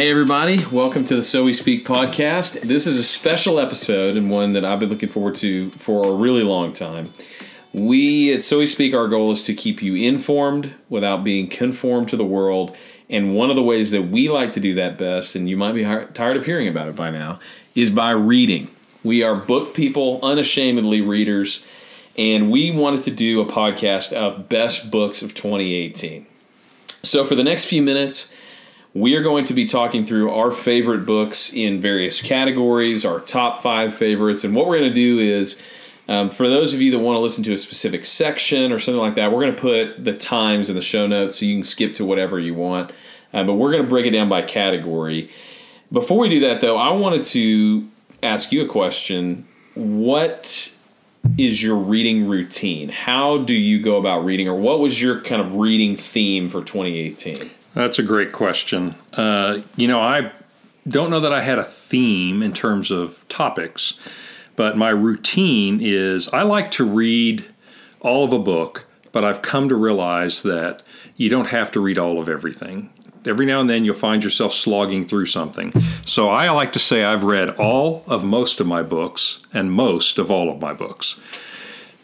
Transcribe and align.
Hey, 0.00 0.10
everybody, 0.10 0.64
welcome 0.72 1.04
to 1.04 1.14
the 1.14 1.22
So 1.22 1.44
We 1.44 1.52
Speak 1.52 1.84
podcast. 1.84 2.62
This 2.62 2.86
is 2.86 2.96
a 2.96 3.02
special 3.02 3.60
episode 3.60 4.16
and 4.16 4.30
one 4.30 4.54
that 4.54 4.64
I've 4.64 4.80
been 4.80 4.88
looking 4.88 5.10
forward 5.10 5.34
to 5.34 5.70
for 5.72 6.06
a 6.06 6.14
really 6.14 6.42
long 6.42 6.72
time. 6.72 7.10
We 7.74 8.32
at 8.32 8.42
So 8.42 8.60
We 8.60 8.66
Speak, 8.66 8.94
our 8.94 9.08
goal 9.08 9.30
is 9.30 9.44
to 9.44 9.52
keep 9.52 9.82
you 9.82 9.94
informed 9.96 10.72
without 10.88 11.22
being 11.22 11.48
conformed 11.50 12.08
to 12.08 12.16
the 12.16 12.24
world. 12.24 12.74
And 13.10 13.34
one 13.34 13.50
of 13.50 13.56
the 13.56 13.62
ways 13.62 13.90
that 13.90 14.04
we 14.04 14.30
like 14.30 14.52
to 14.52 14.60
do 14.60 14.74
that 14.76 14.96
best, 14.96 15.36
and 15.36 15.50
you 15.50 15.58
might 15.58 15.72
be 15.72 15.82
tired 15.82 16.38
of 16.38 16.46
hearing 16.46 16.66
about 16.66 16.88
it 16.88 16.96
by 16.96 17.10
now, 17.10 17.38
is 17.74 17.90
by 17.90 18.12
reading. 18.12 18.70
We 19.04 19.22
are 19.22 19.34
book 19.34 19.74
people, 19.74 20.18
unashamedly 20.22 21.02
readers, 21.02 21.62
and 22.16 22.50
we 22.50 22.70
wanted 22.70 23.02
to 23.04 23.10
do 23.10 23.42
a 23.42 23.44
podcast 23.44 24.14
of 24.14 24.48
best 24.48 24.90
books 24.90 25.20
of 25.20 25.34
2018. 25.34 26.24
So 27.02 27.26
for 27.26 27.34
the 27.34 27.44
next 27.44 27.66
few 27.66 27.82
minutes, 27.82 28.32
we 28.94 29.14
are 29.14 29.22
going 29.22 29.44
to 29.44 29.54
be 29.54 29.64
talking 29.64 30.04
through 30.04 30.30
our 30.30 30.50
favorite 30.50 31.06
books 31.06 31.52
in 31.52 31.80
various 31.80 32.20
categories, 32.20 33.04
our 33.04 33.20
top 33.20 33.62
five 33.62 33.94
favorites, 33.94 34.44
and 34.44 34.54
what 34.54 34.66
we're 34.66 34.78
going 34.78 34.90
to 34.90 34.94
do 34.94 35.18
is. 35.18 35.60
Um, 36.08 36.28
for 36.28 36.48
those 36.48 36.74
of 36.74 36.80
you 36.80 36.90
that 36.90 36.98
want 36.98 37.14
to 37.14 37.20
listen 37.20 37.44
to 37.44 37.52
a 37.52 37.56
specific 37.56 38.04
section 38.04 38.72
or 38.72 38.80
something 38.80 39.00
like 39.00 39.14
that, 39.14 39.30
we're 39.30 39.42
going 39.42 39.54
to 39.54 39.60
put 39.60 40.04
the 40.04 40.12
times 40.12 40.68
in 40.68 40.74
the 40.74 40.82
show 40.82 41.06
notes 41.06 41.38
so 41.38 41.46
you 41.46 41.54
can 41.54 41.64
skip 41.64 41.94
to 41.94 42.04
whatever 42.04 42.40
you 42.40 42.52
want. 42.52 42.90
Uh, 43.32 43.44
but 43.44 43.54
we're 43.54 43.70
going 43.70 43.84
to 43.84 43.88
break 43.88 44.06
it 44.06 44.10
down 44.10 44.28
by 44.28 44.42
category. 44.42 45.30
Before 45.92 46.18
we 46.18 46.28
do 46.28 46.40
that, 46.40 46.60
though, 46.60 46.76
I 46.76 46.90
wanted 46.90 47.24
to 47.26 47.88
ask 48.24 48.50
you 48.50 48.64
a 48.64 48.68
question. 48.68 49.46
What 49.74 50.72
is 51.38 51.62
your 51.62 51.76
reading 51.76 52.26
routine? 52.26 52.88
How 52.88 53.38
do 53.38 53.54
you 53.54 53.80
go 53.80 53.96
about 53.96 54.24
reading, 54.24 54.48
or 54.48 54.56
what 54.56 54.80
was 54.80 55.00
your 55.00 55.20
kind 55.20 55.40
of 55.40 55.54
reading 55.54 55.96
theme 55.96 56.48
for 56.48 56.64
2018? 56.64 57.50
That's 57.74 57.98
a 57.98 58.02
great 58.02 58.32
question. 58.32 58.94
Uh, 59.12 59.60
you 59.76 59.86
know, 59.86 60.00
I 60.00 60.32
don't 60.88 61.10
know 61.10 61.20
that 61.20 61.32
I 61.32 61.42
had 61.42 61.58
a 61.58 61.64
theme 61.64 62.42
in 62.42 62.52
terms 62.52 62.90
of 62.90 63.24
topics, 63.28 63.98
but 64.56 64.76
my 64.76 64.90
routine 64.90 65.80
is 65.80 66.28
I 66.28 66.42
like 66.42 66.70
to 66.72 66.84
read 66.84 67.44
all 68.00 68.24
of 68.24 68.32
a 68.32 68.38
book, 68.38 68.86
but 69.12 69.24
I've 69.24 69.42
come 69.42 69.68
to 69.68 69.76
realize 69.76 70.42
that 70.42 70.82
you 71.16 71.28
don't 71.28 71.46
have 71.48 71.70
to 71.72 71.80
read 71.80 71.98
all 71.98 72.20
of 72.20 72.28
everything. 72.28 72.90
Every 73.26 73.44
now 73.44 73.60
and 73.60 73.68
then 73.68 73.84
you'll 73.84 73.94
find 73.94 74.24
yourself 74.24 74.52
slogging 74.52 75.06
through 75.06 75.26
something. 75.26 75.74
So 76.06 76.30
I 76.30 76.50
like 76.50 76.72
to 76.72 76.78
say 76.78 77.04
I've 77.04 77.22
read 77.22 77.50
all 77.50 78.02
of 78.06 78.24
most 78.24 78.60
of 78.60 78.66
my 78.66 78.82
books 78.82 79.40
and 79.52 79.70
most 79.70 80.18
of 80.18 80.30
all 80.30 80.50
of 80.50 80.60
my 80.60 80.72
books. 80.72 81.20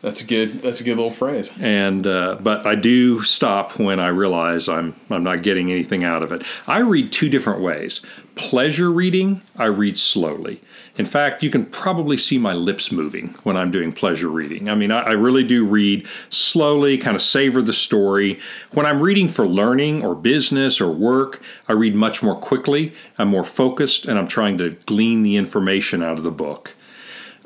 That's 0.02 0.20
a 0.20 0.25
good. 0.25 0.52
That's 0.52 0.80
a 0.80 0.84
good 0.84 0.97
little 0.97 1.11
phrase. 1.11 1.50
And 1.58 2.06
uh, 2.06 2.39
but 2.41 2.66
I 2.66 2.75
do 2.75 3.22
stop 3.22 3.78
when 3.78 3.98
I 3.98 4.08
realize 4.08 4.69
I'm 4.69 4.94
I'm 5.11 5.25
not 5.25 5.42
getting 5.42 5.72
anything 5.72 6.05
out 6.05 6.22
of 6.22 6.33
it. 6.33 6.44
I 6.66 6.80
read 6.80 7.12
two 7.12 7.28
different 7.28 7.61
ways. 7.61 8.03
Pleasure 8.34 8.91
reading, 8.91 9.41
I 9.56 9.64
read 9.64 9.98
slowly. 9.98 10.61
In 10.98 11.06
fact, 11.06 11.42
you 11.42 11.50
can 11.50 11.64
probably 11.64 12.16
see 12.19 12.36
my 12.36 12.53
lips 12.53 12.92
moving 12.92 13.34
when 13.42 13.56
I'm 13.56 13.70
doing 13.70 13.92
pleasure 13.92 14.28
reading. 14.28 14.69
I 14.69 14.75
mean, 14.75 14.91
I, 14.91 15.00
I 15.00 15.12
really 15.12 15.42
do 15.42 15.64
read 15.64 16.06
slowly, 16.28 16.98
kind 16.98 17.16
of 17.16 17.22
savor 17.22 17.62
the 17.62 17.72
story. 17.72 18.38
When 18.72 18.86
I'm 18.86 19.00
reading 19.00 19.28
for 19.28 19.47
learning 19.47 20.05
or 20.05 20.14
business 20.14 20.81
or 20.81 20.91
work, 20.91 21.42
I 21.69 21.72
read 21.72 21.94
much 21.94 22.22
more 22.22 22.36
quickly. 22.36 22.94
I'm 23.19 23.28
more 23.28 23.44
focused, 23.44 24.05
and 24.05 24.19
I'm 24.19 24.28
trying 24.28 24.58
to 24.58 24.70
glean 24.84 25.22
the 25.22 25.36
information 25.36 26.03
out 26.03 26.19
of 26.19 26.25
the 26.25 26.31
book. 26.31 26.75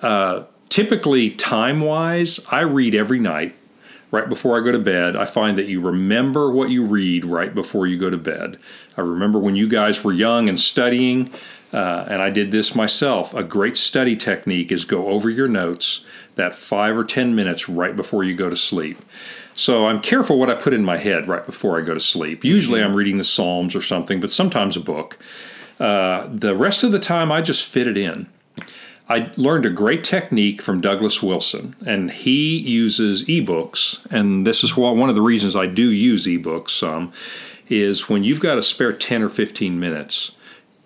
Uh, 0.01 0.45
typically, 0.71 1.31
time 1.31 1.81
wise, 1.81 2.41
I 2.51 2.61
read 2.61 2.95
every 2.95 3.19
night 3.19 3.55
right 4.11 4.29
before 4.29 4.57
I 4.59 4.65
go 4.65 4.73
to 4.73 4.79
bed. 4.79 5.15
I 5.15 5.25
find 5.25 5.59
that 5.59 5.69
you 5.69 5.81
remember 5.81 6.51
what 6.51 6.71
you 6.71 6.85
read 6.85 7.25
right 7.25 7.55
before 7.55 7.87
you 7.87 7.99
go 7.99 8.11
to 8.11 8.17
bed. 8.17 8.59
I 8.97 9.03
remember 9.03 9.39
when 9.39 9.55
you 9.55 9.69
guys 9.69 10.03
were 10.03 10.13
young 10.13 10.49
and 10.49 10.59
studying, 10.59 11.31
uh, 11.73 12.07
and 12.09 12.23
I 12.23 12.31
did 12.31 12.51
this 12.51 12.75
myself. 12.75 13.35
A 13.35 13.45
great 13.45 13.77
study 13.77 14.17
technique 14.17 14.73
is 14.73 14.85
go 14.85 15.09
over 15.09 15.31
your 15.31 15.49
notes 15.49 16.05
that 16.37 16.55
five 16.55 16.97
or 16.97 17.05
ten 17.05 17.35
minutes 17.35 17.69
right 17.69 17.95
before 17.95 18.25
you 18.25 18.35
go 18.35 18.49
to 18.49 18.57
sleep. 18.57 18.99
So 19.55 19.87
I'm 19.87 20.01
careful 20.01 20.39
what 20.39 20.49
I 20.49 20.55
put 20.55 20.73
in 20.73 20.85
my 20.85 20.97
head 20.97 21.29
right 21.29 21.45
before 21.45 21.79
I 21.79 21.83
go 21.83 21.95
to 21.95 22.01
sleep. 22.01 22.45
Usually 22.45 22.83
I'm 22.83 22.95
reading 22.95 23.19
the 23.19 23.25
Psalms 23.25 23.77
or 23.77 23.83
something, 23.83 24.21
but 24.21 24.33
sometimes 24.33 24.77
a 24.77 24.81
book. 24.81 25.19
Uh, 25.79 26.29
the 26.33 26.57
rest 26.57 26.83
of 26.83 26.93
the 26.93 26.99
time 26.99 27.31
I 27.31 27.43
just 27.43 27.69
fit 27.69 27.87
it 27.87 27.97
in. 27.97 28.27
I 29.11 29.29
learned 29.37 29.67
a 29.67 29.71
great 29.71 30.05
technique 30.05 30.63
from 30.63 30.81
Douglas 30.81 31.21
Wilson, 31.21 31.75
and 31.85 32.13
he 32.13 32.57
uses 32.57 33.25
ebooks. 33.25 33.99
And 34.09 34.47
this 34.47 34.63
is 34.63 34.77
one 34.77 35.09
of 35.09 35.17
the 35.17 35.21
reasons 35.21 35.57
I 35.57 35.67
do 35.67 35.91
use 35.91 36.27
ebooks 36.27 36.71
some, 36.71 37.13
is 37.69 38.09
when 38.09 38.23
you've 38.23 38.39
got 38.39 38.57
a 38.57 38.63
spare 38.63 38.93
10 38.93 39.25
or 39.25 39.29
15 39.29 39.81
minutes, 39.81 40.31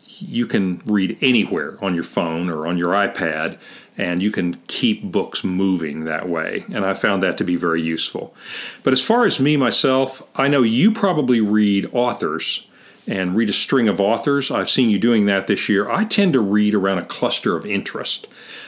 you 0.07 0.47
can 0.47 0.81
read 0.87 1.19
anywhere 1.21 1.77
on 1.83 1.95
your 1.95 2.03
phone 2.03 2.49
or 2.49 2.67
on 2.67 2.79
your 2.79 2.95
iPad, 2.95 3.59
and 3.99 4.23
you 4.23 4.31
can 4.31 4.55
keep 4.69 5.03
books 5.03 5.45
moving 5.45 6.05
that 6.05 6.27
way. 6.27 6.65
And 6.73 6.87
I 6.87 6.95
found 6.95 7.23
that 7.23 7.37
to 7.39 7.45
be 7.45 7.57
very 7.57 7.83
useful. 7.83 8.35
But 8.85 8.95
as 8.95 9.03
far 9.03 9.27
as 9.27 9.39
me, 9.39 9.59
myself, 9.59 10.27
I 10.35 10.49
know 10.49 10.63
you 10.63 10.93
probably 10.93 11.43
read 11.43 11.91
authors 11.93 12.67
and 13.07 13.37
read 13.37 13.51
a 13.51 13.55
string 13.55 13.89
of 13.89 14.01
authors. 14.01 14.51
I've 14.51 14.71
seen 14.71 14.91
you 14.91 14.99
doing 14.99 15.27
that 15.27 15.47
this 15.47 15.69
year. 15.69 15.91
I 15.91 16.05
tend 16.05 16.33
to 16.33 16.41
read 16.41 16.75
around 16.75 16.99
a 16.99 17.05
cluster 17.05 17.57
of 17.57 17.67
interest. 17.67 18.27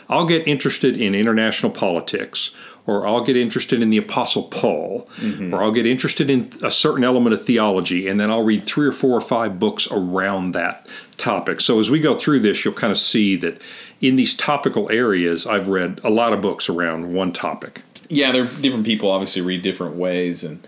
I'll 0.08 0.26
get 0.26 0.46
interested 0.46 0.96
in 0.96 1.14
international 1.14 1.72
politics 1.72 2.50
or 2.86 3.06
I'll 3.06 3.24
get 3.24 3.36
interested 3.36 3.82
in 3.82 3.90
the 3.90 3.96
Apostle 3.96 4.44
Paul, 4.44 5.08
mm-hmm. 5.16 5.52
or 5.52 5.62
I'll 5.62 5.72
get 5.72 5.86
interested 5.86 6.30
in 6.30 6.50
a 6.62 6.70
certain 6.70 7.02
element 7.02 7.34
of 7.34 7.44
theology, 7.44 8.06
and 8.06 8.20
then 8.20 8.30
I'll 8.30 8.44
read 8.44 8.62
three 8.62 8.86
or 8.86 8.92
four 8.92 9.16
or 9.16 9.20
five 9.20 9.58
books 9.58 9.88
around 9.90 10.52
that 10.52 10.86
topic. 11.16 11.60
So 11.60 11.80
as 11.80 11.90
we 11.90 11.98
go 11.98 12.14
through 12.14 12.40
this, 12.40 12.64
you'll 12.64 12.74
kind 12.74 12.92
of 12.92 12.98
see 12.98 13.36
that 13.36 13.60
in 14.00 14.16
these 14.16 14.34
topical 14.36 14.90
areas, 14.90 15.46
I've 15.46 15.68
read 15.68 16.00
a 16.04 16.10
lot 16.10 16.32
of 16.32 16.40
books 16.40 16.68
around 16.68 17.12
one 17.12 17.32
topic. 17.32 17.82
Yeah, 18.08 18.30
there 18.30 18.44
are 18.44 18.46
different 18.60 18.86
people 18.86 19.10
obviously 19.10 19.42
read 19.42 19.62
different 19.62 19.96
ways, 19.96 20.44
and 20.44 20.64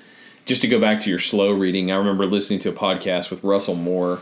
just 0.48 0.62
to 0.62 0.66
go 0.66 0.80
back 0.80 0.98
to 1.00 1.10
your 1.10 1.18
slow 1.18 1.52
reading, 1.52 1.92
I 1.92 1.96
remember 1.96 2.24
listening 2.24 2.58
to 2.60 2.70
a 2.70 2.72
podcast 2.72 3.30
with 3.30 3.44
Russell 3.44 3.74
Moore 3.74 4.20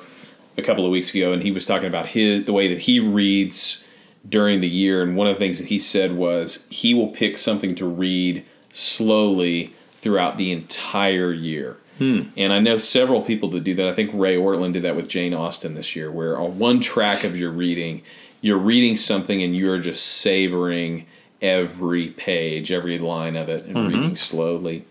a 0.58 0.62
couple 0.62 0.84
of 0.84 0.90
weeks 0.90 1.14
ago, 1.14 1.32
and 1.32 1.40
he 1.40 1.52
was 1.52 1.66
talking 1.66 1.86
about 1.86 2.08
his 2.08 2.44
the 2.44 2.52
way 2.52 2.66
that 2.66 2.82
he 2.82 2.98
reads 2.98 3.84
during 4.28 4.60
the 4.60 4.68
year. 4.68 5.04
And 5.04 5.16
one 5.16 5.28
of 5.28 5.36
the 5.36 5.38
things 5.38 5.58
that 5.58 5.68
he 5.68 5.78
said 5.78 6.16
was 6.16 6.66
he 6.68 6.94
will 6.94 7.08
pick 7.08 7.38
something 7.38 7.76
to 7.76 7.86
read 7.86 8.44
slowly 8.72 9.72
throughout 9.92 10.36
the 10.36 10.50
entire 10.50 11.32
year. 11.32 11.76
Hmm. 11.98 12.22
And 12.36 12.52
I 12.52 12.58
know 12.58 12.76
several 12.76 13.22
people 13.22 13.48
that 13.50 13.62
do 13.62 13.74
that. 13.74 13.88
I 13.88 13.94
think 13.94 14.10
Ray 14.12 14.36
Ortlund 14.36 14.72
did 14.72 14.82
that 14.82 14.96
with 14.96 15.08
Jane 15.08 15.32
Austen 15.32 15.74
this 15.74 15.94
year, 15.94 16.10
where 16.10 16.36
on 16.36 16.58
one 16.58 16.80
track 16.80 17.22
of 17.22 17.38
your 17.38 17.52
reading, 17.52 18.02
you're 18.40 18.58
reading 18.58 18.96
something 18.96 19.44
and 19.44 19.56
you're 19.56 19.78
just 19.78 20.04
savoring 20.04 21.06
every 21.40 22.08
page, 22.08 22.72
every 22.72 22.98
line 22.98 23.36
of 23.36 23.48
it, 23.48 23.64
and 23.64 23.76
mm-hmm. 23.76 23.94
reading 23.94 24.16
slowly. 24.16 24.84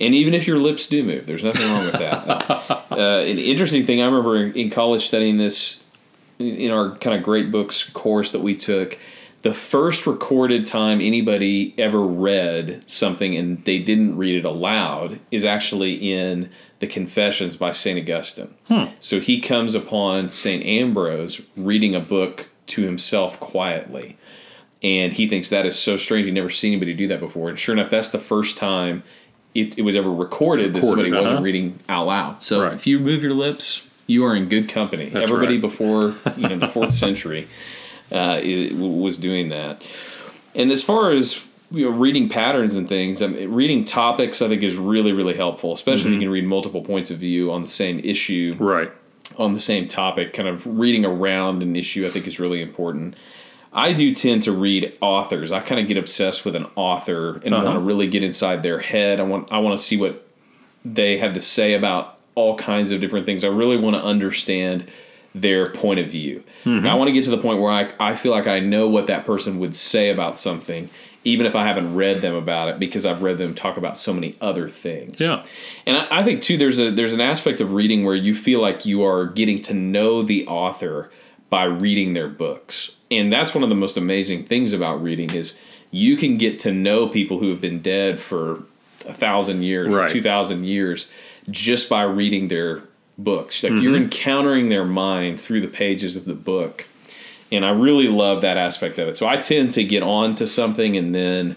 And 0.00 0.14
even 0.14 0.32
if 0.32 0.46
your 0.46 0.58
lips 0.58 0.88
do 0.88 1.04
move, 1.04 1.26
there's 1.26 1.44
nothing 1.44 1.68
wrong 1.70 1.84
with 1.84 1.98
that. 1.98 2.50
uh, 2.90 2.94
an 2.96 3.38
interesting 3.38 3.84
thing, 3.84 4.00
I 4.00 4.06
remember 4.06 4.36
in 4.36 4.70
college 4.70 5.06
studying 5.06 5.36
this 5.36 5.82
in 6.38 6.70
our 6.70 6.96
kind 6.96 7.16
of 7.16 7.22
great 7.22 7.50
books 7.50 7.88
course 7.90 8.32
that 8.32 8.40
we 8.40 8.56
took, 8.56 8.98
the 9.42 9.54
first 9.54 10.06
recorded 10.06 10.66
time 10.66 11.00
anybody 11.00 11.74
ever 11.78 12.00
read 12.00 12.82
something 12.86 13.36
and 13.36 13.64
they 13.64 13.78
didn't 13.78 14.16
read 14.16 14.36
it 14.36 14.44
aloud 14.44 15.18
is 15.30 15.44
actually 15.44 15.94
in 16.12 16.50
the 16.78 16.86
Confessions 16.86 17.56
by 17.56 17.72
St. 17.72 17.98
Augustine. 17.98 18.54
Hmm. 18.68 18.84
So 19.00 19.20
he 19.20 19.40
comes 19.40 19.74
upon 19.74 20.30
St. 20.30 20.64
Ambrose 20.64 21.46
reading 21.56 21.94
a 21.94 22.00
book 22.00 22.48
to 22.68 22.82
himself 22.82 23.38
quietly. 23.40 24.18
And 24.82 25.12
he 25.12 25.28
thinks 25.28 25.50
that 25.50 25.66
is 25.66 25.78
so 25.78 25.98
strange. 25.98 26.26
He'd 26.26 26.34
never 26.34 26.48
seen 26.48 26.72
anybody 26.72 26.94
do 26.94 27.08
that 27.08 27.20
before. 27.20 27.50
And 27.50 27.58
sure 27.58 27.74
enough, 27.74 27.90
that's 27.90 28.10
the 28.10 28.18
first 28.18 28.56
time 28.56 29.02
it, 29.54 29.78
it 29.78 29.82
was 29.82 29.96
ever 29.96 30.10
recorded, 30.10 30.74
recorded 30.74 30.74
that 30.74 30.86
somebody 30.86 31.10
uh-huh. 31.10 31.22
wasn't 31.22 31.42
reading 31.42 31.78
out 31.88 32.06
loud. 32.06 32.42
So 32.42 32.62
right. 32.62 32.74
if 32.74 32.86
you 32.86 32.98
move 32.98 33.22
your 33.22 33.34
lips, 33.34 33.86
you 34.06 34.24
are 34.24 34.34
in 34.34 34.48
good 34.48 34.68
company. 34.68 35.08
That's 35.08 35.30
Everybody 35.30 35.54
right. 35.54 35.60
before 35.60 36.14
you 36.36 36.48
know 36.48 36.58
the 36.58 36.68
fourth 36.68 36.92
century 36.92 37.48
uh, 38.12 38.40
was 38.74 39.18
doing 39.18 39.48
that. 39.48 39.82
And 40.54 40.72
as 40.72 40.82
far 40.82 41.12
as 41.12 41.44
you 41.70 41.88
know, 41.88 41.96
reading 41.96 42.28
patterns 42.28 42.74
and 42.74 42.88
things, 42.88 43.22
I 43.22 43.28
mean, 43.28 43.52
reading 43.52 43.84
topics, 43.84 44.42
I 44.42 44.48
think 44.48 44.62
is 44.62 44.76
really 44.76 45.12
really 45.12 45.34
helpful, 45.34 45.72
especially 45.72 46.10
mm-hmm. 46.10 46.14
if 46.14 46.14
you 46.14 46.26
can 46.26 46.32
read 46.32 46.44
multiple 46.44 46.82
points 46.82 47.10
of 47.10 47.18
view 47.18 47.52
on 47.52 47.62
the 47.62 47.68
same 47.68 48.00
issue, 48.00 48.54
right? 48.58 48.90
On 49.36 49.54
the 49.54 49.60
same 49.60 49.86
topic, 49.86 50.32
kind 50.32 50.48
of 50.48 50.66
reading 50.66 51.04
around 51.04 51.62
an 51.62 51.76
issue, 51.76 52.04
I 52.04 52.10
think 52.10 52.26
is 52.26 52.40
really 52.40 52.60
important. 52.60 53.14
I 53.72 53.92
do 53.92 54.14
tend 54.14 54.42
to 54.42 54.52
read 54.52 54.96
authors. 55.00 55.52
I 55.52 55.60
kind 55.60 55.80
of 55.80 55.86
get 55.86 55.96
obsessed 55.96 56.44
with 56.44 56.56
an 56.56 56.66
author 56.74 57.36
and 57.44 57.54
uh-huh. 57.54 57.64
want 57.64 57.76
to 57.76 57.80
really 57.80 58.08
get 58.08 58.22
inside 58.22 58.62
their 58.62 58.80
head. 58.80 59.20
I 59.20 59.22
want 59.22 59.52
I 59.52 59.58
want 59.58 59.78
to 59.78 59.84
see 59.84 59.96
what 59.96 60.26
they 60.84 61.18
have 61.18 61.34
to 61.34 61.40
say 61.40 61.74
about 61.74 62.18
all 62.34 62.56
kinds 62.56 62.90
of 62.90 63.00
different 63.00 63.26
things. 63.26 63.44
I 63.44 63.48
really 63.48 63.76
want 63.76 63.96
to 63.96 64.02
understand 64.02 64.88
their 65.34 65.66
point 65.66 66.00
of 66.00 66.08
view. 66.08 66.42
Mm-hmm. 66.64 66.86
I 66.86 66.94
want 66.94 67.08
to 67.08 67.12
get 67.12 67.24
to 67.24 67.30
the 67.30 67.38
point 67.38 67.60
where 67.60 67.70
I, 67.70 67.92
I 68.00 68.16
feel 68.16 68.32
like 68.32 68.48
I 68.48 68.58
know 68.58 68.88
what 68.88 69.06
that 69.06 69.24
person 69.26 69.60
would 69.60 69.76
say 69.76 70.10
about 70.10 70.36
something. 70.36 70.88
even 71.24 71.44
if 71.44 71.54
I 71.54 71.66
haven't 71.66 71.94
read 71.94 72.22
them 72.22 72.34
about 72.34 72.68
it, 72.68 72.78
because 72.78 73.04
I've 73.04 73.22
read 73.22 73.38
them 73.38 73.54
talk 73.54 73.76
about 73.76 73.98
so 73.98 74.12
many 74.12 74.36
other 74.40 74.68
things. 74.68 75.20
Yeah. 75.20 75.44
And 75.86 75.96
I, 75.96 76.20
I 76.20 76.22
think 76.22 76.42
too, 76.42 76.56
there's 76.56 76.78
a 76.78 76.90
there's 76.90 77.12
an 77.12 77.20
aspect 77.20 77.60
of 77.60 77.72
reading 77.72 78.04
where 78.04 78.14
you 78.14 78.34
feel 78.34 78.60
like 78.60 78.86
you 78.86 79.04
are 79.04 79.26
getting 79.26 79.60
to 79.62 79.74
know 79.74 80.22
the 80.22 80.46
author 80.46 81.10
by 81.50 81.64
reading 81.64 82.14
their 82.14 82.28
books, 82.28 82.92
and 83.10 83.32
that's 83.32 83.54
one 83.54 83.62
of 83.62 83.68
the 83.68 83.74
most 83.74 83.96
amazing 83.96 84.44
things 84.44 84.72
about 84.72 85.02
reading 85.02 85.30
is 85.34 85.58
you 85.90 86.16
can 86.16 86.38
get 86.38 86.58
to 86.60 86.72
know 86.72 87.08
people 87.08 87.38
who 87.38 87.50
have 87.50 87.60
been 87.60 87.82
dead 87.82 88.20
for 88.20 88.62
a 89.06 89.12
thousand 89.12 89.62
years, 89.62 89.92
Right. 89.92 90.10
two 90.10 90.22
thousand 90.22 90.64
years, 90.64 91.10
just 91.50 91.88
by 91.88 92.02
reading 92.02 92.48
their 92.48 92.82
books. 93.18 93.62
Like 93.62 93.72
you're 93.72 93.94
mm-hmm. 93.94 94.04
encountering 94.04 94.68
their 94.68 94.84
mind 94.84 95.40
through 95.40 95.60
the 95.60 95.68
pages 95.68 96.16
of 96.16 96.24
the 96.24 96.34
book 96.34 96.86
and 97.52 97.64
I 97.64 97.70
really 97.70 98.08
love 98.08 98.42
that 98.42 98.56
aspect 98.56 98.98
of 98.98 99.08
it. 99.08 99.16
So 99.16 99.26
I 99.26 99.36
tend 99.36 99.72
to 99.72 99.84
get 99.84 100.02
on 100.02 100.34
to 100.36 100.46
something 100.46 100.96
and 100.96 101.14
then 101.14 101.56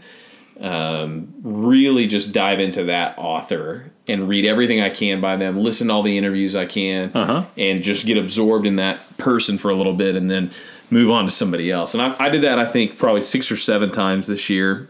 um, 0.59 1.33
really 1.43 2.07
just 2.07 2.33
dive 2.33 2.59
into 2.59 2.85
that 2.85 3.15
author 3.17 3.91
and 4.07 4.27
read 4.27 4.45
everything 4.45 4.81
I 4.81 4.89
can 4.89 5.21
by 5.21 5.35
them, 5.37 5.61
listen 5.63 5.87
to 5.87 5.93
all 5.93 6.03
the 6.03 6.17
interviews 6.17 6.55
I 6.55 6.65
can, 6.65 7.11
Uh-huh. 7.13 7.45
and 7.57 7.81
just 7.83 8.05
get 8.05 8.17
absorbed 8.17 8.65
in 8.65 8.75
that 8.77 9.17
person 9.17 9.57
for 9.57 9.71
a 9.71 9.75
little 9.75 9.93
bit 9.93 10.15
and 10.15 10.29
then 10.29 10.51
move 10.89 11.09
on 11.09 11.25
to 11.25 11.31
somebody 11.31 11.71
else. 11.71 11.93
And 11.93 12.03
I, 12.03 12.15
I 12.19 12.29
did 12.29 12.41
that, 12.41 12.59
I 12.59 12.65
think, 12.65 12.97
probably 12.97 13.21
six 13.21 13.51
or 13.51 13.57
seven 13.57 13.91
times 13.91 14.27
this 14.27 14.49
year. 14.49 14.89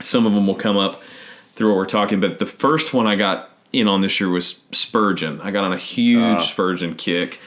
Some 0.00 0.24
of 0.26 0.32
them 0.32 0.46
will 0.46 0.54
come 0.54 0.76
up 0.78 1.02
through 1.54 1.68
what 1.68 1.76
we're 1.76 1.84
talking, 1.86 2.20
but 2.20 2.38
the 2.38 2.46
first 2.46 2.94
one 2.94 3.06
I 3.06 3.16
got 3.16 3.50
in 3.72 3.86
on 3.88 4.00
this 4.00 4.18
year 4.18 4.30
was 4.30 4.60
Spurgeon. 4.72 5.40
I 5.42 5.50
got 5.50 5.62
on 5.64 5.72
a 5.72 5.78
huge 5.78 6.40
Spurgeon 6.40 6.94
kick. 6.94 7.38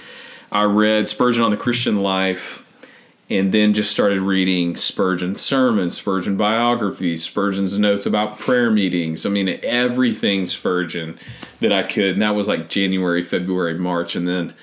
I 0.51 0.63
read 0.63 1.07
Spurgeon 1.07 1.41
on 1.43 1.49
the 1.51 1.57
Christian 1.57 2.01
Life 2.03 2.62
and 3.33 3.51
then 3.51 3.73
just 3.73 3.91
started 3.91 4.21
reading 4.21 4.75
Spurgeon 4.75 5.33
sermons, 5.33 5.97
Spurgeon 5.97 6.37
biographies, 6.37 7.23
Spurgeon's 7.23 7.79
notes 7.79 8.05
about 8.05 8.37
prayer 8.37 8.69
meetings. 8.69 9.25
I 9.25 9.29
mean, 9.29 9.59
everything 9.63 10.45
Spurgeon 10.45 11.17
that 11.59 11.71
I 11.71 11.83
could. 11.83 12.13
And 12.13 12.21
that 12.21 12.35
was 12.35 12.47
like 12.47 12.69
January, 12.69 13.23
February, 13.23 13.77
March. 13.77 14.15
And 14.15 14.27
then 14.27 14.53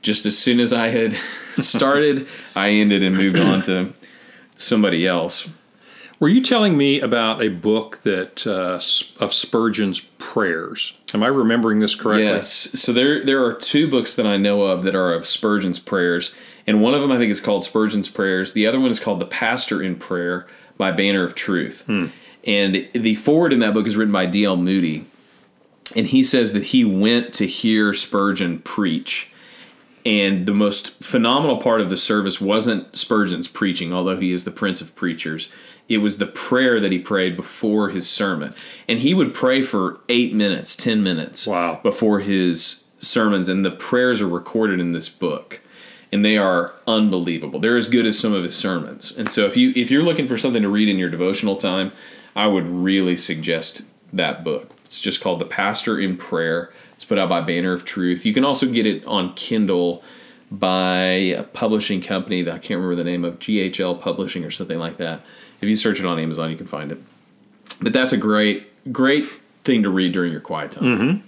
just 0.00 0.26
as 0.26 0.38
soon 0.38 0.60
as 0.60 0.72
I 0.72 0.88
had 0.88 1.16
started, 1.58 2.28
I 2.54 2.70
ended 2.70 3.02
and 3.02 3.16
moved 3.16 3.38
on 3.38 3.62
to 3.62 3.92
somebody 4.56 5.06
else. 5.06 5.50
Were 6.20 6.28
you 6.28 6.42
telling 6.42 6.76
me 6.76 7.00
about 7.00 7.42
a 7.42 7.48
book 7.48 8.02
that 8.02 8.46
uh, 8.46 8.78
of 9.24 9.32
Spurgeon's 9.32 10.00
prayers? 10.18 10.92
Am 11.14 11.22
I 11.22 11.28
remembering 11.28 11.80
this 11.80 11.94
correctly? 11.94 12.26
Yes. 12.26 12.48
So 12.48 12.92
there 12.92 13.24
there 13.24 13.42
are 13.42 13.54
two 13.54 13.88
books 13.90 14.14
that 14.16 14.26
I 14.26 14.36
know 14.36 14.62
of 14.62 14.82
that 14.82 14.94
are 14.94 15.14
of 15.14 15.26
Spurgeon's 15.26 15.78
prayers, 15.78 16.34
and 16.66 16.80
one 16.82 16.94
of 16.94 17.00
them 17.00 17.12
I 17.12 17.18
think 17.18 17.30
is 17.30 17.40
called 17.40 17.64
Spurgeon's 17.64 18.08
Prayers. 18.08 18.52
The 18.52 18.66
other 18.66 18.80
one 18.80 18.90
is 18.90 19.00
called 19.00 19.20
The 19.20 19.26
Pastor 19.26 19.82
in 19.82 19.96
Prayer 19.96 20.46
by 20.76 20.92
Banner 20.92 21.24
of 21.24 21.34
Truth. 21.34 21.84
Hmm. 21.86 22.06
And 22.44 22.88
the 22.94 23.14
forward 23.16 23.52
in 23.52 23.58
that 23.60 23.74
book 23.74 23.86
is 23.86 23.96
written 23.96 24.12
by 24.12 24.24
D.L. 24.26 24.56
Moody, 24.56 25.04
and 25.94 26.06
he 26.06 26.22
says 26.22 26.52
that 26.54 26.64
he 26.64 26.84
went 26.84 27.34
to 27.34 27.46
hear 27.46 27.92
Spurgeon 27.92 28.60
preach. 28.60 29.30
And 30.06 30.46
the 30.46 30.54
most 30.54 31.02
phenomenal 31.04 31.58
part 31.58 31.82
of 31.82 31.90
the 31.90 31.96
service 31.98 32.40
wasn't 32.40 32.96
Spurgeon's 32.96 33.48
preaching, 33.48 33.92
although 33.92 34.16
he 34.18 34.32
is 34.32 34.44
the 34.44 34.50
prince 34.50 34.80
of 34.80 34.96
preachers. 34.96 35.50
It 35.90 35.98
was 35.98 36.16
the 36.16 36.26
prayer 36.26 36.80
that 36.80 36.92
he 36.92 36.98
prayed 36.98 37.36
before 37.36 37.90
his 37.90 38.08
sermon. 38.08 38.54
And 38.88 39.00
he 39.00 39.12
would 39.12 39.34
pray 39.34 39.60
for 39.60 40.00
eight 40.08 40.32
minutes, 40.32 40.74
10 40.74 41.02
minutes 41.02 41.46
Wow. 41.46 41.80
before 41.82 42.20
his 42.20 42.84
sermons. 42.98 43.48
And 43.48 43.62
the 43.62 43.70
prayers 43.70 44.22
are 44.22 44.28
recorded 44.28 44.80
in 44.80 44.92
this 44.92 45.10
book. 45.10 45.60
And 46.12 46.24
they 46.24 46.36
are 46.36 46.74
unbelievable. 46.86 47.60
They're 47.60 47.76
as 47.76 47.88
good 47.88 48.06
as 48.06 48.18
some 48.18 48.32
of 48.32 48.42
his 48.42 48.56
sermons. 48.56 49.16
And 49.16 49.28
so 49.28 49.46
if 49.46 49.56
you 49.56 49.72
if 49.76 49.90
you're 49.90 50.02
looking 50.02 50.26
for 50.26 50.36
something 50.36 50.62
to 50.62 50.68
read 50.68 50.88
in 50.88 50.98
your 50.98 51.08
devotional 51.08 51.56
time, 51.56 51.92
I 52.34 52.46
would 52.48 52.66
really 52.66 53.16
suggest 53.16 53.82
that 54.12 54.42
book. 54.42 54.70
It's 54.84 55.00
just 55.00 55.20
called 55.20 55.38
The 55.38 55.46
Pastor 55.46 56.00
in 56.00 56.16
Prayer. 56.16 56.72
It's 56.94 57.04
put 57.04 57.18
out 57.18 57.28
by 57.28 57.40
Banner 57.42 57.72
of 57.72 57.84
Truth. 57.84 58.26
You 58.26 58.34
can 58.34 58.44
also 58.44 58.66
get 58.66 58.86
it 58.86 59.04
on 59.06 59.34
Kindle 59.34 60.02
by 60.50 61.04
a 61.06 61.44
publishing 61.44 62.00
company 62.00 62.42
that 62.42 62.54
I 62.54 62.58
can't 62.58 62.80
remember 62.80 62.96
the 62.96 63.04
name 63.04 63.24
of, 63.24 63.38
GHL 63.38 64.00
Publishing 64.00 64.44
or 64.44 64.50
something 64.50 64.78
like 64.78 64.96
that. 64.96 65.20
If 65.60 65.68
you 65.68 65.76
search 65.76 66.00
it 66.00 66.06
on 66.06 66.18
Amazon, 66.18 66.50
you 66.50 66.56
can 66.56 66.66
find 66.66 66.90
it. 66.90 66.98
But 67.80 67.92
that's 67.92 68.12
a 68.12 68.16
great, 68.16 68.92
great 68.92 69.24
thing 69.64 69.82
to 69.84 69.90
read 69.90 70.12
during 70.12 70.32
your 70.32 70.40
quiet 70.40 70.72
time. 70.72 70.84
Mm-hmm. 70.84 71.26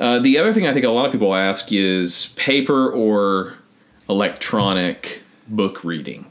Uh, 0.00 0.18
the 0.18 0.38
other 0.38 0.52
thing 0.54 0.66
I 0.66 0.72
think 0.72 0.86
a 0.86 0.90
lot 0.90 1.04
of 1.04 1.12
people 1.12 1.34
ask 1.34 1.70
is 1.72 2.32
paper 2.36 2.90
or 2.90 3.58
electronic 4.08 5.22
book 5.46 5.84
reading. 5.84 6.24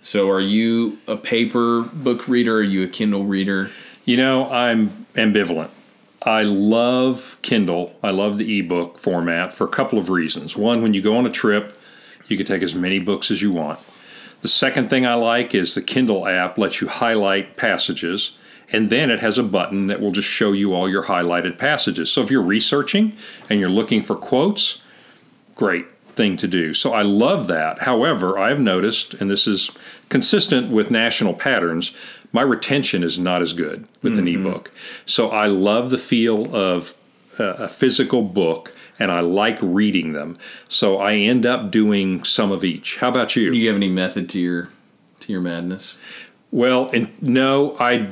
So, 0.00 0.28
are 0.28 0.40
you 0.40 0.98
a 1.06 1.16
paper 1.16 1.82
book 1.82 2.26
reader? 2.26 2.56
Are 2.56 2.62
you 2.62 2.82
a 2.82 2.88
Kindle 2.88 3.24
reader? 3.24 3.70
You 4.04 4.16
know, 4.16 4.50
I'm 4.50 5.06
ambivalent. 5.14 5.70
I 6.22 6.42
love 6.42 7.38
Kindle. 7.42 7.94
I 8.02 8.10
love 8.10 8.38
the 8.38 8.58
ebook 8.58 8.98
format 8.98 9.54
for 9.54 9.64
a 9.64 9.70
couple 9.70 10.00
of 10.00 10.10
reasons. 10.10 10.56
One, 10.56 10.82
when 10.82 10.92
you 10.92 11.00
go 11.00 11.16
on 11.16 11.24
a 11.24 11.30
trip, 11.30 11.78
you 12.26 12.36
can 12.36 12.46
take 12.46 12.62
as 12.62 12.74
many 12.74 12.98
books 12.98 13.30
as 13.30 13.40
you 13.40 13.52
want. 13.52 13.78
The 14.40 14.48
second 14.48 14.90
thing 14.90 15.06
I 15.06 15.14
like 15.14 15.54
is 15.54 15.76
the 15.76 15.82
Kindle 15.82 16.26
app 16.26 16.58
lets 16.58 16.80
you 16.80 16.88
highlight 16.88 17.56
passages, 17.56 18.32
and 18.72 18.90
then 18.90 19.10
it 19.10 19.20
has 19.20 19.38
a 19.38 19.42
button 19.42 19.86
that 19.86 20.00
will 20.00 20.12
just 20.12 20.28
show 20.28 20.52
you 20.52 20.72
all 20.72 20.88
your 20.88 21.04
highlighted 21.04 21.58
passages. 21.58 22.10
So 22.10 22.22
if 22.22 22.30
you're 22.30 22.42
researching 22.42 23.12
and 23.48 23.60
you're 23.60 23.68
looking 23.68 24.02
for 24.02 24.16
quotes, 24.16 24.80
great 25.54 25.86
thing 26.16 26.36
to 26.38 26.48
do. 26.48 26.74
So 26.74 26.92
I 26.92 27.02
love 27.02 27.46
that. 27.48 27.80
However, 27.80 28.38
I've 28.38 28.60
noticed, 28.60 29.14
and 29.14 29.30
this 29.30 29.46
is 29.46 29.70
consistent 30.08 30.70
with 30.70 30.90
national 30.90 31.34
patterns, 31.34 31.94
my 32.32 32.42
retention 32.42 33.02
is 33.02 33.18
not 33.18 33.42
as 33.42 33.52
good 33.52 33.86
with 34.00 34.18
an 34.18 34.24
mm-hmm. 34.24 34.46
ebook. 34.46 34.70
So 35.04 35.28
I 35.28 35.46
love 35.46 35.90
the 35.90 35.98
feel 35.98 36.54
of 36.56 36.94
a, 37.38 37.44
a 37.44 37.68
physical 37.68 38.22
book 38.22 38.72
and 38.98 39.10
I 39.10 39.20
like 39.20 39.58
reading 39.60 40.12
them. 40.12 40.38
So 40.68 40.98
I 40.98 41.16
end 41.16 41.44
up 41.44 41.70
doing 41.70 42.24
some 42.24 42.52
of 42.52 42.64
each. 42.64 42.96
How 42.96 43.08
about 43.08 43.36
you? 43.36 43.50
Do 43.50 43.58
you 43.58 43.68
have 43.68 43.76
any 43.76 43.88
method 43.88 44.28
to 44.30 44.38
your 44.38 44.68
to 45.20 45.32
your 45.32 45.40
madness? 45.40 45.96
Well, 46.50 46.90
and 46.90 47.10
no, 47.22 47.76
I 47.78 48.08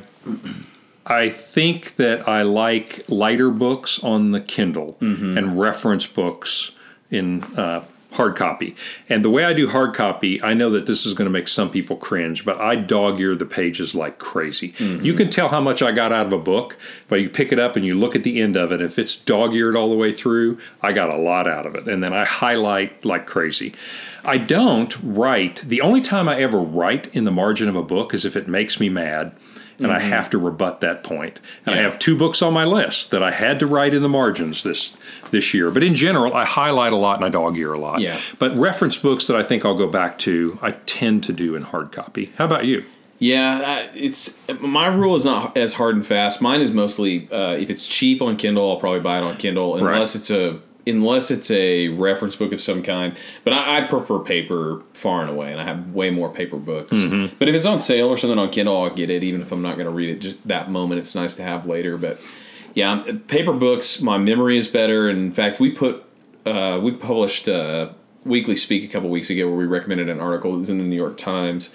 I 1.06 1.28
think 1.28 1.96
that 1.96 2.28
I 2.28 2.43
like 2.43 3.05
lighter 3.08 3.50
books 3.50 4.02
on 4.05 4.32
the 4.32 4.40
Kindle 4.40 4.96
and 5.38 5.58
reference 5.58 6.06
books 6.06 6.72
in 7.11 7.43
uh, 7.56 7.84
hard 8.12 8.37
copy. 8.37 8.76
And 9.08 9.25
the 9.25 9.31
way 9.31 9.44
I 9.44 9.52
do 9.52 9.69
hard 9.69 9.94
copy, 9.94 10.43
I 10.43 10.52
know 10.55 10.70
that 10.70 10.87
this 10.87 11.06
is 11.06 11.14
going 11.14 11.26
to 11.26 11.31
make 11.31 11.49
some 11.49 11.70
people 11.70 11.96
cringe, 11.96 12.44
but 12.44 12.61
I 12.61 12.76
dog 12.76 13.20
ear 13.20 13.34
the 13.34 13.46
pages 13.46 13.94
like 13.94 14.19
crazy. 14.19 14.75
You 14.78 15.14
can 15.14 15.31
tell 15.31 15.49
how 15.49 15.61
much 15.61 15.81
I 15.81 15.93
got 15.93 16.12
out 16.12 16.26
of 16.26 16.32
a 16.32 16.38
book, 16.38 16.76
but 17.08 17.20
you 17.20 17.31
pick 17.31 17.53
it 17.53 17.58
up 17.58 17.77
and 17.77 17.84
you 17.84 17.94
look 17.94 18.15
at 18.15 18.24
the 18.24 18.41
end 18.41 18.56
of 18.56 18.72
it. 18.72 18.81
If 18.81 18.98
it's 18.98 19.15
dog 19.17 19.55
eared 19.55 19.77
all 19.77 19.91
the 19.91 19.96
way 19.96 20.12
through, 20.12 20.58
I 20.82 20.93
got 20.93 21.08
a 21.08 21.17
lot 21.17 21.48
out 21.48 21.67
of 21.67 21.74
it. 21.74 21.89
And 21.89 22.03
then 22.03 22.12
I 22.12 22.24
highlight 22.24 23.05
like 23.05 23.27
crazy. 23.27 23.74
I 24.24 24.39
don't 24.39 24.94
write. 25.03 25.56
The 25.56 25.81
only 25.81 26.03
time 26.03 26.29
I 26.29 26.41
ever 26.41 26.58
write 26.58 27.15
in 27.15 27.24
the 27.24 27.31
margin 27.31 27.69
of 27.69 27.77
a 27.77 27.82
book 27.82 28.12
is 28.12 28.24
if 28.24 28.36
it 28.36 28.48
makes 28.48 28.79
me 28.79 28.89
mad 28.89 29.32
and 29.82 29.93
I 29.93 30.01
have 30.01 30.31
to 30.31 30.39
rebut 30.39 30.81
that 30.81 31.03
point. 31.03 31.41
And 31.67 31.75
I 31.75 31.79
have 31.79 31.99
two 31.99 32.17
books 32.17 32.43
on 32.43 32.53
my 32.53 32.65
list 32.65 33.10
that 33.10 33.22
I 33.22 33.31
had 33.31 33.58
to 33.60 33.67
write 33.67 33.94
in 33.94 34.03
the 34.03 34.08
margins 34.08 34.63
this 34.63 34.96
this 35.31 35.55
year. 35.55 35.70
But 35.70 35.82
in 35.82 35.94
general, 35.94 36.34
I 36.34 36.44
highlight 36.44 36.93
a 36.93 36.96
lot 36.96 37.17
and 37.17 37.25
I 37.25 37.29
dog 37.29 37.56
ear 37.56 37.72
a 37.72 37.79
lot. 37.79 38.01
Yeah. 38.01 38.20
But 38.39 38.56
reference 38.56 38.96
books 38.96 39.27
that 39.27 39.37
I 39.37 39.43
think 39.43 39.65
I'll 39.65 39.79
go 39.79 39.89
back 39.89 40.19
to, 40.20 40.58
I 40.63 40.72
tend 40.72 41.25
to 41.25 41.32
do 41.32 41.55
in 41.55 41.63
hard 41.63 41.93
copy. 41.93 42.32
How 42.37 42.44
about 42.44 42.67
you? 42.67 42.84
Yeah, 43.19 43.87
it's 43.94 44.41
my 44.60 44.87
rule 44.87 45.15
is 45.15 45.27
not 45.27 45.55
as 45.55 45.75
hard 45.75 45.94
and 45.94 46.06
fast. 46.06 46.41
Mine 46.41 46.63
is 46.63 46.72
mostly 46.72 47.31
uh, 47.31 47.53
if 47.53 47.69
it's 47.69 47.87
cheap 47.87 48.22
on 48.22 48.39
Kindle, 48.39 48.70
I'll 48.70 48.81
probably 48.81 49.01
buy 49.01 49.19
it 49.19 49.25
on 49.25 49.37
Kindle 49.37 49.77
unless 49.77 50.15
it's 50.15 50.31
a 50.31 50.58
unless 50.87 51.31
it's 51.31 51.51
a 51.51 51.89
reference 51.89 52.37
book 52.37 52.53
of 52.53 52.60
some 52.60 52.82
kind. 52.82 53.17
But 53.44 53.53
I, 53.53 53.79
I 53.79 53.81
prefer 53.82 54.19
paper 54.19 54.82
far 54.94 55.20
and 55.22 55.31
away, 55.31 55.53
and 55.53 55.60
I 55.60 55.65
have 55.65 55.93
way 55.94 56.10
more 56.10 56.31
paper 56.31 56.56
books. 56.56 56.91
But 57.39 57.49
if 57.49 57.55
it's 57.55 57.67
on 57.67 57.81
sale 57.81 58.08
or 58.08 58.17
something 58.17 58.39
on 58.39 58.51
Kindle, 58.51 58.82
I'll 58.82 58.94
get 58.94 59.10
it, 59.10 59.25
even 59.25 59.41
if 59.41 59.53
I'm 59.53 59.63
not 59.63 59.77
going 59.77 59.87
to 59.87 59.93
read 59.93 60.10
it 60.10 60.20
just 60.20 60.46
that 60.46 60.70
moment. 60.70 60.99
It's 60.99 61.15
nice 61.15 61.34
to 61.37 61.43
have 61.43 61.67
later. 61.67 61.96
But 61.96 62.20
yeah, 62.75 62.93
um, 62.93 63.20
paper 63.20 63.53
books, 63.53 64.01
my 64.01 64.19
memory 64.19 64.58
is 64.58 64.69
better. 64.69 65.08
And 65.08 65.19
in 65.19 65.32
fact, 65.32 65.60
we 65.60 65.70
put 65.70 66.05
uh, 66.46 66.81
we 66.82 66.93
published 66.93 67.49
uh, 67.49 67.93
Weekly 68.25 68.56
Speak 68.56 68.84
a 68.84 68.89
couple 68.89 69.10
weeks 69.10 69.31
ago 69.31 69.49
where 69.49 69.56
we 69.56 69.67
recommended 69.67 70.08
an 70.08 70.20
article. 70.20 70.55
It 70.55 70.58
was 70.58 70.70
in 70.70 70.79
the 70.79 70.84
New 70.84 70.96
York 70.96 71.19
Times 71.19 71.75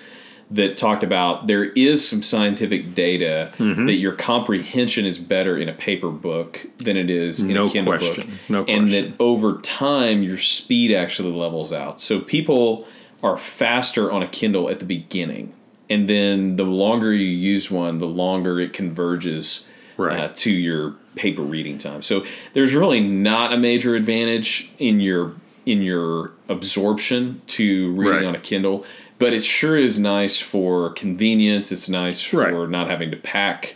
that 0.52 0.78
talked 0.78 1.04
about 1.04 1.48
there 1.48 1.64
is 1.64 2.08
some 2.08 2.22
scientific 2.22 2.94
data 2.94 3.52
Mm-hmm. 3.58 3.88
that 3.88 3.96
your 3.96 4.12
comprehension 4.14 5.06
is 5.06 5.18
better 5.18 5.58
in 5.58 5.68
a 5.70 5.74
paper 5.74 6.10
book 6.10 6.66
than 6.78 6.98
it 6.98 7.10
is 7.10 7.40
in 7.40 7.48
No 7.48 7.66
a 7.66 7.70
Kindle 7.70 7.98
question. 7.98 8.28
book. 8.30 8.36
No 8.50 8.66
and 8.66 8.90
that 8.94 9.14
over 9.20 9.60
time 9.62 10.22
your 10.24 10.38
speed 10.38 10.94
actually 10.94 11.32
levels 11.32 11.74
out. 11.74 12.00
So 12.02 12.20
people 12.20 12.88
are 13.24 13.38
faster 13.38 14.12
on 14.12 14.22
a 14.22 14.28
Kindle 14.28 14.70
at 14.70 14.80
the 14.80 14.86
beginning. 14.86 15.54
And 15.90 16.08
then 16.08 16.56
the 16.58 16.64
longer 16.64 17.12
you 17.14 17.28
use 17.28 17.70
one, 17.72 17.98
the 18.00 18.08
longer 18.08 18.60
it 18.60 18.74
converges 18.74 19.68
Right. 19.98 20.20
uh, 20.20 20.28
to 20.36 20.52
your 20.52 20.96
paper 21.16 21.42
reading 21.42 21.78
time. 21.78 22.02
So 22.02 22.26
there's 22.54 22.74
really 22.76 23.00
not 23.00 23.54
a 23.54 23.58
major 23.58 23.96
advantage 23.96 24.70
in 24.78 25.00
your 25.00 25.36
in 25.66 25.82
your 25.82 26.32
absorption 26.50 27.42
to 27.48 27.92
reading 27.94 28.14
Right. 28.20 28.26
on 28.26 28.36
a 28.36 28.40
Kindle. 28.40 28.86
but 29.18 29.32
it 29.34 29.44
sure 29.46 29.78
is 29.78 29.98
nice 29.98 30.40
for 30.42 30.90
convenience. 30.90 31.72
It's 31.72 31.88
nice 31.88 32.22
for 32.22 32.38
Right. 32.66 32.70
not 32.70 32.90
having 32.90 33.12
to 33.12 33.18
pack 33.18 33.76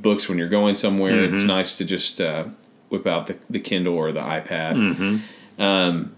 books 0.00 0.28
when 0.28 0.38
you're 0.38 0.48
going 0.48 0.74
somewhere. 0.76 1.24
It's 1.24 1.40
Mm-hmm. 1.40 1.46
nice 1.48 1.76
to 1.78 1.84
just 1.84 2.20
uh, 2.20 2.44
whip 2.88 3.04
out 3.06 3.26
the, 3.26 3.36
the 3.50 3.58
Kindle 3.58 3.94
or 3.96 4.12
the 4.12 4.20
iPad. 4.20 4.74
Mm-hmm. 4.76 5.62
Um, 5.62 6.12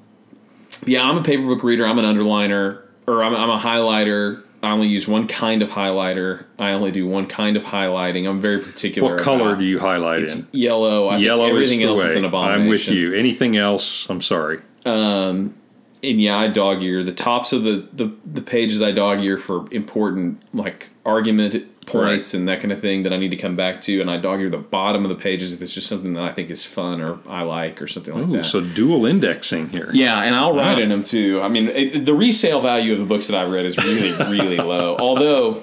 yeah, 0.86 1.02
I'm 1.08 1.16
a 1.16 1.22
paper 1.22 1.44
book 1.46 1.62
reader. 1.62 1.86
I'm 1.86 1.98
an 1.98 2.04
underliner, 2.04 2.82
or 3.06 3.22
I'm, 3.24 3.34
I'm 3.34 3.48
a 3.50 3.58
highlighter. 3.58 4.42
I 4.62 4.72
only 4.72 4.88
use 4.88 5.08
one 5.08 5.26
kind 5.28 5.62
of 5.62 5.70
highlighter. 5.70 6.44
I 6.58 6.72
only 6.72 6.90
do 6.90 7.06
one 7.06 7.26
kind 7.26 7.56
of 7.56 7.62
highlighting. 7.62 8.28
I'm 8.28 8.40
very 8.40 8.58
particular. 8.60 9.14
What 9.14 9.22
color 9.24 9.56
do 9.56 9.64
you 9.64 9.78
highlight 9.78 10.22
It's 10.24 10.34
in? 10.34 10.46
yellow. 10.52 11.08
I 11.08 11.12
think 11.14 11.24
Yellow 11.24 11.46
everything 11.46 11.78
is 11.80 11.84
the 11.84 11.88
else 11.90 12.00
way. 12.00 12.06
is 12.10 12.16
an 12.16 12.24
abomination. 12.26 12.62
I'm 12.62 12.68
with 12.68 12.88
you. 12.88 13.14
Anything 13.14 13.56
else? 13.56 14.06
I'm 14.10 14.20
sorry. 14.20 14.58
Um, 14.86 15.54
and 16.02 16.20
yeah, 16.20 16.38
I 16.38 16.46
dog 16.48 16.82
ear 16.82 17.02
the 17.02 17.12
tops 17.12 17.52
of 17.52 17.64
the, 17.64 17.86
the 17.92 18.12
the 18.24 18.40
pages. 18.40 18.80
I 18.82 18.92
dog 18.92 19.20
ear 19.20 19.36
for 19.38 19.66
important 19.72 20.42
like 20.54 20.88
argument 21.04 21.64
points 21.86 22.34
and 22.34 22.46
that 22.46 22.60
kind 22.60 22.70
of 22.70 22.80
thing 22.80 23.02
that 23.04 23.12
I 23.12 23.16
need 23.16 23.30
to 23.30 23.36
come 23.36 23.56
back 23.56 23.80
to, 23.82 24.00
and 24.00 24.08
I 24.10 24.18
dog 24.18 24.40
ear 24.40 24.48
the 24.50 24.58
bottom 24.58 25.04
of 25.04 25.08
the 25.08 25.16
pages 25.16 25.52
if 25.52 25.60
it's 25.62 25.72
just 25.72 25.88
something 25.88 26.12
that 26.12 26.22
I 26.22 26.30
think 26.32 26.50
is 26.50 26.64
fun 26.64 27.00
or 27.00 27.18
I 27.26 27.42
like 27.42 27.80
or 27.82 27.88
something 27.88 28.14
like 28.14 28.28
Ooh, 28.28 28.36
that. 28.36 28.44
so 28.44 28.60
dual 28.60 29.06
indexing 29.06 29.70
here. 29.70 29.90
yeah, 29.92 30.22
and 30.22 30.34
I'll 30.36 30.54
write 30.54 30.76
Wow. 30.76 30.82
in 30.82 30.88
them 30.90 31.02
too. 31.02 31.40
I 31.42 31.48
mean, 31.48 31.68
it, 31.68 32.04
the 32.06 32.14
resale 32.14 32.60
value 32.60 32.92
of 32.92 32.98
the 33.00 33.06
books 33.06 33.26
that 33.28 33.36
I 33.36 33.44
read 33.44 33.64
is 33.64 33.76
really 33.78 34.12
really 34.30 34.58
low. 34.58 34.96
Although 34.98 35.62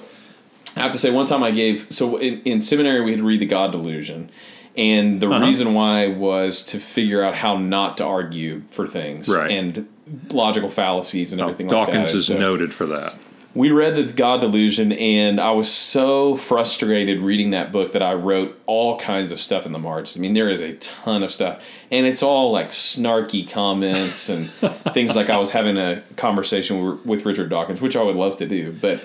I 0.76 0.80
have 0.80 0.92
to 0.92 0.98
say, 0.98 1.10
one 1.10 1.24
time 1.26 1.42
I 1.42 1.50
gave 1.52 1.86
so 1.90 2.18
in, 2.18 2.42
in 2.42 2.60
seminary 2.60 3.00
we 3.00 3.12
had 3.12 3.20
to 3.20 3.26
read 3.26 3.40
the 3.40 3.46
God 3.46 3.72
Delusion. 3.72 4.30
And 4.76 5.20
the 5.20 5.28
Uh-huh. 5.28 5.44
reason 5.46 5.74
why 5.74 6.06
was 6.08 6.62
to 6.66 6.78
figure 6.78 7.22
out 7.22 7.34
how 7.36 7.56
not 7.56 7.96
to 7.98 8.04
argue 8.04 8.62
for 8.68 8.86
things 8.86 9.28
Right. 9.28 9.50
and 9.50 9.86
logical 10.30 10.70
fallacies 10.70 11.32
and 11.32 11.40
Oh, 11.40 11.44
everything 11.44 11.68
like 11.68 11.86
that. 11.86 11.92
Dawkins 11.92 12.14
is 12.14 12.26
so 12.26 12.36
noted 12.38 12.74
for 12.74 12.86
that. 12.86 13.14
We 13.54 13.70
read 13.70 13.96
the 13.96 14.02
God 14.02 14.42
Delusion, 14.42 14.92
and 14.92 15.40
I 15.40 15.50
was 15.52 15.70
so 15.72 16.36
frustrated 16.36 17.22
reading 17.22 17.52
that 17.52 17.72
book 17.72 17.94
that 17.94 18.02
I 18.02 18.12
wrote 18.12 18.60
all 18.66 18.98
kinds 18.98 19.32
of 19.32 19.40
stuff 19.40 19.64
in 19.64 19.72
the 19.72 19.78
margins. 19.78 20.18
I 20.18 20.20
mean, 20.20 20.34
there 20.34 20.50
is 20.50 20.60
a 20.60 20.74
ton 20.74 21.22
of 21.22 21.32
stuff, 21.32 21.58
and 21.90 22.06
it's 22.06 22.22
all 22.22 22.52
like 22.52 22.68
snarky 22.68 23.48
comments 23.50 24.28
and 24.28 24.50
things 24.92 25.16
like 25.16 25.30
I 25.30 25.38
was 25.38 25.52
having 25.52 25.78
a 25.78 26.02
conversation 26.16 26.98
with 27.06 27.24
Richard 27.24 27.48
Dawkins, 27.48 27.80
which 27.80 27.96
I 27.96 28.02
would 28.02 28.14
love 28.14 28.36
to 28.36 28.46
do, 28.46 28.76
but 28.78 29.00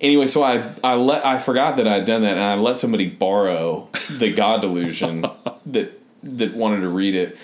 anyway, 0.00 0.26
so 0.26 0.42
I 0.42 0.74
I 0.82 0.94
let 0.94 1.24
I 1.24 1.38
forgot 1.38 1.76
that 1.76 1.86
I 1.86 1.94
had 1.94 2.04
done 2.04 2.22
that, 2.22 2.32
and 2.32 2.42
I 2.42 2.54
let 2.54 2.76
somebody 2.76 3.08
borrow 3.08 3.88
the 4.10 4.32
God 4.32 4.60
Delusion 4.60 5.26
that 5.66 6.00
that 6.22 6.54
wanted 6.54 6.80
to 6.80 6.88
read 6.88 7.14
it, 7.14 7.36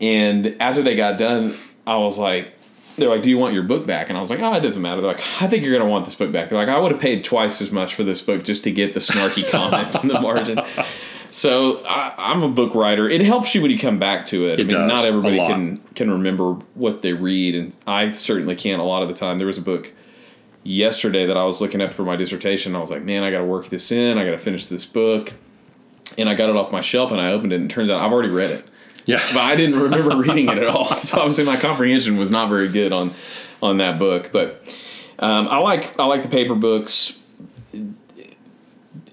and 0.00 0.56
after 0.60 0.82
they 0.82 0.96
got 0.96 1.18
done, 1.18 1.54
I 1.86 1.96
was 1.96 2.18
like. 2.18 2.54
They're 2.96 3.08
like, 3.08 3.22
"Do 3.22 3.30
you 3.30 3.38
want 3.38 3.54
your 3.54 3.62
book 3.62 3.86
back?" 3.86 4.08
And 4.08 4.18
I 4.18 4.20
was 4.20 4.28
like, 4.28 4.40
"Oh, 4.40 4.52
it 4.54 4.60
doesn't 4.60 4.82
matter." 4.82 5.00
They're 5.00 5.12
like, 5.12 5.22
"I 5.40 5.46
think 5.46 5.62
you're 5.62 5.72
gonna 5.72 5.88
want 5.88 6.04
this 6.04 6.16
book 6.16 6.32
back." 6.32 6.48
They're 6.48 6.58
like, 6.58 6.68
"I 6.68 6.80
would 6.80 6.90
have 6.90 7.00
paid 7.00 7.22
twice 7.22 7.62
as 7.62 7.70
much 7.70 7.94
for 7.94 8.02
this 8.02 8.20
book 8.20 8.42
just 8.42 8.64
to 8.64 8.72
get 8.72 8.92
the 8.92 8.98
snarky 8.98 9.48
comments 9.52 9.94
in 9.94 10.08
the 10.08 10.18
margin." 10.20 10.60
So 11.30 11.84
I, 11.86 12.14
I'm 12.18 12.42
a 12.42 12.48
book 12.48 12.74
writer. 12.74 13.08
It 13.08 13.20
helps 13.20 13.54
you 13.54 13.62
when 13.62 13.70
you 13.70 13.78
come 13.78 14.00
back 14.00 14.26
to 14.26 14.48
it. 14.48 14.54
I 14.54 14.64
mean, 14.64 14.68
does, 14.76 14.88
not 14.88 15.04
everybody 15.04 15.36
can 15.36 15.76
can 15.94 16.10
remember 16.10 16.54
what 16.74 17.02
they 17.02 17.12
read, 17.12 17.54
and 17.54 17.76
I 17.86 18.08
certainly 18.08 18.56
can't 18.56 18.80
a 18.80 18.84
lot 18.84 19.02
of 19.02 19.08
the 19.08 19.14
time. 19.14 19.38
There 19.38 19.46
was 19.46 19.58
a 19.58 19.62
book 19.62 19.92
yesterday 20.68 21.26
that 21.26 21.36
I 21.36 21.44
was 21.44 21.60
looking 21.60 21.80
up 21.80 21.92
for 21.92 22.02
my 22.02 22.14
dissertation. 22.14 22.76
I 22.76 22.80
was 22.80 22.90
like, 22.90 23.02
man, 23.02 23.22
I 23.22 23.30
got 23.30 23.38
to 23.38 23.44
work 23.44 23.68
this 23.68 23.90
in. 23.90 24.18
I 24.18 24.24
got 24.24 24.32
to 24.32 24.38
finish 24.38 24.66
this 24.68 24.84
book. 24.84 25.32
And 26.16 26.28
I 26.28 26.34
got 26.34 26.50
it 26.50 26.56
off 26.56 26.70
my 26.70 26.80
shelf 26.80 27.10
and 27.10 27.20
I 27.20 27.32
opened 27.32 27.52
it, 27.52 27.56
and 27.56 27.70
it 27.70 27.74
turns 27.74 27.90
out 27.90 28.00
I've 28.00 28.12
already 28.12 28.30
read 28.30 28.50
it. 28.50 28.64
Yeah. 29.06 29.22
But 29.32 29.42
I 29.42 29.56
didn't 29.56 29.80
remember 29.80 30.16
reading 30.16 30.48
it 30.48 30.58
at 30.58 30.66
all. 30.66 30.94
So 30.96 31.18
obviously 31.18 31.44
my 31.44 31.56
comprehension 31.56 32.16
was 32.16 32.30
not 32.30 32.48
very 32.48 32.68
good 32.68 32.92
on 32.92 33.14
on 33.62 33.78
that 33.78 33.98
book. 33.98 34.30
But 34.32 34.68
um, 35.18 35.48
I 35.48 35.58
like 35.58 35.98
I 35.98 36.04
like 36.04 36.22
the 36.22 36.28
paper 36.28 36.54
books. 36.54 37.18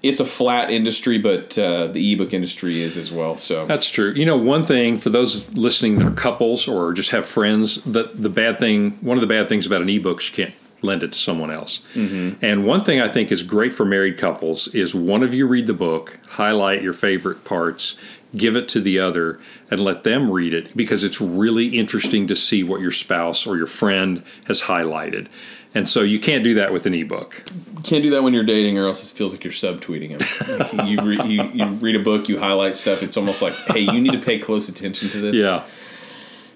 It's 0.02 0.20
a 0.20 0.24
flat 0.24 0.70
industry, 0.70 1.18
but 1.18 1.58
uh, 1.58 1.88
the 1.88 2.12
ebook 2.12 2.34
industry 2.34 2.82
is 2.82 2.98
as 2.98 3.10
well. 3.10 3.36
So 3.36 3.66
That's 3.66 3.88
true. 3.88 4.12
You 4.12 4.26
know, 4.26 4.36
one 4.36 4.64
thing 4.64 4.98
for 4.98 5.10
those 5.10 5.48
listening 5.52 5.98
that 5.98 6.06
are 6.06 6.14
couples 6.14 6.68
or 6.68 6.92
just 6.92 7.10
have 7.10 7.24
friends, 7.24 7.82
the 7.84 8.04
the 8.14 8.28
bad 8.28 8.58
thing, 8.58 8.92
one 9.00 9.16
of 9.16 9.22
the 9.22 9.26
bad 9.26 9.48
things 9.48 9.66
about 9.66 9.80
an 9.80 9.88
ebook 9.88 10.20
is 10.20 10.28
you 10.28 10.34
can't 10.34 10.54
lend 10.82 11.02
it 11.02 11.12
to 11.12 11.18
someone 11.18 11.50
else. 11.50 11.80
Mm-hmm. 11.94 12.44
And 12.44 12.66
one 12.66 12.82
thing 12.82 13.00
I 13.00 13.08
think 13.08 13.32
is 13.32 13.42
great 13.42 13.74
for 13.74 13.84
married 13.84 14.18
couples 14.18 14.68
is 14.68 14.94
one 14.94 15.22
of 15.22 15.34
you 15.34 15.46
read 15.46 15.66
the 15.66 15.74
book, 15.74 16.18
highlight 16.28 16.82
your 16.82 16.92
favorite 16.92 17.44
parts, 17.44 17.96
give 18.36 18.56
it 18.56 18.68
to 18.70 18.80
the 18.80 18.98
other, 18.98 19.40
and 19.70 19.80
let 19.80 20.04
them 20.04 20.30
read 20.30 20.52
it 20.52 20.76
because 20.76 21.02
it's 21.04 21.20
really 21.20 21.66
interesting 21.68 22.26
to 22.26 22.36
see 22.36 22.62
what 22.62 22.80
your 22.80 22.92
spouse 22.92 23.46
or 23.46 23.56
your 23.56 23.66
friend 23.66 24.22
has 24.46 24.62
highlighted. 24.62 25.28
And 25.74 25.86
so 25.86 26.00
you 26.00 26.18
can't 26.18 26.42
do 26.42 26.54
that 26.54 26.72
with 26.72 26.86
an 26.86 26.94
ebook. 26.94 27.42
you 27.76 27.82
can't 27.82 28.02
do 28.02 28.08
that 28.10 28.22
when 28.22 28.32
you're 28.32 28.44
dating, 28.44 28.78
or 28.78 28.86
else 28.86 29.02
it 29.02 29.14
feels 29.14 29.32
like 29.32 29.44
you're 29.44 29.52
subtweeting 29.52 30.08
him. 30.08 30.86
you, 30.86 31.00
re- 31.02 31.20
you 31.26 31.42
you 31.52 31.66
read 31.66 31.96
a 31.96 32.02
book, 32.02 32.30
you 32.30 32.38
highlight 32.38 32.76
stuff. 32.76 33.02
It's 33.02 33.16
almost 33.16 33.42
like, 33.42 33.52
hey, 33.52 33.80
you 33.80 34.00
need 34.00 34.12
to 34.12 34.18
pay 34.18 34.38
close 34.38 34.70
attention 34.70 35.10
to 35.10 35.20
this. 35.20 35.34
Yeah. 35.34 35.64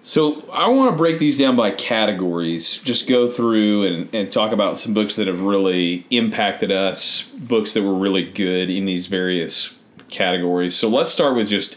So 0.03 0.49
I 0.51 0.69
want 0.69 0.91
to 0.91 0.97
break 0.97 1.19
these 1.19 1.39
down 1.39 1.57
by 1.57 1.73
categories. 1.73 2.79
Just 2.79 3.09
go 3.09 3.29
through 3.29 3.87
and, 3.87 4.15
and 4.15 4.33
talk 4.33 4.53
about 4.53 4.79
some 4.79 4.95
books 4.95 5.17
that 5.17 5.27
have 5.27 5.43
really 5.43 6.07
impacted 6.11 6.73
us, 6.73 7.25
books 7.25 7.75
that 7.75 7.83
were 7.83 7.95
really 7.95 8.25
good 8.25 8.71
in 8.71 8.87
these 8.87 9.09
various 9.09 9.77
categories. 10.09 10.75
So 10.75 10.89
let's 10.89 11.13
start 11.13 11.37
with 11.37 11.49
just 11.49 11.77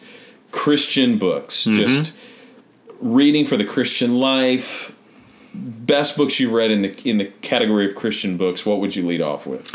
Christian 0.51 1.17
books. 1.17 1.65
Just 1.65 2.13
reading 3.01 3.45
for 3.45 3.57
the 3.57 3.65
Christian 3.65 4.19
life. 4.19 4.95
Best 5.53 6.17
books 6.17 6.39
you 6.39 6.55
read 6.55 6.71
in 6.71 6.81
the 6.81 7.09
in 7.09 7.17
the 7.19 7.25
category 7.41 7.85
of 7.85 7.95
Christian 7.95 8.37
books. 8.37 8.65
What 8.65 8.79
would 8.79 8.95
you 8.95 9.05
lead 9.05 9.21
off 9.21 9.45
with? 9.45 9.71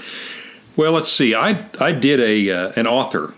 Well, 0.76 0.92
let's 0.92 1.12
see. 1.12 1.34
I 1.34 1.66
I 1.78 1.92
did 1.92 2.18
a 2.18 2.50
uh, 2.50 2.72
an 2.74 2.86
author 2.86 3.34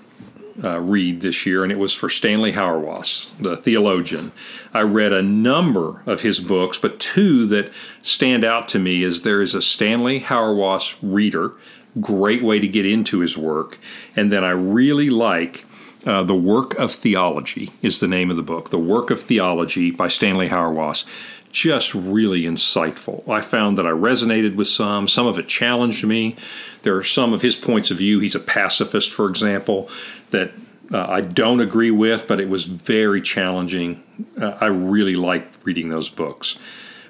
uh, 0.63 0.81
read 0.81 1.21
this 1.21 1.47
year, 1.47 1.63
and 1.63 1.73
it 1.73 1.79
was 1.79 1.95
for 1.95 2.09
Stanley 2.09 2.53
Hauerwas, 2.53 3.29
the 3.39 3.57
theologian. 3.57 4.33
I 4.75 4.83
read 4.83 5.13
a 5.13 5.23
number 5.23 6.03
of 6.07 6.21
his 6.21 6.41
books, 6.41 6.79
but 6.79 7.01
two 7.01 7.47
that 7.47 7.71
stand 8.03 8.45
out 8.45 8.69
to 8.69 8.79
me 8.79 9.03
is 9.03 9.23
there 9.23 9.43
is 9.43 9.55
a 9.55 9.63
Stanley 9.63 10.21
Hauerwas 10.21 10.97
reader, 11.03 11.57
great 12.01 12.43
way 12.43 12.61
to 12.61 12.69
get 12.69 12.87
into 12.87 13.21
his 13.21 13.37
work, 13.37 13.79
and 14.15 14.31
then 14.31 14.45
I 14.45 14.51
really 14.51 15.11
like. 15.11 15.65
Uh, 16.07 16.23
the 16.23 16.35
Work 16.35 16.79
of 16.79 16.91
Theology 16.91 17.73
is 17.83 18.01
the 18.01 18.09
name 18.09 18.31
of 18.31 18.37
the 18.39 18.43
book. 18.43 18.71
The 18.71 18.79
Work 18.79 19.11
of 19.11 19.21
Theology 19.21 19.91
by 19.91 20.09
Stanley 20.09 20.49
Hauerwas. 20.49 21.05
Just 21.53 21.95
really 21.95 22.43
insightful. 22.43 23.29
I 23.29 23.41
found 23.41 23.77
that 23.79 23.87
I 23.87 23.91
resonated 23.91 24.55
with 24.55 24.69
some. 24.69 25.09
Some 25.09 25.27
of 25.27 25.39
it 25.39 25.49
challenged 25.49 26.07
me. 26.07 26.37
There 26.83 26.97
are 26.97 27.03
some 27.03 27.33
of 27.33 27.43
his 27.43 27.57
points 27.57 27.91
of 27.91 27.99
view. 27.99 28.21
He's 28.21 28.37
a 28.37 28.41
pacifist, 28.41 29.13
for 29.13 29.27
example, 29.27 29.91
that 30.31 30.53
uh, 30.93 31.07
I 31.09 31.21
don't 31.21 31.61
agree 31.61 31.91
with, 31.91 32.27
but 32.29 32.41
it 32.41 32.49
was 32.49 32.67
very 32.67 33.21
challenging. 33.21 34.03
Uh, 34.41 34.59
I 34.61 34.67
really 34.67 35.15
liked 35.15 35.59
reading 35.65 35.89
those 35.89 36.09
books. 36.09 36.59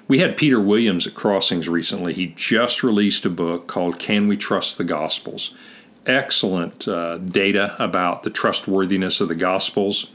We 0.07 0.19
had 0.19 0.37
Peter 0.37 0.59
Williams 0.59 1.07
at 1.07 1.13
Crossings 1.13 1.69
recently. 1.69 2.13
He 2.13 2.33
just 2.35 2.83
released 2.83 3.25
a 3.25 3.29
book 3.29 3.67
called 3.67 3.97
Can 3.97 4.27
We 4.27 4.37
Trust 4.37 4.77
the 4.77 4.83
Gospels? 4.83 5.55
Excellent 6.05 6.87
uh, 6.87 7.17
data 7.19 7.75
about 7.79 8.23
the 8.23 8.29
trustworthiness 8.29 9.21
of 9.21 9.29
the 9.29 9.35
Gospels. 9.35 10.11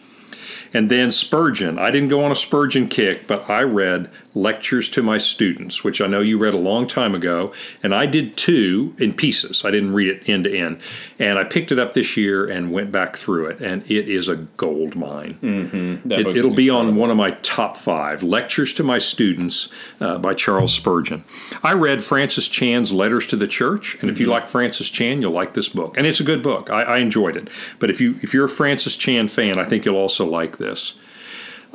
And 0.76 0.90
then 0.90 1.10
Spurgeon. 1.10 1.78
I 1.78 1.90
didn't 1.90 2.10
go 2.10 2.22
on 2.22 2.30
a 2.30 2.36
Spurgeon 2.36 2.86
kick, 2.86 3.26
but 3.26 3.48
I 3.48 3.62
read 3.62 4.10
Lectures 4.36 4.90
to 4.90 5.02
My 5.02 5.16
Students, 5.16 5.82
which 5.82 6.02
I 6.02 6.06
know 6.06 6.20
you 6.20 6.36
read 6.36 6.52
a 6.52 6.58
long 6.58 6.86
time 6.86 7.14
ago, 7.14 7.54
and 7.82 7.94
I 7.94 8.04
did 8.04 8.36
two 8.36 8.94
in 8.98 9.14
pieces. 9.14 9.64
I 9.64 9.70
didn't 9.70 9.94
read 9.94 10.08
it 10.08 10.28
end 10.28 10.44
to 10.44 10.54
end. 10.54 10.80
And 11.18 11.38
I 11.38 11.44
picked 11.44 11.72
it 11.72 11.78
up 11.78 11.94
this 11.94 12.18
year 12.18 12.46
and 12.46 12.70
went 12.70 12.92
back 12.92 13.16
through 13.16 13.46
it, 13.46 13.60
and 13.60 13.82
it 13.90 14.10
is 14.10 14.28
a 14.28 14.36
gold 14.36 14.94
mine. 14.94 16.02
That 16.04 16.20
It, 16.20 16.36
is 16.36 16.54
be 16.54 16.68
on 16.68 16.96
one 16.96 17.10
of 17.10 17.16
my 17.16 17.30
top 17.42 17.78
five 17.78 18.22
Lectures 18.22 18.74
to 18.74 18.82
My 18.82 18.98
Students 18.98 19.70
uh, 20.02 20.18
by 20.18 20.34
Charles 20.34 20.74
Spurgeon. 20.74 21.24
I 21.62 21.72
read 21.72 22.04
Francis 22.04 22.46
Chan's 22.46 22.92
Letters 22.92 23.26
to 23.28 23.36
the 23.36 23.48
Church, 23.48 23.94
and 23.94 24.02
Mm-hmm. 24.02 24.10
if 24.10 24.20
you 24.20 24.26
like 24.26 24.48
Francis 24.48 24.90
Chan, 24.90 25.22
you'll 25.22 25.32
like 25.32 25.54
this 25.54 25.70
book. 25.70 25.96
And 25.96 26.06
it's 26.06 26.20
a 26.20 26.24
good 26.24 26.42
book. 26.42 26.68
I, 26.68 26.82
I 26.82 26.98
enjoyed 26.98 27.36
it. 27.36 27.48
But 27.78 27.88
if 27.88 28.00
you 28.02 28.16
if 28.22 28.34
you're 28.34 28.44
a 28.44 28.48
Francis 28.50 28.96
Chan 28.96 29.28
fan, 29.28 29.58
I 29.58 29.64
think 29.64 29.86
you'll 29.86 29.96
also 29.96 30.26
like 30.26 30.58
this. 30.58 30.92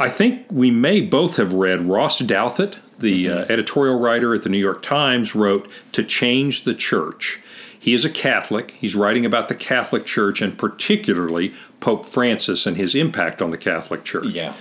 I 0.01 0.09
think 0.09 0.47
we 0.49 0.71
may 0.71 0.99
both 0.99 1.35
have 1.35 1.53
read 1.53 1.85
Ross 1.85 2.19
Douthat, 2.19 2.77
the 2.97 3.29
uh, 3.29 3.45
editorial 3.49 3.99
writer 3.99 4.33
at 4.33 4.41
the 4.41 4.49
New 4.49 4.57
York 4.57 4.81
Times, 4.81 5.35
wrote 5.35 5.69
To 5.91 6.03
Change 6.03 6.63
the 6.63 6.73
Church. 6.73 7.39
He 7.79 7.93
is 7.93 8.03
a 8.03 8.09
Catholic. 8.09 8.71
He's 8.71 8.95
writing 8.95 9.27
about 9.27 9.47
the 9.47 9.53
Catholic 9.53 10.07
Church 10.07 10.41
and 10.41 10.57
particularly 10.57 11.53
Pope 11.81 12.07
Francis 12.07 12.65
and 12.65 12.77
his 12.77 12.95
impact 12.95 13.43
on 13.43 13.51
the 13.51 13.59
Catholic 13.59 14.03
Church. 14.03 14.25
Yeah. 14.25 14.55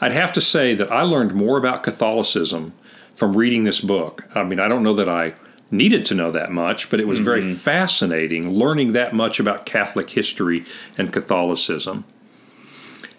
I'd 0.00 0.12
have 0.12 0.32
to 0.32 0.40
say 0.40 0.74
that 0.74 0.90
I 0.90 1.02
learned 1.02 1.34
more 1.34 1.58
about 1.58 1.82
Catholicism 1.82 2.72
from 3.12 3.36
reading 3.36 3.64
this 3.64 3.82
book. 3.82 4.24
I 4.34 4.44
mean, 4.44 4.60
I 4.60 4.66
don't 4.66 4.82
know 4.82 4.94
that 4.94 5.10
I 5.10 5.34
needed 5.70 6.06
to 6.06 6.14
know 6.14 6.30
that 6.30 6.52
much, 6.52 6.88
but 6.88 7.00
it 7.00 7.06
was 7.06 7.20
very 7.20 7.42
fascinating 7.42 8.50
learning 8.50 8.92
that 8.92 9.12
much 9.12 9.40
about 9.40 9.66
Catholic 9.66 10.08
history 10.08 10.64
and 10.96 11.12
Catholicism. 11.12 12.04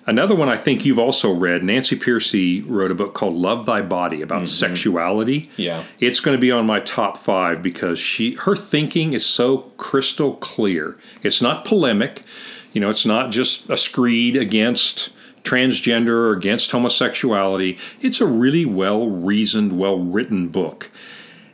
Another 0.08 0.36
one 0.36 0.48
I 0.48 0.56
think 0.56 0.86
you've 0.86 1.00
also 1.00 1.34
read. 1.34 1.66
Nancy 1.66 1.98
Pearcey 1.98 2.64
wrote 2.66 2.92
a 2.92 2.96
book 2.96 3.14
called 3.14 3.34
"Love 3.34 3.66
Thy 3.66 3.82
Body" 3.82 4.22
about 4.22 4.44
mm-hmm. 4.44 4.48
sexuality. 4.48 5.52
Yeah. 5.58 5.84
it's 6.00 6.22
going 6.22 6.36
to 6.36 6.42
be 6.42 6.50
on 6.50 6.66
my 6.66 6.80
top 6.80 7.18
five 7.18 7.62
because 7.62 8.00
she 8.00 8.34
her 8.36 8.56
thinking 8.56 9.12
is 9.12 9.26
so 9.26 9.60
crystal 9.76 10.36
clear. 10.36 10.98
It's 11.24 11.42
not 11.42 11.66
polemic, 11.66 12.24
you 12.72 12.80
know. 12.80 12.90
It's 12.90 13.06
not 13.06 13.32
just 13.32 13.70
a 13.70 13.76
screed 13.76 14.38
against 14.38 15.10
transgender 15.44 16.10
or 16.10 16.32
against 16.32 16.72
homosexuality. 16.72 17.78
It's 18.02 18.22
a 18.22 18.26
really 18.26 18.66
well 18.66 19.10
reasoned, 19.10 19.78
well 19.78 20.00
written 20.00 20.48
book. 20.48 20.90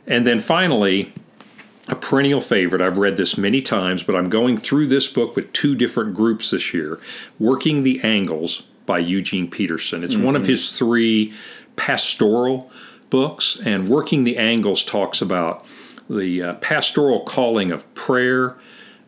And 0.06 0.26
then 0.26 0.38
finally, 0.38 1.12
a 1.88 1.94
perennial 1.94 2.40
favorite. 2.40 2.80
I've 2.80 2.98
read 2.98 3.16
this 3.16 3.36
many 3.36 3.60
times, 3.60 4.02
but 4.02 4.16
I'm 4.16 4.30
going 4.30 4.56
through 4.56 4.86
this 4.86 5.06
book 5.06 5.36
with 5.36 5.52
two 5.52 5.74
different 5.74 6.14
groups 6.14 6.50
this 6.50 6.72
year 6.72 6.98
Working 7.38 7.82
the 7.82 8.00
Angles 8.02 8.66
by 8.86 8.98
Eugene 8.98 9.50
Peterson. 9.50 10.04
It's 10.04 10.16
one 10.16 10.36
of 10.36 10.46
his 10.46 10.78
three 10.78 11.32
pastoral 11.76 12.70
books, 13.10 13.58
and 13.64 13.88
Working 13.88 14.24
the 14.24 14.36
Angles 14.36 14.84
talks 14.84 15.22
about 15.22 15.64
the 16.08 16.42
uh, 16.42 16.54
pastoral 16.54 17.20
calling 17.24 17.70
of 17.70 17.92
prayer, 17.94 18.56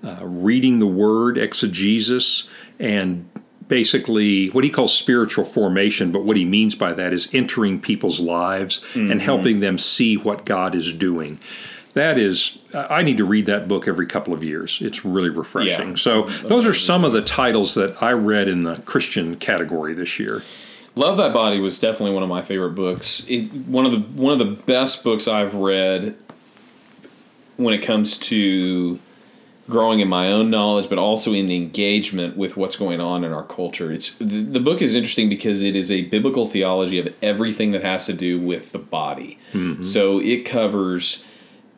uh, 0.03 0.21
reading 0.23 0.79
the 0.79 0.87
word, 0.87 1.37
exegesis, 1.37 2.49
and 2.79 3.29
basically 3.69 4.49
what 4.51 4.65
he 4.65 4.71
calls 4.71 4.97
spiritual 4.97 5.45
formation, 5.45 6.13
but 6.13 6.25
what 6.25 6.37
he 6.37 6.45
means 6.45 6.75
by 6.75 6.93
that 6.93 7.13
is 7.13 7.29
entering 7.33 7.81
people's 7.81 8.21
lives 8.21 8.81
and 9.11 9.21
helping 9.21 9.61
them 9.61 9.77
see 9.77 10.17
what 10.17 10.45
God 10.45 10.75
is 10.75 10.93
doing. 10.93 11.39
That 11.97 12.19
is, 12.19 12.59
I 12.75 13.03
need 13.03 13.17
to 13.17 13.25
read 13.25 13.47
that 13.47 13.69
book 13.69 13.89
every 13.89 14.05
couple 14.05 14.35
of 14.35 14.45
years. 14.45 14.83
It's 14.83 15.03
really 15.03 15.31
refreshing. 15.31 15.89
Yeah. 15.89 15.97
So, 15.97 16.25
those 16.43 16.67
are 16.67 16.75
some 16.75 17.07
of 17.07 17.15
the 17.15 17.23
titles 17.23 17.73
that 17.73 18.03
I 18.03 18.13
read 18.13 18.49
in 18.49 18.65
the 18.65 18.77
Christian 18.83 19.37
category 19.37 19.95
this 19.95 20.19
year. 20.19 20.43
Love 20.95 21.17
Thy 21.17 21.31
Body 21.31 21.59
was 21.59 21.81
definitely 21.81 22.13
one 22.13 22.23
of 22.23 22.29
my 22.29 22.43
favorite 22.43 22.75
books. 22.75 23.25
It, 23.31 23.51
one 23.67 23.87
of 23.87 23.93
the 23.93 24.01
one 24.21 24.39
of 24.39 24.39
the 24.39 24.63
best 24.65 25.05
books 25.05 25.27
I've 25.27 25.55
read 25.55 26.19
when 27.57 27.73
it 27.73 27.79
comes 27.79 28.19
to 28.19 28.99
growing 29.67 30.01
in 30.01 30.09
my 30.09 30.31
own 30.31 30.51
knowledge, 30.51 30.91
but 30.91 30.99
also 30.99 31.33
in 31.33 31.47
the 31.47 31.57
engagement 31.57 32.37
with 32.37 32.59
what's 32.59 32.77
going 32.77 33.01
on 33.01 33.25
in 33.25 33.33
our 33.33 33.43
culture. 33.43 33.91
It's 33.91 34.15
the, 34.19 34.43
the 34.43 34.61
book 34.61 34.83
is 34.83 34.95
interesting 34.95 35.31
because 35.31 35.63
it 35.63 35.75
is 35.75 35.91
a 35.91 36.03
biblical 36.03 36.47
theology 36.47 36.99
of 36.99 37.15
everything 37.23 37.73
that 37.73 37.83
has 37.83 38.05
to 38.05 38.13
do 38.13 38.39
with 38.39 38.73
the 38.73 38.79
body. 38.79 39.39
Mm-hmm. 39.55 39.83
So 39.83 40.21
it 40.21 40.45
covers 40.45 41.25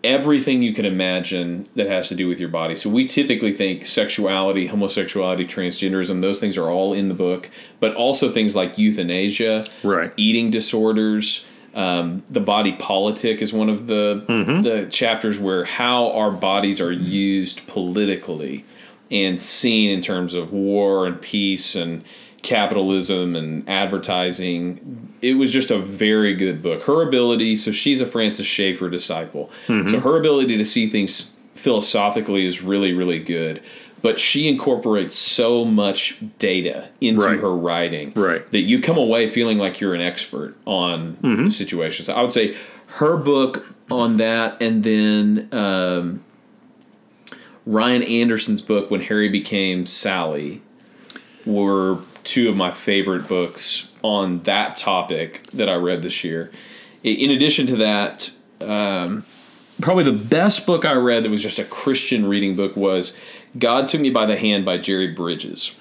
everything 0.09 0.63
you 0.63 0.73
can 0.73 0.85
imagine 0.87 1.69
that 1.77 1.87
has 1.87 2.09
to 2.09 2.15
do 2.15 2.27
with 2.27 2.41
your 2.41 2.49
body. 2.49 2.75
So 2.75 2.89
we 2.89 3.07
typically 3.07 3.53
think 3.53 3.85
sexuality, 3.87 4.67
homosexuality, 4.69 5.45
transgenderism, 5.47 6.21
those 6.23 6.41
things 6.41 6.57
are 6.57 6.71
all 6.71 6.95
in 6.95 7.09
the 7.09 7.15
book, 7.15 7.51
but 7.79 7.95
also 7.95 8.33
things 8.33 8.57
like 8.57 8.79
euthanasia, 8.79 9.65
Right. 9.85 10.11
eating 10.17 10.51
disorders. 10.51 11.45
Um, 11.75 12.23
the 12.31 12.41
body 12.41 12.73
politic 12.73 13.43
is 13.43 13.53
one 13.53 13.69
of 13.69 13.87
the 13.87 14.25
the 14.65 14.87
chapters 14.91 15.39
where 15.39 15.65
how 15.65 16.11
our 16.13 16.31
bodies 16.31 16.81
are 16.81 16.91
used 16.91 17.67
politically 17.69 18.65
and 19.11 19.39
seen 19.39 19.91
in 19.91 20.01
terms 20.01 20.33
of 20.35 20.53
war 20.53 21.07
and 21.07 21.21
peace 21.21 21.75
and 21.77 22.03
capitalism 22.49 23.37
and 23.37 23.69
advertising. 23.69 25.13
It 25.21 25.35
was 25.35 25.53
just 25.53 25.71
a 25.71 25.79
very 25.79 26.35
good 26.35 26.63
book. 26.63 26.83
Her 26.85 27.03
ability, 27.07 27.57
so 27.59 27.71
she's 27.73 28.01
a 28.01 28.07
Francis 28.07 28.47
Schaeffer 28.47 28.89
disciple. 28.89 29.51
So 29.67 30.01
her 30.01 30.17
ability 30.19 30.57
to 30.57 30.65
see 30.65 30.89
things 30.89 31.31
philosophically 31.55 32.47
is 32.47 32.63
really, 32.63 32.93
really 32.95 33.19
good. 33.21 33.61
But 34.01 34.19
she 34.21 34.49
incorporates 34.49 35.15
so 35.15 35.65
much 35.65 36.19
data 36.39 36.89
into 37.01 37.21
Right. 37.27 37.41
her 37.41 37.55
writing 37.55 38.13
Right. 38.15 38.49
that 38.53 38.61
you 38.63 38.81
come 38.81 38.97
away 38.97 39.29
feeling 39.29 39.59
like 39.59 39.81
you're 39.81 39.95
an 39.95 40.01
expert 40.01 40.57
on 40.65 41.51
situations. 41.51 42.09
I 42.09 42.23
would 42.23 42.33
say 42.33 42.55
her 43.01 43.17
book 43.17 43.67
on 43.91 44.17
that, 44.19 44.57
and 44.63 44.85
then 44.85 45.49
um, 45.53 46.21
Ryan 47.67 48.03
Anderson's 48.05 48.63
book, 48.63 48.91
When 48.91 49.03
Harry 49.03 49.29
Became 49.29 49.85
Sally, 49.85 50.63
were 51.45 51.99
two 52.29 52.49
of 52.49 52.57
my 52.57 52.71
favorite 52.71 53.27
books 53.27 53.91
on 54.03 54.43
that 54.43 54.77
topic 54.77 55.47
that 55.53 55.69
I 55.69 55.75
read 55.75 56.03
this 56.03 56.23
year. 56.23 56.51
In 57.03 57.31
addition 57.31 57.67
to 57.69 57.77
that, 57.77 58.31
um, 58.61 59.25
probably 59.81 60.05
the 60.05 60.13
best 60.13 60.67
book 60.67 60.85
I 60.85 60.93
read 60.95 61.25
that 61.25 61.31
was 61.31 61.43
just 61.43 61.59
a 61.59 61.65
Christian 61.65 62.27
reading 62.27 62.55
book 62.55 62.77
was 62.77 63.17
God 63.59 63.89
Took 63.89 64.03
Me 64.03 64.11
by 64.11 64.27
the 64.27 64.37
Hand 64.37 64.65
by 64.67 64.77
Jerry 64.77 65.09
Bridges. 65.09 65.75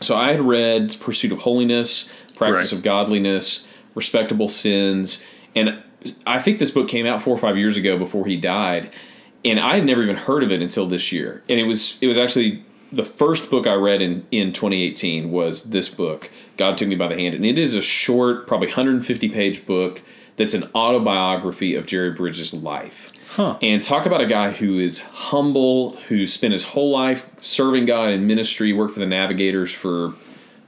So 0.00 0.16
I 0.16 0.32
had 0.32 0.40
read 0.40 0.96
Pursuit 1.00 1.30
of 1.32 1.38
Holiness, 1.40 2.10
Practice 2.34 2.72
Right. 2.72 2.78
of 2.78 2.82
Godliness, 2.82 3.66
Respectable 3.94 4.48
Sins, 4.48 5.22
and 5.54 5.82
I 6.26 6.40
think 6.40 6.58
this 6.58 6.70
book 6.70 6.88
came 6.88 7.06
out 7.06 7.22
four 7.22 7.34
or 7.34 7.38
five 7.38 7.56
years 7.56 7.76
ago 7.76 7.98
before 7.98 8.26
he 8.26 8.36
died, 8.36 8.90
and 9.44 9.58
I 9.60 9.74
had 9.76 9.84
never 9.84 10.02
even 10.02 10.16
heard 10.16 10.42
of 10.42 10.50
it 10.50 10.60
until 10.62 10.86
this 10.86 11.12
year. 11.12 11.42
And 11.48 11.58
it 11.60 11.64
was 11.64 11.98
it 12.00 12.06
was 12.06 12.18
actually 12.18 12.64
the 12.92 13.04
first 13.04 13.50
book 13.50 13.66
I 13.66 13.74
read 13.74 14.00
in 14.02 14.26
in 14.30 14.52
2018 14.52 15.30
was 15.30 15.70
this 15.70 15.88
book, 15.88 16.30
God 16.56 16.78
Took 16.78 16.88
Me 16.88 16.96
by 16.96 17.08
the 17.08 17.16
Hand, 17.16 17.34
and 17.34 17.44
it 17.44 17.58
is 17.58 17.74
a 17.74 17.82
short, 17.82 18.46
probably 18.46 18.68
150 18.68 19.28
page 19.28 19.66
book 19.66 20.02
that's 20.36 20.54
an 20.54 20.70
autobiography 20.74 21.74
of 21.74 21.86
Jerry 21.86 22.12
Bridges' 22.12 22.54
life. 22.54 23.12
And 23.60 23.82
talk 23.82 24.06
about 24.06 24.22
a 24.22 24.26
guy 24.26 24.52
who 24.52 24.78
is 24.78 25.02
humble, 25.02 25.96
who 26.08 26.26
spent 26.26 26.52
his 26.52 26.64
whole 26.64 26.90
life 26.90 27.26
serving 27.42 27.84
God 27.84 28.10
in 28.10 28.26
ministry, 28.26 28.72
worked 28.72 28.94
for 28.94 29.00
the 29.00 29.06
Navigators 29.06 29.72
for 29.72 30.14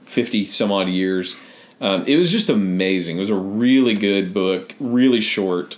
50 0.05 0.45
some 0.45 0.71
odd 0.71 0.87
years. 0.87 1.35
Um, 1.79 2.05
it 2.05 2.17
was 2.17 2.31
just 2.31 2.49
amazing. 2.49 3.17
It 3.17 3.19
was 3.19 3.29
a 3.29 3.35
really 3.35 3.95
good 3.95 4.33
book, 4.33 4.75
really 4.79 5.21
short. 5.21 5.77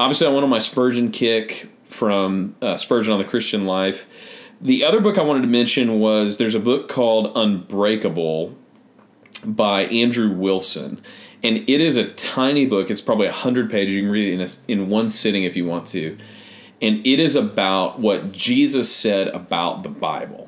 Obviously, 0.00 0.26
I 0.26 0.30
went 0.30 0.44
on 0.44 0.50
my 0.50 0.58
Spurgeon 0.58 1.10
kick 1.10 1.68
from 1.84 2.54
uh, 2.62 2.76
Spurgeon 2.76 3.12
on 3.12 3.18
the 3.18 3.24
Christian 3.24 3.66
Life. 3.66 4.06
The 4.60 4.84
other 4.84 5.00
book 5.00 5.18
I 5.18 5.22
wanted 5.22 5.42
to 5.42 5.48
mention 5.48 6.00
was 6.00 6.38
there's 6.38 6.54
a 6.54 6.60
book 6.60 6.88
called 6.88 7.36
Unbreakable 7.36 8.54
by 9.44 9.84
Andrew 9.84 10.30
Wilson. 10.30 11.02
And 11.42 11.58
it 11.58 11.80
is 11.80 11.96
a 11.96 12.08
tiny 12.12 12.64
book. 12.66 12.90
It's 12.90 13.02
probably 13.02 13.26
100 13.26 13.70
pages. 13.70 13.94
You 13.94 14.02
can 14.02 14.10
read 14.10 14.32
it 14.32 14.34
in, 14.34 14.40
a, 14.40 14.48
in 14.82 14.88
one 14.88 15.08
sitting 15.08 15.44
if 15.44 15.56
you 15.56 15.66
want 15.66 15.86
to. 15.88 16.16
And 16.80 17.06
it 17.06 17.20
is 17.20 17.36
about 17.36 18.00
what 18.00 18.32
Jesus 18.32 18.94
said 18.94 19.28
about 19.28 19.82
the 19.82 19.88
Bible. 19.88 20.45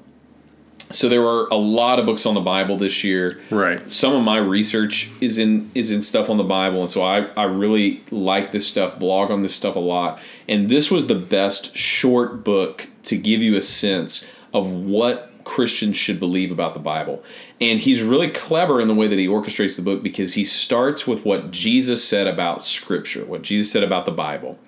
So 0.91 1.09
there 1.09 1.21
were 1.21 1.49
a 1.49 1.57
lot 1.57 1.99
of 1.99 2.07
books 2.07 2.25
on 2.25 2.35
the 2.35 2.41
Bible 2.41 2.79
this 2.79 3.05
year. 3.05 3.41
Right. 3.51 3.91
Some 3.91 4.15
of 4.15 4.23
my 4.23 4.39
research 4.39 5.11
is 5.21 5.39
in 5.39 5.71
is 5.75 5.91
in 5.91 6.01
stuff 6.01 6.31
on 6.31 6.39
the 6.39 6.45
Bible, 6.45 6.81
and 6.81 6.91
so 6.91 7.03
I, 7.03 7.27
I 7.37 7.45
really 7.45 8.03
like 8.11 8.53
this 8.53 8.67
stuff, 8.67 8.99
blog 8.99 9.31
on 9.31 9.43
this 9.43 9.55
stuff 9.55 9.77
a 9.77 9.81
lot. 9.81 10.19
And 10.49 10.69
this 10.69 10.91
was 10.91 11.07
the 11.07 11.15
best 11.15 11.77
short 11.77 12.43
book 12.43 12.89
to 13.05 13.17
give 13.17 13.43
you 13.43 13.57
a 13.57 13.63
sense 13.63 14.25
of 14.55 14.71
what 14.71 15.29
Christians 15.45 15.97
should 15.97 16.21
believe 16.21 16.51
about 16.51 16.75
the 16.75 16.81
Bible. 16.81 17.23
And 17.61 17.81
he's 17.81 18.03
really 18.03 18.31
clever 18.31 18.81
in 18.81 18.89
the 18.89 18.95
way 18.95 19.09
that 19.09 19.19
he 19.19 19.27
orchestrates 19.27 19.77
the 19.77 19.83
book 19.83 20.03
because 20.03 20.35
he 20.35 20.45
starts 20.45 21.07
with 21.07 21.25
what 21.25 21.51
Jesus 21.51 22.05
said 22.05 22.27
about 22.27 22.65
Scripture, 22.65 23.25
what 23.25 23.43
Jesus 23.43 23.73
said 23.73 23.83
about 23.83 24.05
the 24.05 24.13
Bible, 24.13 24.59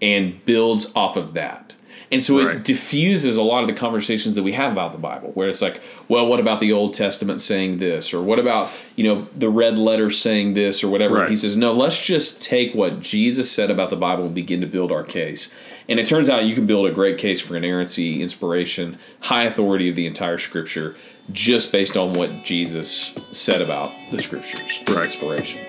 and 0.00 0.44
builds 0.46 0.92
off 0.94 1.16
of 1.16 1.34
that. 1.34 1.72
And 2.12 2.22
so 2.22 2.44
Right. 2.44 2.56
it 2.56 2.64
diffuses 2.64 3.36
a 3.36 3.42
lot 3.42 3.62
of 3.62 3.68
the 3.68 3.72
conversations 3.72 4.34
that 4.34 4.42
we 4.42 4.52
have 4.52 4.72
about 4.72 4.90
the 4.92 4.98
Bible, 4.98 5.30
where 5.34 5.48
it's 5.48 5.62
like, 5.62 5.80
well, 6.08 6.26
what 6.26 6.40
about 6.40 6.58
the 6.58 6.72
Old 6.72 6.92
Testament 6.92 7.40
saying 7.40 7.78
this, 7.78 8.12
or 8.12 8.20
what 8.20 8.38
about 8.40 8.68
you 8.96 9.04
know 9.04 9.28
the 9.36 9.48
red 9.48 9.78
letter 9.78 10.10
saying 10.10 10.54
this, 10.54 10.82
or 10.82 10.88
whatever. 10.88 11.14
Right. 11.16 11.30
He 11.30 11.36
says, 11.36 11.56
no, 11.56 11.72
let's 11.72 12.00
just 12.04 12.42
take 12.42 12.74
what 12.74 13.00
Jesus 13.00 13.50
said 13.50 13.70
about 13.70 13.90
the 13.90 13.96
Bible 13.96 14.24
and 14.26 14.34
begin 14.34 14.60
to 14.60 14.66
build 14.66 14.90
our 14.90 15.04
case. 15.04 15.50
And 15.88 15.98
it 16.00 16.06
turns 16.06 16.28
out 16.28 16.44
you 16.44 16.54
can 16.54 16.66
build 16.66 16.86
a 16.86 16.92
great 16.92 17.18
case 17.18 17.40
for 17.40 17.56
inerrancy, 17.56 18.22
inspiration, 18.22 18.98
high 19.20 19.44
authority 19.44 19.88
of 19.88 19.96
the 19.96 20.06
entire 20.06 20.38
Scripture, 20.38 20.96
just 21.32 21.70
based 21.72 21.96
on 21.96 22.12
what 22.12 22.44
Jesus 22.44 23.14
said 23.30 23.60
about 23.60 23.94
the 24.10 24.18
Scriptures 24.18 24.78
for 24.84 24.94
Right. 24.94 25.06
inspiration. 25.06 25.60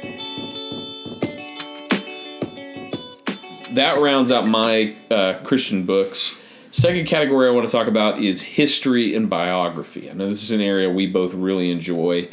That 3.74 3.98
rounds 3.98 4.32
out 4.32 4.48
my 4.48 4.96
uh, 5.10 5.40
Christian 5.44 5.86
books. 5.86 6.38
Second 6.72 7.06
category 7.06 7.48
I 7.48 7.52
want 7.52 7.68
to 7.68 7.72
talk 7.72 7.88
about 7.88 8.22
is 8.22 8.42
history 8.42 9.14
and 9.16 9.30
biography. 9.30 10.10
I 10.10 10.14
know 10.14 10.28
this 10.28 10.42
is 10.42 10.52
an 10.52 10.62
area 10.62 10.90
we 10.90 11.06
both 11.06 11.34
really 11.34 11.70
enjoy. 11.70 12.30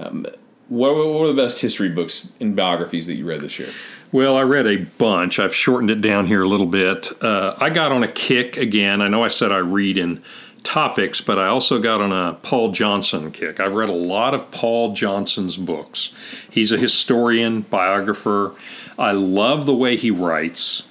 Um, 0.00 0.26
what, 0.68 0.96
what 0.96 1.20
were 1.20 1.28
the 1.28 1.40
best 1.40 1.60
history 1.60 1.88
books 1.88 2.32
and 2.40 2.56
biographies 2.56 3.06
that 3.06 3.14
you 3.14 3.24
read 3.24 3.42
this 3.42 3.58
year? 3.58 3.72
Well, 4.10 4.36
I 4.36 4.42
read 4.42 4.66
a 4.66 4.76
bunch. 4.76 5.38
I've 5.38 5.54
shortened 5.54 5.90
it 5.90 6.00
down 6.00 6.26
here 6.26 6.42
a 6.42 6.48
little 6.48 6.66
bit. 6.66 7.12
Uh, 7.22 7.54
I 7.58 7.70
got 7.70 7.92
on 7.92 8.02
a 8.02 8.08
kick 8.08 8.56
again. 8.56 9.00
I 9.02 9.08
know 9.08 9.22
I 9.22 9.28
said 9.28 9.52
I 9.52 9.58
read 9.58 9.98
in 9.98 10.22
topics, 10.64 11.20
but 11.20 11.38
I 11.38 11.46
also 11.46 11.80
got 11.80 12.02
on 12.02 12.12
a 12.12 12.34
Paul 12.34 12.72
Johnson 12.72 13.30
kick. 13.30 13.60
I've 13.60 13.74
read 13.74 13.88
a 13.88 13.94
lot 13.94 14.34
of 14.34 14.50
Paul 14.50 14.94
Johnson's 14.94 15.56
books. 15.56 16.12
He's 16.50 16.72
a 16.72 16.78
historian, 16.78 17.62
biographer. 17.62 18.54
I 18.98 19.12
love 19.12 19.66
the 19.66 19.74
way 19.74 19.96
he 19.96 20.10
writes. 20.10 20.84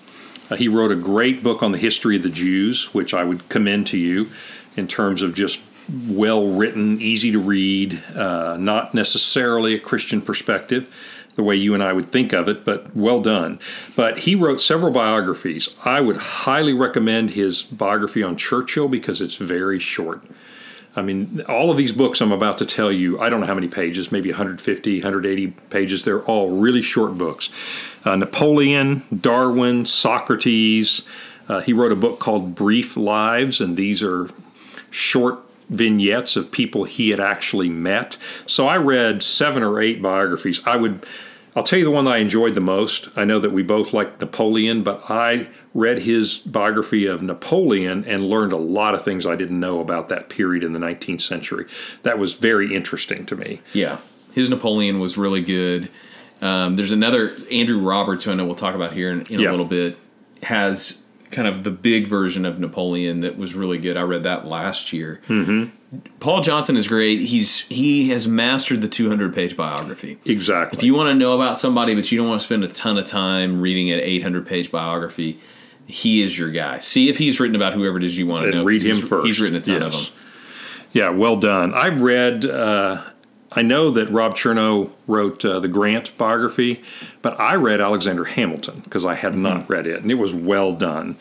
Uh, 0.49 0.55
he 0.55 0.67
wrote 0.67 0.91
a 0.91 0.95
great 0.95 1.41
book 1.41 1.63
on 1.63 1.71
the 1.71 1.77
history 1.77 2.15
of 2.15 2.23
the 2.23 2.29
Jews, 2.29 2.93
which 2.93 3.13
I 3.13 3.23
would 3.23 3.49
commend 3.49 3.87
to 3.87 3.97
you 3.97 4.29
in 4.75 4.87
terms 4.87 5.21
of 5.21 5.33
just 5.33 5.61
well 6.07 6.47
written, 6.47 7.01
easy 7.01 7.31
to 7.31 7.39
read, 7.39 8.03
uh, 8.15 8.57
not 8.59 8.93
necessarily 8.93 9.75
a 9.75 9.79
Christian 9.79 10.21
perspective 10.21 10.93
the 11.35 11.43
way 11.43 11.55
you 11.55 11.73
and 11.73 11.83
I 11.83 11.93
would 11.93 12.11
think 12.11 12.33
of 12.33 12.47
it, 12.47 12.63
but 12.63 12.95
well 12.95 13.21
done. 13.21 13.59
But 13.95 14.19
he 14.19 14.35
wrote 14.35 14.61
several 14.61 14.91
biographies. 14.91 15.75
I 15.83 15.99
would 15.99 16.17
highly 16.17 16.73
recommend 16.73 17.31
his 17.31 17.61
biography 17.61 18.23
on 18.23 18.37
Churchill 18.37 18.87
because 18.87 19.21
it's 19.21 19.35
very 19.35 19.79
short. 19.79 20.21
I 20.95 21.01
mean, 21.01 21.41
all 21.49 21.69
of 21.69 21.77
these 21.77 21.91
books 21.91 22.21
I'm 22.21 22.31
about 22.31 22.57
to 22.59 22.65
tell 22.65 22.91
you, 22.91 23.19
I 23.19 23.29
don't 23.29 23.41
know 23.41 23.47
how 23.47 23.53
many 23.53 23.67
pages, 23.67 24.11
maybe 24.11 24.29
150, 24.29 24.99
180 24.99 25.47
pages. 25.69 26.03
They're 26.03 26.23
all 26.23 26.57
really 26.57 26.81
short 26.81 27.17
books. 27.17 27.49
Uh, 28.05 28.15
Napoleon, 28.15 29.03
Darwin, 29.19 29.85
Socrates. 29.85 31.01
Uh, 31.49 31.59
he 31.61 31.73
wrote 31.73 31.91
a 31.91 31.97
book 31.97 32.19
called 32.19 32.55
Brief 32.55 32.95
Lives, 32.95 33.59
and 33.59 33.75
these 33.75 34.01
are 34.01 34.29
short 34.89 35.39
vignettes 35.69 36.35
of 36.35 36.51
people 36.51 36.85
he 36.85 37.09
had 37.09 37.19
actually 37.19 37.69
met. 37.69 38.17
So 38.45 38.67
I 38.67 38.77
read 38.77 39.23
seven 39.23 39.63
or 39.63 39.81
eight 39.81 40.01
biographies. 40.01 40.61
I 40.65 40.77
would 40.77 41.05
I'll 41.55 41.63
tell 41.63 41.79
you 41.79 41.85
the 41.85 41.91
one 41.91 42.03
that 42.05 42.13
I 42.13 42.17
enjoyed 42.17 42.53
the 42.53 42.61
most. 42.61 43.07
I 43.15 43.23
know 43.23 43.39
that 43.39 43.51
we 43.51 43.63
both 43.63 43.93
like 43.93 44.19
Napoleon, 44.19 44.83
but 44.83 45.09
I 45.09 45.47
read 45.75 45.99
his 45.99 46.39
biography 46.39 47.05
of 47.05 47.21
Napoleon 47.21 48.03
and 48.05 48.27
learned 48.27 48.53
a 48.53 48.57
lot 48.57 48.95
of 48.95 49.03
things 49.03 49.27
I 49.27 49.35
didn't 49.35 49.59
know 49.59 49.81
about 49.81 50.09
that 50.09 50.29
period 50.29 50.63
in 50.63 50.73
the 50.73 50.79
19th 50.79 51.21
century. 51.21 51.67
That 52.01 52.17
was 52.17 52.33
very 52.33 52.73
interesting 52.73 53.27
to 53.27 53.35
me. 53.35 53.61
Yeah, 53.73 53.99
his 54.33 54.49
Napoleon 54.49 54.99
was 54.99 55.17
really 55.17 55.43
good. 55.43 55.89
Um, 56.41 56.75
there's 56.75 56.91
another 56.91 57.37
Andrew 57.51 57.79
Roberts, 57.79 58.23
who 58.23 58.31
I 58.31 58.35
know 58.35 58.45
we'll 58.45 58.55
talk 58.55 58.73
about 58.73 58.93
here 58.93 59.11
in, 59.11 59.21
in 59.27 59.39
yeah. 59.41 59.49
a 59.49 59.51
little 59.51 59.65
bit, 59.65 59.97
has 60.43 61.03
kind 61.31 61.47
of 61.47 61.63
the 61.63 61.71
big 61.71 62.07
version 62.07 62.45
of 62.45 62.59
Napoleon 62.59 63.19
that 63.21 63.37
was 63.37 63.55
really 63.55 63.77
good. 63.77 63.97
I 63.97 64.01
read 64.01 64.23
that 64.23 64.47
last 64.47 64.93
year. 64.93 65.21
Mm-hmm. 65.27 65.99
Paul 66.19 66.41
Johnson 66.41 66.77
is 66.77 66.87
great. 66.87 67.21
He's 67.21 67.61
he 67.67 68.09
has 68.09 68.27
mastered 68.27 68.81
the 68.81 68.87
200 68.87 69.33
page 69.33 69.55
biography. 69.55 70.17
Exactly. 70.25 70.77
If 70.77 70.83
you 70.83 70.93
want 70.93 71.09
to 71.09 71.15
know 71.15 71.35
about 71.35 71.57
somebody, 71.57 71.95
but 71.95 72.11
you 72.11 72.17
don't 72.17 72.27
want 72.27 72.41
to 72.41 72.45
spend 72.45 72.63
a 72.63 72.67
ton 72.67 72.97
of 72.97 73.07
time 73.07 73.61
reading 73.61 73.91
an 73.91 73.99
800 73.99 74.45
page 74.45 74.71
biography, 74.71 75.39
he 75.87 76.21
is 76.21 76.37
your 76.37 76.51
guy. 76.51 76.79
See 76.79 77.09
if 77.09 77.17
he's 77.17 77.39
written 77.39 77.55
about 77.55 77.73
whoever 77.73 77.97
it 77.97 78.03
is 78.03 78.17
you 78.17 78.27
want 78.27 78.45
to 78.45 78.51
know. 78.51 78.63
Read 78.63 78.83
him 78.83 79.01
first. 79.01 79.25
He's 79.25 79.39
written 79.39 79.55
a 79.55 79.61
ton 79.61 79.81
yes. 79.81 79.85
of 79.85 79.91
them. 79.91 80.13
Yeah, 80.93 81.09
well 81.09 81.35
done. 81.37 81.73
I 81.73 81.89
read. 81.89 82.45
Uh, 82.45 83.03
I 83.51 83.61
know 83.61 83.89
that 83.91 84.09
Ron 84.09 84.31
Chernow 84.31 84.91
wrote 85.07 85.45
uh, 85.45 85.59
the 85.59 85.69
Grant 85.69 86.17
biography, 86.17 86.83
but 87.21 87.39
I 87.39 87.55
read 87.55 87.79
Alexander 87.79 88.25
Hamilton 88.25 88.81
because 88.81 89.05
I 89.05 89.15
had 89.15 89.33
mm-hmm. 89.33 89.43
not 89.43 89.69
read 89.69 89.87
it, 89.87 90.01
and 90.01 90.11
it 90.11 90.15
was 90.15 90.33
well 90.33 90.73
done. 90.73 91.17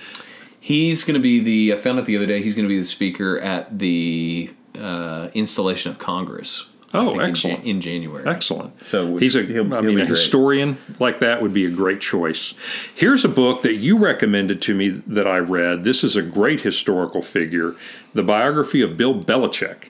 He's 0.58 1.04
going 1.04 1.14
to 1.14 1.20
be 1.20 1.40
the. 1.40 1.76
I 1.76 1.80
found 1.80 1.98
out 1.98 2.06
the 2.06 2.16
other 2.16 2.26
day. 2.26 2.42
He's 2.42 2.54
going 2.54 2.64
to 2.64 2.68
be 2.68 2.78
the 2.78 2.84
speaker 2.84 3.38
at 3.38 3.78
the 3.78 4.50
uh, 4.78 5.28
installation 5.34 5.92
of 5.92 5.98
Congress. 5.98 6.66
Oh, 6.94 7.18
excellent! 7.18 7.64
In, 7.64 7.70
in, 7.70 7.80
January, 7.80 8.24
excellent. 8.26 8.84
So 8.84 9.16
he's 9.16 9.34
a. 9.34 9.42
He'll, 9.42 9.74
I 9.74 9.80
mean, 9.80 10.00
a 10.00 10.06
historian 10.06 10.78
like 11.00 11.18
that 11.18 11.42
would 11.42 11.52
be 11.52 11.64
a 11.64 11.70
great 11.70 12.00
choice. 12.00 12.54
Here's 12.94 13.24
a 13.24 13.28
book 13.28 13.62
that 13.62 13.74
you 13.74 13.98
recommended 13.98 14.62
to 14.62 14.74
me 14.74 14.90
that 14.90 15.26
I 15.26 15.38
read. 15.38 15.82
This 15.82 16.04
is 16.04 16.14
a 16.14 16.22
great 16.22 16.60
historical 16.60 17.20
figure, 17.20 17.74
the 18.14 18.22
biography 18.22 18.80
of 18.80 18.96
Bill 18.96 19.14
Belichick 19.14 19.88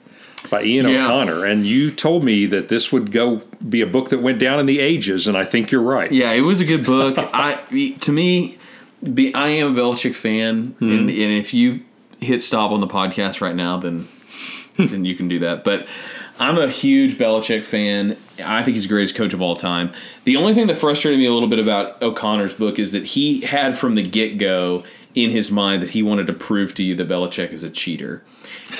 by 0.50 0.62
Ian 0.62 0.88
yeah. 0.88 1.04
O'Connor, 1.04 1.44
and 1.44 1.66
you 1.66 1.90
told 1.90 2.24
me 2.24 2.46
that 2.46 2.68
this 2.68 2.90
would 2.90 3.12
go 3.12 3.42
be 3.68 3.80
a 3.80 3.86
book 3.86 4.08
that 4.08 4.22
went 4.22 4.38
down 4.38 4.58
in 4.58 4.66
the 4.66 4.80
ages, 4.80 5.26
and 5.26 5.36
I 5.36 5.44
think 5.44 5.70
you're 5.70 5.82
right. 5.82 6.10
Yeah, 6.10 6.32
it 6.32 6.40
was 6.40 6.60
a 6.60 6.64
good 6.64 6.84
book. 6.86 7.16
I 7.32 7.96
to 8.00 8.12
me 8.12 8.58
be, 9.12 9.34
I 9.34 9.48
am 9.48 9.76
a 9.76 9.80
Belichick 9.80 10.14
fan, 10.14 10.68
mm-hmm. 10.68 10.84
and, 10.90 11.10
and 11.10 11.10
if 11.10 11.52
you 11.52 11.82
hit 12.20 12.42
stop 12.42 12.70
on 12.70 12.80
the 12.80 12.86
podcast 12.86 13.40
right 13.40 13.54
now, 13.54 13.78
then 13.78 14.08
then 14.76 15.04
you 15.04 15.14
can 15.14 15.28
do 15.28 15.38
that. 15.40 15.64
But 15.64 15.86
I'm 16.38 16.58
a 16.58 16.68
huge 16.68 17.16
Belichick 17.16 17.62
fan. 17.62 18.16
I 18.44 18.62
think 18.64 18.74
he's 18.74 18.84
the 18.84 18.88
greatest 18.88 19.14
coach 19.14 19.32
of 19.32 19.40
all 19.40 19.54
time. 19.54 19.92
The 20.24 20.36
only 20.36 20.52
thing 20.52 20.66
that 20.66 20.76
frustrated 20.76 21.20
me 21.20 21.26
a 21.26 21.32
little 21.32 21.48
bit 21.48 21.60
about 21.60 22.02
O'Connor's 22.02 22.54
book 22.54 22.78
is 22.78 22.92
that 22.92 23.04
he 23.04 23.42
had 23.42 23.76
from 23.76 23.94
the 23.94 24.02
get 24.02 24.38
go 24.38 24.82
in 25.14 25.30
his 25.30 25.50
mind 25.50 25.80
that 25.82 25.90
he 25.90 26.02
wanted 26.02 26.26
to 26.26 26.32
prove 26.32 26.74
to 26.74 26.82
you 26.82 26.96
that 26.96 27.08
Belichick 27.08 27.52
is 27.52 27.62
a 27.62 27.70
cheater. 27.70 28.22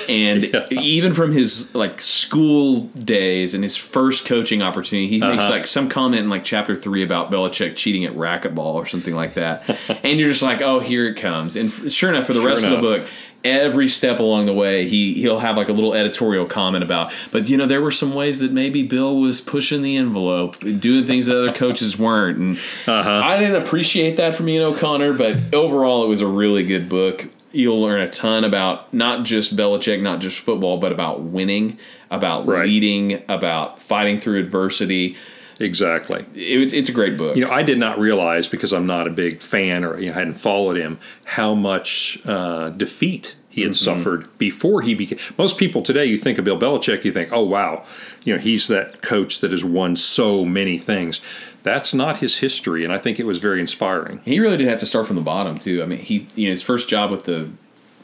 And 0.09 0.44
yeah. 0.52 0.66
even 0.70 1.12
from 1.12 1.33
his 1.33 1.74
like 1.74 2.00
school 2.00 2.83
days 2.94 3.54
and 3.54 3.62
his 3.62 3.76
first 3.76 4.26
coaching 4.26 4.62
opportunity, 4.62 5.09
he 5.09 5.22
uh-huh. 5.22 5.33
makes 5.33 5.48
like 5.48 5.66
some 5.66 5.88
comment 5.88 6.22
in 6.22 6.30
like 6.30 6.44
chapter 6.44 6.76
three 6.76 7.02
about 7.02 7.30
Belichick 7.30 7.76
cheating 7.76 8.04
at 8.04 8.14
racquetball 8.14 8.74
or 8.74 8.87
something 8.87 9.14
like 9.14 9.35
that. 9.35 9.78
and 10.04 10.18
you're 10.18 10.30
just 10.30 10.42
like, 10.42 10.61
oh, 10.61 10.80
here 10.80 11.07
it 11.07 11.14
comes. 11.14 11.57
And 11.57 11.70
sure 11.92 12.11
enough, 12.11 12.26
for 12.26 12.33
the 12.33 12.40
sure 12.40 12.48
rest 12.48 12.64
enough. 12.64 12.78
of 12.78 12.83
the 12.83 12.88
book, 12.98 13.09
every 13.44 13.88
step 13.88 14.18
along 14.18 14.46
the 14.46 14.52
way 14.52 14.88
he 14.88 15.12
he'll 15.14 15.40
have 15.40 15.57
like 15.57 15.68
a 15.68 15.72
little 15.72 15.92
editorial 15.92 16.46
comment 16.46 16.83
about 16.83 17.12
but 17.30 17.46
you 17.46 17.59
know 17.59 17.66
there 17.66 17.83
were 17.83 17.90
some 17.90 18.14
ways 18.14 18.38
that 18.38 18.50
maybe 18.50 18.83
bill 18.83 19.20
was 19.20 19.40
pushing 19.40 19.83
the 19.83 19.96
envelope 19.96 20.59
doing 20.80 21.07
things 21.07 21.26
that 21.26 21.37
other 21.37 21.52
coaches 21.64 21.98
weren't 21.98 22.38
and 22.38 22.57
uh-huh. 22.87 23.20
i 23.22 23.38
didn't 23.38 23.62
appreciate 23.62 24.16
that 24.16 24.35
from 24.35 24.48
ian 24.48 24.62
o'connor 24.62 25.12
but 25.12 25.37
overall 25.52 26.02
it 26.02 26.09
was 26.09 26.22
a 26.22 26.26
really 26.26 26.62
good 26.62 26.88
book 26.88 27.28
you'll 27.55 27.81
learn 27.81 28.01
a 28.01 28.09
ton 28.09 28.45
about 28.45 28.93
not 28.93 29.25
just 29.25 29.57
Belichick, 29.57 30.03
not 30.03 30.21
just 30.21 30.40
football, 30.40 30.79
but 30.79 30.93
about 30.93 31.23
winning, 31.23 31.79
about 32.11 32.47
right. 32.47 32.64
leading, 32.64 33.23
about 33.29 33.81
fighting 33.81 34.19
through 34.19 34.40
adversity. 34.40 35.17
Exactly. 35.61 36.27
It's, 36.35 36.73
it's 36.73 36.88
a 36.88 36.93
great 36.93 37.17
book. 37.17 37.37
You 37.37 37.45
know, 37.45 37.51
I 37.51 37.62
did 37.62 37.79
not 37.79 37.99
realize 37.99 38.49
because 38.49 38.73
I'm 38.73 38.87
not 38.87 39.07
a 39.07 39.11
big 39.11 39.40
fan 39.40 39.85
or 39.85 39.99
you 40.01 40.09
know, 40.09 40.14
hadn't 40.14 40.35
followed 40.35 40.77
him 40.77 40.99
how 41.25 41.55
much 41.55 42.19
uh, 42.27 42.71
defeat 42.71 43.37
he 43.55 43.62
had 43.62 43.73
mm-hmm. 43.73 43.97
suffered 43.97 44.38
before 44.38 44.83
he 44.83 44.95
became. 44.95 45.19
Most 45.38 45.59
people 45.59 45.83
today, 45.83 46.05
you 46.05 46.17
think 46.17 46.38
of 46.38 46.45
Bill 46.45 46.59
Belichick, 46.59 47.05
you 47.05 47.12
think, 47.12 47.31
oh 47.33 47.45
wow, 47.45 47.85
you 48.25 48.35
know, 48.35 48.40
he's 48.40 48.69
that 48.69 49.03
coach 49.03 49.40
that 49.40 49.51
has 49.53 49.64
won 49.64 49.97
so 49.97 50.45
many 50.45 50.79
things 50.79 51.21
that's 51.64 51.95
not 51.95 52.19
his 52.19 52.38
history, 52.38 52.85
and 52.85 52.93
I 52.93 52.99
think 52.99 53.19
it 53.19 53.25
was 53.25 53.38
very 53.38 53.59
inspiring. 53.59 54.21
He 54.25 54.38
really 54.38 54.59
didn't 54.59 54.69
have 54.69 54.81
to 54.81 54.87
start 54.87 55.07
from 55.07 55.17
the 55.17 55.23
bottom 55.23 55.59
too. 55.59 55.83
I 55.83 55.87
mean, 55.87 55.99
he 55.99 56.29
you 56.37 56.47
know 56.47 56.51
his 56.51 56.62
first 56.62 56.88
job 56.88 57.11
with 57.11 57.25
the 57.25 57.51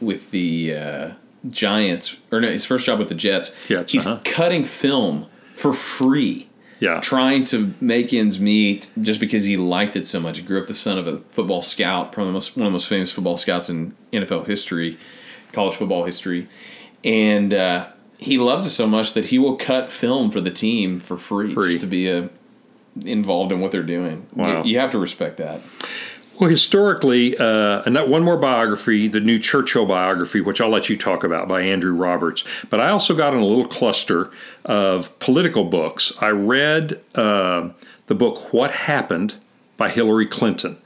with 0.01 0.31
the 0.31 0.75
uh, 0.75 1.11
Giants 1.49 2.17
or 2.33 2.41
no, 2.41 2.51
his 2.51 2.65
first 2.65 2.87
job 2.87 2.99
with 2.99 3.11
the 3.11 3.15
Jets. 3.15 3.55
Jets 3.69 3.93
he's 3.93 4.07
uh-huh. 4.07 4.23
cutting 4.25 4.65
film 4.65 5.27
for 5.53 5.73
free. 5.73 6.49
Yeah, 6.81 7.01
trying 7.01 7.45
to 7.45 7.75
make 7.83 8.15
ends 8.15 8.41
meet 8.41 8.91
just 8.99 9.21
because 9.21 9.45
he 9.45 9.59
liked 9.59 9.95
it 9.95 10.07
so 10.07 10.19
much. 10.19 10.39
He 10.39 10.43
grew 10.43 10.59
up 10.59 10.67
the 10.67 10.73
son 10.73 10.97
of 10.97 11.07
a 11.07 11.19
football 11.31 11.61
scout, 11.61 12.11
probably 12.13 12.33
most, 12.33 12.57
one 12.57 12.67
of 12.67 12.71
the 12.71 12.73
most 12.73 12.89
famous 12.89 13.13
football 13.13 13.37
scouts 13.37 13.69
in 13.69 13.95
NFL 14.15 14.47
history, 14.47 14.99
college 15.53 15.77
football 15.77 16.05
history, 16.05 16.49
and. 17.05 17.53
Uh, 17.55 17.89
he 18.23 18.37
loves 18.37 18.67
it 18.67 18.71
so 18.71 18.87
much 18.87 19.15
that 19.15 19.25
he 19.25 19.39
will 19.39 19.57
cut 19.57 19.89
film 19.89 20.31
for 20.31 20.43
the 20.43 20.51
team 20.51 21.01
for 21.01 21.17
free, 21.17 21.55
free. 21.55 21.69
just 21.71 21.81
to 21.81 21.87
be 21.87 22.07
a 22.07 22.29
involved 23.05 23.53
in 23.53 23.61
what 23.61 23.71
they're 23.71 23.83
doing. 23.83 24.27
Wow. 24.35 24.63
You, 24.63 24.73
you 24.73 24.79
have 24.79 24.91
to 24.91 24.99
respect 24.99 25.39
that. 25.39 25.61
Well, 26.39 26.49
historically, 26.49 27.37
uh, 27.37 27.83
and 27.85 27.95
that 27.97 28.09
one 28.09 28.23
more 28.23 28.39
biography, 28.39 29.09
the 29.09 29.21
new 29.21 29.39
Churchill 29.39 29.85
biography, 29.85 30.41
which 30.41 30.61
I'll 30.61 30.71
let 30.71 30.89
you 30.89 30.97
talk 30.97 31.23
about 31.23 31.49
by 31.49 31.61
Andrew 31.61 31.95
Roberts. 31.95 32.45
But 32.71 32.81
I 32.81 32.89
also 32.89 33.15
got 33.15 33.35
in 33.35 33.41
a 33.41 33.45
little 33.45 33.67
cluster 33.67 34.31
of 34.65 35.19
political 35.19 35.65
books. 35.65 36.15
I 36.19 36.31
read 36.31 37.01
uh, 37.15 37.71
the 38.07 38.15
book 38.15 38.55
What 38.55 38.71
Happened 38.71 39.35
by 39.77 39.91
Hillary 39.91 40.27
Clinton, 40.27 40.79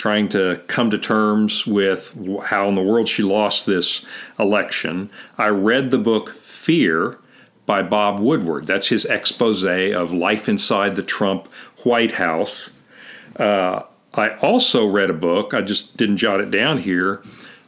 trying 0.00 0.26
to 0.26 0.58
come 0.66 0.90
to 0.90 0.96
terms 0.96 1.66
with 1.66 2.16
how 2.44 2.66
in 2.70 2.74
the 2.74 2.80
world 2.80 3.06
she 3.06 3.22
lost 3.22 3.66
this 3.66 4.02
election. 4.38 5.10
I 5.36 5.48
read 5.48 5.90
the 5.90 5.98
book 5.98 6.30
Fear 6.30 7.18
by 7.66 7.82
Bob 7.82 8.18
Woodward. 8.18 8.66
That's 8.66 8.88
his 8.88 9.04
expose 9.04 9.62
of 9.62 10.10
life 10.14 10.48
inside 10.48 10.96
the 10.96 11.02
Trump 11.02 11.52
White 11.84 12.12
House. 12.12 12.70
Uh, 13.36 13.82
I 14.14 14.30
also 14.36 14.86
read 14.86 15.10
a 15.10 15.12
book, 15.14 15.52
I 15.52 15.60
just 15.60 15.98
didn't 15.98 16.16
jot 16.16 16.40
it 16.40 16.50
down 16.50 16.78
here, 16.78 17.22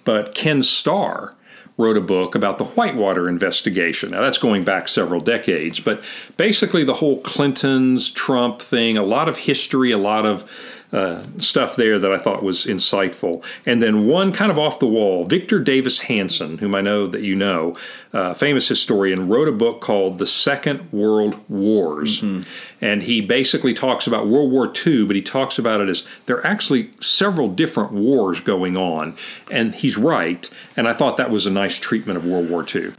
but 0.05 0.35
Ken 0.35 0.62
Starr 0.62 1.35
wrote 1.77 1.99
a 1.99 2.03
book 2.03 2.35
about 2.35 2.57
the 2.57 2.64
Whitewater 2.64 3.29
investigation. 3.29 4.12
Now, 4.12 4.23
that's 4.23 4.38
going 4.38 4.64
back 4.64 4.88
several 4.88 5.21
decades, 5.21 5.81
but 5.81 6.03
basically 6.38 6.83
the 6.83 6.95
whole 6.95 7.21
Clintons, 7.21 8.11
Trump 8.11 8.62
thing, 8.62 8.97
a 8.97 9.05
lot 9.05 9.29
of 9.29 9.37
history, 9.37 9.90
a 9.90 9.99
lot 9.99 10.25
of 10.25 10.51
uh, 10.93 11.23
stuff 11.39 11.77
there 11.77 11.99
that 11.99 12.13
I 12.13 12.19
thought 12.19 12.43
was 12.43 12.67
insightful. 12.67 13.43
And 13.65 13.83
then 13.83 14.07
one 14.07 14.31
kind 14.31 14.53
of 14.53 14.59
off 14.59 14.79
the 14.79 14.87
wall, 14.87 15.25
Victor 15.25 15.59
Davis 15.59 16.01
Hanson, 16.01 16.59
whom 16.59 16.75
I 16.75 16.83
know 16.83 17.07
that 17.07 17.23
you 17.23 17.35
know, 17.35 17.77
uh, 18.13 18.35
famous 18.35 18.69
historian, 18.69 19.29
wrote 19.29 19.49
a 19.49 19.53
book 19.53 19.81
called 19.81 20.19
The 20.19 20.27
Second 20.27 20.93
World 20.93 21.39
Wars. 21.49 22.21
Mm-hmm. 22.21 22.43
And 22.83 23.03
he 23.03 23.23
basically 23.23 23.73
talks 23.73 24.07
about 24.07 24.29
World 24.29 24.53
War 24.53 24.71
II, 24.87 25.07
but 25.07 25.17
he 25.17 25.23
talks 25.23 25.59
about 25.59 25.81
it 25.81 25.89
as 25.89 26.07
there 26.27 26.37
are 26.37 26.47
actually 26.47 26.91
several 27.01 27.49
different 27.49 27.93
wars 27.93 28.41
going 28.41 28.77
on. 28.77 29.17
And 29.51 29.75
he's 29.75 29.97
right. 29.97 30.49
And 30.77 30.87
I 30.87 30.93
thought 30.93 31.17
that 31.17 31.31
was 31.31 31.47
a 31.47 31.51
nice 31.51 31.79
treatment 31.79 32.19
of 32.19 32.27
World 32.27 32.51
War 32.51 32.67
II. 32.69 32.93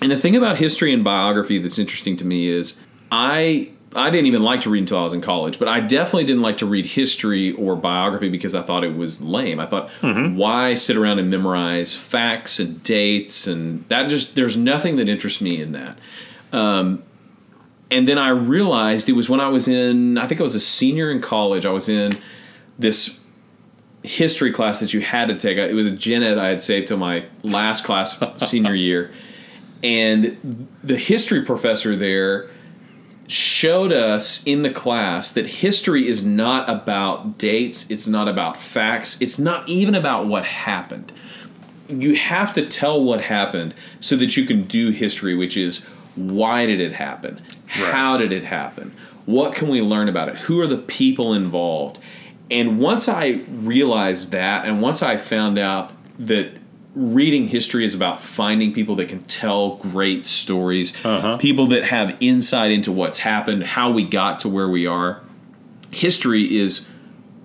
And 0.00 0.10
the 0.10 0.16
thing 0.16 0.36
about 0.36 0.56
history 0.56 0.92
and 0.92 1.02
biography 1.04 1.58
that's 1.58 1.78
interesting 1.78 2.16
to 2.18 2.26
me 2.26 2.48
is 2.48 2.80
I 3.10 3.72
I 3.96 4.10
didn't 4.10 4.26
even 4.26 4.42
like 4.42 4.60
to 4.62 4.70
read 4.70 4.80
until 4.80 4.98
I 4.98 5.04
was 5.04 5.14
in 5.14 5.22
college, 5.22 5.58
but 5.58 5.68
I 5.68 5.80
definitely 5.80 6.24
didn't 6.24 6.42
like 6.42 6.58
to 6.58 6.66
read 6.66 6.84
history 6.84 7.52
or 7.52 7.74
biography 7.76 8.28
because 8.28 8.54
I 8.54 8.62
thought 8.62 8.84
it 8.84 8.94
was 8.94 9.22
lame. 9.22 9.58
I 9.58 9.66
thought, 9.66 9.90
why 10.36 10.74
sit 10.74 10.96
around 10.96 11.18
and 11.18 11.30
memorize 11.30 11.96
facts 11.96 12.60
and 12.60 12.82
dates 12.82 13.46
and 13.46 13.88
that 13.88 14.08
just 14.08 14.34
there's 14.34 14.56
nothing 14.56 14.96
that 14.96 15.08
interests 15.08 15.40
me 15.40 15.60
in 15.60 15.72
that. 15.72 15.98
Um, 16.52 17.02
and 17.90 18.06
then 18.06 18.18
I 18.18 18.28
realized 18.28 19.08
it 19.08 19.12
was 19.12 19.28
when 19.28 19.40
I 19.40 19.48
was 19.48 19.66
in 19.66 20.18
I 20.18 20.26
think 20.26 20.40
I 20.40 20.42
was 20.42 20.54
a 20.54 20.60
senior 20.60 21.10
in 21.10 21.20
college. 21.20 21.64
I 21.64 21.70
was 21.70 21.88
in 21.88 22.12
this 22.78 23.20
history 24.02 24.52
class 24.52 24.80
that 24.80 24.92
you 24.92 25.00
had 25.00 25.28
to 25.28 25.34
take. 25.34 25.56
It 25.56 25.74
was 25.74 25.86
a 25.86 25.96
gen 25.96 26.22
ed 26.22 26.38
I 26.38 26.48
had 26.48 26.60
saved 26.60 26.88
till 26.88 26.98
my 26.98 27.24
last 27.42 27.84
class 27.84 28.22
senior 28.48 28.74
year, 28.74 29.10
and 29.82 30.68
the 30.82 30.96
history 30.96 31.42
professor 31.42 31.96
there 31.96 32.50
showed 33.28 33.92
us 33.92 34.42
in 34.44 34.62
the 34.62 34.70
class 34.70 35.32
that 35.32 35.46
history 35.46 36.08
is 36.08 36.24
not 36.24 36.68
about 36.68 37.38
dates, 37.38 37.90
it's 37.90 38.06
not 38.06 38.28
about 38.28 38.56
facts, 38.56 39.20
it's 39.20 39.38
not 39.38 39.68
even 39.68 39.94
about 39.94 40.26
what 40.26 40.44
happened. 40.44 41.12
You 41.88 42.14
have 42.16 42.52
to 42.54 42.66
tell 42.66 43.02
what 43.02 43.20
happened 43.22 43.74
so 44.00 44.16
that 44.16 44.36
you 44.36 44.44
can 44.44 44.64
do 44.64 44.90
history, 44.90 45.34
which 45.34 45.56
is 45.56 45.84
why 46.14 46.66
did 46.66 46.80
it 46.80 46.94
happen? 46.94 47.40
How 47.66 48.16
did 48.16 48.32
it 48.32 48.44
happen? 48.44 48.94
What 49.26 49.54
can 49.54 49.68
we 49.68 49.82
learn 49.82 50.08
about 50.08 50.28
it? 50.28 50.36
Who 50.36 50.60
are 50.60 50.66
the 50.66 50.78
people 50.78 51.34
involved? 51.34 52.00
And 52.50 52.78
once 52.78 53.08
I 53.08 53.40
realized 53.50 54.30
that, 54.32 54.66
and 54.66 54.80
once 54.80 55.02
I 55.02 55.16
found 55.16 55.58
out 55.58 55.92
that 56.18 56.52
reading 56.96 57.48
history 57.48 57.84
is 57.84 57.94
about 57.94 58.22
finding 58.22 58.72
people 58.72 58.96
that 58.96 59.06
can 59.08 59.22
tell 59.24 59.76
great 59.76 60.24
stories, 60.24 60.94
Uh-huh. 61.04 61.36
people 61.36 61.66
that 61.66 61.84
have 61.84 62.16
insight 62.20 62.70
into 62.70 62.90
what's 62.90 63.18
happened, 63.18 63.62
how 63.62 63.90
we 63.90 64.02
got 64.02 64.40
to 64.40 64.48
where 64.48 64.68
we 64.68 64.86
are. 64.86 65.20
History 65.90 66.56
is 66.58 66.88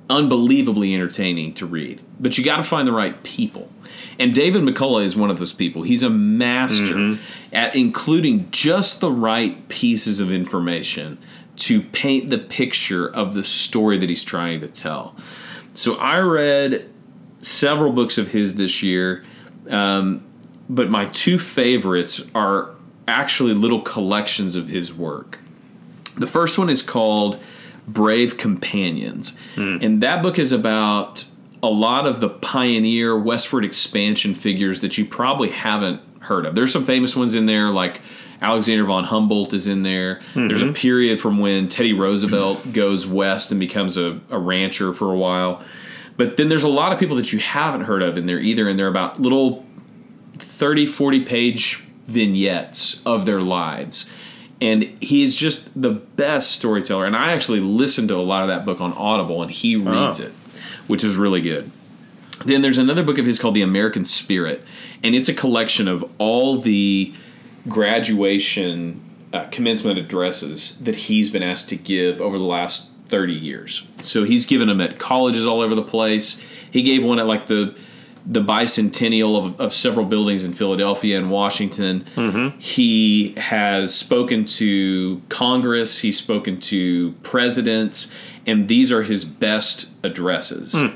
unbelievably 0.10 0.94
entertaining 0.96 1.54
to 1.56 1.66
read, 1.66 2.00
but 2.18 2.38
you 2.38 2.46
got 2.46 2.58
to 2.58 2.64
find 2.64 2.88
the 2.88 2.94
right 2.94 3.22
people. 3.24 3.70
And 4.18 4.34
David 4.34 4.62
McCullough 4.62 5.04
is 5.04 5.18
one 5.18 5.30
of 5.30 5.38
those 5.40 5.52
people. 5.54 5.84
He's 5.84 6.02
a 6.04 6.10
master 6.10 7.18
at 7.52 7.76
including 7.76 8.48
just 8.52 9.02
the 9.02 9.12
right 9.12 9.68
pieces 9.68 10.22
of 10.22 10.32
information 10.32 11.18
to 11.58 11.82
paint 11.82 12.30
the 12.30 12.38
picture 12.38 13.06
of 13.08 13.34
the 13.34 13.44
story 13.44 13.98
that 13.98 14.08
he's 14.10 14.24
trying 14.24 14.62
to 14.62 14.68
tell. 14.68 15.14
So 15.74 15.96
I 15.96 16.20
read 16.20 16.90
several 17.40 17.92
books 17.92 18.18
of 18.18 18.32
his 18.32 18.56
this 18.56 18.82
year, 18.82 19.24
um, 19.72 20.24
but 20.70 20.90
my 20.90 21.06
two 21.06 21.40
favorites 21.40 22.22
are 22.36 22.70
actually 23.08 23.54
little 23.54 23.82
collections 23.82 24.56
of 24.56 24.70
his 24.70 24.94
work. 24.94 25.40
The 26.18 26.28
first 26.28 26.58
one 26.58 26.70
is 26.70 26.82
called 26.82 27.40
Brave 27.88 28.38
Companions, 28.38 29.34
and 29.82 30.02
that 30.04 30.22
book 30.22 30.38
is 30.38 30.52
about 30.52 31.26
a 31.64 31.70
lot 31.70 32.06
of 32.06 32.20
the 32.22 32.30
pioneer 32.30 33.18
westward 33.18 33.64
expansion 33.66 34.34
figures 34.36 34.82
that 34.82 34.98
you 34.98 35.06
probably 35.06 35.50
haven't 35.50 36.02
heard 36.20 36.46
of. 36.46 36.56
There's 36.56 36.72
some 36.72 36.86
famous 36.86 37.16
ones 37.16 37.34
in 37.36 37.46
there, 37.48 37.70
like 37.70 38.02
Alexander 38.42 38.84
von 38.86 39.04
Humboldt 39.04 39.54
is 39.54 39.68
in 39.68 39.84
there. 39.84 40.20
There's 40.34 40.62
a 40.62 40.74
period 40.74 41.20
from 41.20 41.38
when 41.40 41.68
Teddy 41.70 41.94
Roosevelt 41.94 42.74
goes 42.74 43.06
west 43.06 43.52
and 43.52 43.60
becomes 43.60 43.98
a, 43.98 44.20
a 44.32 44.40
rancher 44.40 44.94
for 44.94 45.12
a 45.14 45.18
while. 45.18 45.64
But 46.22 46.38
then 46.38 46.50
there's 46.50 46.64
a 46.64 46.70
lot 46.70 46.92
of 46.94 47.00
people 47.00 47.16
that 47.16 47.34
you 47.34 47.40
haven't 47.40 47.82
heard 47.82 48.04
of 48.04 48.16
in 48.16 48.28
there 48.28 48.40
either, 48.40 48.70
and 48.70 48.78
they're 48.78 48.86
about 48.88 49.20
little 49.20 49.66
30, 50.38 50.86
40 50.86 51.26
page 51.26 51.84
vignettes 52.06 53.02
of 53.08 53.26
their 53.26 53.42
lives. 53.42 54.06
And 54.62 54.84
he's 55.02 55.36
just 55.36 55.68
the 55.76 55.90
best 55.90 56.52
storyteller. 56.52 57.08
And 57.08 57.16
I 57.16 57.32
actually 57.32 57.60
listened 57.60 58.10
to 58.10 58.16
a 58.18 58.22
lot 58.22 58.44
of 58.44 58.50
that 58.50 58.66
book 58.66 58.80
on 58.80 58.94
Audible, 58.94 59.42
and 59.42 59.50
he 59.50 59.76
reads 59.76 60.22
Oh. 60.22 60.26
it, 60.26 60.32
which 60.86 61.04
is 61.04 61.16
really 61.16 61.42
good. 61.42 61.72
Then 62.46 62.62
there's 62.62 62.78
another 62.78 63.02
book 63.02 63.18
of 63.18 63.26
his 63.26 63.40
called 63.40 63.56
The 63.56 63.64
American 63.64 64.06
Spirit, 64.06 64.64
and 65.04 65.16
it's 65.16 65.28
a 65.28 65.34
collection 65.34 65.88
of 65.88 66.08
all 66.20 66.60
the 66.60 67.16
graduation 67.68 69.02
uh, 69.34 69.46
commencement 69.46 69.98
addresses 69.98 70.78
that 70.82 70.96
he's 70.96 71.32
been 71.32 71.42
asked 71.42 71.70
to 71.70 71.76
give 71.76 72.22
over 72.22 72.38
the 72.38 72.44
last 72.44 72.91
30 73.12 73.34
years. 73.34 73.88
So 73.98 74.24
he's 74.24 74.46
given 74.46 74.68
them 74.68 74.82
at 74.82 74.98
colleges 74.98 75.46
all 75.46 75.62
over 75.62 75.76
the 75.76 75.84
place. 75.84 76.42
He 76.72 76.82
gave 76.82 77.04
one 77.04 77.20
at 77.20 77.28
like 77.28 77.48
the 77.48 77.76
the 78.26 78.40
bicentennial 78.40 79.44
of, 79.44 79.60
of 79.60 79.74
several 79.74 80.06
buildings 80.06 80.44
in 80.44 80.54
Philadelphia 80.54 81.18
and 81.18 81.32
Washington. 81.32 82.06
Mm-hmm. 82.16 82.60
He 82.60 83.34
has 83.34 83.96
spoken 83.96 84.46
to 84.46 85.22
Congress. 85.30 86.00
He's 86.00 86.20
spoken 86.20 86.60
to 86.62 87.14
presidents, 87.24 88.12
and 88.46 88.68
these 88.68 88.92
are 88.92 89.04
his 89.04 89.26
best 89.26 89.90
addresses 90.04 90.74
hmm. 90.74 90.88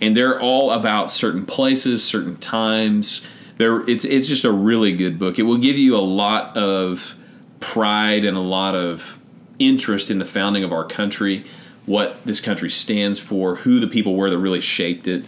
and 0.00 0.16
they're 0.16 0.40
all 0.40 0.70
about 0.70 1.10
certain 1.10 1.46
places, 1.46 2.04
certain 2.04 2.36
times. 2.36 3.24
There, 3.56 3.88
it's 3.88 4.04
it's 4.04 4.28
just 4.28 4.44
a 4.44 4.52
really 4.52 4.92
good 4.94 5.18
book. 5.18 5.38
It 5.38 5.42
will 5.42 5.58
give 5.58 5.76
you 5.76 5.96
a 5.96 6.04
lot 6.04 6.56
of 6.56 7.18
pride 7.60 8.24
and 8.24 8.36
a 8.36 8.40
lot 8.40 8.74
of 8.74 9.18
interest 9.58 10.10
in 10.10 10.18
the 10.18 10.24
founding 10.24 10.64
of 10.64 10.72
our 10.72 10.84
country, 10.84 11.44
what 11.86 12.24
this 12.24 12.40
country 12.40 12.70
stands 12.70 13.18
for, 13.18 13.56
who 13.56 13.80
the 13.80 13.86
people 13.86 14.14
were 14.14 14.30
that 14.30 14.38
really 14.38 14.60
shaped 14.60 15.08
it. 15.08 15.26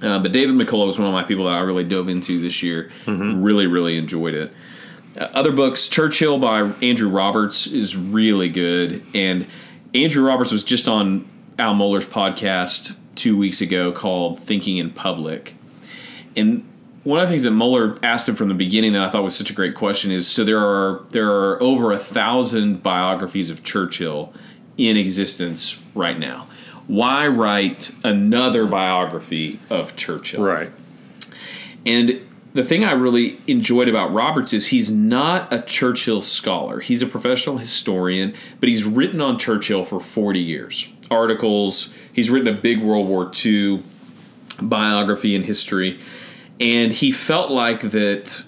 Uh, 0.00 0.18
but 0.18 0.32
David 0.32 0.54
McCullough 0.56 0.86
was 0.86 0.98
one 0.98 1.06
of 1.06 1.14
my 1.14 1.22
people 1.22 1.44
that 1.44 1.54
I 1.54 1.60
really 1.60 1.84
dove 1.84 2.08
into 2.08 2.40
this 2.40 2.62
year. 2.62 2.90
Really, 3.42 3.66
really 3.66 3.96
enjoyed 3.96 4.34
it. 4.34 4.52
Uh, 5.16 5.28
other 5.34 5.52
books, 5.52 5.88
Churchill 5.88 6.38
by 6.38 6.72
Andrew 6.82 7.08
Roberts 7.08 7.66
is 7.66 7.96
really 7.96 8.48
good, 8.48 9.04
and 9.14 9.46
Andrew 9.94 10.26
Roberts 10.26 10.50
was 10.50 10.64
just 10.64 10.88
on 10.88 11.28
Al 11.58 11.74
Mohler's 11.74 12.06
podcast 12.06 12.96
two 13.14 13.36
weeks 13.36 13.60
ago 13.60 13.92
called 13.92 14.40
"Thinking 14.40 14.78
in 14.78 14.90
Public," 14.90 15.54
and 16.34 16.66
one 17.04 17.20
of 17.20 17.28
the 17.28 17.32
things 17.32 17.42
that 17.42 17.52
Mohler 17.52 17.98
asked 18.02 18.28
him 18.28 18.36
from 18.36 18.48
the 18.48 18.54
beginning 18.54 18.92
that 18.92 19.02
I 19.02 19.10
thought 19.10 19.24
was 19.24 19.34
such 19.34 19.50
a 19.50 19.54
great 19.54 19.74
question 19.74 20.10
is: 20.10 20.28
so 20.28 20.44
there 20.44 20.60
are 20.60 21.02
there 21.10 21.30
are 21.30 21.62
over 21.62 21.92
a 21.92 21.98
thousand 21.98 22.82
biographies 22.82 23.50
of 23.50 23.64
Churchill 23.64 24.32
in 24.76 24.96
existence 24.96 25.82
right 25.94 26.18
now. 26.18 26.46
Why 26.86 27.26
write 27.26 27.94
another 28.04 28.66
biography 28.66 29.58
of 29.70 29.96
Churchill? 29.96 30.42
Right. 30.42 30.70
And 31.84 32.20
the 32.54 32.62
thing 32.62 32.84
I 32.84 32.92
really 32.92 33.38
enjoyed 33.46 33.88
about 33.88 34.12
Roberts 34.12 34.52
is 34.52 34.68
he's 34.68 34.90
not 34.90 35.52
a 35.52 35.62
Churchill 35.62 36.22
scholar. 36.22 36.80
He's 36.80 37.02
a 37.02 37.06
professional 37.06 37.58
historian, 37.58 38.34
but 38.60 38.68
he's 38.68 38.84
written 38.84 39.20
on 39.20 39.38
Churchill 39.38 39.84
for 39.84 40.00
40 40.00 40.38
years. 40.38 40.88
Articles, 41.10 41.92
he's 42.12 42.30
written 42.30 42.48
a 42.48 42.58
big 42.58 42.80
World 42.80 43.08
War 43.08 43.30
II 43.44 43.82
biography 44.60 45.34
and 45.34 45.44
history. 45.44 45.98
And 46.62 46.92
he 46.92 47.10
felt 47.10 47.50
like 47.50 47.80
that 47.80 48.44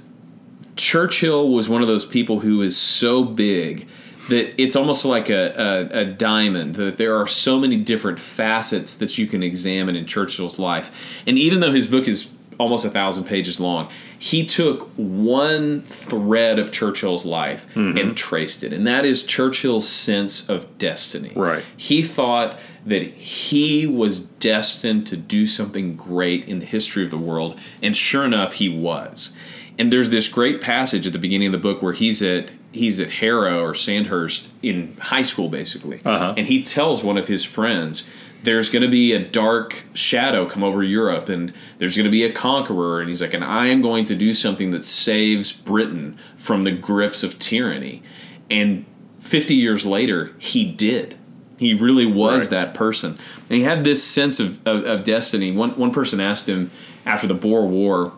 Churchill 0.77 1.50
was 1.50 1.68
one 1.68 1.83
of 1.83 1.88
those 1.88 2.07
people 2.07 2.40
who 2.40 2.62
is 2.62 2.77
so 2.77 3.24
big 3.24 3.88
that 4.29 4.61
it's 4.61 4.77
almost 4.77 5.05
like 5.05 5.29
a, 5.29 5.90
a, 5.92 5.98
a 6.03 6.05
diamond, 6.05 6.77
that 6.77 6.96
there 6.96 7.16
are 7.20 7.27
so 7.27 7.59
many 7.59 7.77
different 7.77 8.20
facets 8.20 8.96
that 8.98 9.18
you 9.18 9.27
can 9.27 9.42
examine 9.42 9.96
in 9.96 10.07
Churchill's 10.07 10.61
life. 10.61 11.20
And 11.27 11.37
even 11.37 11.59
though 11.59 11.72
his 11.72 11.88
book 11.88 12.07
is 12.07 12.31
almost 12.59 12.85
a 12.85 12.90
thousand 12.90 13.24
pages 13.24 13.59
long, 13.59 13.90
he 14.25 14.43
took 14.47 14.89
one 14.97 15.83
thread 15.83 16.59
of 16.59 16.73
Churchill's 16.73 17.27
life 17.27 17.67
and 17.77 18.17
traced 18.17 18.65
it. 18.65 18.73
And 18.73 18.87
that 18.87 19.05
is 19.05 19.23
Churchill's 19.23 19.87
sense 19.87 20.49
of 20.49 20.79
destiny. 20.79 21.33
Right. 21.37 21.63
He 21.77 22.01
thought 22.01 22.59
that 22.87 23.03
he 23.03 23.87
was 23.87 24.21
destined 24.21 25.07
to 25.09 25.19
do 25.19 25.47
something 25.47 25.95
great 25.95 26.49
in 26.49 26.59
the 26.59 26.65
history 26.65 27.05
of 27.05 27.11
the 27.11 27.19
world, 27.19 27.59
and 27.83 27.95
sure 27.95 28.25
enough, 28.25 28.55
he 28.55 28.69
was. 28.71 29.35
And 29.79 29.93
there's 29.93 30.09
this 30.09 30.27
great 30.29 30.63
passage 30.63 31.07
at 31.07 31.13
the 31.13 31.19
beginning 31.19 31.49
of 31.49 31.53
the 31.53 31.59
book 31.59 31.83
where 31.83 31.93
he's 31.93 32.23
at 32.23 32.49
he's 32.73 32.99
at 32.99 33.11
Harrow 33.11 33.63
or 33.63 33.75
Sandhurst 33.75 34.51
in 34.63 34.97
high 35.01 35.23
school, 35.23 35.51
basically, 35.51 36.01
Uh-huh. 36.03 36.33
and 36.39 36.47
he 36.47 36.63
tells 36.63 37.05
one 37.05 37.19
of 37.19 37.29
his 37.29 37.45
friends. 37.45 38.05
There's 38.45 38.69
going 38.71 38.83
to 38.83 38.89
be 38.89 39.13
a 39.13 39.19
dark 39.19 39.87
shadow 39.95 40.47
come 40.47 40.63
over 40.63 40.83
Europe, 40.83 41.29
and 41.29 41.53
there's 41.79 41.97
going 41.97 42.05
to 42.05 42.11
be 42.11 42.25
a 42.25 42.33
conqueror. 42.33 43.01
And 43.01 43.09
he's 43.09 43.23
like, 43.23 43.35
and 43.35 43.45
I 43.45 43.67
am 43.67 43.81
going 43.81 44.05
to 44.07 44.15
do 44.15 44.35
something 44.35 44.71
that 44.71 44.85
saves 44.85 45.53
Britain 45.53 46.19
from 46.37 46.63
the 46.63 46.71
grips 46.71 47.23
of 47.23 47.39
tyranny. 47.39 48.03
And 48.51 48.85
50 49.21 49.55
years 49.55 49.87
later, 49.87 50.33
he 50.39 50.65
did. 50.65 51.17
He 51.57 51.73
really 51.73 52.05
was 52.07 52.43
Right. 52.43 52.51
that 52.51 52.75
person. 52.75 53.19
And 53.49 53.59
he 53.59 53.63
had 53.63 53.85
this 53.85 54.05
sense 54.05 54.41
of, 54.41 54.65
of, 54.67 54.85
of 54.85 55.05
destiny. 55.05 55.51
One, 55.53 55.71
one 55.79 55.93
person 55.93 56.21
asked 56.21 56.49
him 56.49 56.71
after 57.07 57.27
the 57.27 57.35
Boer 57.35 57.67
War, 57.67 58.13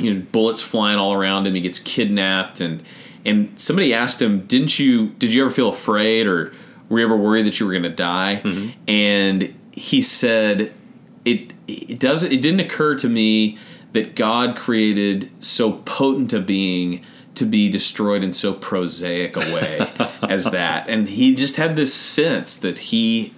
you 0.00 0.12
know, 0.14 0.26
bullets 0.32 0.60
flying 0.62 0.98
all 0.98 1.12
around 1.12 1.46
him, 1.46 1.54
he 1.54 1.60
gets 1.60 1.78
kidnapped, 1.78 2.60
and 2.60 2.82
and 3.26 3.58
somebody 3.58 3.94
asked 3.94 4.20
him, 4.20 4.40
Didn't 4.46 4.78
you 4.78 5.08
did 5.18 5.32
you 5.32 5.44
ever 5.44 5.50
feel 5.52 5.68
afraid 5.68 6.26
or 6.26 6.52
were 6.88 6.98
you 6.98 7.04
ever 7.04 7.16
worried 7.16 7.46
that 7.46 7.58
you 7.60 7.66
were 7.66 7.72
gonna 7.72 7.88
die? 7.88 8.40
Mm-hmm. 8.44 8.70
And 8.88 9.58
he 9.72 10.02
said, 10.02 10.72
It 11.24 11.52
it 11.66 11.98
doesn't 11.98 12.32
it 12.32 12.42
didn't 12.42 12.60
occur 12.60 12.96
to 12.96 13.08
me 13.08 13.58
that 13.92 14.16
God 14.16 14.56
created 14.56 15.30
so 15.42 15.72
potent 15.72 16.32
a 16.32 16.40
being 16.40 17.04
to 17.36 17.44
be 17.44 17.68
destroyed 17.68 18.22
in 18.22 18.32
so 18.32 18.52
prosaic 18.52 19.36
a 19.36 19.40
way 19.40 19.90
as 20.22 20.50
that. 20.50 20.88
And 20.88 21.08
he 21.08 21.34
just 21.34 21.56
had 21.56 21.76
this 21.76 21.92
sense 21.94 22.56
that 22.58 22.78
he 22.78 23.32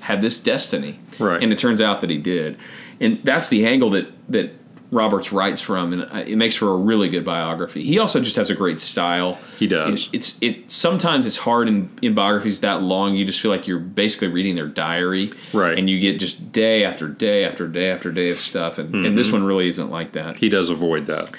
had 0.00 0.20
this 0.20 0.42
destiny. 0.42 0.98
Right. 1.18 1.42
And 1.42 1.52
it 1.52 1.58
turns 1.58 1.80
out 1.80 2.00
that 2.00 2.10
he 2.10 2.18
did. 2.18 2.58
And 3.00 3.20
that's 3.24 3.48
the 3.48 3.66
angle 3.66 3.90
that, 3.90 4.08
that 4.30 4.52
Roberts 4.92 5.32
writes 5.32 5.62
from, 5.62 5.94
and 5.94 6.28
it 6.28 6.36
makes 6.36 6.54
for 6.54 6.68
a 6.68 6.76
really 6.76 7.08
good 7.08 7.24
biography. 7.24 7.82
He 7.82 7.98
also 7.98 8.20
just 8.20 8.36
has 8.36 8.50
a 8.50 8.54
great 8.54 8.78
style. 8.78 9.38
He 9.58 9.66
does. 9.66 10.08
It, 10.08 10.16
it's 10.16 10.38
it 10.42 10.70
sometimes 10.70 11.26
it's 11.26 11.38
hard 11.38 11.66
in, 11.66 11.90
in 12.02 12.14
biographies 12.14 12.60
that 12.60 12.82
long. 12.82 13.14
You 13.14 13.24
just 13.24 13.40
feel 13.40 13.50
like 13.50 13.66
you're 13.66 13.78
basically 13.78 14.28
reading 14.28 14.54
their 14.54 14.68
diary, 14.68 15.32
Right. 15.54 15.78
And 15.78 15.88
you 15.88 15.98
get 15.98 16.18
just 16.18 16.52
day 16.52 16.84
after 16.84 17.08
day 17.08 17.44
after 17.44 17.66
day 17.66 17.90
after 17.90 18.12
day 18.12 18.28
of 18.28 18.38
stuff. 18.38 18.76
And, 18.76 18.94
and 18.94 19.16
this 19.16 19.28
mm-hmm. 19.28 19.36
one 19.36 19.44
really 19.44 19.68
isn't 19.68 19.90
like 19.90 20.12
that. 20.12 20.36
He 20.36 20.50
does 20.50 20.68
avoid 20.68 21.06
that. 21.06 21.30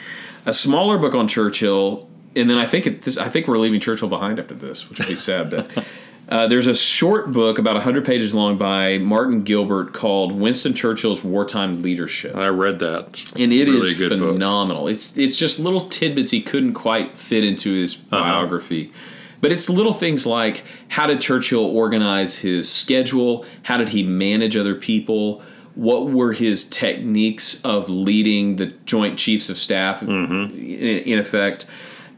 A 0.47 0.53
smaller 0.53 0.97
book 0.97 1.13
on 1.13 1.27
Churchill, 1.27 2.09
and 2.35 2.49
then 2.49 2.57
I 2.57 2.65
think 2.65 2.87
it, 2.87 3.03
this, 3.03 3.17
I 3.17 3.29
think 3.29 3.47
we're 3.47 3.59
leaving 3.59 3.79
Churchill 3.79 4.09
behind 4.09 4.39
after 4.39 4.55
this, 4.55 4.89
which 4.89 4.99
will 4.99 5.07
be 5.07 5.15
sad. 5.15 5.51
But 5.51 5.69
uh, 6.29 6.47
there's 6.47 6.67
a 6.67 6.73
short 6.75 7.31
book 7.31 7.59
about 7.59 7.81
hundred 7.83 8.05
pages 8.05 8.33
long 8.33 8.57
by 8.57 8.97
Martin 8.97 9.43
Gilbert 9.43 9.93
called 9.93 10.31
Winston 10.31 10.73
Churchill's 10.73 11.23
Wartime 11.23 11.81
Leadership. 11.81 12.36
I 12.36 12.47
read 12.47 12.79
that. 12.79 13.21
and 13.38 13.51
it 13.51 13.67
is 13.67 13.99
Really 13.99 14.09
book. 14.19 14.31
phenomenal. 14.33 14.88
It's 14.88 15.17
it's 15.17 15.36
just 15.36 15.59
little 15.59 15.81
tidbits 15.81 16.31
he 16.31 16.41
couldn't 16.41 16.73
quite 16.73 17.17
fit 17.17 17.43
into 17.43 17.73
his 17.73 17.95
Uh-huh. 17.95 18.19
biography. 18.21 18.91
But 19.41 19.51
it's 19.51 19.69
little 19.69 19.91
things 19.93 20.25
like 20.25 20.63
how 20.88 21.07
did 21.07 21.19
Churchill 21.19 21.65
organize 21.65 22.39
his 22.39 22.71
schedule? 22.71 23.45
How 23.63 23.75
did 23.77 23.89
he 23.89 24.01
manage 24.03 24.55
other 24.55 24.75
people? 24.75 25.41
What 25.75 26.09
were 26.09 26.33
his 26.33 26.65
techniques 26.69 27.59
of 27.65 27.89
leading 27.89 28.55
the 28.57 28.67
Joint 28.86 29.17
Chiefs 29.19 29.49
of 29.49 29.57
Staff, 29.57 29.99
Mm-hmm. 30.01 30.55
in, 30.55 30.99
in 31.13 31.19
effect, 31.19 31.65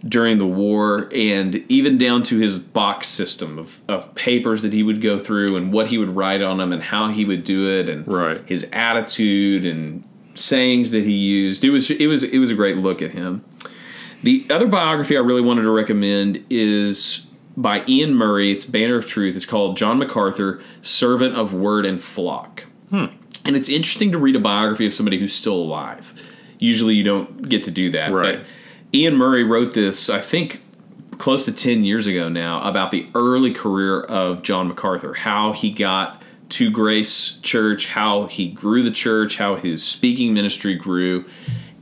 during 0.07 0.37
the 0.37 0.45
war? 0.45 1.09
And 1.13 1.55
even 1.69 1.97
down 1.97 2.23
to 2.23 2.37
his 2.39 2.59
box 2.59 3.07
system 3.07 3.57
of, 3.57 3.79
of 3.87 4.13
papers 4.15 4.61
that 4.61 4.73
he 4.73 4.83
would 4.83 5.01
go 5.01 5.17
through 5.19 5.55
and 5.55 5.71
what 5.73 5.87
he 5.87 5.97
would 5.97 6.15
write 6.15 6.41
on 6.41 6.57
them 6.57 6.71
and 6.71 6.81
how 6.83 7.09
he 7.09 7.25
would 7.25 7.43
do 7.43 7.69
it 7.69 7.89
and 7.89 8.07
Right. 8.07 8.41
his 8.45 8.67
attitude 8.71 9.65
and 9.65 10.03
sayings 10.35 10.91
that 10.91 11.03
he 11.03 11.13
used. 11.13 11.63
It 11.63 11.69
was 11.69 11.89
it 11.91 12.07
was 12.07 12.23
it 12.23 12.37
was 12.39 12.51
a 12.51 12.55
great 12.55 12.77
look 12.77 13.01
at 13.01 13.11
him. 13.11 13.43
The 14.23 14.45
other 14.49 14.67
biography 14.67 15.17
I 15.17 15.21
really 15.21 15.41
wanted 15.41 15.61
to 15.63 15.71
recommend 15.71 16.43
is 16.49 17.25
by 17.55 17.81
Iain 17.87 18.13
Murray. 18.15 18.51
It's 18.51 18.65
Banner 18.65 18.95
of 18.97 19.05
Truth. 19.05 19.35
It's 19.35 19.45
called 19.45 19.77
John 19.77 19.97
MacArthur, 19.97 20.61
Servant 20.81 21.35
of 21.35 21.53
Word 21.53 21.85
and 21.85 22.01
Flock. 22.01 22.65
Hmm. 22.89 23.05
And 23.45 23.55
it's 23.55 23.69
interesting 23.69 24.11
to 24.11 24.17
read 24.17 24.35
a 24.35 24.39
biography 24.39 24.85
of 24.87 24.93
somebody 24.93 25.19
who's 25.19 25.33
still 25.33 25.53
alive. 25.55 26.13
Usually 26.57 26.95
you 26.95 27.03
don't 27.03 27.47
get 27.47 27.63
to 27.65 27.71
do 27.71 27.91
that. 27.91 28.11
Right. 28.11 28.41
Iain 28.93 29.15
Murray 29.15 29.43
wrote 29.43 29.73
this, 29.73 30.09
I 30.09 30.21
think, 30.21 30.61
close 31.17 31.45
to 31.45 31.51
10 31.51 31.83
years 31.83 32.07
ago 32.07 32.29
now, 32.29 32.61
about 32.61 32.91
the 32.91 33.07
early 33.15 33.53
career 33.53 34.01
of 34.01 34.41
John 34.43 34.67
MacArthur, 34.67 35.13
how 35.13 35.53
he 35.53 35.71
got 35.71 36.21
to 36.49 36.69
Grace 36.69 37.39
Church, 37.41 37.87
how 37.87 38.25
he 38.27 38.47
grew 38.49 38.83
the 38.83 38.91
church, 38.91 39.37
how 39.37 39.55
his 39.55 39.83
speaking 39.83 40.33
ministry 40.33 40.75
grew. 40.75 41.25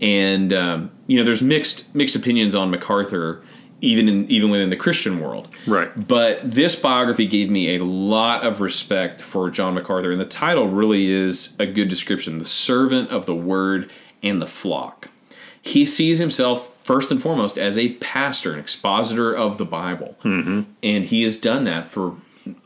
And, 0.01 0.53
um, 0.53 0.91
you 1.07 1.17
know, 1.17 1.23
there's 1.23 1.41
mixed 1.41 1.93
mixed 1.93 2.15
opinions 2.15 2.55
on 2.55 2.69
MacArthur. 2.71 3.43
Even 3.81 4.07
in 4.07 4.31
even 4.31 4.49
within 4.49 4.69
the 4.69 4.77
Christian 4.77 5.19
world, 5.19 5.49
Right. 5.67 5.89
but 6.07 6.39
this 6.49 6.73
biography 6.73 7.27
gave 7.27 7.49
me 7.49 7.75
a 7.75 7.83
lot 7.83 8.45
of 8.45 8.61
respect 8.61 9.21
for 9.21 9.49
John 9.49 9.73
MacArthur, 9.73 10.09
and 10.09 10.21
the 10.21 10.25
title 10.25 10.69
really 10.69 11.07
is 11.11 11.53
a 11.59 11.65
good 11.65 11.89
description 11.89 12.37
The 12.39 12.45
Servant 12.45 13.09
of 13.09 13.25
the 13.25 13.35
Word 13.35 13.91
and 14.21 14.41
the 14.41 14.47
Flock. 14.47 15.09
He 15.61 15.85
sees 15.85 16.19
himself, 16.19 16.72
first 16.83 17.11
and 17.11 17.21
foremost, 17.21 17.57
as 17.57 17.77
a 17.77 17.93
pastor, 17.95 18.53
an 18.53 18.59
expositor 18.59 19.33
of 19.33 19.57
the 19.57 19.65
Bible. 19.65 20.17
Mm-hmm. 20.23 20.61
And 20.81 21.05
he 21.05 21.23
has 21.23 21.37
done 21.39 21.63
that 21.65 21.87
for 21.87 22.15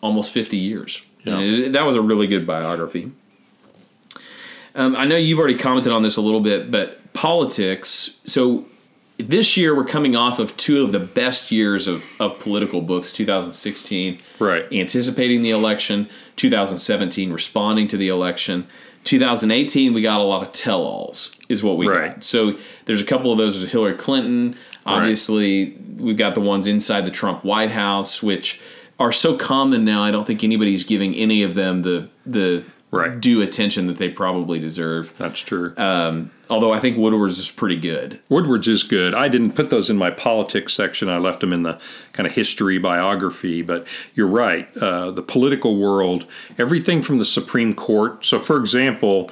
almost 0.01 0.32
50 0.32 0.58
years. 0.58 1.03
Yeah. 1.23 1.39
It- 1.39 1.73
that 1.73 1.86
was 1.86 1.95
a 1.95 2.01
really 2.01 2.27
good 2.27 2.45
biography. 2.47 3.12
Um, 4.75 4.95
I 4.95 5.06
know 5.06 5.15
you've 5.15 5.39
already 5.39 5.58
commented 5.58 5.91
on 5.91 6.03
this 6.03 6.17
a 6.17 6.21
little 6.21 6.41
bit, 6.41 6.69
but 6.69 7.13
politics. 7.13 8.19
So 8.25 8.65
this 9.17 9.58
year 9.58 9.75
we're 9.75 9.86
coming 9.86 10.15
off 10.15 10.38
of 10.38 10.56
two 10.58 10.84
of 10.84 10.91
the 10.91 10.99
best 10.99 11.51
years 11.51 11.88
of, 11.88 12.03
of 12.19 12.39
political 12.39 12.82
books 12.82 13.12
2016 13.12 14.19
Right. 14.38 14.71
anticipating 14.71 15.41
the 15.41 15.49
election 15.49 16.08
2017 16.36 17.34
responding 17.34 17.88
to 17.88 17.97
the 17.97 18.10
election 18.10 18.67
2018 19.08 19.93
we 19.93 20.02
got 20.02 20.20
a 20.20 20.24
lot 20.24 20.43
of 20.46 20.52
tell-alls 20.52 21.32
is 21.50 21.63
what 21.63 21.78
we 21.78 21.88
Right. 21.88 22.15
got 22.15 22.24
so 22.24 22.56
there's 22.86 23.02
a 23.02 23.06
couple 23.06 23.32
of 23.32 23.38
those 23.38 23.70
hillary 23.72 23.96
clinton 23.96 24.56
obviously 24.86 25.78
we've 25.98 26.17
got 26.17 26.36
the 26.36 26.41
ones 26.41 26.67
inside 26.67 27.06
the 27.06 27.12
trump 27.12 27.43
white 27.46 27.72
house 27.72 28.22
which 28.22 28.60
are 29.00 29.12
so 29.13 29.38
common 29.38 29.86
now 29.86 30.04
i 30.04 30.12
don't 30.12 30.28
think 30.28 30.43
anybody's 30.43 30.84
giving 30.84 31.15
any 31.15 31.41
of 31.43 31.56
them 31.56 31.82
the 31.84 32.10
the 32.26 32.63
Right. 32.89 33.20
due 33.20 33.41
attention 33.41 33.88
that 33.88 33.98
they 33.98 34.08
probably 34.10 34.60
deserve 34.60 35.13
That's 35.17 35.41
true. 35.41 35.74
Um, 35.76 36.32
although 36.50 36.72
i 36.72 36.80
think 36.80 36.98
woodward's 36.98 37.40
is 37.40 37.50
pretty 37.50 37.76
good 37.76 38.20
Woodward's 38.30 38.68
is 38.68 38.84
good. 38.84 39.14
I 39.14 39.30
didn't 39.30 39.54
put 39.54 39.70
those 39.70 39.90
in 39.90 39.98
my 39.98 40.12
politics 40.12 40.74
section. 40.74 41.10
I 41.10 41.18
left 41.18 41.40
them 41.40 41.54
in 41.54 41.64
the 41.64 41.80
kind 42.14 42.28
of 42.28 42.34
history 42.34 42.78
biography. 42.78 43.62
But 43.62 43.88
you're 44.16 44.28
right. 44.28 44.76
Uh, 44.78 45.12
the 45.12 45.22
political 45.22 45.78
world, 45.78 46.26
everything 46.58 47.02
from 47.02 47.18
the 47.18 47.26
Supreme 47.26 47.74
Court. 47.74 48.26
So, 48.26 48.38
for 48.38 48.58
example, 48.58 49.32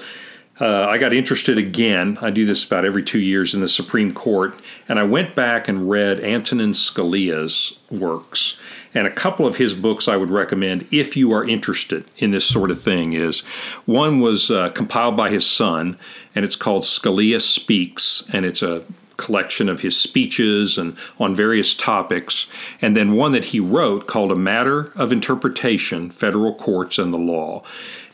uh, 0.60 0.86
I 0.86 0.98
got 0.98 1.14
interested 1.14 1.58
again. 1.58 2.18
I 2.22 2.30
do 2.30 2.46
this 2.46 2.66
about 2.66 2.86
every 2.86 3.04
two 3.04 3.20
years 3.20 3.54
in 3.54 3.60
the 3.60 3.68
Supreme 3.68 4.14
Court, 4.14 4.58
and 4.88 4.98
I 4.98 5.04
went 5.04 5.36
back 5.36 5.68
and 5.68 5.90
read 5.90 6.24
Antonin 6.24 6.72
Scalia's 6.72 7.78
works. 7.92 8.58
And 8.94 9.06
a 9.06 9.12
couple 9.12 9.46
of 9.46 9.58
his 9.58 9.74
books 9.74 10.08
I 10.08 10.16
would 10.16 10.30
recommend 10.30 10.88
if 10.90 11.18
you 11.18 11.34
are 11.34 11.46
interested 11.46 12.06
in 12.18 12.32
this 12.32 12.46
sort 12.46 12.72
of 12.72 12.80
thing 12.80 13.12
is 13.12 13.42
one 13.86 14.22
was 14.22 14.50
uh, 14.50 14.70
compiled 14.70 15.18
by 15.18 15.30
his 15.30 15.46
son, 15.46 16.00
and 16.36 16.46
it's 16.46 16.56
called 16.56 16.84
Scalia 16.84 17.42
Speaks, 17.42 18.24
and 18.32 18.46
it's 18.46 18.62
a 18.62 18.84
collection 19.18 19.70
of 19.70 19.80
his 19.80 19.98
speeches 19.98 20.78
and 20.78 20.96
on 21.20 21.36
various 21.36 21.74
topics, 21.74 22.48
and 22.82 22.96
then 22.96 23.16
one 23.16 23.32
that 23.32 23.46
he 23.46 23.60
wrote 23.60 24.08
called 24.08 24.32
A 24.32 24.36
Matter 24.36 24.92
of 24.96 25.12
Interpretation 25.12 26.12
Federal 26.12 26.54
Courts 26.56 26.98
and 26.98 27.14
the 27.14 27.18
Law. 27.18 27.64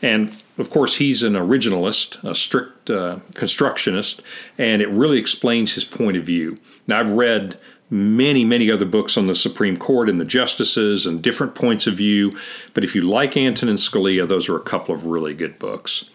And 0.00 0.34
of 0.58 0.70
course, 0.70 0.96
he's 0.96 1.22
an 1.22 1.34
originalist, 1.34 2.22
a 2.22 2.34
strict 2.34 2.90
uh, 2.90 3.18
constructionist, 3.34 4.22
and 4.58 4.82
it 4.82 4.88
really 4.88 5.18
explains 5.18 5.72
his 5.72 5.84
point 5.84 6.16
of 6.16 6.24
view. 6.24 6.58
Now, 6.86 7.00
I've 7.00 7.10
read 7.10 7.60
many, 7.90 8.44
many 8.44 8.70
other 8.70 8.84
books 8.84 9.16
on 9.16 9.26
the 9.26 9.34
Supreme 9.34 9.76
Court 9.76 10.08
and 10.08 10.20
the 10.20 10.24
justices 10.24 11.04
and 11.04 11.22
different 11.22 11.54
points 11.54 11.86
of 11.86 11.94
view, 11.94 12.36
but 12.74 12.84
if 12.84 12.94
you 12.94 13.02
like 13.02 13.36
Antonin 13.36 13.76
Scalia, 13.76 14.26
those 14.26 14.48
are 14.48 14.56
a 14.56 14.60
couple 14.60 14.94
of 14.94 15.06
really 15.06 15.34
good 15.34 15.58
books. 15.58 16.08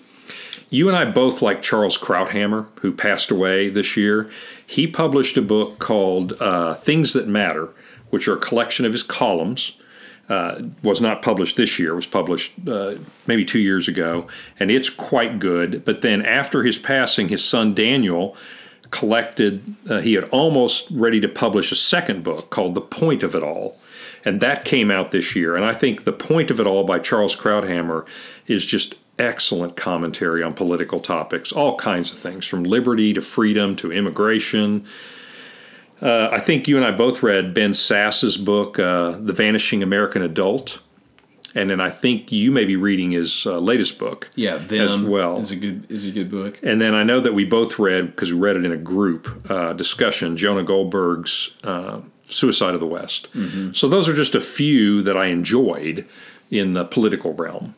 You 0.70 0.90
and 0.90 0.98
I 0.98 1.06
both 1.06 1.42
like 1.42 1.62
Charles 1.62 1.98
Krauthammer, 1.98 2.68
who 2.82 2.92
passed 2.92 3.32
away 3.32 3.70
this 3.70 3.96
year. 3.96 4.30
He 4.66 4.86
published 4.86 5.38
a 5.38 5.42
book 5.42 5.80
called 5.80 6.34
uh, 6.42 6.74
Things 6.76 7.14
That 7.14 7.28
Matter, 7.28 7.70
which 8.10 8.28
are 8.28 8.36
a 8.36 8.40
collection 8.40 8.86
of 8.86 8.92
his 8.92 9.04
columns. 9.04 9.74
Uh, 10.30 10.62
was 10.84 11.00
not 11.00 11.22
published 11.22 11.56
this 11.56 11.80
year. 11.80 11.94
It 11.94 11.96
was 11.96 12.06
published 12.06 12.52
uh, 12.68 12.96
maybe 13.28 13.46
two 13.46 13.60
years 13.60 13.88
ago, 13.88 14.28
and 14.60 14.70
it's 14.70 14.90
quite 14.90 15.40
good. 15.40 15.86
But 15.86 16.02
then 16.02 16.22
after 16.22 16.64
his 16.64 16.78
passing, 16.78 17.30
his 17.30 17.42
son 17.42 17.74
Daniel 17.74 18.36
collected. 18.92 19.76
Uh, 19.90 20.02
he 20.02 20.16
had 20.16 20.26
almost 20.26 20.90
ready 20.92 21.22
to 21.22 21.30
publish 21.30 21.72
a 21.72 21.78
second 21.78 22.26
book 22.26 22.50
called 22.50 22.76
The 22.76 22.82
Point 22.82 23.24
of 23.24 23.36
It 23.36 23.44
All, 23.44 23.80
and 24.26 24.42
that 24.42 24.66
came 24.66 24.92
out 24.92 25.12
this 25.12 25.34
year. 25.34 25.56
And 25.56 25.64
I 25.64 25.72
think 25.72 26.04
The 26.04 26.12
Point 26.12 26.52
of 26.52 26.60
It 26.60 26.68
All 26.68 26.84
by 26.84 27.00
Charles 27.00 27.34
Krauthammer 27.34 28.06
is 28.48 28.66
just 28.66 28.96
excellent 29.20 29.76
commentary 29.76 30.44
on 30.44 30.54
political 30.54 31.00
topics, 31.00 31.52
all 31.52 31.76
kinds 31.78 32.12
of 32.12 32.18
things, 32.18 32.46
from 32.46 32.64
liberty 32.64 33.14
to 33.14 33.22
freedom 33.22 33.76
to 33.76 33.92
immigration. 33.92 34.86
Uh, 36.02 36.30
I 36.32 36.40
think 36.40 36.68
you 36.68 36.78
and 36.78 36.86
I 36.86 36.92
both 36.92 37.24
read 37.24 37.54
Ben 37.54 37.74
Sasse's 37.74 38.38
book, 38.38 38.78
uh, 38.78 39.12
The 39.12 39.34
Vanishing 39.34 39.82
American 39.82 40.22
Adult. 40.22 40.82
And 41.56 41.70
then 41.72 41.82
I 41.82 41.90
think 41.90 42.32
you 42.32 42.52
may 42.52 42.66
be 42.66 42.76
reading 42.76 43.12
his 43.12 43.48
uh, 43.48 43.58
latest 43.58 43.98
book. 43.98 44.30
yeah 44.36 44.58
them 44.58 44.88
As 44.88 45.00
well. 45.00 45.40
is 45.40 45.50
a 45.50 45.56
good 45.56 45.90
is 45.90 46.06
a 46.06 46.12
good 46.12 46.30
book 46.30 46.60
And 46.62 46.80
then 46.80 46.94
I 46.94 47.02
know 47.02 47.20
that 47.22 47.34
we 47.34 47.46
both 47.46 47.80
read, 47.80 48.08
because 48.08 48.32
we 48.32 48.38
read 48.38 48.58
it 48.58 48.66
in 48.66 48.72
a 48.72 48.78
group 48.78 49.50
uh, 49.50 49.74
discussion, 49.74 50.38
Jonah 50.38 50.64
Goldberg's 50.64 51.56
uh, 51.64 52.02
Suicide 52.26 52.76
of 52.76 52.80
the 52.80 52.86
West. 52.86 53.30
So 53.72 53.88
those 53.88 54.08
are 54.08 54.14
just 54.14 54.36
a 54.36 54.42
few 54.42 55.02
that 55.04 55.18
I 55.18 55.28
enjoyed 55.28 56.06
in 56.52 56.74
the 56.74 56.86
political 56.86 57.34
realm. 57.34 57.74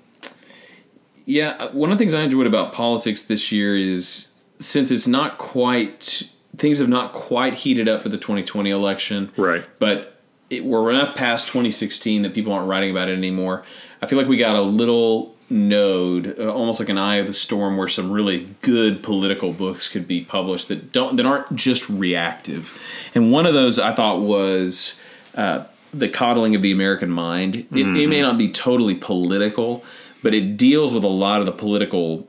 Yeah, 1.29 1.49
uh, 1.59 1.69
one 1.69 1.91
of 1.91 1.97
the 1.97 2.01
things 2.01 2.15
I 2.15 2.23
enjoyed 2.23 2.47
about 2.47 2.73
politics 2.73 3.21
this 3.21 3.51
year 3.51 3.77
is 3.77 4.29
since 4.57 4.89
it's 4.89 5.07
not 5.07 5.37
quite 5.37 6.23
things 6.57 6.79
have 6.79 6.89
not 6.89 7.13
quite 7.13 7.53
heated 7.53 7.87
up 7.87 8.01
for 8.01 8.09
the 8.09 8.17
2020 8.17 8.69
election. 8.69 9.31
Right. 9.37 9.63
But 9.77 10.19
it, 10.49 10.65
we're 10.65 10.89
enough 10.89 11.15
past 11.15 11.47
2016 11.47 12.23
that 12.23 12.33
people 12.33 12.51
aren't 12.51 12.67
writing 12.67 12.89
about 12.89 13.09
it 13.09 13.17
anymore. 13.17 13.63
I 14.01 14.07
feel 14.07 14.17
like 14.17 14.27
we 14.27 14.37
got 14.37 14.55
a 14.55 14.61
little 14.61 15.35
node, 15.51 16.37
uh, 16.39 16.51
almost 16.51 16.79
like 16.79 16.89
an 16.89 16.97
eye 16.97 17.17
of 17.17 17.27
the 17.27 17.33
storm, 17.33 17.77
where 17.77 17.87
some 17.87 18.11
really 18.11 18.55
good 18.61 19.03
political 19.03 19.53
books 19.53 19.87
could 19.87 20.07
be 20.07 20.21
published 20.21 20.67
that 20.69 20.91
don't 20.91 21.15
that 21.17 21.27
aren't 21.27 21.55
just 21.55 21.87
reactive. 21.89 22.81
And 23.13 23.31
one 23.31 23.45
of 23.45 23.53
those 23.53 23.77
I 23.77 23.93
thought 23.93 24.19
was 24.19 24.99
uh, 25.35 25.65
the 25.93 26.09
coddling 26.09 26.55
of 26.55 26.63
the 26.63 26.71
American 26.71 27.09
mind. 27.09 27.55
It, 27.55 27.71
mm-hmm. 27.71 27.95
it, 27.95 28.07
may 28.07 28.21
not 28.21 28.37
be 28.37 28.51
totally 28.51 28.95
political, 28.95 29.83
but 30.23 30.33
it 30.33 30.57
deals 30.57 30.93
with 30.93 31.03
a 31.03 31.07
lot 31.07 31.39
of 31.39 31.45
the 31.45 31.51
political. 31.51 32.27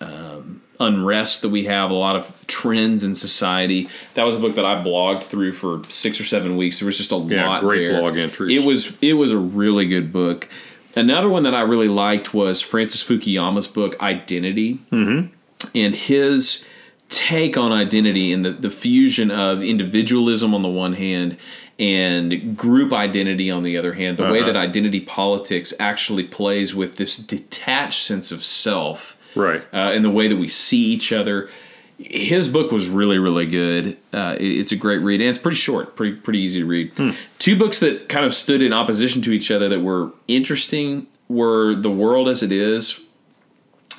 Um, 0.00 0.62
unrest 0.78 1.40
that 1.40 1.48
we 1.48 1.64
have, 1.64 1.90
a 1.90 1.94
lot 1.94 2.16
of 2.16 2.44
trends 2.46 3.02
in 3.02 3.14
society. 3.14 3.88
That 4.12 4.24
was 4.24 4.36
a 4.36 4.38
book 4.38 4.56
that 4.56 4.64
I 4.64 4.82
blogged 4.82 5.22
through 5.24 5.54
for 5.54 5.82
six 5.88 6.20
or 6.20 6.24
seven 6.24 6.56
weeks. 6.56 6.80
There 6.80 6.86
was 6.86 6.98
just 6.98 7.12
a 7.12 7.16
yeah, 7.16 7.48
lot. 7.48 7.60
Great 7.62 7.88
there. 7.88 8.00
blog 8.00 8.16
entries. 8.18 8.56
It 8.56 8.66
was 8.66 8.96
it 9.00 9.14
was 9.14 9.32
a 9.32 9.38
really 9.38 9.86
good 9.86 10.12
book. 10.12 10.48
Another 10.94 11.28
one 11.28 11.42
that 11.42 11.54
I 11.54 11.60
really 11.60 11.88
liked 11.88 12.32
was 12.32 12.62
Francis 12.62 13.04
Fukuyama's 13.04 13.66
book 13.66 14.00
Identity, 14.00 14.78
mm-hmm. 14.90 15.32
and 15.74 15.94
his 15.94 16.64
take 17.08 17.56
on 17.56 17.70
identity 17.70 18.32
and 18.32 18.44
the, 18.44 18.50
the 18.50 18.70
fusion 18.70 19.30
of 19.30 19.62
individualism 19.62 20.52
on 20.54 20.62
the 20.62 20.68
one 20.68 20.94
hand 20.94 21.36
and 21.78 22.56
group 22.56 22.92
identity 22.92 23.50
on 23.50 23.62
the 23.62 23.76
other 23.76 23.94
hand. 23.94 24.18
The 24.18 24.24
uh-huh. 24.24 24.32
way 24.32 24.42
that 24.42 24.56
identity 24.56 25.00
politics 25.00 25.74
actually 25.78 26.24
plays 26.24 26.74
with 26.74 26.96
this 26.96 27.16
detached 27.16 28.02
sense 28.02 28.32
of 28.32 28.44
self, 28.44 29.16
right, 29.34 29.62
uh, 29.72 29.92
and 29.92 30.04
the 30.04 30.10
way 30.10 30.28
that 30.28 30.36
we 30.36 30.48
see 30.48 30.84
each 30.84 31.12
other 31.12 31.50
his 31.98 32.48
book 32.48 32.70
was 32.70 32.88
really 32.88 33.18
really 33.18 33.46
good. 33.46 33.96
Uh, 34.12 34.36
it's 34.38 34.72
a 34.72 34.76
great 34.76 34.98
read 34.98 35.20
and 35.20 35.28
it's 35.28 35.38
pretty 35.38 35.56
short, 35.56 35.96
pretty 35.96 36.16
pretty 36.16 36.40
easy 36.40 36.60
to 36.60 36.66
read. 36.66 36.92
Hmm. 36.96 37.10
Two 37.38 37.58
books 37.58 37.80
that 37.80 38.08
kind 38.08 38.24
of 38.24 38.34
stood 38.34 38.62
in 38.62 38.72
opposition 38.72 39.22
to 39.22 39.32
each 39.32 39.50
other 39.50 39.68
that 39.68 39.80
were 39.80 40.12
interesting 40.28 41.06
were 41.28 41.74
The 41.74 41.90
World 41.90 42.28
as 42.28 42.42
It 42.42 42.52
Is 42.52 43.00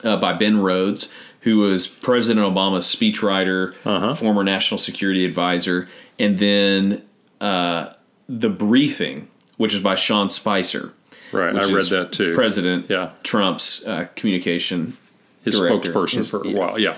uh, 0.04 0.18
by 0.18 0.34
Ben 0.34 0.60
Rhodes, 0.60 1.10
who 1.42 1.58
was 1.58 1.88
President 1.88 2.46
Obama's 2.46 2.86
speechwriter, 2.86 3.74
uh-huh. 3.84 4.14
former 4.14 4.44
national 4.44 4.78
security 4.78 5.26
advisor, 5.26 5.90
and 6.20 6.38
then 6.38 7.04
uh, 7.42 7.94
The 8.28 8.50
Briefing, 8.50 9.28
which 9.58 9.74
is 9.74 9.82
by 9.82 9.96
Sean 9.96 10.30
Spicer. 10.30 10.94
Right, 11.32 11.58
I 11.58 11.72
read 11.72 11.88
that 11.88 12.14
too. 12.14 12.34
President 12.34 12.90
yeah. 12.90 13.12
Trump's 13.24 13.86
uh, 13.86 14.06
communication 14.16 14.98
his 15.44 15.60
director. 15.60 15.92
spokesperson 15.92 16.18
his, 16.18 16.30
for 16.30 16.48
a 16.48 16.52
while. 16.52 16.80
Yeah. 16.80 16.98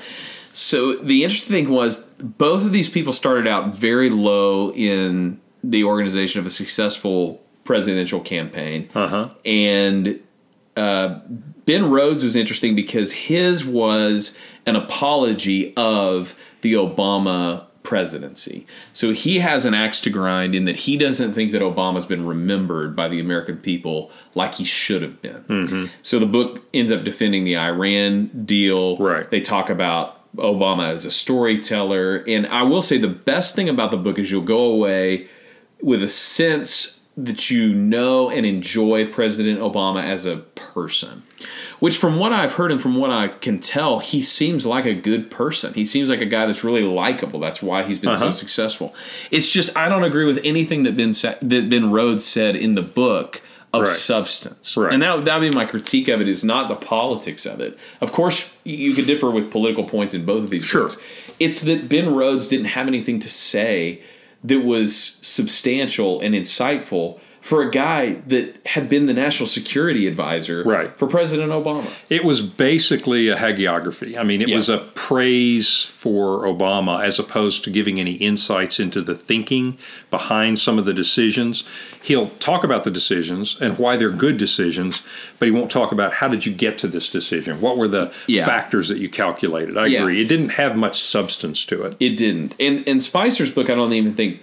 So 0.54 0.96
the 0.96 1.24
interesting 1.24 1.56
thing 1.66 1.70
was 1.74 2.04
both 2.20 2.64
of 2.64 2.72
these 2.72 2.90
people 2.90 3.14
started 3.14 3.48
out 3.48 3.74
very 3.74 4.10
low 4.10 4.72
in 4.74 5.40
the 5.64 5.84
organization 5.84 6.40
of 6.40 6.46
a 6.46 6.50
successful 6.50 7.42
presidential 7.64 8.20
campaign. 8.20 8.90
Uh-huh. 8.94 9.30
And 9.46 10.20
uh, 10.76 11.20
Ben 11.66 11.90
Rhodes 11.90 12.24
was 12.24 12.36
interesting 12.36 12.76
because 12.76 13.12
his 13.12 13.66
was 13.66 14.38
an 14.66 14.76
apology 14.76 15.74
of 15.76 16.36
the 16.62 16.74
Obama 16.74 17.66
presidency. 17.84 18.68
So 18.94 19.14
he 19.14 19.40
has 19.40 19.66
an 19.66 19.74
axe 19.74 20.02
to 20.02 20.10
grind 20.10 20.54
in 20.54 20.66
that 20.66 20.78
he 20.78 20.98
doesn't 20.98 21.34
think 21.34 21.52
that 21.54 21.62
Obama's 21.62 22.06
been 22.06 22.26
remembered 22.26 22.96
by 22.96 23.08
the 23.08 23.20
American 23.20 23.58
people 23.58 24.12
like 24.36 24.56
he 24.56 24.64
should 24.64 25.02
have 25.02 25.22
been. 25.22 25.44
Mm-hmm. 25.44 25.86
So 26.02 26.20
the 26.20 26.26
book 26.26 26.64
ends 26.74 26.92
up 26.92 27.04
defending 27.04 27.46
the 27.46 27.58
Iran 27.58 28.46
deal. 28.46 28.98
Right. 28.98 29.30
They 29.30 29.42
talk 29.42 29.70
about 29.70 30.18
Obama 30.36 30.90
as 30.92 31.06
a 31.06 31.12
storyteller. 31.12 32.24
And 32.28 32.48
I 32.48 32.64
will 32.64 32.82
say 32.82 32.98
the 32.98 33.08
best 33.08 33.56
thing 33.56 33.70
about 33.70 33.92
the 33.92 33.98
book 33.98 34.20
is 34.20 34.30
you'll 34.30 34.42
go 34.42 34.60
away 34.60 35.28
with 35.82 36.04
a 36.04 36.10
sense 36.10 36.99
that 37.26 37.50
you 37.50 37.74
know 37.74 38.30
and 38.30 38.46
enjoy 38.46 39.06
President 39.06 39.60
Obama 39.60 40.04
as 40.04 40.26
a 40.26 40.38
person. 40.38 41.24
Which, 41.80 41.98
from 41.98 42.18
what 42.18 42.34
I've 42.34 42.54
heard 42.54 42.72
and 42.72 42.82
from 42.82 42.96
what 42.96 43.12
I 43.12 43.28
can 43.28 43.60
tell, 43.60 44.00
he 44.00 44.22
seems 44.24 44.66
like 44.66 44.86
a 44.86 44.94
good 44.94 45.30
person. 45.30 45.74
He 45.74 45.86
seems 45.86 46.10
like 46.10 46.22
a 46.22 46.26
guy 46.26 46.46
that's 46.46 46.64
really 46.64 46.84
likable. 46.84 47.40
That's 47.40 47.62
why 47.62 47.84
he's 47.84 48.00
been 48.00 48.12
uh-huh. 48.12 48.20
so 48.20 48.32
successful. 48.32 48.94
It's 49.32 49.50
just 49.50 49.76
I 49.76 49.90
don't 49.90 50.04
agree 50.04 50.26
with 50.26 50.40
anything 50.44 50.84
that 50.84 50.96
Ben 50.96 51.12
that 51.12 51.70
Ben 51.70 51.92
Rhodes 51.92 52.26
said 52.26 52.56
in 52.56 52.76
the 52.76 52.82
book 52.82 53.42
of 53.74 53.84
right. 53.84 53.90
substance. 53.90 54.76
Right. 54.76 54.94
And 54.94 55.02
that 55.02 55.24
that 55.26 55.40
would 55.40 55.52
be 55.52 55.56
my 55.56 55.66
critique 55.66 56.08
of 56.08 56.22
it 56.22 56.28
is 56.28 56.44
not 56.44 56.68
the 56.70 56.76
politics 56.76 57.46
of 57.46 57.60
it. 57.60 57.78
Of 58.02 58.12
course, 58.12 58.56
you 58.64 58.94
could 58.94 59.06
differ 59.06 59.30
with 59.30 59.52
political 59.52 59.84
points 59.84 60.14
in 60.14 60.26
both 60.26 60.46
of 60.46 60.50
these 60.50 60.66
sure. 60.66 60.84
books. 60.84 60.98
It's 61.40 61.62
that 61.62 61.88
Ben 61.88 62.14
Rhodes 62.14 62.48
didn't 62.48 62.68
have 62.68 62.88
anything 62.88 63.20
to 63.20 63.30
say 63.30 64.02
that 64.44 64.62
was 64.62 65.18
substantial 65.22 66.22
and 66.22 66.36
insightful 66.36 67.20
for 67.42 67.62
a 67.62 67.72
guy 67.72 68.14
that 68.28 68.56
had 68.66 68.90
been 68.90 69.06
the 69.06 69.14
national 69.14 69.48
security 69.48 70.08
advisor 70.08 70.64
right. 70.64 70.96
for 70.98 71.08
President 71.08 71.52
Obama. 71.52 71.90
It 72.10 72.24
was 72.24 72.42
basically 72.42 73.30
a 73.30 73.36
hagiography. 73.36 74.18
I 74.18 74.24
mean, 74.24 74.42
it 74.42 74.50
yeah. 74.50 74.56
was 74.56 74.70
a 74.70 74.80
praise 74.96 75.84
for 75.84 76.46
Obama 76.46 77.04
as 77.04 77.18
opposed 77.18 77.64
to 77.64 77.70
giving 77.70 78.00
any 78.00 78.14
insights 78.14 78.80
into 78.80 79.02
the 79.02 79.16
thinking 79.16 79.78
behind 80.12 80.60
some 80.60 80.78
of 80.78 80.86
the 80.86 80.94
decisions. 80.94 81.64
He'll 82.04 82.30
talk 82.30 82.64
about 82.64 82.84
the 82.84 82.92
decisions 82.92 83.58
and 83.60 83.78
why 83.78 83.96
they're 83.96 84.10
good 84.10 84.38
decisions, 84.38 85.02
but 85.40 85.48
he 85.48 85.52
won't 85.52 85.72
talk 85.72 85.92
about 85.92 86.14
how 86.14 86.28
did 86.28 86.46
you 86.46 86.54
get 86.54 86.78
to 86.80 86.88
this 86.88 87.10
decision? 87.10 87.62
What 87.62 87.78
were 87.78 87.88
the 87.88 88.14
yeah. 88.28 88.46
factors 88.46 88.90
that 88.90 89.00
you 89.00 89.10
calculated? 89.10 89.78
I 89.78 89.88
yeah. 89.88 90.02
agree. 90.02 90.22
It 90.22 90.28
didn't 90.28 90.50
have 90.50 90.76
much 90.76 91.02
substance 91.02 91.66
to 91.66 91.84
it. 91.84 91.96
It 92.00 92.18
didn't. 92.18 92.56
And 92.60 92.88
in 92.88 93.00
Spicer's 93.00 93.52
book, 93.52 93.70
I 93.70 93.76
don't 93.76 93.94
even 93.94 94.14
think 94.14 94.42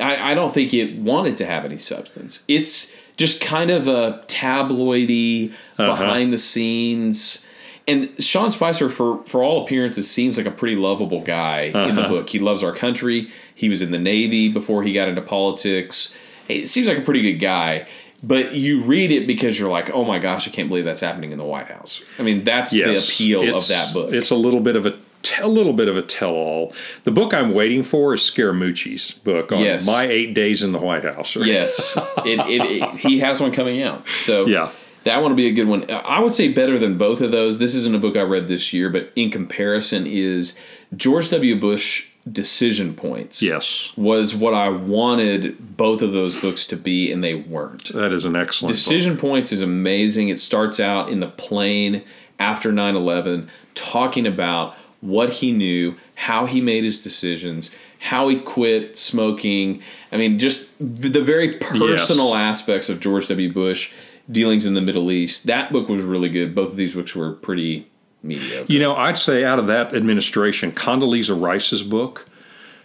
I, 0.00 0.32
I 0.32 0.34
don't 0.34 0.52
think 0.52 0.74
it 0.74 0.98
wanted 0.98 1.38
to 1.38 1.46
have 1.46 1.64
any 1.64 1.78
substance. 1.78 2.42
It's 2.48 2.94
just 3.16 3.40
kind 3.40 3.70
of 3.70 3.88
a 3.88 4.24
tabloidy, 4.26 5.52
uh-huh. 5.78 5.86
behind 5.86 6.32
the 6.32 6.38
scenes. 6.38 7.46
And 7.88 8.10
Sean 8.22 8.50
Spicer, 8.50 8.88
for 8.88 9.22
for 9.24 9.42
all 9.42 9.64
appearances, 9.64 10.10
seems 10.10 10.36
like 10.36 10.46
a 10.46 10.50
pretty 10.50 10.76
lovable 10.76 11.22
guy 11.22 11.70
uh-huh. 11.70 11.88
in 11.88 11.94
the 11.96 12.02
uh-huh. 12.02 12.10
book. 12.10 12.28
He 12.28 12.38
loves 12.38 12.62
our 12.62 12.72
country. 12.72 13.30
He 13.54 13.68
was 13.68 13.80
in 13.80 13.90
the 13.90 13.98
Navy 13.98 14.48
before 14.48 14.82
he 14.82 14.92
got 14.92 15.08
into 15.08 15.22
politics. 15.22 16.14
It 16.48 16.68
seems 16.68 16.88
like 16.88 16.98
a 16.98 17.02
pretty 17.02 17.22
good 17.22 17.40
guy. 17.40 17.86
But 18.22 18.54
you 18.54 18.82
read 18.82 19.10
it 19.12 19.26
because 19.26 19.58
you're 19.58 19.70
like, 19.70 19.90
oh 19.90 20.04
my 20.04 20.18
gosh, 20.18 20.48
I 20.48 20.50
can't 20.50 20.68
believe 20.68 20.84
that's 20.84 21.00
happening 21.00 21.32
in 21.32 21.38
the 21.38 21.44
White 21.44 21.66
House. 21.66 22.02
I 22.18 22.22
mean, 22.22 22.44
that's 22.44 22.72
yes, 22.72 22.86
the 22.86 22.96
appeal 22.96 23.54
of 23.54 23.68
that 23.68 23.92
book. 23.92 24.12
It's 24.12 24.30
a 24.30 24.36
little 24.36 24.60
bit 24.60 24.74
of 24.74 24.86
a 24.86 24.98
a 25.40 25.48
little 25.48 25.72
bit 25.72 25.88
of 25.88 25.96
a 25.96 26.02
tell-all. 26.02 26.72
The 27.04 27.10
book 27.10 27.34
I'm 27.34 27.52
waiting 27.52 27.82
for 27.82 28.14
is 28.14 28.20
Scaramucci's 28.20 29.12
book 29.12 29.52
on 29.52 29.60
yes. 29.60 29.86
my 29.86 30.04
eight 30.04 30.34
days 30.34 30.62
in 30.62 30.72
the 30.72 30.78
White 30.78 31.04
House. 31.04 31.36
Right? 31.36 31.46
Yes, 31.46 31.96
it, 32.18 32.40
it, 32.40 32.62
it, 32.64 32.90
he 33.00 33.20
has 33.20 33.40
one 33.40 33.52
coming 33.52 33.82
out. 33.82 34.06
So 34.08 34.46
yeah, 34.46 34.70
that 35.04 35.22
one 35.22 35.30
will 35.30 35.36
be 35.36 35.48
a 35.48 35.52
good 35.52 35.68
one. 35.68 35.88
I 35.90 36.20
would 36.20 36.32
say 36.32 36.48
better 36.48 36.78
than 36.78 36.98
both 36.98 37.20
of 37.20 37.30
those. 37.30 37.58
This 37.58 37.74
isn't 37.74 37.94
a 37.94 37.98
book 37.98 38.16
I 38.16 38.22
read 38.22 38.48
this 38.48 38.72
year, 38.72 38.90
but 38.90 39.12
in 39.14 39.30
comparison, 39.30 40.06
is 40.06 40.58
George 40.96 41.30
W. 41.30 41.58
Bush 41.58 42.08
decision 42.30 42.92
points 42.92 43.40
yes 43.40 43.92
was 43.96 44.34
what 44.34 44.52
i 44.52 44.68
wanted 44.68 45.76
both 45.76 46.02
of 46.02 46.12
those 46.12 46.38
books 46.40 46.66
to 46.66 46.76
be 46.76 47.12
and 47.12 47.22
they 47.22 47.36
weren't 47.36 47.92
that 47.92 48.12
is 48.12 48.24
an 48.24 48.34
excellent 48.34 48.74
decision 48.74 49.12
book. 49.12 49.20
points 49.20 49.52
is 49.52 49.62
amazing 49.62 50.28
it 50.28 50.38
starts 50.38 50.80
out 50.80 51.08
in 51.08 51.20
the 51.20 51.28
plane 51.28 52.02
after 52.40 52.72
9-11 52.72 53.48
talking 53.74 54.26
about 54.26 54.76
what 55.06 55.32
he 55.34 55.52
knew, 55.52 55.96
how 56.14 56.46
he 56.46 56.60
made 56.60 56.84
his 56.84 57.02
decisions, 57.02 57.70
how 57.98 58.28
he 58.28 58.40
quit 58.40 58.96
smoking. 58.96 59.82
I 60.12 60.16
mean, 60.16 60.38
just 60.38 60.68
the 60.78 61.22
very 61.22 61.54
personal 61.58 62.30
yes. 62.30 62.60
aspects 62.60 62.88
of 62.88 63.00
George 63.00 63.28
W. 63.28 63.52
Bush 63.52 63.92
dealings 64.30 64.66
in 64.66 64.74
the 64.74 64.80
Middle 64.80 65.10
East. 65.10 65.46
That 65.46 65.72
book 65.72 65.88
was 65.88 66.02
really 66.02 66.28
good. 66.28 66.54
Both 66.54 66.70
of 66.70 66.76
these 66.76 66.94
books 66.94 67.14
were 67.14 67.32
pretty 67.32 67.88
mediocre. 68.22 68.70
You 68.72 68.80
know, 68.80 68.94
I'd 68.94 69.18
say 69.18 69.44
out 69.44 69.58
of 69.58 69.66
that 69.68 69.94
administration, 69.94 70.72
Condoleezza 70.72 71.40
Rice's 71.40 71.82
book 71.82 72.26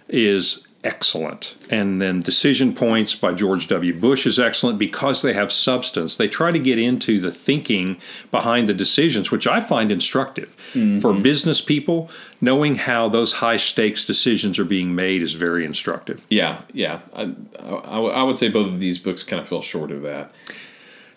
is 0.08 0.68
excellent. 0.84 1.56
And 1.70 2.02
then 2.02 2.22
Decision 2.22 2.74
Points 2.74 3.16
by 3.16 3.34
George 3.34 3.68
W. 3.68 3.94
Bush 3.94 4.26
is 4.26 4.40
excellent 4.40 4.80
because 4.80 5.22
they 5.22 5.34
have 5.34 5.52
substance. 5.52 6.16
They 6.16 6.28
try 6.28 6.52
to 6.52 6.60
get 6.60 6.80
into 6.80 7.20
the 7.20 7.32
thinking 7.32 7.98
behind 8.32 8.68
the 8.68 8.74
decisions, 8.74 9.32
which 9.32 9.48
I 9.48 9.60
find 9.60 9.92
instructive. 9.92 10.56
Mm-hmm. 10.74 11.00
For 11.00 11.14
business 11.14 11.62
people, 11.62 12.10
knowing 12.40 12.76
how 12.76 13.10
those 13.10 13.34
high 13.34 13.58
stakes 13.58 14.06
decisions 14.06 14.58
are 14.58 14.66
being 14.66 14.96
made 14.96 15.22
is 15.22 15.34
very 15.34 15.66
instructive. 15.66 16.26
Yeah, 16.30 16.62
yeah. 16.74 17.02
I, 17.14 17.34
I, 17.60 18.00
I 18.00 18.24
would 18.24 18.38
say 18.38 18.50
both 18.50 18.68
of 18.68 18.80
these 18.80 18.98
books 18.98 19.24
kind 19.24 19.42
of 19.42 19.48
fell 19.48 19.62
short 19.62 19.92
of 19.92 20.02
that 20.02 20.34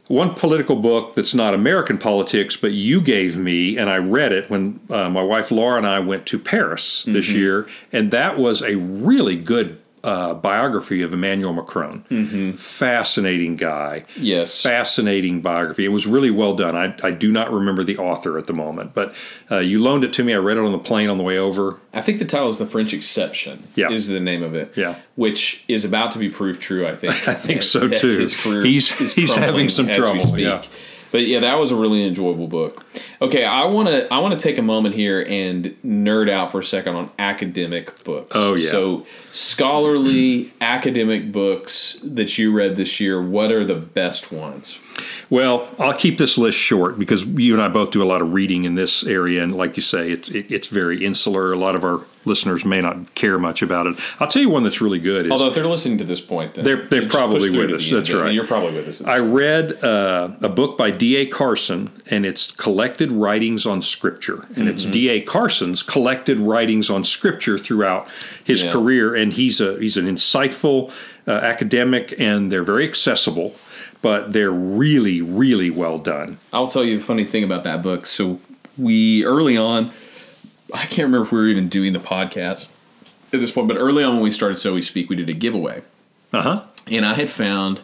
one 0.08 0.34
political 0.34 0.76
book 0.76 1.14
that's 1.14 1.34
not 1.34 1.54
American 1.54 1.96
politics, 1.96 2.56
but 2.56 2.72
you 2.72 3.00
gave 3.00 3.36
me, 3.36 3.78
and 3.78 3.88
I 3.88 3.96
read 3.98 4.32
it 4.32 4.50
when 4.50 4.80
uh, 4.90 5.08
my 5.08 5.22
wife 5.22 5.50
Laura 5.50 5.78
and 5.78 5.86
I 5.86 5.98
went 5.98 6.26
to 6.26 6.38
Paris 6.38 7.04
this 7.04 7.28
mm-hmm. 7.28 7.38
year, 7.38 7.68
and 7.92 8.10
that 8.10 8.38
was 8.38 8.62
a 8.62 8.76
really 8.76 9.36
good 9.36 9.80
uh, 10.04 10.34
biography 10.34 11.00
of 11.00 11.14
Emmanuel 11.14 11.54
Macron. 11.54 12.04
Mm-hmm. 12.10 12.52
Fascinating 12.52 13.56
guy. 13.56 14.04
Yes. 14.16 14.62
Fascinating 14.62 15.40
biography. 15.40 15.84
It 15.84 15.88
was 15.88 16.06
really 16.06 16.30
well 16.30 16.54
done. 16.54 16.76
I, 16.76 16.94
I 17.02 17.10
do 17.10 17.32
not 17.32 17.50
remember 17.50 17.82
the 17.82 17.96
author 17.96 18.36
at 18.36 18.46
the 18.46 18.52
moment, 18.52 18.92
but 18.92 19.14
uh, 19.50 19.58
you 19.58 19.82
loaned 19.82 20.04
it 20.04 20.12
to 20.14 20.22
me. 20.22 20.34
I 20.34 20.36
read 20.36 20.58
it 20.58 20.62
on 20.62 20.72
the 20.72 20.78
plane 20.78 21.08
on 21.08 21.16
the 21.16 21.24
way 21.24 21.38
over. 21.38 21.80
I 21.94 22.02
think 22.02 22.18
the 22.18 22.26
title 22.26 22.48
is 22.48 22.58
The 22.58 22.66
French 22.66 22.92
Exception. 22.92 23.66
Yeah. 23.74 23.90
Is 23.90 24.08
the 24.08 24.20
name 24.20 24.42
of 24.42 24.54
it. 24.54 24.74
Yeah. 24.76 24.96
Which 25.16 25.64
is 25.68 25.86
about 25.86 26.12
to 26.12 26.18
be 26.18 26.28
proved 26.28 26.60
true, 26.60 26.86
I 26.86 26.94
think. 26.94 27.26
I 27.28 27.34
think 27.34 27.62
so 27.62 27.88
too. 27.88 28.18
His 28.18 28.36
career 28.36 28.62
he's 28.62 28.90
he's 29.14 29.34
having 29.34 29.70
some 29.70 29.88
trouble. 29.88 30.38
Yeah. 30.38 30.62
But 31.14 31.28
yeah, 31.28 31.38
that 31.38 31.60
was 31.60 31.70
a 31.70 31.76
really 31.76 32.04
enjoyable 32.04 32.48
book. 32.48 32.84
Okay, 33.22 33.44
I 33.44 33.66
want 33.66 33.86
to 33.86 34.12
I 34.12 34.18
want 34.18 34.36
to 34.36 34.42
take 34.42 34.58
a 34.58 34.62
moment 34.62 34.96
here 34.96 35.22
and 35.22 35.66
nerd 35.86 36.28
out 36.28 36.50
for 36.50 36.58
a 36.58 36.64
second 36.64 36.96
on 36.96 37.08
academic 37.20 38.02
books. 38.02 38.32
Oh, 38.34 38.56
yeah. 38.56 38.68
So 38.68 39.06
scholarly 39.30 40.52
academic 40.60 41.30
books 41.30 42.00
that 42.02 42.36
you 42.36 42.50
read 42.50 42.74
this 42.74 42.98
year, 42.98 43.22
what 43.22 43.52
are 43.52 43.64
the 43.64 43.76
best 43.76 44.32
ones? 44.32 44.80
Well, 45.30 45.68
I'll 45.78 45.94
keep 45.94 46.18
this 46.18 46.36
list 46.38 46.58
short 46.58 46.98
because 46.98 47.24
you 47.24 47.54
and 47.54 47.62
I 47.62 47.68
both 47.68 47.90
do 47.90 48.02
a 48.02 48.04
lot 48.04 48.20
of 48.22 48.32
reading 48.34 48.64
in 48.64 48.74
this 48.74 49.04
area, 49.04 49.42
and 49.42 49.56
like 49.56 49.76
you 49.76 49.82
say, 49.82 50.10
it's 50.10 50.28
it, 50.28 50.50
it's 50.52 50.68
very 50.68 51.04
insular. 51.04 51.52
A 51.52 51.56
lot 51.58 51.74
of 51.74 51.82
our 51.84 52.00
listeners 52.26 52.64
may 52.64 52.80
not 52.80 53.14
care 53.14 53.38
much 53.38 53.60
about 53.62 53.86
it. 53.86 53.96
I'll 54.20 54.28
tell 54.28 54.40
you 54.42 54.48
one 54.48 54.62
that's 54.62 54.80
really 54.80 54.98
good. 54.98 55.26
Is 55.26 55.32
Although 55.32 55.48
if 55.48 55.54
they're 55.54 55.66
listening 55.66 55.98
to 55.98 56.04
this 56.04 56.20
point, 56.20 56.54
then 56.54 56.64
They're- 56.64 56.86
they're 56.88 57.08
probably 57.08 57.50
with 57.50 57.70
us. 57.72 57.86
end. 57.88 57.96
That's 57.98 58.12
right. 58.12 58.32
You're 58.32 58.46
probably 58.46 58.74
with 58.74 58.88
us. 58.88 59.02
I 59.02 59.18
read 59.18 59.82
uh, 59.84 60.30
a 60.40 60.48
book 60.48 60.78
by 60.78 60.90
D.A. 60.90 61.26
Carson, 61.26 61.90
and 62.10 62.24
it's 62.24 62.50
Collected 62.52 63.10
Writings 63.12 63.66
on 63.66 63.82
Scripture. 63.82 64.46
And 64.56 64.68
it's 64.68 64.84
D.A. 64.84 65.20
Carson's 65.22 65.82
collected 65.82 66.38
writings 66.38 66.88
on 66.90 67.04
Scripture 67.04 67.58
throughout 67.58 68.08
his 68.44 68.62
Yeah. 68.62 68.72
career. 68.72 69.14
And 69.14 69.32
he's 69.32 69.60
a 69.60 69.78
he's 69.78 69.96
an 69.96 70.06
insightful 70.06 70.90
uh, 71.26 71.30
academic, 71.32 72.14
and 72.18 72.50
they're 72.52 72.62
very 72.64 72.86
accessible, 72.88 73.54
but 74.04 74.34
they're 74.34 74.50
really, 74.50 75.22
really 75.22 75.70
well 75.70 75.96
done. 75.96 76.38
I'll 76.52 76.66
tell 76.66 76.84
you 76.84 76.98
a 76.98 77.00
funny 77.00 77.24
thing 77.24 77.42
about 77.42 77.64
that 77.64 77.82
book. 77.82 78.04
So 78.04 78.38
we 78.76 79.24
early 79.24 79.56
on, 79.56 79.90
I 80.74 80.84
can't 80.84 81.06
remember 81.06 81.22
if 81.22 81.32
we 81.32 81.38
were 81.38 81.48
even 81.48 81.68
doing 81.68 81.94
the 81.94 81.98
podcast 81.98 82.68
at 83.32 83.40
this 83.40 83.50
point, 83.50 83.66
but 83.66 83.78
early 83.78 84.04
on 84.04 84.12
when 84.14 84.22
we 84.22 84.30
started 84.30 84.56
So 84.56 84.74
We 84.74 84.82
Speak, 84.82 85.08
we 85.08 85.16
did 85.16 85.30
a 85.30 85.32
giveaway, 85.32 85.82
Uh 86.34 86.42
huh. 86.42 86.62
and 86.90 87.06
I 87.06 87.14
had 87.14 87.30
found 87.30 87.80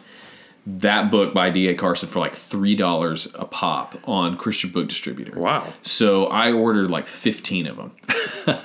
that 0.67 1.09
book 1.09 1.33
by 1.33 1.49
D.A. 1.49 1.73
Carson 1.73 2.07
for 2.07 2.19
like 2.19 2.35
three 2.35 2.75
dollars 2.75 3.27
a 3.33 3.45
pop 3.45 3.97
on 4.07 4.37
Christian 4.37 4.69
Book 4.69 4.87
Distributor. 4.89 5.39
Wow. 5.39 5.73
So 5.81 6.27
I 6.27 6.51
ordered 6.51 6.91
like 6.91 7.07
fifteen 7.07 7.65
of 7.65 7.77
them, 7.77 7.91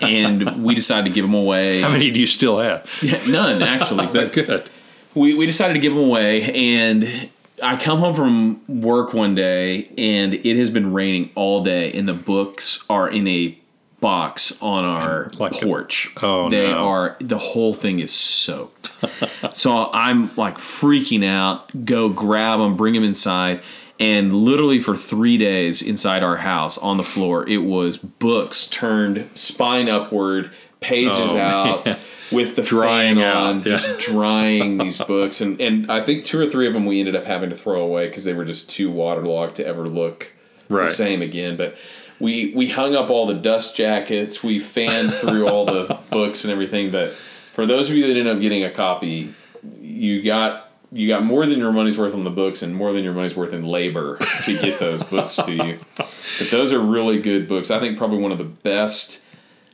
and 0.02 0.62
we 0.62 0.74
decided 0.74 1.09
to 1.09 1.14
give 1.14 1.24
them 1.24 1.32
away. 1.34 1.80
How 1.80 1.88
many 1.88 2.11
do 2.11 2.20
you 2.20 2.26
still 2.26 2.59
have? 2.59 2.86
None 3.26 3.62
actually, 3.62 4.07
but 4.12 4.34
Good. 4.34 4.68
we, 5.14 5.32
we 5.34 5.46
decided 5.46 5.72
to 5.72 5.80
give 5.80 5.94
them 5.94 6.04
away 6.04 6.42
and 6.76 7.30
i 7.62 7.76
come 7.76 7.98
home 7.98 8.14
from 8.14 8.80
work 8.82 9.12
one 9.14 9.34
day 9.34 9.84
and 9.96 10.34
it 10.34 10.57
has 10.57 10.70
been 10.70 10.92
raining 10.92 11.30
all 11.34 11.62
day 11.62 11.92
and 11.92 12.09
the 12.09 12.14
books 12.14 12.84
are 12.90 13.09
in 13.09 13.26
a 13.28 13.59
box 14.00 14.61
on 14.61 14.84
our 14.84 15.30
Like 15.38 15.61
a- 15.61 15.64
porch 15.66 16.12
Oh, 16.22 16.50
they 16.50 16.70
no. 16.70 16.86
are 16.86 17.16
the 17.20 17.38
whole 17.38 17.72
thing 17.74 17.98
is 17.98 18.12
soaked 18.12 18.90
so 19.54 19.90
i'm 19.92 20.34
like 20.36 20.59
freaking 20.59 21.24
out 21.26 21.84
go 21.86 22.09
grab 22.11 22.59
them 22.59 22.76
bring 22.76 22.92
them 22.94 23.04
inside 23.04 23.62
and 23.98 24.34
literally 24.34 24.78
for 24.80 24.94
three 24.94 25.38
days 25.38 25.80
inside 25.80 26.22
our 26.22 26.36
house 26.36 26.76
on 26.78 26.98
the 26.98 27.02
floor 27.02 27.48
it 27.48 27.59
was 27.59 27.96
books 27.96 28.68
turned 28.68 29.28
spine 29.34 29.88
upward 29.88 30.50
pages 30.80 31.30
Oh, 31.32 31.38
out 31.38 31.86
man. 31.86 31.98
With 32.32 32.56
the 32.56 32.62
Drying 32.62 33.22
on, 33.22 33.58
yeah. 33.58 33.64
just 33.64 33.98
drying 33.98 34.78
these 34.84 34.98
books, 34.98 35.40
and 35.40 35.60
and 35.60 35.90
I 35.90 36.00
think 36.02 36.24
two 36.24 36.40
or 36.40 36.50
three 36.50 36.66
of 36.66 36.72
them 36.72 36.86
we 36.86 36.98
ended 37.00 37.14
up 37.16 37.24
having 37.24 37.50
to 37.50 37.56
throw 37.56 37.82
away 37.82 38.08
because 38.08 38.24
they 38.24 38.32
were 38.32 38.44
just 38.44 38.68
too 38.70 38.90
waterlogged 38.90 39.56
to 39.56 39.66
ever 39.66 39.88
look 39.88 40.32
Right. 40.68 40.86
the 40.86 40.92
same 40.92 41.22
again. 41.22 41.56
But 41.56 41.76
we 42.18 42.52
we 42.56 42.68
hung 42.68 42.94
up 42.96 43.10
all 43.10 43.26
the 43.26 43.34
dust 43.34 43.76
jackets, 43.76 44.42
we 44.42 44.58
fanned 44.58 45.12
through 45.14 45.48
all 45.48 45.64
the 45.66 45.98
books 46.10 46.44
and 46.44 46.52
everything. 46.52 46.90
But 46.90 47.12
for 47.52 47.66
those 47.66 47.88
of 47.90 47.96
you 47.96 48.02
that 48.08 48.16
ended 48.18 48.26
up 48.34 48.40
getting 48.40 48.64
a 48.64 48.70
copy, 48.70 49.34
you 49.80 50.22
got 50.22 50.64
you 50.92 51.08
got 51.08 51.24
more 51.24 51.46
than 51.46 51.58
your 51.58 51.72
money's 51.72 51.98
worth 51.98 52.14
on 52.14 52.24
the 52.24 52.30
books 52.30 52.62
and 52.62 52.74
more 52.74 52.92
than 52.92 53.02
your 53.04 53.12
money's 53.12 53.36
worth 53.36 53.52
in 53.52 53.64
labor 53.64 54.18
to 54.42 54.58
get 54.58 54.78
those 54.78 55.02
books 55.02 55.36
to 55.36 55.52
you. 55.52 55.78
But 56.38 56.50
those 56.50 56.70
are 56.72 56.78
really 56.80 57.22
good 57.22 57.48
books. 57.48 57.70
I 57.70 57.80
think 57.80 57.96
probably 57.96 58.18
one 58.18 58.30
of 58.30 58.36
the 58.36 58.44
best 58.44 59.22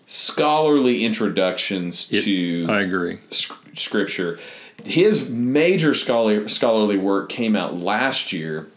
scholarly 0.06 1.04
introductions 1.04 2.06
to 2.06 2.66
I 2.68 2.80
agree. 2.82 3.18
sc- 3.30 3.54
scripture. 3.74 4.38
His 4.84 5.28
major 5.28 5.94
scholar, 5.94 6.48
scholarly 6.48 6.98
work 6.98 7.28
came 7.28 7.54
out 7.56 7.78
last 7.78 8.32
year. 8.32 8.68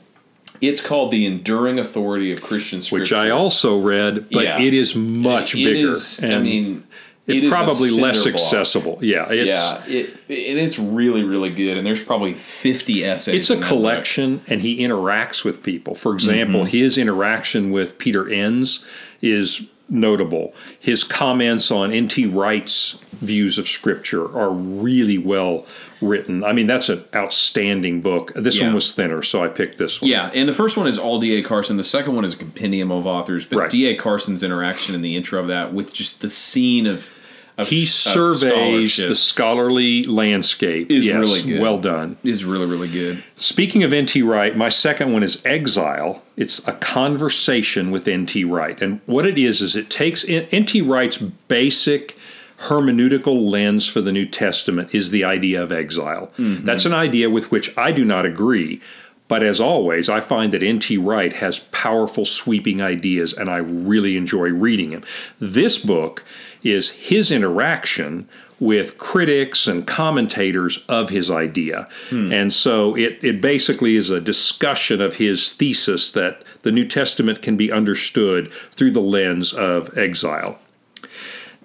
It's 0.61 0.79
called 0.81 1.11
The 1.11 1.25
Enduring 1.25 1.79
Authority 1.79 2.31
of 2.31 2.41
Christian 2.41 2.81
Scripture. 2.81 3.01
Which 3.01 3.11
I 3.13 3.29
also 3.29 3.79
read, 3.79 4.27
but 4.31 4.43
Yeah. 4.43 4.61
it 4.61 4.73
is 4.73 4.95
much 4.95 5.53
It 5.55 5.65
bigger. 5.65 5.89
is- 5.89 6.19
I 6.23 6.27
and 6.27 6.43
mean, 6.45 6.83
it 7.27 7.37
it 7.37 7.43
is 7.45 7.49
probably 7.49 7.89
less 7.89 8.23
block. 8.23 8.35
accessible. 8.35 8.99
Yeah, 9.01 9.29
it's, 9.31 9.47
yeah, 9.47 9.83
it, 9.87 10.11
and 10.29 10.59
it's 10.59 10.77
really, 10.79 11.23
really 11.23 11.49
good. 11.49 11.75
And 11.75 11.85
there's 11.85 12.01
probably 12.03 12.33
50 12.33 13.03
essays. 13.03 13.35
It's 13.35 13.49
a 13.49 13.55
that 13.55 13.59
book. 13.61 13.67
collection, 13.69 14.41
and 14.47 14.61
he 14.61 14.77
interacts 14.85 15.43
with 15.43 15.61
people. 15.63 15.95
For 15.95 16.13
example, 16.13 16.61
Mm-hmm. 16.61 16.69
his 16.77 16.97
interaction 16.99 17.71
with 17.71 17.97
Peter 17.97 18.29
Enns 18.29 18.85
is 19.21 19.63
notable. 19.89 20.53
His 20.79 21.03
comments 21.03 21.69
on 21.71 21.91
N.T. 21.91 22.25
Wright's 22.27 22.93
views 23.13 23.57
of 23.57 23.67
Scripture 23.67 24.23
are 24.35 24.49
really 24.49 25.17
well 25.17 25.65
written. 26.01 26.43
I 26.43 26.53
mean, 26.53 26.67
that's 26.67 26.89
an 26.89 27.03
outstanding 27.15 28.01
book. 28.01 28.31
This 28.35 28.57
Yeah. 28.57 28.65
one 28.65 28.75
was 28.75 28.93
thinner, 28.93 29.21
so 29.23 29.43
I 29.43 29.47
picked 29.47 29.77
this 29.77 30.01
one. 30.01 30.09
Yeah, 30.09 30.31
and 30.33 30.49
the 30.49 30.53
first 30.53 30.75
one 30.77 30.87
is 30.87 30.97
all 30.97 31.19
D.A. 31.19 31.41
Carson. 31.43 31.77
The 31.77 31.83
second 31.83 32.15
one 32.15 32.25
is 32.25 32.33
a 32.33 32.37
compendium 32.37 32.91
of 32.91 33.05
authors, 33.07 33.45
but 33.45 33.57
Right. 33.57 33.69
D.A. 33.69 33.95
Carson's 33.95 34.43
interaction 34.43 34.95
in 34.95 35.01
the 35.01 35.15
intro 35.15 35.39
of 35.41 35.47
that 35.47 35.73
with 35.73 35.93
just 35.93 36.21
the 36.21 36.29
scene 36.29 36.87
of, 36.87 37.11
of 37.57 37.69
He 37.69 37.85
surveys 37.85 38.97
the 38.97 39.15
scholarly 39.15 40.03
landscape. 40.03 40.91
Is 40.91 41.05
Yes, 41.05 41.15
really 41.17 41.41
good. 41.41 41.61
Well 41.61 41.77
done. 41.77 42.17
is 42.23 42.43
really, 42.43 42.65
really 42.65 42.89
good. 42.89 43.23
Speaking 43.37 43.83
of 43.83 43.93
N.T. 43.93 44.21
Wright, 44.23 44.55
my 44.55 44.69
second 44.69 45.13
one 45.13 45.23
is 45.23 45.41
Exile. 45.45 46.21
It's 46.35 46.65
a 46.67 46.73
conversation 46.73 47.91
with 47.91 48.07
N.T. 48.07 48.43
Wright. 48.43 48.81
And 48.81 48.99
what 49.05 49.25
it 49.25 49.37
is, 49.37 49.61
is 49.61 49.75
it 49.75 49.89
takes 49.89 50.25
N.T. 50.27 50.81
Wright's 50.81 51.17
basic 51.17 52.17
hermeneutical 52.57 53.49
lens 53.49 53.87
for 53.87 54.01
the 54.01 54.11
New 54.11 54.25
Testament 54.25 54.93
is 54.93 55.11
the 55.11 55.23
idea 55.23 55.61
of 55.61 55.71
exile. 55.71 56.27
Mm-hmm. 56.37 56.65
That's 56.65 56.85
an 56.85 56.93
idea 56.93 57.29
with 57.29 57.51
which 57.51 57.75
I 57.77 57.91
do 57.91 58.05
not 58.05 58.25
agree. 58.25 58.81
But 59.27 59.43
as 59.43 59.59
always, 59.59 60.07
I 60.07 60.19
find 60.19 60.53
that 60.53 60.61
N.T. 60.61 60.97
Wright 60.97 61.33
has 61.33 61.59
powerful, 61.59 62.25
sweeping 62.25 62.81
ideas, 62.81 63.33
and 63.33 63.49
I 63.49 63.57
really 63.57 64.17
enjoy 64.17 64.49
reading 64.49 64.91
him. 64.91 65.03
This 65.39 65.79
book 65.79 66.23
is 66.63 66.89
his 66.89 67.31
interaction 67.31 68.29
with 68.59 68.97
critics 68.97 69.67
and 69.67 69.85
commentators 69.85 70.83
of 70.87 71.09
his 71.09 71.29
idea. 71.29 71.87
Hmm. 72.09 72.31
And 72.31 72.53
so 72.53 72.95
it, 72.95 73.19
it 73.21 73.41
basically 73.41 73.97
is 73.97 74.09
a 74.09 74.21
discussion 74.21 75.01
of 75.01 75.15
his 75.15 75.51
thesis 75.51 76.11
that 76.11 76.43
the 76.61 76.71
New 76.71 76.87
Testament 76.87 77.41
can 77.41 77.57
be 77.57 77.71
understood 77.71 78.51
through 78.71 78.91
the 78.91 79.01
lens 79.01 79.53
of 79.53 79.95
exile. 79.97 80.57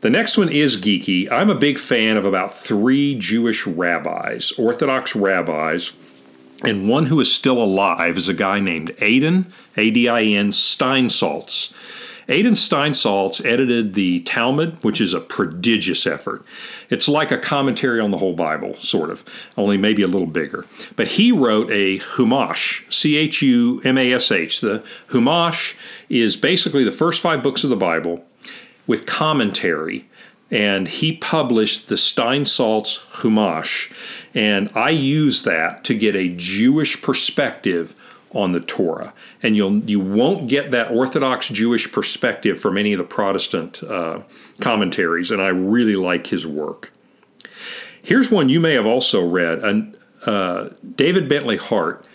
The 0.01 0.11
next 0.11 0.39
one 0.39 0.49
is 0.49 0.79
geeky. 0.79 1.31
I'm 1.31 1.51
a 1.51 1.55
big 1.55 1.79
fan 1.79 2.17
of 2.17 2.25
about 2.25 2.53
three 2.55 3.15
Jewish 3.17 3.67
rabbis, 3.67 4.51
Orthodox 4.53 5.15
rabbis, 5.15 5.93
and 6.63 6.89
one 6.89 7.07
who 7.07 7.21
is 7.21 7.33
still 7.33 7.63
alive 7.63 8.17
is 8.17 8.29
a 8.29 8.35
guy 8.35 8.61
named 8.61 8.91
Adin, 9.01 9.53
A 9.77 9.91
D 9.91 10.09
I 10.09 10.23
N 10.23 10.51
Steinsaltz. 10.51 11.73
Adin 12.29 12.53
Steinsaltz 12.53 13.45
edited 13.45 13.95
the 13.95 14.21
Talmud, 14.21 14.85
which 14.85 15.01
is 15.01 15.15
a 15.15 15.21
prodigious 15.21 16.07
effort. 16.07 16.45
It's 16.89 17.09
like 17.09 17.33
a 17.33 17.39
commentary 17.39 17.99
on 17.99 18.13
the 18.13 18.19
whole 18.19 18.35
Bible, 18.35 18.75
sort 18.77 19.11
of, 19.11 19.25
only 19.57 19.77
maybe 19.77 20.03
a 20.03 20.07
little 20.07 20.29
bigger. 20.29 20.65
But 20.95 21.09
he 21.09 21.33
wrote 21.33 21.71
a 21.73 21.99
Chumash, 21.99 22.91
C 22.93 23.17
H 23.17 23.43
U 23.43 23.81
M 23.85 23.99
A 23.99 24.13
S 24.13 24.31
H. 24.31 24.61
The 24.61 24.85
Chumash 25.09 25.75
is 26.09 26.37
basically 26.37 26.85
the 26.85 26.93
first 26.93 27.21
five 27.21 27.43
books 27.43 27.65
of 27.65 27.71
the 27.71 27.77
Bible 27.77 28.25
with 28.87 29.07
commentary, 29.07 30.09
and 30.51 30.89
he 30.89 31.17
published 31.17 31.89
the 31.89 31.95
Steinsaltz 31.95 32.99
Chumash, 33.13 33.93
and 34.35 34.71
I 34.75 34.91
use 34.91 35.43
that 35.43 35.85
to 35.85 35.95
get 35.95 36.17
a 36.17 36.29
Jewish 36.29 37.01
perspective 37.01 37.95
on 38.33 38.53
the 38.53 38.61
Torah, 38.61 39.13
and 39.43 39.57
you'll 39.57 39.79
you 39.81 40.01
won't 40.01 40.49
get 40.49 40.71
that 40.71 40.91
Orthodox 40.91 41.49
Jewish 41.49 41.91
perspective 41.91 42.59
from 42.59 42.79
any 42.79 42.93
of 42.93 42.99
the 42.99 43.05
Protestant 43.05 43.83
uh, 43.83 44.21
commentaries, 44.61 45.31
and 45.31 45.43
I 45.43 45.49
really 45.49 45.97
like 45.97 46.29
his 46.29 46.47
work. 46.47 46.93
Here's 48.03 48.31
one 48.31 48.49
you 48.49 48.61
may 48.61 48.75
have 48.75 48.87
also 48.87 49.27
read, 49.27 49.95
uh, 50.27 50.69
David 50.95 51.29
Bentley 51.29 51.57
Hart 51.57 52.07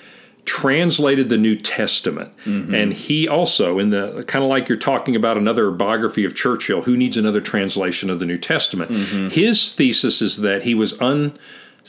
translated 0.45 1.29
the 1.29 1.37
New 1.37 1.55
Testament, 1.55 2.31
mm-hmm. 2.45 2.73
and 2.73 2.93
he 2.93 3.27
also, 3.27 3.79
in 3.79 3.89
the 3.89 4.23
kind 4.27 4.43
of 4.43 4.49
like 4.49 4.69
you're 4.69 4.77
talking 4.77 5.15
about 5.15 5.37
another 5.37 5.71
biography 5.71 6.23
of 6.23 6.35
Churchill, 6.35 6.81
who 6.81 6.95
needs 6.95 7.17
another 7.17 7.41
translation 7.41 8.09
of 8.09 8.19
the 8.19 8.25
New 8.25 8.37
Testament. 8.37 8.91
Mm-hmm. 8.91 9.29
His 9.29 9.73
thesis 9.73 10.21
is 10.21 10.37
that 10.37 10.63
he 10.63 10.75
was 10.75 10.99
un 11.01 11.37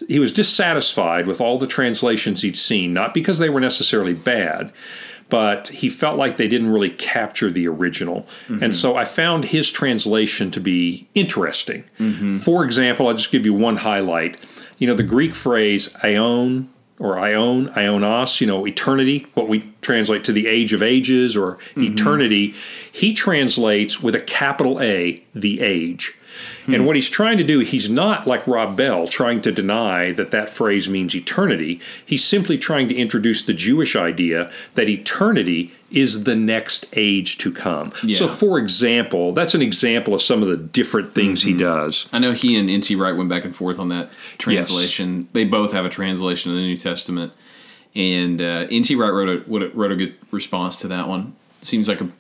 he 0.09 0.19
was 0.19 0.33
dissatisfied 0.33 1.27
with 1.27 1.41
all 1.41 1.59
the 1.59 1.67
translations 1.67 2.43
he'd 2.43 2.57
seen, 2.57 2.93
not 2.93 3.15
because 3.15 3.39
they 3.39 3.49
were 3.49 3.61
necessarily 3.61 4.13
bad, 4.13 4.71
but 5.29 5.69
he 5.69 5.89
felt 5.89 6.19
like 6.19 6.37
they 6.37 6.49
didn't 6.49 6.71
really 6.71 6.91
capture 6.91 7.51
the 7.51 7.67
original. 7.67 8.27
Mm-hmm. 8.49 8.63
And 8.63 8.77
so 8.77 8.97
I 8.97 9.05
found 9.05 9.45
his 9.45 9.71
translation 9.71 10.51
to 10.51 10.61
be 10.61 11.09
interesting. 11.15 11.85
For 12.39 12.65
example, 12.65 13.09
I'll 13.09 13.15
just 13.15 13.33
give 13.33 13.47
you 13.47 13.55
one 13.55 13.77
highlight. 13.77 14.39
You 14.79 14.87
know, 14.87 14.95
the 14.95 15.03
Greek 15.03 15.35
phrase 15.35 15.95
aeon, 16.05 16.69
or 16.99 17.19
ion, 17.19 17.69
ionos, 17.71 18.41
you 18.41 18.47
know, 18.47 18.67
eternity, 18.67 19.27
what 19.35 19.49
we 19.49 19.71
translate 19.83 20.25
to 20.25 20.33
the 20.33 20.47
age 20.47 20.73
of 20.73 20.83
ages 20.83 21.37
or 21.37 21.57
mm-hmm. 21.57 21.93
eternity, 21.93 22.55
he 22.91 23.13
translates 23.13 24.03
with 24.03 24.15
a 24.15 24.21
capital 24.21 24.81
A, 24.81 25.23
the 25.35 25.61
age. 25.61 26.15
Hmm. 26.65 26.75
And 26.75 26.87
what 26.87 26.97
he's 26.97 27.09
trying 27.09 27.39
to 27.39 27.45
do, 27.45 27.61
he's 27.61 27.89
not 27.89 28.27
like 28.27 28.47
Rob 28.47 28.77
Bell 28.77 29.07
trying 29.09 29.43
to 29.43 29.53
deny 29.53 30.13
that 30.13 30.31
that 30.31 30.51
phrase 30.51 30.89
means 30.89 31.15
eternity. 31.15 31.81
He's 32.05 32.25
simply 32.25 32.59
trying 32.59 32.89
to 32.89 32.95
introduce 32.95 33.43
the 33.43 33.55
Jewish 33.55 33.97
idea 33.97 34.51
that 34.75 34.89
eternity 34.89 35.73
is 35.91 36.25
the 36.25 36.35
next 36.35 36.87
age 36.95 37.39
to 37.39 37.53
come. 37.53 37.93
Yeah. 38.03 38.19
So, 38.19 38.29
for 38.29 38.59
example, 38.59 39.33
that's 39.33 39.55
an 39.55 39.63
example 39.63 40.15
of 40.15 40.23
some 40.23 40.43
of 40.43 40.49
the 40.49 40.57
different 40.57 41.15
things 41.15 41.41
mm-hmm. 41.41 41.51
he 41.51 41.57
does. 41.57 42.09
I 42.13 42.19
know 42.19 42.33
he 42.33 42.57
and 42.57 42.69
N.T. 42.69 42.97
Wright 42.97 43.17
went 43.17 43.29
back 43.29 43.45
and 43.45 43.55
forth 43.55 43.79
on 43.79 43.89
that 43.89 44.11
translation. 44.39 45.23
Yes. 45.23 45.29
They 45.33 45.45
both 45.45 45.73
have 45.73 45.87
a 45.87 45.89
translation 45.89 46.51
of 46.51 46.57
the 46.57 46.63
New 46.63 46.77
Testament. 46.77 47.33
And 47.95 48.43
uh, 48.43 48.67
N.T. 48.71 48.95
Wright 48.97 49.13
wrote 49.13 49.47
a, 49.49 49.51
wrote 49.75 49.93
a 49.93 49.97
good 49.97 50.17
response 50.31 50.77
to 50.79 50.89
that 50.89 51.09
one. 51.09 51.35
Seems 51.63 51.89
like 51.89 52.01
a 52.01 52.11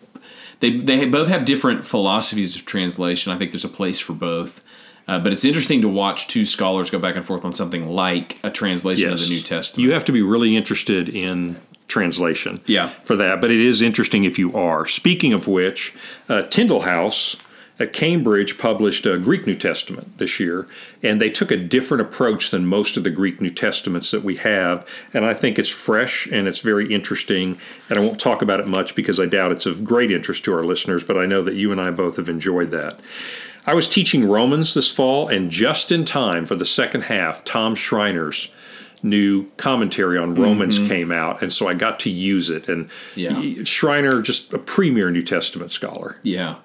they 0.60 0.78
they 0.78 1.06
both 1.06 1.28
have 1.28 1.44
different 1.44 1.84
philosophies 1.84 2.56
of 2.56 2.64
translation. 2.64 3.32
I 3.32 3.38
think 3.38 3.52
there's 3.52 3.64
a 3.64 3.68
place 3.68 4.00
for 4.00 4.12
both. 4.12 4.62
Uh, 5.08 5.20
but 5.20 5.32
it's 5.32 5.44
interesting 5.44 5.80
to 5.82 5.88
watch 5.88 6.26
two 6.26 6.44
scholars 6.44 6.90
go 6.90 6.98
back 6.98 7.14
and 7.14 7.24
forth 7.24 7.44
on 7.44 7.52
something 7.52 7.88
like 7.88 8.40
a 8.42 8.50
translation 8.50 9.08
yes. 9.08 9.22
of 9.22 9.28
the 9.28 9.34
New 9.34 9.40
Testament. 9.40 9.84
You 9.84 9.92
have 9.92 10.04
to 10.06 10.12
be 10.12 10.20
really 10.20 10.56
interested 10.56 11.08
in 11.08 11.60
translation 11.86 12.60
yeah. 12.66 12.88
for 13.02 13.14
that, 13.14 13.40
but 13.40 13.52
it 13.52 13.60
is 13.60 13.80
interesting 13.80 14.24
if 14.24 14.36
you 14.36 14.52
are. 14.56 14.84
Speaking 14.84 15.32
of 15.32 15.46
which, 15.46 15.94
uh, 16.28 16.42
Tyndale 16.42 16.80
House 16.80 17.36
at 17.78 17.92
Cambridge 17.92 18.56
published 18.56 19.04
a 19.04 19.18
Greek 19.18 19.46
New 19.46 19.56
Testament 19.56 20.16
this 20.18 20.40
year, 20.40 20.66
and 21.02 21.20
they 21.20 21.28
took 21.28 21.50
a 21.50 21.56
different 21.56 22.00
approach 22.00 22.50
than 22.50 22.66
most 22.66 22.96
of 22.96 23.04
the 23.04 23.10
Greek 23.10 23.40
New 23.40 23.50
Testaments 23.50 24.10
that 24.10 24.24
we 24.24 24.36
have. 24.36 24.86
And 25.12 25.26
I 25.26 25.34
think 25.34 25.58
it's 25.58 25.68
fresh 25.68 26.26
and 26.26 26.48
it's 26.48 26.60
very 26.60 26.92
interesting. 26.92 27.58
And 27.90 27.98
I 27.98 28.02
won't 28.02 28.18
talk 28.18 28.40
about 28.40 28.60
it 28.60 28.66
much 28.66 28.94
because 28.94 29.20
I 29.20 29.26
doubt 29.26 29.52
it's 29.52 29.66
of 29.66 29.84
great 29.84 30.10
interest 30.10 30.44
to 30.44 30.54
our 30.54 30.64
listeners, 30.64 31.04
but 31.04 31.18
I 31.18 31.26
know 31.26 31.42
that 31.42 31.54
you 31.54 31.70
and 31.70 31.80
I 31.80 31.90
both 31.90 32.16
have 32.16 32.28
enjoyed 32.28 32.70
that. 32.70 32.98
I 33.66 33.74
was 33.74 33.88
teaching 33.88 34.26
Romans 34.28 34.74
this 34.74 34.90
fall, 34.90 35.28
and 35.28 35.50
just 35.50 35.90
in 35.90 36.04
time 36.04 36.46
for 36.46 36.54
the 36.54 36.64
second 36.64 37.02
half, 37.02 37.44
Tom 37.44 37.74
Schreiner's 37.74 38.48
new 39.02 39.46
commentary 39.56 40.18
on 40.18 40.34
Romans 40.34 40.78
mm-hmm. 40.78 40.88
came 40.88 41.12
out, 41.12 41.42
and 41.42 41.52
so 41.52 41.68
I 41.68 41.74
got 41.74 42.00
to 42.00 42.10
use 42.10 42.48
it. 42.48 42.68
And 42.68 42.90
yeah. 43.14 43.62
Schreiner, 43.64 44.22
just 44.22 44.52
a 44.52 44.58
premier 44.58 45.10
New 45.10 45.22
Testament 45.22 45.70
scholar. 45.72 46.18
Yeah. 46.22 46.56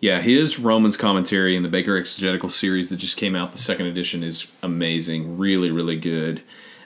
Yeah, 0.00 0.20
his 0.20 0.58
Romans 0.58 0.96
commentary 0.96 1.56
in 1.56 1.62
the 1.62 1.68
Baker 1.68 1.96
Exegetical 1.96 2.50
series 2.50 2.90
that 2.90 2.96
just 2.96 3.16
came 3.16 3.34
out, 3.34 3.52
the 3.52 3.58
second 3.58 3.86
edition, 3.86 4.22
is 4.22 4.52
amazing. 4.62 5.38
Really, 5.38 5.70
really 5.70 5.96
good. 5.96 6.42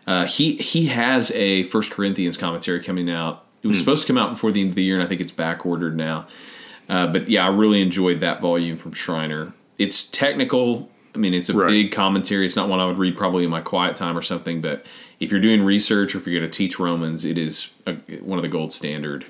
Uh, 0.07 0.27
he 0.27 0.57
he 0.57 0.87
has 0.87 1.31
a 1.33 1.65
First 1.65 1.91
Corinthians 1.91 2.37
commentary 2.37 2.83
coming 2.83 3.11
out. 3.11 3.45
It 3.63 3.69
was 3.69 3.79
mm. 3.79 3.81
supposed 3.81 4.03
to 4.03 4.07
come 4.07 4.17
out 4.17 4.31
before 4.31 4.53
the 4.53 4.61
end 4.61 4.71
of 4.71 4.77
the 4.77 4.83
year, 4.83 4.95
and 4.95 5.05
I 5.05 5.07
think 5.07 5.21
it's 5.21 5.33
back 5.33 5.67
ordered 5.67 5.97
now. 5.97 6.27
Uh, 6.89 7.07
but 7.07 7.29
yeah, 7.29 7.45
I 7.45 7.49
really 7.49 7.83
enjoyed 7.83 8.21
that 8.21 8.41
volume 8.41 8.77
from 8.77 8.93
Schreiner. 8.93 9.53
It's 9.79 10.07
technical. 10.07 10.89
I 11.15 11.19
mean, 11.19 11.35
it's 11.35 11.49
a 11.49 11.55
right. 11.55 11.69
big 11.69 11.93
commentary. 11.93 12.47
It's 12.47 12.57
not 12.57 12.69
one 12.69 12.81
I 12.81 12.87
would 12.87 12.99
read 12.99 13.17
probably 13.17 13.45
in 13.45 13.51
my 13.51 13.61
quiet 13.61 13.97
time 13.97 14.17
or 14.17 14.23
something. 14.23 14.61
But 14.61 14.87
if 15.19 15.31
you're 15.31 15.41
doing 15.41 15.63
research 15.63 16.15
or 16.15 16.19
if 16.19 16.27
you're 16.27 16.39
going 16.39 16.51
to 16.51 16.57
teach 16.57 16.79
Romans, 16.79 17.25
it 17.25 17.37
is 17.37 17.75
a, 17.87 17.95
one 18.21 18.39
of 18.39 18.43
the 18.43 18.49
gold 18.49 18.73
standard 18.73 19.27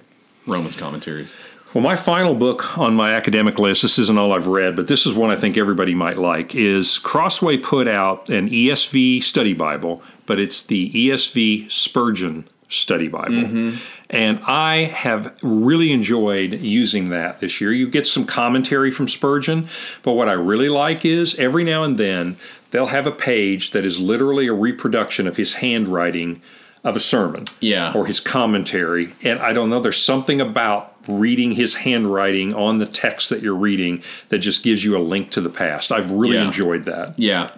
Romans 0.47 0.77
commentaries. 0.77 1.35
Well, 1.73 1.85
my 1.85 1.95
final 1.95 2.35
book 2.35 2.77
on 2.79 2.95
my 2.95 3.13
academic 3.13 3.61
list, 3.61 3.83
this 3.83 3.97
isn't 3.97 4.19
all 4.19 4.33
I've 4.33 4.49
read, 4.49 4.75
but 4.75 4.89
this 4.89 5.07
is 5.07 5.15
one 5.15 5.31
I 5.31 5.37
think 5.37 5.57
everybody 5.57 5.95
might 5.95 6.19
like, 6.19 6.53
is 6.55 6.99
Crossway 6.99 7.59
put 7.59 7.87
out 7.87 8.29
an 8.29 8.51
ESV 8.51 9.23
study 9.23 9.55
Bible, 9.55 10.03
but 10.27 10.41
it's 10.41 10.63
the 10.63 10.91
ESV 10.91 11.71
Spurgeon 11.71 12.49
study 12.69 13.07
Bible. 13.07 13.35
Mm-hmm. 13.35 13.77
And 14.11 14.41
I 14.45 14.87
have 14.87 15.39
really 15.45 15.93
enjoyed 15.93 16.55
using 16.55 17.11
that 17.11 17.39
this 17.39 17.61
year. 17.61 17.73
You 17.73 17.89
get 17.89 18.07
some 18.07 18.25
commentary 18.25 18.91
from 18.91 19.07
Spurgeon, 19.07 19.69
but 20.03 20.13
what 20.13 20.29
I 20.29 20.33
really 20.33 20.69
like 20.69 21.05
is 21.05 21.39
every 21.39 21.63
now 21.63 21.85
and 21.85 21.99
then 21.99 22.37
they'll 22.73 22.87
have 22.87 23.07
a 23.07 23.13
page 23.13 23.71
that 23.71 23.85
is 23.85 24.01
literally 24.01 24.49
a 24.49 24.53
reproduction 24.53 25.29
of 25.29 25.37
his 25.37 25.55
handwriting 25.55 26.43
of 26.83 26.97
a 26.97 27.01
sermon 27.01 27.45
yeah. 27.61 27.93
or 27.95 28.07
his 28.07 28.21
commentary. 28.21 29.13
And 29.23 29.39
I 29.39 29.53
don't 29.53 29.71
know, 29.71 29.81
there's 29.81 30.03
something 30.03 30.41
about 30.41 31.00
reading 31.11 31.53
his 31.53 31.75
handwriting 31.75 32.55
on 32.55 32.79
the 32.79 32.87
text 32.87 33.31
that 33.31 33.43
you're 33.43 33.55
reading 33.55 34.03
that 34.29 34.39
just 34.39 34.63
gives 34.63 34.85
you 34.85 34.97
a 34.97 35.01
link 35.01 35.31
to 35.33 35.41
the 35.41 35.51
past. 35.51 35.93
I've 35.93 36.11
really 36.11 36.37
yeah. 36.37 36.47
enjoyed 36.47 36.85
that. 36.87 37.19
Yeah, 37.19 37.51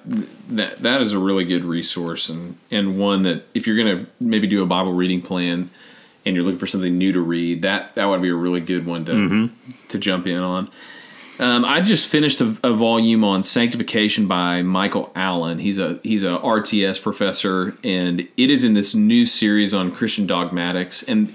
that 0.48 0.78
that 0.78 1.02
is 1.02 1.12
a 1.12 1.18
really 1.18 1.44
good 1.44 1.64
resource 1.64 2.28
and 2.28 2.56
and 2.70 2.98
one 2.98 3.22
that 3.22 3.46
if 3.54 3.66
you're 3.66 3.76
going 3.76 3.98
to 3.98 4.10
maybe 4.20 4.46
do 4.46 4.62
a 4.62 4.66
Bible 4.66 4.92
reading 4.92 5.22
plan 5.22 5.70
and 6.24 6.36
you're 6.36 6.44
looking 6.44 6.58
for 6.58 6.66
something 6.66 6.96
new 6.96 7.12
to 7.12 7.20
read, 7.20 7.62
that 7.62 7.94
that 7.94 8.06
would 8.06 8.22
be 8.22 8.30
a 8.30 8.34
really 8.34 8.60
good 8.60 8.86
one 8.86 9.04
to 9.04 9.12
mm-hmm. 9.12 9.70
to 9.88 9.98
jump 9.98 10.26
in 10.26 10.38
on. 10.38 10.70
Um, 11.38 11.64
I 11.64 11.80
just 11.80 12.08
finished 12.08 12.40
a, 12.40 12.56
a, 12.62 12.72
volume 12.72 13.24
on 13.24 13.42
sanctification 13.42 14.28
by 14.28 14.62
Michael 14.62 15.10
Allen. 15.16 15.58
He's 15.58 15.78
a 15.78 15.98
he's 16.02 16.22
a 16.22 16.38
RTS 16.38 17.02
professor, 17.02 17.76
and 17.82 18.20
it 18.36 18.50
is 18.50 18.64
in 18.64 18.74
this 18.74 18.94
new 18.94 19.24
series 19.26 19.72
on 19.72 19.92
Christian 19.92 20.26
dogmatics. 20.26 21.02
And 21.02 21.34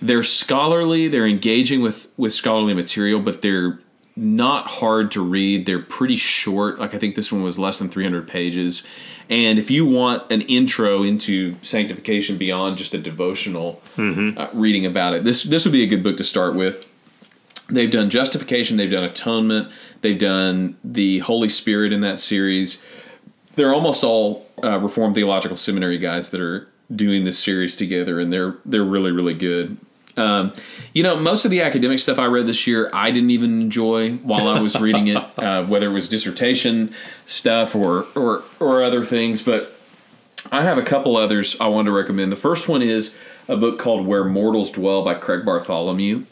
they're 0.00 0.22
scholarly, 0.22 1.08
they're 1.08 1.26
engaging 1.26 1.80
with 1.82 2.10
with 2.16 2.32
scholarly 2.32 2.74
material, 2.74 3.20
but 3.20 3.42
they're 3.42 3.80
not 4.16 4.66
hard 4.66 5.10
to 5.10 5.20
read. 5.20 5.66
They're 5.66 5.78
pretty 5.78 6.16
short. 6.16 6.78
Like 6.78 6.94
I 6.94 6.98
think 6.98 7.14
this 7.14 7.30
one 7.30 7.42
was 7.42 7.58
less 7.58 7.78
than 7.78 7.90
300 7.90 8.26
pages. 8.26 8.86
And 9.28 9.58
if 9.58 9.70
you 9.70 9.84
want 9.84 10.30
an 10.30 10.42
intro 10.42 11.02
into 11.02 11.56
sanctification 11.60 12.38
beyond 12.38 12.78
just 12.78 12.94
a 12.94 12.98
devotional 12.98 13.82
mm-hmm. 13.96 14.38
uh, 14.38 14.48
reading 14.52 14.86
about 14.86 15.14
it, 15.14 15.24
this 15.24 15.42
this 15.42 15.64
would 15.64 15.72
be 15.72 15.82
a 15.82 15.86
good 15.86 16.02
book 16.02 16.16
to 16.16 16.24
start 16.24 16.54
with. 16.54 16.86
They've 17.68 17.90
done 17.90 18.10
justification, 18.10 18.76
they've 18.76 18.90
done 18.90 19.02
atonement, 19.02 19.68
they've 20.00 20.18
done 20.18 20.76
the 20.84 21.18
Holy 21.20 21.48
Spirit 21.48 21.92
in 21.92 22.00
that 22.00 22.20
series. 22.20 22.82
They're 23.56 23.74
almost 23.74 24.04
all 24.04 24.46
uh, 24.62 24.78
Reformed 24.78 25.16
Theological 25.16 25.56
Seminary 25.56 25.98
guys 25.98 26.30
that 26.30 26.40
are 26.40 26.68
doing 26.94 27.24
this 27.24 27.38
series 27.38 27.74
together, 27.74 28.20
and 28.20 28.32
they're 28.32 28.56
they're 28.64 28.84
really 28.84 29.10
really 29.10 29.34
good. 29.34 29.76
Um, 30.16 30.52
you 30.94 31.02
know, 31.02 31.16
most 31.16 31.44
of 31.44 31.50
the 31.50 31.60
academic 31.60 31.98
stuff 31.98 32.18
I 32.18 32.24
read 32.26 32.46
this 32.46 32.66
year, 32.66 32.88
I 32.92 33.10
didn't 33.10 33.30
even 33.30 33.60
enjoy 33.60 34.14
while 34.16 34.48
I 34.48 34.60
was 34.60 34.80
reading 34.80 35.08
it, 35.08 35.22
uh, 35.38 35.64
whether 35.64 35.88
it 35.88 35.92
was 35.92 36.08
dissertation 36.08 36.94
stuff 37.26 37.74
or 37.74 38.06
or 38.14 38.42
or 38.60 38.82
other 38.82 39.04
things. 39.04 39.42
But 39.42 39.72
I 40.50 40.62
have 40.62 40.78
a 40.78 40.82
couple 40.82 41.16
others 41.16 41.56
I 41.60 41.68
want 41.68 41.86
to 41.86 41.92
recommend. 41.92 42.32
The 42.32 42.36
first 42.36 42.68
one 42.68 42.82
is 42.82 43.16
a 43.48 43.56
book 43.56 43.78
called 43.78 44.06
Where 44.06 44.24
Mortals 44.24 44.70
Dwell 44.72 45.04
by 45.04 45.14
Craig 45.14 45.44
Bartholomew 45.44 46.24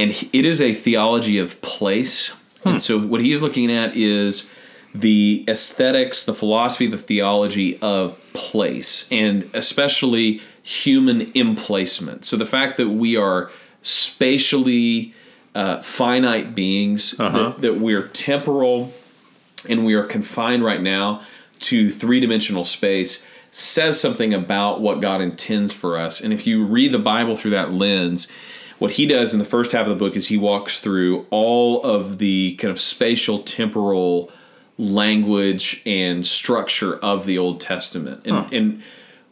and 0.00 0.10
it 0.32 0.44
is 0.46 0.62
a 0.62 0.72
theology 0.72 1.38
of 1.38 1.60
place. 1.60 2.28
Hmm. 2.62 2.70
And 2.70 2.82
so 2.82 2.98
what 2.98 3.20
he's 3.20 3.42
looking 3.42 3.70
at 3.70 3.94
is 3.94 4.50
the 4.94 5.44
aesthetics, 5.46 6.24
the 6.24 6.34
philosophy, 6.34 6.86
the 6.86 6.98
theology 6.98 7.78
of 7.80 8.18
place, 8.32 9.06
and 9.12 9.48
especially 9.54 10.40
human 10.62 11.32
emplacement. 11.34 12.24
So 12.24 12.36
the 12.36 12.46
fact 12.46 12.76
that 12.76 12.88
we 12.88 13.16
are 13.16 13.50
spatially 13.82 15.14
uh, 15.54 15.82
finite 15.82 16.54
beings, 16.54 17.18
uh-huh. 17.18 17.38
that, 17.38 17.60
that 17.62 17.76
we're 17.76 18.08
temporal 18.08 18.92
and 19.68 19.84
we 19.84 19.94
are 19.94 20.04
confined 20.04 20.64
right 20.64 20.80
now 20.80 21.22
to 21.60 21.90
three 21.90 22.20
dimensional 22.20 22.64
space 22.64 23.26
says 23.50 24.00
something 24.00 24.32
about 24.32 24.80
what 24.80 25.00
God 25.00 25.20
intends 25.20 25.72
for 25.72 25.96
us. 25.96 26.20
And 26.20 26.32
if 26.32 26.46
you 26.46 26.64
read 26.64 26.92
the 26.92 26.98
Bible 26.98 27.36
through 27.36 27.50
that 27.50 27.72
lens, 27.72 28.30
what 28.78 28.92
he 28.92 29.06
does 29.06 29.32
in 29.32 29.38
the 29.38 29.44
first 29.44 29.72
half 29.72 29.86
of 29.86 29.90
the 29.90 29.96
book 29.96 30.16
is 30.16 30.28
he 30.28 30.38
walks 30.38 30.80
through 30.80 31.26
all 31.30 31.82
of 31.82 32.18
the 32.18 32.54
kind 32.56 32.70
of 32.70 32.80
spatial 32.80 33.42
temporal 33.42 34.30
language 34.78 35.82
and 35.84 36.26
structure 36.26 36.96
of 36.98 37.26
the 37.26 37.36
Old 37.36 37.60
Testament. 37.60 38.22
And, 38.24 38.36
huh. 38.36 38.48
and 38.52 38.82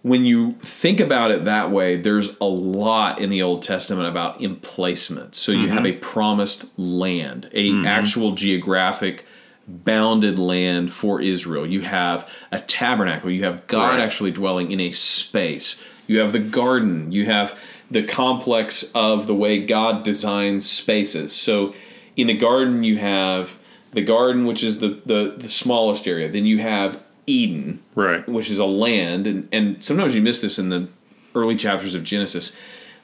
when 0.02 0.24
you 0.24 0.52
think 0.60 1.00
about 1.00 1.30
it 1.30 1.44
that 1.44 1.70
way, 1.70 1.96
there's 1.96 2.36
a 2.40 2.44
lot 2.44 3.20
in 3.20 3.30
the 3.30 3.42
Old 3.42 3.62
Testament 3.62 4.08
about 4.08 4.40
emplacement. 4.40 5.34
So 5.34 5.52
you 5.52 5.66
mm-hmm. 5.66 5.74
have 5.74 5.86
a 5.86 5.92
promised 5.92 6.78
land, 6.78 7.50
a 7.52 7.70
mm-hmm. 7.70 7.86
actual 7.86 8.32
geographic 8.32 9.26
bounded 9.66 10.38
land 10.38 10.92
for 10.92 11.20
Israel. 11.20 11.66
You 11.66 11.82
have 11.82 12.30
a 12.52 12.60
tabernacle. 12.60 13.30
You 13.30 13.44
have 13.44 13.66
God 13.66 13.96
right. 13.96 14.00
actually 14.00 14.30
dwelling 14.30 14.70
in 14.70 14.80
a 14.80 14.92
space. 14.92 15.80
You 16.06 16.20
have 16.20 16.32
the 16.32 16.38
garden. 16.38 17.12
You 17.12 17.26
have 17.26 17.58
the 17.90 18.02
complex 18.02 18.90
of 18.94 19.26
the 19.26 19.34
way 19.34 19.64
God 19.64 20.04
designs 20.04 20.68
spaces. 20.68 21.34
So 21.34 21.74
in 22.16 22.28
the 22.28 22.34
garden, 22.34 22.82
you 22.82 22.98
have 22.98 23.58
the 23.92 24.02
garden, 24.02 24.46
which 24.46 24.62
is 24.62 24.80
the, 24.80 25.00
the, 25.04 25.34
the 25.36 25.48
smallest 25.48 26.06
area. 26.06 26.30
Then 26.30 26.46
you 26.46 26.58
have 26.58 27.02
Eden, 27.28 27.82
right, 27.94 28.26
which 28.28 28.50
is 28.50 28.58
a 28.58 28.64
land, 28.64 29.26
and, 29.26 29.48
and 29.52 29.84
sometimes 29.84 30.14
you 30.14 30.22
miss 30.22 30.40
this 30.40 30.58
in 30.58 30.70
the 30.70 30.88
early 31.34 31.56
chapters 31.56 31.94
of 31.94 32.02
Genesis. 32.02 32.56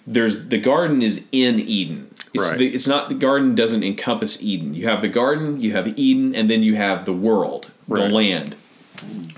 There's 0.06 0.48
the 0.48 0.58
garden 0.58 1.02
is 1.02 1.26
in 1.32 1.60
Eden. 1.60 2.10
It's, 2.32 2.48
right. 2.48 2.58
the, 2.58 2.74
it's 2.74 2.86
not 2.86 3.08
the 3.08 3.14
garden 3.14 3.54
doesn't 3.54 3.84
encompass 3.84 4.42
Eden. 4.42 4.74
You 4.74 4.88
have 4.88 5.02
the 5.02 5.08
garden, 5.08 5.60
you 5.60 5.72
have 5.72 5.98
Eden, 5.98 6.34
and 6.34 6.50
then 6.50 6.62
you 6.62 6.74
have 6.76 7.04
the 7.04 7.12
world, 7.12 7.70
right. 7.86 8.08
the 8.08 8.14
land. 8.14 8.56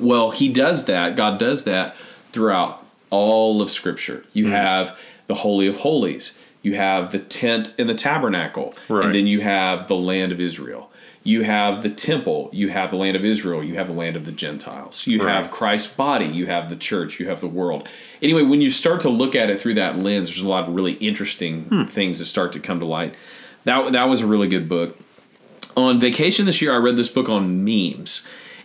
Well, 0.00 0.30
he 0.30 0.52
does 0.52 0.86
that. 0.86 1.16
God 1.16 1.38
does 1.38 1.64
that 1.64 1.96
throughout 2.32 2.84
all 3.10 3.62
of 3.62 3.70
Scripture. 3.70 4.24
You 4.32 4.46
hmm. 4.46 4.52
have 4.52 4.98
the 5.26 5.34
Holy 5.34 5.66
of 5.66 5.78
Holies. 5.78 6.38
You 6.62 6.74
have 6.74 7.12
the 7.12 7.18
tent 7.20 7.74
and 7.78 7.88
the 7.88 7.94
tabernacle, 7.94 8.74
Right. 8.88 9.06
and 9.06 9.14
then 9.14 9.26
you 9.26 9.40
have 9.40 9.88
the 9.88 9.94
land 9.94 10.32
of 10.32 10.40
Israel. 10.40 10.90
You 11.26 11.42
have 11.42 11.82
the 11.82 11.90
temple. 11.90 12.50
You 12.52 12.68
have 12.68 12.90
the 12.90 12.96
land 12.96 13.16
of 13.16 13.24
Israel. 13.24 13.62
You 13.62 13.74
have 13.74 13.88
the 13.88 13.92
land 13.92 14.14
of 14.14 14.26
the 14.26 14.32
Gentiles. 14.32 15.08
You 15.08 15.24
Right. 15.24 15.34
have 15.34 15.50
Christ's 15.50 15.92
body. 15.92 16.26
You 16.26 16.46
have 16.46 16.68
the 16.68 16.76
church. 16.76 17.18
You 17.18 17.26
have 17.26 17.40
the 17.40 17.48
world. 17.48 17.88
Anyway, 18.22 18.42
when 18.42 18.60
you 18.60 18.70
start 18.70 19.00
to 19.00 19.08
look 19.08 19.34
at 19.34 19.50
it 19.50 19.60
through 19.60 19.74
that 19.74 19.98
lens, 19.98 20.28
there's 20.28 20.40
a 20.40 20.48
lot 20.48 20.68
of 20.68 20.74
really 20.74 20.92
interesting 20.92 21.64
hmm. 21.64 21.84
things 21.84 22.20
that 22.20 22.26
start 22.26 22.52
to 22.52 22.60
come 22.60 22.78
to 22.78 22.86
light. 22.86 23.16
That 23.64 23.90
that 23.90 24.08
was 24.08 24.20
a 24.20 24.26
really 24.26 24.46
good 24.46 24.68
book. 24.68 24.96
On 25.76 25.98
vacation 25.98 26.46
this 26.46 26.62
year, 26.62 26.72
I 26.72 26.76
read 26.76 26.96
this 26.96 27.08
book 27.08 27.28
on 27.28 27.64
memes, 27.64 28.22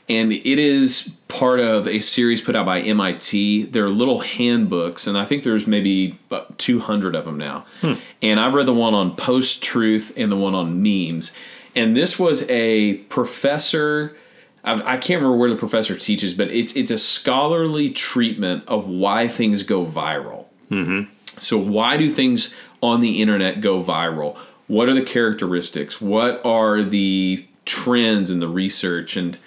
and 0.07 0.31
it 0.31 0.59
is 0.59 1.17
part 1.29 1.59
of 1.59 1.87
a 1.87 1.99
series 1.99 2.41
put 2.41 2.55
out 2.55 2.67
by 2.67 2.79
MIT. 2.79 3.65
They're 3.71 3.89
little 3.89 4.19
handbooks, 4.19 5.07
and 5.07 5.17
I 5.17 5.25
think 5.25 5.43
there's 5.43 5.65
maybe 5.65 6.19
200 6.59 7.15
of 7.15 7.25
them 7.25 7.39
now. 7.39 7.65
Hmm. 7.81 7.93
And 8.21 8.39
I've 8.39 8.53
read 8.53 8.67
the 8.67 8.73
one 8.73 8.93
on 8.93 9.15
post 9.15 9.63
truth 9.63 10.13
and 10.15 10.31
the 10.31 10.37
one 10.37 10.53
on 10.53 10.83
memes. 10.83 11.31
And 11.75 11.95
this 11.95 12.19
was 12.19 12.43
a 12.49 12.95
professor. 13.09 14.15
I, 14.63 14.73
I 14.93 14.97
can't 14.97 15.21
remember 15.21 15.37
where 15.37 15.49
the 15.49 15.55
professor 15.55 15.95
teaches, 15.95 16.33
but 16.33 16.49
it's 16.49 16.73
it's 16.75 16.91
a 16.91 16.97
scholarly 16.97 17.89
treatment 17.89 18.63
of 18.67 18.87
why 18.87 19.27
things 19.27 19.63
go 19.63 19.85
viral. 19.85 20.45
Mm-hmm. 20.69 21.11
So, 21.39 21.57
why 21.57 21.97
do 21.97 22.09
things 22.09 22.53
on 22.81 23.01
the 23.01 23.21
internet 23.21 23.61
go 23.61 23.83
viral? 23.83 24.37
What 24.67 24.89
are 24.89 24.93
the 24.93 25.01
characteristics? 25.01 25.99
What 25.99 26.41
are 26.45 26.81
the 26.83 27.45
trends 27.65 28.29
in 28.29 28.39
the 28.39 28.47
research? 28.47 29.17
And 29.17 29.37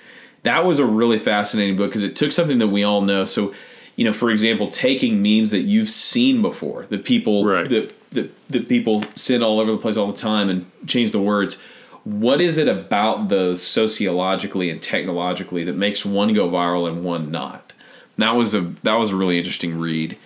that 0.42 0.64
was 0.66 0.78
a 0.78 0.84
really 0.84 1.18
fascinating 1.18 1.76
book 1.76 1.90
because 1.90 2.02
it 2.02 2.16
took 2.16 2.32
something 2.32 2.58
that 2.58 2.68
we 2.68 2.84
all 2.84 3.00
know. 3.00 3.24
So, 3.24 3.54
you 3.96 4.04
know, 4.04 4.12
for 4.12 4.30
example, 4.30 4.68
taking 4.68 5.22
memes 5.22 5.50
that 5.50 5.60
you've 5.60 5.88
seen 5.88 6.42
before, 6.42 6.86
that 6.86 7.04
people 7.04 7.44
Right. 7.44 7.68
that, 7.70 8.10
that 8.10 8.32
that 8.50 8.68
people 8.68 9.02
send 9.16 9.42
all 9.42 9.60
over 9.60 9.72
the 9.72 9.78
place 9.78 9.96
all 9.96 10.10
the 10.10 10.18
time, 10.18 10.48
and 10.50 10.70
change 10.86 11.12
the 11.12 11.20
words. 11.20 11.58
What 12.04 12.40
is 12.42 12.58
it 12.58 12.68
about 12.68 13.28
those 13.28 13.62
sociologically 13.62 14.70
and 14.70 14.82
technologically 14.82 15.64
that 15.64 15.74
makes 15.74 16.04
one 16.04 16.34
go 16.34 16.48
viral 16.48 16.86
and 16.86 17.02
one 17.02 17.30
not? 17.30 17.72
That 18.18 18.36
was 18.36 18.54
a 18.54 18.60
that 18.82 18.94
was 18.94 19.10
a 19.10 19.16
really 19.16 19.38
interesting 19.38 19.78
read. 19.80 20.16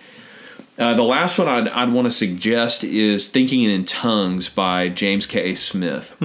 Uh, 0.77 0.93
the 0.93 1.03
last 1.03 1.37
one 1.37 1.47
I'd, 1.47 1.67
I'd 1.69 1.91
want 1.91 2.05
to 2.05 2.11
suggest 2.11 2.83
is 2.83 3.27
Thinking 3.27 3.63
in 3.63 3.83
Tongues 3.83 4.47
by 4.47 4.87
James 4.87 5.25
K. 5.25 5.53
Smith. 5.53 6.15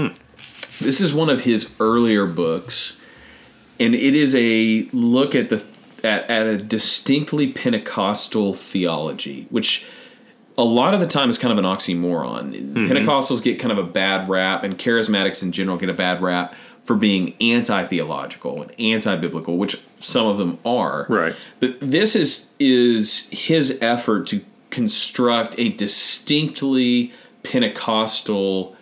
This 0.81 1.01
is 1.01 1.13
one 1.13 1.31
of 1.31 1.43
his 1.45 1.75
earlier 1.81 2.27
books, 2.27 2.97
and 3.81 3.95
it 3.95 4.15
is 4.15 4.35
a 4.37 4.89
look 4.93 5.35
at 5.35 5.51
the 5.51 5.65
at, 6.05 6.29
at 6.31 6.47
a 6.47 6.59
distinctly 6.59 7.53
Pentecostal 7.53 8.55
theology, 8.55 9.47
which 9.51 9.87
a 10.57 10.63
lot 10.65 10.95
of 10.95 11.01
the 11.01 11.07
time 11.07 11.31
is 11.31 11.39
kind 11.39 11.53
of 11.53 11.59
an 11.59 11.65
oxymoron. 11.65 12.75
Pentecostals 12.75 13.43
get 13.43 13.59
kind 13.59 13.73
of 13.73 13.79
a 13.79 13.83
bad 13.83 14.29
rap, 14.29 14.63
and 14.63 14.79
charismatics 14.79 15.43
in 15.43 15.53
general 15.53 15.77
get 15.77 15.89
a 15.89 15.95
bad 15.95 16.23
rap 16.23 16.55
for 16.85 16.95
being 16.95 17.35
anti 17.41 17.85
theological 17.85 18.63
and 18.63 18.71
anti 18.79 19.17
biblical, 19.17 19.57
which 19.57 19.81
some 20.01 20.27
of 20.27 20.39
them 20.39 20.59
are. 20.65 21.07
Right. 21.09 21.35
But 21.61 21.79
this 21.81 22.15
is 22.15 22.53
is 22.61 23.29
his 23.31 23.79
effort 23.81 24.27
to 24.29 24.43
construct 24.71 25.55
a 25.59 25.71
distinctly 25.71 27.13
Pentecostal 27.43 28.77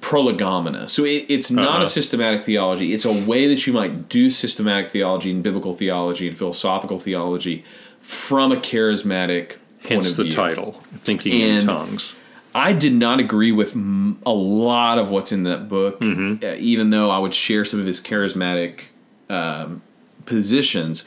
prolegomena. 0.00 0.88
So 0.88 1.04
it, 1.04 1.26
it's 1.28 1.50
not 1.50 1.68
Uh-huh. 1.76 1.82
a 1.82 1.86
systematic 1.86 2.44
theology. 2.44 2.92
It's 2.94 3.04
a 3.04 3.12
way 3.12 3.46
that 3.48 3.66
you 3.66 3.72
might 3.72 4.08
do 4.08 4.30
systematic 4.30 4.88
theology 4.90 5.30
and 5.30 5.42
biblical 5.42 5.74
theology 5.74 6.28
and 6.28 6.36
philosophical 6.36 6.98
theology 6.98 7.64
from 8.00 8.52
a 8.52 8.56
charismatic 8.56 9.56
Hence 9.88 10.16
the 10.16 10.24
view. 10.24 10.32
title, 10.32 10.72
Thinking 10.98 11.38
in 11.40 11.66
Tongues. 11.66 12.12
I 12.54 12.72
did 12.74 12.92
not 12.94 13.18
agree 13.18 13.50
with 13.52 13.72
m- 13.74 14.18
a 14.26 14.32
lot 14.32 14.98
of 14.98 15.10
what's 15.10 15.32
in 15.32 15.44
that 15.44 15.68
book, 15.68 16.02
uh, 16.02 16.54
even 16.58 16.90
though 16.90 17.10
I 17.10 17.18
would 17.18 17.32
share 17.34 17.64
some 17.64 17.80
of 17.80 17.86
his 17.86 18.00
charismatic 18.00 18.84
um, 19.30 19.80
positions. 20.26 21.04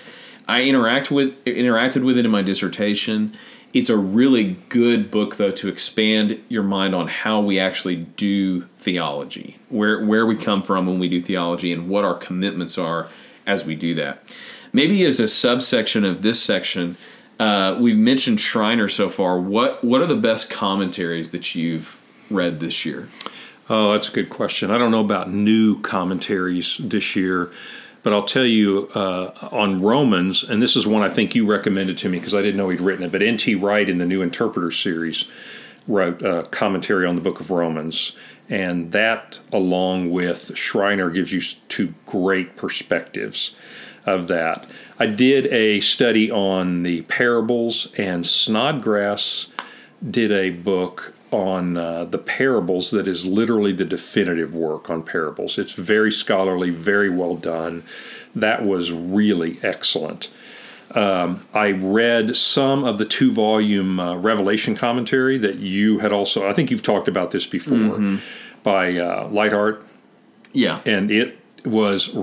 I 0.47 0.61
interact 0.63 1.11
with 1.11 1.43
interacted 1.45 2.03
with 2.03 2.17
it 2.17 2.25
in 2.25 2.31
my 2.31 2.41
dissertation. 2.41 3.35
It's 3.73 3.89
a 3.89 3.97
really 3.97 4.55
good 4.69 5.11
book, 5.11 5.35
though, 5.35 5.51
to 5.51 5.67
expand 5.67 6.39
your 6.49 6.63
mind 6.63 6.95
on 6.95 7.07
how 7.09 7.41
we 7.41 7.59
actually 7.59 7.95
do 7.97 8.61
theology, 8.77 9.57
where 9.69 10.03
where 10.03 10.25
we 10.25 10.35
come 10.35 10.61
from 10.61 10.85
when 10.87 10.97
we 10.99 11.09
do 11.09 11.21
theology, 11.21 11.71
and 11.73 11.89
what 11.89 12.05
our 12.05 12.15
commitments 12.15 12.77
are 12.77 13.07
as 13.45 13.65
we 13.65 13.75
do 13.75 13.93
that. 13.95 14.23
Maybe 14.73 15.03
as 15.05 15.19
a 15.19 15.27
subsection 15.27 16.03
of 16.05 16.21
this 16.21 16.41
section, 16.41 16.97
uh, 17.39 17.77
we've 17.79 17.97
mentioned 17.97 18.39
Schreiner 18.39 18.87
so 18.87 19.09
far. 19.09 19.39
What 19.39 19.83
what 19.83 20.01
are 20.01 20.07
the 20.07 20.15
best 20.15 20.49
commentaries 20.49 21.31
that 21.31 21.55
you've 21.55 21.99
read 22.29 22.59
this 22.59 22.85
year? 22.85 23.09
Oh, 23.69 23.93
that's 23.93 24.09
a 24.09 24.11
good 24.11 24.29
question. 24.29 24.69
I 24.69 24.77
don't 24.77 24.91
know 24.91 25.03
about 25.03 25.31
new 25.31 25.81
commentaries 25.81 26.77
this 26.79 27.15
year, 27.15 27.51
but 28.03 28.13
I'll 28.13 28.25
tell 28.25 28.45
you 28.45 28.89
uh, 28.93 29.31
on 29.51 29.81
Romans, 29.81 30.43
and 30.43 30.61
this 30.61 30.75
is 30.75 30.85
one 30.85 31.01
I 31.01 31.09
think 31.09 31.33
you 31.33 31.45
recommended 31.47 31.97
to 31.99 32.09
me 32.09 32.19
because 32.19 32.35
I 32.35 32.41
didn't 32.41 32.57
know 32.57 32.69
he'd 32.69 32.79
written 32.79 33.03
it. 33.03 33.11
But 33.11 33.23
N.T. 33.23 33.55
Wright 33.55 33.89
in 33.89 33.97
the 33.97 34.05
New 34.05 34.21
Interpreter 34.21 34.71
series 34.71 35.25
wrote 35.87 36.21
a 36.21 36.43
commentary 36.51 37.05
on 37.05 37.15
the 37.15 37.21
Book 37.21 37.39
of 37.39 37.49
Romans, 37.49 38.15
and 38.49 38.91
that, 38.91 39.39
along 39.51 40.11
with 40.11 40.55
Schreiner, 40.55 41.09
gives 41.09 41.33
you 41.33 41.41
two 41.67 41.93
great 42.05 42.55
perspectives 42.57 43.55
of 44.05 44.27
that. 44.27 44.69
I 44.99 45.07
did 45.07 45.47
a 45.47 45.79
study 45.81 46.31
on 46.31 46.83
the 46.83 47.01
parables, 47.03 47.91
and 47.97 48.25
Snodgrass 48.25 49.47
did 50.09 50.31
a 50.31 50.51
book 50.51 51.13
on 51.31 51.75
uh, 51.75 52.05
the 52.05 52.17
parables 52.17 52.91
that 52.91 53.07
is 53.07 53.25
literally 53.25 53.73
the 53.73 53.83
definitive 53.83 54.53
work 54.53 54.89
on 54.89 55.03
parables. 55.03 55.57
It's 55.57 55.73
very 55.73 56.11
scholarly, 56.11 56.69
very 56.69 57.09
well 57.09 57.35
done. 57.35 57.83
That 58.35 58.65
was 58.65 58.91
really 58.91 59.59
excellent. 59.63 60.29
Um, 60.91 61.45
I 61.53 61.71
read 61.71 62.37
some 62.37 62.85
of 62.85 62.99
the 62.99 63.05
two 63.05 63.31
volume 63.31 63.99
uh, 63.99 64.15
Revelation 64.15 64.75
commentary 64.75 65.37
that 65.39 65.55
you 65.55 65.99
had 65.99 66.13
also, 66.13 66.47
I 66.47 66.53
think 66.53 66.71
you've 66.71 66.83
talked 66.83 67.07
about 67.07 67.31
this 67.31 67.47
before, 67.47 67.97
by 68.63 68.95
uh, 68.95 69.27
Leithart, 69.29 69.83
Yeah, 70.53 70.79
and 70.85 71.11
it 71.11 71.37
was 71.65 72.13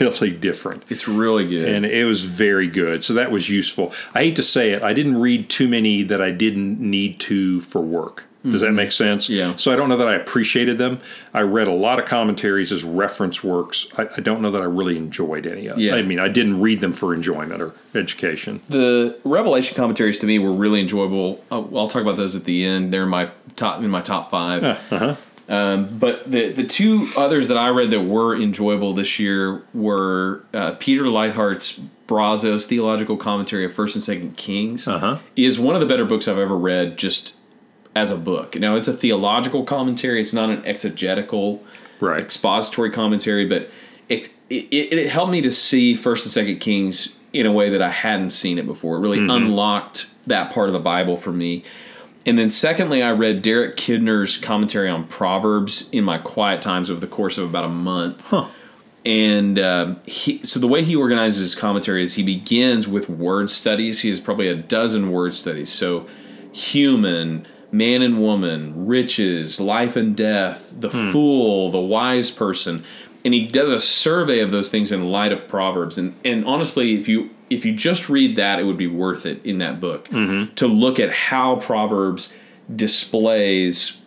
really 0.00 0.30
different 0.30 0.82
it's 0.88 1.08
really 1.08 1.46
good. 1.46 1.68
and 1.68 1.86
it 1.86 2.04
was 2.04 2.24
very 2.24 2.68
good. 2.68 3.04
So 3.04 3.14
that 3.14 3.30
was 3.30 3.48
useful. 3.48 3.92
I 4.14 4.20
hate 4.20 4.36
to 4.36 4.42
say 4.42 4.72
it, 4.72 4.82
I 4.82 4.92
didn't 4.92 5.20
read 5.20 5.48
too 5.48 5.68
many 5.68 6.02
that 6.04 6.20
I 6.20 6.30
didn't 6.30 6.80
need 6.80 7.20
to 7.20 7.60
for 7.62 7.80
work. 7.80 8.24
Does 8.42 8.62
that 8.62 8.68
mm-hmm. 8.68 8.76
make 8.76 8.92
sense? 8.92 9.28
Yeah. 9.28 9.54
So 9.56 9.70
I 9.70 9.76
don't 9.76 9.90
know 9.90 9.98
that 9.98 10.08
I 10.08 10.14
appreciated 10.14 10.78
them. 10.78 11.00
I 11.34 11.42
read 11.42 11.68
a 11.68 11.72
lot 11.72 11.98
of 11.98 12.06
commentaries 12.06 12.72
as 12.72 12.82
reference 12.82 13.44
works. 13.44 13.86
I, 13.98 14.08
I 14.16 14.20
don't 14.20 14.40
know 14.40 14.50
that 14.50 14.62
I 14.62 14.64
really 14.64 14.96
enjoyed 14.96 15.46
any 15.46 15.66
of 15.66 15.76
them. 15.76 15.84
Yeah. 15.84 15.96
I 15.96 16.02
mean, 16.02 16.18
I 16.18 16.28
didn't 16.28 16.60
read 16.62 16.80
them 16.80 16.94
for 16.94 17.12
enjoyment 17.12 17.60
or 17.60 17.74
education. 17.94 18.62
the 18.70 19.18
Revelation 19.24 19.76
commentaries 19.76 20.16
to 20.18 20.26
me 20.26 20.38
were 20.38 20.52
really 20.52 20.80
enjoyable. 20.80 21.44
Uh, 21.50 21.56
I'll, 21.56 21.78
I'll 21.80 21.88
talk 21.88 22.00
about 22.00 22.16
those 22.16 22.34
at 22.34 22.44
the 22.44 22.64
end. 22.64 22.94
They're 22.94 23.02
in 23.02 23.10
my 23.10 23.30
top 23.56 23.82
in 23.82 23.90
my 23.90 24.00
top 24.00 24.30
five. 24.30 24.64
Ah, 24.64 24.80
uh-huh. 24.90 25.16
Um, 25.50 25.98
but 25.98 26.30
the 26.30 26.50
the 26.52 26.64
two 26.64 27.08
others 27.16 27.48
that 27.48 27.58
I 27.58 27.68
read 27.70 27.90
that 27.90 28.02
were 28.02 28.34
enjoyable 28.36 28.94
this 28.94 29.18
year 29.18 29.62
were 29.74 30.44
uh, 30.54 30.76
Peter 30.78 31.04
Leithart's 31.04 31.80
Brazos 32.06 32.66
theological 32.66 33.16
commentary 33.16 33.64
of 33.64 33.74
First 33.74 33.96
and 33.96 34.02
Second 34.02 34.36
Kings. 34.36 34.86
Uh-huh. 34.86 35.18
Is 35.36 35.58
one 35.58 35.74
of 35.74 35.80
the 35.80 35.86
better 35.86 36.04
books 36.04 36.28
I've 36.28 36.38
ever 36.38 36.56
read. 36.56 36.96
Just 36.96 37.34
as 37.96 38.12
a 38.12 38.16
book. 38.16 38.54
Now 38.54 38.76
it's 38.76 38.86
a 38.86 38.92
theological 38.92 39.64
commentary. 39.64 40.20
It's 40.20 40.32
not 40.32 40.50
an 40.50 40.64
exegetical 40.64 41.62
Right. 41.98 42.18
expository 42.22 42.90
commentary, 42.90 43.44
but 43.44 43.68
it, 44.08 44.32
it 44.48 44.64
it 44.72 45.10
helped 45.10 45.32
me 45.32 45.40
to 45.42 45.50
see 45.50 45.94
First 45.94 46.24
and 46.24 46.32
Second 46.32 46.60
Kings 46.60 47.16
in 47.32 47.44
a 47.44 47.52
way 47.52 47.68
that 47.70 47.82
I 47.82 47.90
hadn't 47.90 48.30
seen 48.30 48.56
it 48.58 48.66
before. 48.66 48.96
It 48.96 49.00
really 49.00 49.18
unlocked 49.18 50.06
that 50.26 50.52
part 50.52 50.68
of 50.68 50.72
the 50.72 50.80
Bible 50.80 51.16
for 51.16 51.32
me. 51.32 51.62
And 52.26 52.38
then 52.38 52.50
secondly, 52.50 53.02
I 53.02 53.12
read 53.12 53.42
Derek 53.42 53.76
Kidner's 53.76 54.36
commentary 54.36 54.88
on 54.88 55.06
Proverbs 55.06 55.88
in 55.90 56.04
my 56.04 56.18
quiet 56.18 56.60
times 56.60 56.90
over 56.90 57.00
the 57.00 57.06
course 57.06 57.38
of 57.38 57.48
about 57.48 57.64
a 57.64 57.68
month. 57.68 58.20
Huh. 58.26 58.48
And 59.06 59.58
um, 59.58 60.00
he, 60.04 60.44
so 60.44 60.60
the 60.60 60.66
way 60.66 60.84
he 60.84 60.94
organizes 60.94 61.40
his 61.40 61.54
commentary 61.54 62.04
is 62.04 62.14
he 62.14 62.22
begins 62.22 62.86
with 62.86 63.08
word 63.08 63.48
studies. 63.48 64.00
He 64.00 64.08
has 64.08 64.20
probably 64.20 64.48
a 64.48 64.54
dozen 64.54 65.10
word 65.10 65.32
studies. 65.32 65.72
So 65.72 66.06
human, 66.52 67.46
man 67.72 68.02
and 68.02 68.20
woman, 68.20 68.86
riches, 68.86 69.58
life 69.58 69.96
and 69.96 70.14
death, 70.14 70.74
the 70.78 70.90
fool, 70.90 71.70
the 71.70 71.80
wise 71.80 72.30
person. 72.30 72.84
And 73.24 73.32
he 73.32 73.46
does 73.46 73.70
a 73.70 73.80
survey 73.80 74.40
of 74.40 74.50
those 74.50 74.70
things 74.70 74.92
in 74.92 75.10
light 75.10 75.32
of 75.32 75.48
Proverbs. 75.48 75.96
And 75.96 76.14
and 76.24 76.44
honestly, 76.44 76.98
if 76.98 77.08
you 77.08 77.30
if 77.50 77.64
you 77.64 77.72
just 77.72 78.08
read 78.08 78.36
that, 78.36 78.60
it 78.60 78.64
would 78.64 78.78
be 78.78 78.86
worth 78.86 79.26
it 79.26 79.44
in 79.44 79.58
that 79.58 79.80
book 79.80 80.08
mm-hmm. 80.08 80.54
to 80.54 80.66
look 80.66 80.98
at 81.00 81.10
how 81.10 81.56
Proverbs 81.56 82.34
displays 82.74 84.00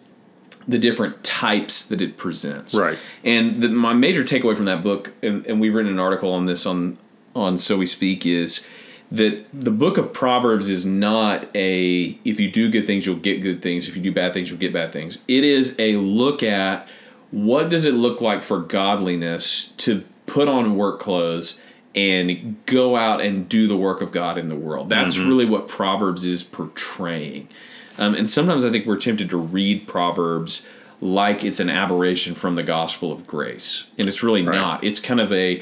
the 0.67 0.79
different 0.79 1.23
types 1.23 1.85
that 1.87 2.01
it 2.01 2.17
presents. 2.17 2.73
Right. 2.73 2.97
And 3.23 3.61
the, 3.61 3.67
my 3.67 3.93
major 3.93 4.23
takeaway 4.23 4.55
from 4.55 4.65
that 4.65 4.81
book, 4.81 5.13
and, 5.21 5.45
and 5.45 5.59
we've 5.59 5.75
written 5.75 5.91
an 5.91 5.99
article 5.99 6.31
on 6.31 6.45
this 6.45 6.65
on 6.65 6.97
on 7.35 7.57
So 7.57 7.77
We 7.77 7.85
Speak, 7.85 8.25
is 8.25 8.65
that 9.11 9.45
the 9.53 9.71
book 9.71 9.97
of 9.97 10.13
Proverbs 10.13 10.69
is 10.69 10.85
not 10.85 11.47
a 11.53 12.17
if 12.23 12.39
you 12.39 12.49
do 12.49 12.71
good 12.71 12.87
things 12.87 13.05
you'll 13.05 13.17
get 13.17 13.41
good 13.41 13.61
things 13.61 13.87
if 13.87 13.95
you 13.95 14.01
do 14.01 14.11
bad 14.11 14.33
things 14.33 14.49
you'll 14.49 14.59
get 14.59 14.71
bad 14.73 14.93
things. 14.93 15.17
It 15.27 15.43
is 15.43 15.75
a 15.77 15.97
look 15.97 16.41
at 16.41 16.87
what 17.31 17.69
does 17.69 17.83
it 17.85 17.93
look 17.93 18.21
like 18.21 18.43
for 18.43 18.59
godliness 18.59 19.73
to 19.77 20.03
put 20.25 20.47
on 20.47 20.77
work 20.77 20.99
clothes 20.99 21.59
and 21.95 22.63
go 22.65 22.95
out 22.95 23.21
and 23.21 23.47
do 23.47 23.67
the 23.67 23.77
work 23.77 24.01
of 24.01 24.11
God 24.11 24.37
in 24.37 24.47
the 24.47 24.55
world. 24.55 24.89
That's 24.89 25.15
mm-hmm. 25.15 25.27
really 25.27 25.45
what 25.45 25.67
Proverbs 25.67 26.25
is 26.25 26.43
portraying. 26.43 27.47
Um, 27.97 28.15
and 28.15 28.29
sometimes 28.29 28.65
I 28.65 28.71
think 28.71 28.85
we're 28.85 28.97
tempted 28.97 29.29
to 29.29 29.37
read 29.37 29.87
Proverbs 29.87 30.65
like 31.01 31.43
it's 31.43 31.59
an 31.59 31.69
aberration 31.69 32.33
from 32.33 32.55
the 32.55 32.63
gospel 32.63 33.11
of 33.11 33.27
grace. 33.27 33.85
And 33.97 34.07
it's 34.07 34.23
really 34.23 34.41
right. 34.41 34.55
not. 34.55 34.83
It's 34.83 34.99
kind 34.99 35.19
of 35.19 35.31
a 35.31 35.61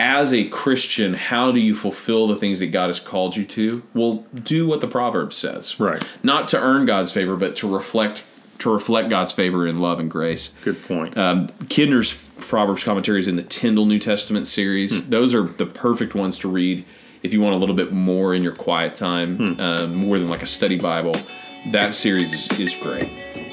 as 0.00 0.32
a 0.32 0.48
Christian, 0.48 1.12
how 1.12 1.52
do 1.52 1.60
you 1.60 1.76
fulfill 1.76 2.26
the 2.26 2.36
things 2.36 2.60
that 2.60 2.68
God 2.68 2.86
has 2.86 2.98
called 2.98 3.36
you 3.36 3.44
to? 3.44 3.82
Well, 3.92 4.24
do 4.34 4.66
what 4.66 4.80
the 4.80 4.88
proverb 4.88 5.34
says. 5.34 5.78
Right. 5.78 6.02
Not 6.22 6.48
to 6.48 6.58
earn 6.58 6.86
God's 6.86 7.12
favor, 7.12 7.36
but 7.36 7.54
to 7.56 7.72
reflect 7.72 8.24
to 8.60 8.70
reflect 8.70 9.10
God's 9.10 9.32
favor 9.32 9.66
in 9.66 9.80
love 9.80 9.98
and 9.98 10.10
grace. 10.10 10.52
Good 10.62 10.82
point. 10.82 11.16
Um, 11.16 11.48
Kidner's 11.68 12.26
Proverbs 12.40 12.84
commentaries 12.84 13.28
in 13.28 13.36
the 13.36 13.42
Tyndale 13.42 13.86
New 13.86 13.98
Testament 13.98 14.46
series. 14.46 15.02
Hmm. 15.02 15.10
Those 15.10 15.34
are 15.34 15.42
the 15.42 15.66
perfect 15.66 16.14
ones 16.14 16.38
to 16.38 16.48
read 16.48 16.84
if 17.22 17.32
you 17.32 17.40
want 17.40 17.54
a 17.54 17.58
little 17.58 17.74
bit 17.74 17.92
more 17.92 18.34
in 18.34 18.42
your 18.42 18.54
quiet 18.54 18.96
time, 18.96 19.36
hmm. 19.36 19.60
um, 19.60 19.94
more 19.94 20.18
than 20.18 20.28
like 20.28 20.42
a 20.42 20.46
study 20.46 20.78
Bible. 20.78 21.14
That 21.68 21.94
series 21.94 22.32
is, 22.32 22.58
is 22.58 22.74
great. 22.74 23.49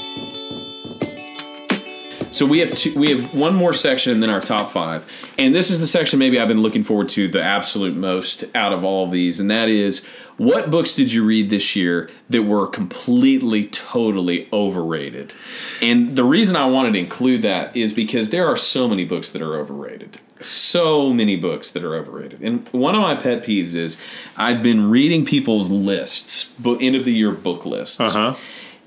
So 2.38 2.46
we 2.46 2.60
have 2.60 2.72
two, 2.72 2.94
we 2.98 3.10
have 3.10 3.34
one 3.34 3.56
more 3.56 3.74
section 3.74 4.14
and 4.14 4.22
then 4.22 4.30
our 4.30 4.40
top 4.40 4.72
five, 4.72 5.12
and 5.40 5.56
this 5.56 5.72
is 5.72 5.80
the 5.80 5.88
section 5.88 6.20
maybe 6.20 6.40
I've 6.40 6.48
been 6.48 6.62
looking 6.62 6.84
forward 6.84 7.10
to 7.10 7.28
the 7.28 7.42
absolute 7.42 7.96
most 7.96 8.44
out 8.54 8.74
of 8.74 8.84
all 8.84 9.06
of 9.06 9.12
these, 9.12 9.40
and 9.40 9.50
that 9.50 9.70
is 9.70 10.06
what 10.38 10.70
books 10.70 10.94
did 10.94 11.12
you 11.12 11.26
read 11.26 11.50
this 11.50 11.76
year 11.76 12.12
that 12.30 12.44
were 12.44 12.68
completely, 12.68 13.66
totally 13.66 14.48
overrated? 14.54 15.34
And 15.82 16.16
the 16.16 16.24
reason 16.24 16.56
I 16.56 16.68
wanted 16.68 16.92
to 16.92 17.00
include 17.00 17.42
that 17.42 17.76
is 17.76 17.92
because 17.92 18.30
there 18.30 18.48
are 18.48 18.56
so 18.56 18.88
many 18.88 19.04
books 19.04 19.32
that 19.32 19.42
are 19.42 19.56
overrated. 19.56 20.20
So 20.40 21.12
many 21.12 21.38
books 21.38 21.72
that 21.72 21.84
are 21.84 21.96
overrated. 21.96 22.44
And 22.44 22.70
one 22.70 22.94
of 22.94 23.02
my 23.02 23.16
pet 23.16 23.44
peeves 23.44 23.74
is 23.76 24.00
I've 24.38 24.62
been 24.62 24.92
reading 24.92 25.26
people's 25.26 25.72
lists, 25.72 26.54
book, 26.60 26.84
end 26.84 26.96
of 26.96 27.04
the 27.04 27.14
year 27.14 27.32
book 27.32 27.66
lists. 27.66 28.00
Uh-huh. 28.00 28.36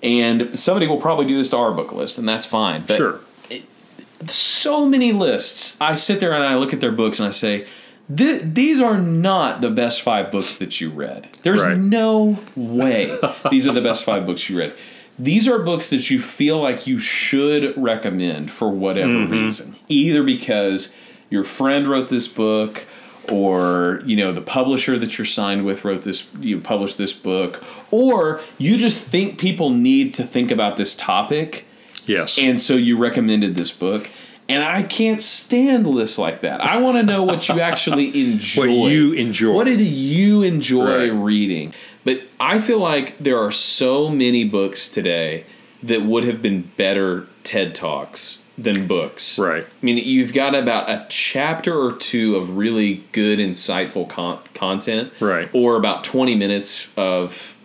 And 0.04 0.56
somebody 0.56 0.86
will 0.86 1.00
probably 1.00 1.26
do 1.26 1.36
this 1.36 1.50
to 1.50 1.56
our 1.56 1.72
book 1.72 1.92
list, 1.92 2.16
and 2.16 2.28
that's 2.28 2.46
fine. 2.46 2.84
But 2.86 2.96
sure. 2.96 3.20
So 4.26 4.86
many 4.86 5.12
lists. 5.12 5.80
I 5.80 5.94
sit 5.94 6.20
there 6.20 6.32
and 6.32 6.44
I 6.44 6.56
look 6.56 6.72
at 6.72 6.80
their 6.80 6.92
books 6.92 7.18
and 7.18 7.28
I 7.28 7.30
say, 7.30 7.66
these 8.08 8.80
are 8.80 8.98
not 8.98 9.60
the 9.60 9.70
best 9.70 10.02
five 10.02 10.32
books 10.32 10.56
that 10.56 10.80
you 10.80 10.90
read. 10.90 11.28
There's 11.42 11.62
right. 11.62 11.76
no 11.76 12.38
way 12.56 13.16
these 13.50 13.68
are 13.68 13.72
the 13.72 13.80
best 13.80 14.04
five 14.04 14.26
books 14.26 14.50
you 14.50 14.58
read. 14.58 14.74
These 15.18 15.46
are 15.46 15.58
books 15.58 15.90
that 15.90 16.10
you 16.10 16.20
feel 16.20 16.60
like 16.60 16.86
you 16.86 16.98
should 16.98 17.74
recommend 17.76 18.50
for 18.50 18.68
whatever 18.68 19.12
mm-hmm. 19.12 19.32
reason. 19.32 19.76
Either 19.88 20.24
because 20.24 20.94
your 21.28 21.44
friend 21.44 21.86
wrote 21.86 22.08
this 22.08 22.26
book 22.26 22.86
or 23.30 24.02
you 24.04 24.16
know 24.16 24.32
the 24.32 24.40
publisher 24.40 24.98
that 24.98 25.18
you're 25.18 25.26
signed 25.26 25.64
with 25.64 25.84
wrote 25.84 26.02
this 26.02 26.28
you 26.40 26.58
published 26.58 26.98
this 26.98 27.12
book 27.12 27.62
or 27.90 28.40
you 28.58 28.76
just 28.76 29.06
think 29.06 29.38
people 29.38 29.70
need 29.70 30.12
to 30.14 30.24
think 30.24 30.50
about 30.50 30.76
this 30.76 30.96
topic 30.96 31.66
yes 32.06 32.38
and 32.38 32.60
so 32.60 32.74
you 32.74 32.96
recommended 32.96 33.54
this 33.54 33.70
book 33.70 34.08
and 34.50 34.64
I 34.64 34.82
can't 34.82 35.20
stand 35.20 35.86
lists 35.86 36.18
like 36.18 36.40
that. 36.40 36.60
I 36.60 36.80
want 36.80 36.96
to 36.96 37.04
know 37.04 37.22
what 37.22 37.48
you 37.48 37.60
actually 37.60 38.32
enjoy. 38.32 38.68
What 38.80 38.90
you 38.90 39.12
enjoy. 39.12 39.52
What 39.52 39.64
did 39.64 39.80
you 39.80 40.42
enjoy 40.42 41.08
right. 41.08 41.12
reading? 41.12 41.72
But 42.04 42.22
I 42.40 42.58
feel 42.58 42.80
like 42.80 43.16
there 43.18 43.38
are 43.38 43.52
so 43.52 44.08
many 44.08 44.42
books 44.42 44.90
today 44.90 45.44
that 45.84 46.02
would 46.02 46.24
have 46.24 46.42
been 46.42 46.62
better 46.76 47.28
TED 47.44 47.76
Talks 47.76 48.42
than 48.58 48.88
books. 48.88 49.38
Right. 49.38 49.64
I 49.64 49.86
mean, 49.86 49.98
you've 49.98 50.34
got 50.34 50.54
about 50.54 50.90
a 50.90 51.06
chapter 51.08 51.80
or 51.80 51.92
two 51.92 52.36
of 52.36 52.56
really 52.56 53.04
good, 53.12 53.38
insightful 53.38 54.08
con- 54.08 54.40
content. 54.54 55.12
Right. 55.20 55.48
Or 55.52 55.76
about 55.76 56.02
20 56.02 56.34
minutes 56.34 56.88
of 56.96 57.56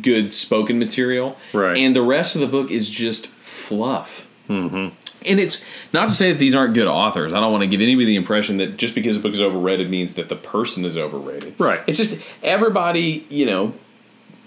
good 0.00 0.32
spoken 0.32 0.78
material. 0.78 1.36
Right. 1.52 1.78
And 1.78 1.94
the 1.94 2.02
rest 2.02 2.34
of 2.34 2.40
the 2.40 2.48
book 2.48 2.70
is 2.70 2.90
just 2.90 3.26
fluff. 3.62 4.26
Mm-hmm 4.48 4.88
and 5.26 5.40
it's 5.40 5.64
not 5.92 6.08
to 6.08 6.14
say 6.14 6.32
that 6.32 6.38
these 6.38 6.54
aren't 6.54 6.74
good 6.74 6.86
authors. 6.86 7.32
I 7.32 7.40
don't 7.40 7.52
want 7.52 7.62
to 7.62 7.68
give 7.68 7.80
anybody 7.80 8.06
the 8.06 8.16
impression 8.16 8.56
that 8.58 8.76
just 8.76 8.94
because 8.94 9.16
a 9.16 9.20
book 9.20 9.32
is 9.32 9.42
overrated 9.42 9.90
means 9.90 10.14
that 10.14 10.28
the 10.28 10.36
person 10.36 10.84
is 10.84 10.96
overrated. 10.96 11.54
Right. 11.58 11.80
It's 11.86 11.98
just 11.98 12.16
everybody, 12.42 13.26
you 13.28 13.46
know, 13.46 13.74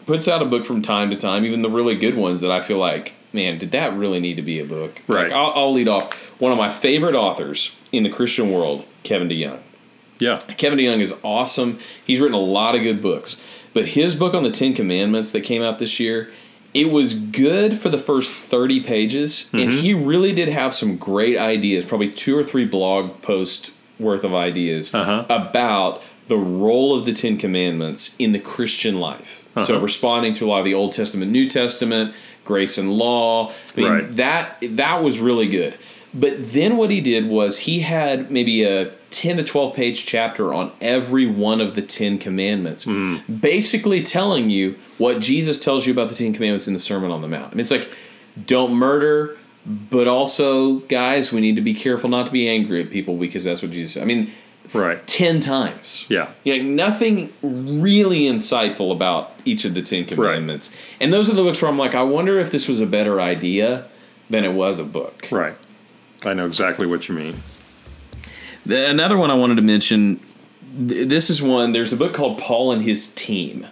puts 0.05 0.27
out 0.27 0.41
a 0.41 0.45
book 0.45 0.65
from 0.65 0.81
time 0.81 1.09
to 1.09 1.15
time, 1.15 1.45
even 1.45 1.61
the 1.61 1.69
really 1.69 1.95
good 1.95 2.15
ones 2.15 2.41
that 2.41 2.51
I 2.51 2.61
feel 2.61 2.77
like, 2.77 3.13
man, 3.33 3.57
did 3.57 3.71
that 3.71 3.93
really 3.93 4.19
need 4.19 4.35
to 4.35 4.41
be 4.41 4.59
a 4.59 4.65
book? 4.65 5.01
Right. 5.07 5.23
Like, 5.23 5.33
I'll, 5.33 5.51
I'll 5.55 5.73
lead 5.73 5.87
off. 5.87 6.13
One 6.39 6.51
of 6.51 6.57
my 6.57 6.69
favorite 6.69 7.15
authors 7.15 7.75
in 7.91 8.03
the 8.03 8.09
Christian 8.09 8.51
world, 8.51 8.85
Kevin 9.03 9.29
DeYoung. 9.29 9.59
Yeah. 10.19 10.39
Kevin 10.57 10.79
DeYoung 10.79 11.01
is 11.01 11.17
awesome. 11.23 11.79
He's 12.03 12.19
written 12.19 12.35
a 12.35 12.39
lot 12.39 12.75
of 12.75 12.83
good 12.83 13.01
books. 13.01 13.39
But 13.73 13.89
his 13.89 14.15
book 14.15 14.33
on 14.33 14.43
the 14.43 14.51
Ten 14.51 14.73
Commandments 14.73 15.31
that 15.33 15.41
came 15.41 15.61
out 15.61 15.79
this 15.79 15.99
year, 15.99 16.31
it 16.75 16.91
was 16.91 17.13
good 17.13 17.79
for 17.79 17.87
the 17.87 17.97
first 17.97 18.29
30 18.29 18.81
pages 18.81 19.31
mm-hmm. 19.47 19.57
and 19.57 19.71
he 19.71 19.93
really 19.93 20.33
did 20.33 20.49
have 20.49 20.75
some 20.75 20.97
great 20.97 21.37
ideas 21.37 21.85
probably 21.85 22.11
two 22.11 22.37
or 22.37 22.43
three 22.43 22.65
blog 22.65 23.21
posts 23.23 23.71
worth 23.97 24.23
of 24.23 24.35
ideas 24.35 24.93
uh-huh. 24.93 25.25
about 25.29 26.03
the 26.27 26.37
role 26.37 26.95
of 26.95 27.05
the 27.05 27.13
ten 27.13 27.37
commandments 27.37 28.15
in 28.19 28.33
the 28.33 28.39
christian 28.39 28.99
life 28.99 29.47
uh-huh. 29.55 29.65
so 29.65 29.79
responding 29.79 30.33
to 30.33 30.45
a 30.45 30.47
lot 30.47 30.59
of 30.59 30.65
the 30.65 30.73
old 30.73 30.91
testament 30.91 31.31
new 31.31 31.49
testament 31.49 32.13
grace 32.43 32.77
and 32.77 32.91
law 32.91 33.49
I 33.75 33.79
mean, 33.79 33.91
right. 33.91 34.15
that 34.17 34.57
that 34.61 35.01
was 35.01 35.19
really 35.19 35.47
good 35.47 35.75
but 36.13 36.51
then 36.53 36.77
what 36.77 36.91
he 36.91 37.01
did 37.01 37.27
was 37.27 37.59
he 37.59 37.81
had 37.81 38.29
maybe 38.29 38.63
a 38.63 38.91
10 39.15 39.37
to 39.37 39.43
12 39.43 39.73
page 39.73 40.05
chapter 40.05 40.53
on 40.53 40.73
every 40.81 41.25
one 41.25 41.61
of 41.61 41.73
the 41.75 41.81
10 41.81 42.19
commandments, 42.19 42.83
mm. 42.83 43.21
basically 43.41 44.03
telling 44.03 44.49
you 44.49 44.77
what 44.97 45.21
Jesus 45.21 45.57
tells 45.57 45.87
you 45.87 45.93
about 45.93 46.09
the 46.09 46.15
10 46.15 46.33
commandments 46.33 46.67
in 46.67 46.73
the 46.73 46.79
Sermon 46.79 47.11
on 47.11 47.21
the 47.21 47.27
Mount. 47.29 47.47
I 47.47 47.49
mean, 47.51 47.61
it's 47.61 47.71
like, 47.71 47.89
don't 48.45 48.73
murder, 48.73 49.37
but 49.65 50.09
also, 50.09 50.79
guys, 50.79 51.31
we 51.31 51.39
need 51.39 51.55
to 51.55 51.61
be 51.61 51.73
careful 51.73 52.09
not 52.09 52.25
to 52.25 52.31
be 52.33 52.49
angry 52.49 52.83
at 52.83 52.89
people 52.89 53.15
because 53.15 53.45
that's 53.45 53.61
what 53.61 53.71
Jesus. 53.71 54.01
I 54.01 54.05
mean, 54.05 54.31
right, 54.73 55.05
ten 55.07 55.39
times. 55.39 56.05
Yeah, 56.09 56.29
yeah, 56.43 56.61
nothing 56.61 57.31
really 57.41 58.23
insightful 58.23 58.91
about 58.91 59.31
each 59.45 59.63
of 59.63 59.73
the 59.73 59.81
Ten 59.81 60.05
Commandments, 60.05 60.71
right. 60.71 60.97
and 60.99 61.13
those 61.13 61.29
are 61.29 61.33
the 61.33 61.41
books 61.41 61.61
where 61.61 61.71
I'm 61.71 61.77
like, 61.77 61.95
I 61.95 62.03
wonder 62.03 62.37
if 62.37 62.51
this 62.51 62.67
was 62.67 62.81
a 62.81 62.85
better 62.85 63.21
idea 63.21 63.85
than 64.29 64.43
it 64.43 64.51
was 64.51 64.81
a 64.81 64.85
book. 64.85 65.29
Right. 65.31 65.55
I 66.23 66.33
know 66.33 66.45
exactly 66.45 66.85
what 66.85 67.07
you 67.07 67.15
mean. 67.15 67.35
The, 68.65 68.89
another 68.89 69.17
one 69.17 69.31
I 69.31 69.35
wanted 69.35 69.55
to 69.55 69.61
mention. 69.61 70.19
Th- 70.75 71.07
this 71.07 71.29
is 71.29 71.41
one. 71.41 71.71
There's 71.71 71.93
a 71.93 71.97
book 71.97 72.13
called 72.13 72.37
Paul 72.37 72.71
and 72.71 72.81
His 72.81 73.13
Team. 73.13 73.67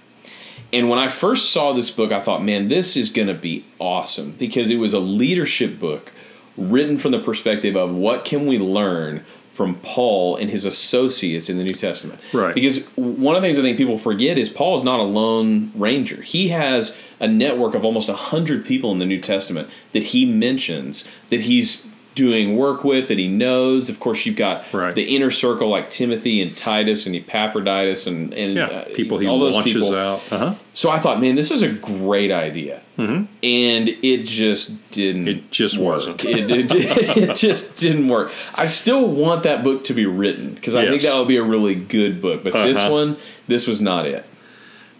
And 0.72 0.89
when 0.89 0.98
I 0.98 1.08
first 1.08 1.52
saw 1.52 1.74
this 1.74 1.91
book, 1.91 2.12
I 2.12 2.20
thought, 2.20 2.44
man, 2.44 2.68
this 2.68 2.98
is 2.98 3.12
going 3.12 3.28
to 3.28 3.36
be 3.36 3.64
awesome 3.80 4.32
because 4.32 4.72
it 4.72 4.78
was 4.78 4.94
a 4.94 5.00
leadership 5.00 5.80
book 5.80 6.12
written 6.58 6.98
from 6.98 7.12
the 7.12 7.20
perspective 7.20 7.76
of 7.76 7.94
what 7.94 8.26
can 8.26 8.48
we 8.48 8.58
learn 8.58 9.24
from 9.52 9.76
Paul 9.76 10.36
and 10.36 10.50
his 10.50 10.66
associates 10.66 11.48
in 11.48 11.58
the 11.58 11.64
New 11.64 11.76
Testament. 11.76 12.20
Right. 12.34 12.56
Because 12.56 12.88
one 12.96 13.36
of 13.36 13.41
the 13.44 13.46
things 13.46 13.60
I 13.60 13.62
think 13.62 13.78
people 13.78 14.00
forget 14.00 14.39
is 14.39 14.50
Paul 14.50 14.76
is 14.76 14.84
not 14.84 15.00
a 15.00 15.04
lone 15.04 15.72
ranger. 15.76 16.24
He 16.24 16.48
has 16.48 16.98
a 17.20 17.28
network 17.28 17.76
of 17.76 17.86
almost 17.86 18.10
100 18.10 18.66
people 18.66 18.91
in 18.91 18.98
the 18.98 19.06
New 19.06 19.22
Testament 19.22 19.70
that 19.91 20.04
he 20.06 20.26
mentions 20.26 21.08
that 21.30 21.41
he's 21.41 21.88
doing 22.16 22.55
work 22.55 22.84
with 22.84 23.07
that 23.07 23.18
he 23.18 23.28
knows. 23.28 23.89
Of 23.89 23.99
course, 23.99 24.26
you've 24.26 24.36
got 24.36 24.72
right. 24.74 24.93
the 24.93 25.16
inner 25.16 25.32
circle 25.32 25.70
like 25.70 25.89
Timothy 25.89 26.41
and 26.41 26.55
Titus 26.55 27.05
and 27.05 27.16
Epaphroditus 27.16 28.07
and 28.07 28.34
and 28.34 28.55
yeah, 28.55 28.66
uh, 28.66 28.86
people 28.93 29.18
he 29.20 29.28
all 29.28 29.39
those 29.39 29.55
launches 29.55 29.74
people. 29.74 29.95
out. 29.95 30.22
Uh-huh. 30.32 30.55
So 30.74 30.89
I 30.89 30.99
thought, 30.99 31.22
man, 31.22 31.36
this 31.36 31.51
is 31.51 31.61
a 31.61 31.70
great 31.70 32.32
idea, 32.32 32.82
mm-hmm. 32.97 33.26
and 33.43 33.89
it 33.89 34.24
just 34.24 34.91
didn't. 34.91 35.28
It 35.28 35.51
just 35.51 35.78
work. 35.78 35.95
wasn't. 35.95 36.26
it, 36.26 36.51
it, 36.51 36.72
it, 37.18 37.36
just 37.36 37.76
didn't 37.78 38.07
work. 38.07 38.32
I 38.55 38.66
still 38.66 39.07
want 39.07 39.43
that 39.43 39.64
book 39.64 39.84
to 39.86 39.93
be 39.93 40.05
written 40.05 40.53
because 40.53 40.76
I 40.76 40.82
yes. 40.82 40.89
think 40.89 41.01
that 41.03 41.18
would 41.18 41.28
be 41.28 41.38
a 41.38 41.43
really 41.43 41.76
good 41.76 42.22
book. 42.22 42.43
But 42.43 42.55
uh-huh. 42.55 42.66
this 42.66 42.89
one, 42.89 43.18
this 43.47 43.68
was 43.68 43.82
not 43.82 44.05
it. 44.05 44.26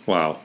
Wow. 0.06 0.40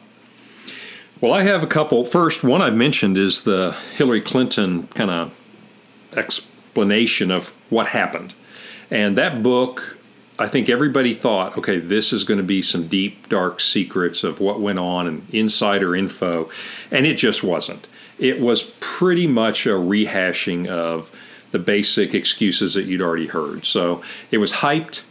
Well, 1.21 1.33
I 1.33 1.43
have 1.43 1.65
a 1.65 1.67
couple. 1.67 2.05
First, 2.05 2.45
one 2.45 2.63
I've 2.63 2.77
mentioned 2.77 3.19
is 3.19 3.43
the 3.43 3.75
Hillary 3.97 4.21
Clinton 4.21 4.87
kind 4.89 5.11
of 5.11 5.35
ex 6.17 6.47
explanation 6.69 7.31
of 7.31 7.49
what 7.71 7.89
happened. 7.89 8.35
And 8.91 9.17
that 9.17 9.43
book, 9.43 9.97
I 10.39 10.49
think 10.49 10.69
everybody 10.69 11.15
thought, 11.15 11.59
okay, 11.59 11.79
this 11.79 12.13
is 12.13 12.25
going 12.25 12.39
to 12.39 12.45
be 12.45 12.63
some 12.63 12.87
deep, 12.89 13.29
dark 13.29 13.61
secrets 13.61 14.23
of 14.23 14.39
what 14.41 14.61
went 14.61 14.79
on 14.79 15.07
and 15.07 15.27
insider 15.33 15.97
info. 15.97 16.49
And 16.91 17.07
it 17.07 17.15
just 17.15 17.43
wasn't. 17.43 17.87
It 18.19 18.41
was 18.41 18.75
pretty 18.81 19.27
much 19.27 19.67
a 19.67 19.71
rehashing 19.71 20.69
of 20.69 21.11
the 21.51 21.59
basic 21.59 22.15
excuses 22.15 22.75
that 22.75 22.85
you'd 22.85 23.03
already 23.03 23.27
heard. 23.27 23.65
So 23.65 24.03
it 24.31 24.39
was 24.39 24.53
hyped. 24.53 25.03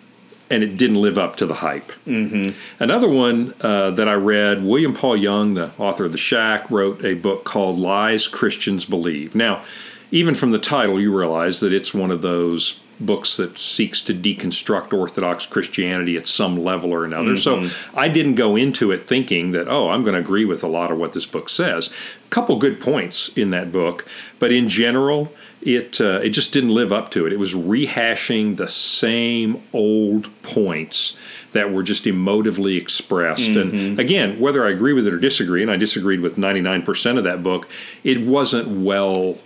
and 0.49 0.63
it 0.63 0.77
didn't 0.77 1.01
live 1.01 1.17
up 1.17 1.35
to 1.37 1.45
the 1.45 1.55
hype. 1.55 1.91
Mm-hmm. 2.05 2.51
Another 2.79 3.09
one 3.09 3.53
uh, 3.61 3.91
that 3.91 4.07
I 4.07 4.13
read, 4.13 4.63
William 4.63 4.93
Paul 4.93 5.17
Young, 5.17 5.55
the 5.55 5.71
author 5.77 6.05
of 6.05 6.11
The 6.11 6.17
Shack, 6.17 6.69
wrote 6.71 7.03
a 7.03 7.15
book 7.15 7.43
called 7.43 7.77
Lies 7.77 8.27
Christians 8.27 8.85
Believe. 8.85 9.35
Now, 9.35 9.63
even 10.11 10.35
from 10.35 10.51
the 10.51 10.59
title, 10.59 10.99
you 10.99 11.15
realize 11.15 11.59
that 11.59 11.73
it's 11.73 11.93
one 11.93 12.11
of 12.11 12.21
those 12.21 12.79
books 12.99 13.37
that 13.37 13.57
seeks 13.57 14.01
to 14.01 14.13
deconstruct 14.13 14.93
Orthodox 14.93 15.45
Christianity 15.45 16.17
at 16.17 16.27
some 16.27 16.63
level 16.63 16.91
or 16.91 17.05
another. 17.05 17.33
Mm-hmm. 17.33 17.67
So 17.67 17.75
I 17.95 18.07
didn't 18.07 18.35
go 18.35 18.55
into 18.55 18.91
it 18.91 19.07
thinking 19.07 19.51
that, 19.51 19.67
oh, 19.67 19.89
I'm 19.89 20.03
going 20.03 20.15
to 20.15 20.19
agree 20.19 20.45
with 20.45 20.63
a 20.63 20.67
lot 20.67 20.91
of 20.91 20.97
what 20.97 21.13
this 21.13 21.25
book 21.25 21.49
says. 21.49 21.89
A 22.25 22.29
couple 22.29 22.57
good 22.57 22.79
points 22.79 23.29
in 23.29 23.51
that 23.51 23.71
book, 23.71 24.07
but 24.39 24.51
in 24.51 24.69
general, 24.69 25.31
it 25.61 25.99
uh, 25.99 26.19
it 26.23 26.29
just 26.29 26.53
didn't 26.53 26.73
live 26.73 26.93
up 26.93 27.09
to 27.11 27.25
it. 27.25 27.33
It 27.33 27.39
was 27.39 27.53
rehashing 27.53 28.57
the 28.57 28.67
same 28.67 29.61
old 29.73 30.29
points 30.43 31.17
that 31.53 31.73
were 31.73 31.83
just 31.83 32.05
emotively 32.05 32.79
expressed. 32.79 33.49
Mm-hmm. 33.49 33.75
And 33.75 33.99
again, 33.99 34.39
whether 34.39 34.65
I 34.65 34.69
agree 34.69 34.93
with 34.93 35.07
it 35.07 35.13
or 35.13 35.17
disagree, 35.17 35.63
and 35.63 35.71
I 35.71 35.75
disagreed 35.75 36.19
with 36.19 36.37
99% 36.37 37.17
of 37.17 37.23
that 37.23 37.41
book, 37.41 37.67
it 38.03 38.21
wasn't 38.21 38.83
well 38.83 39.37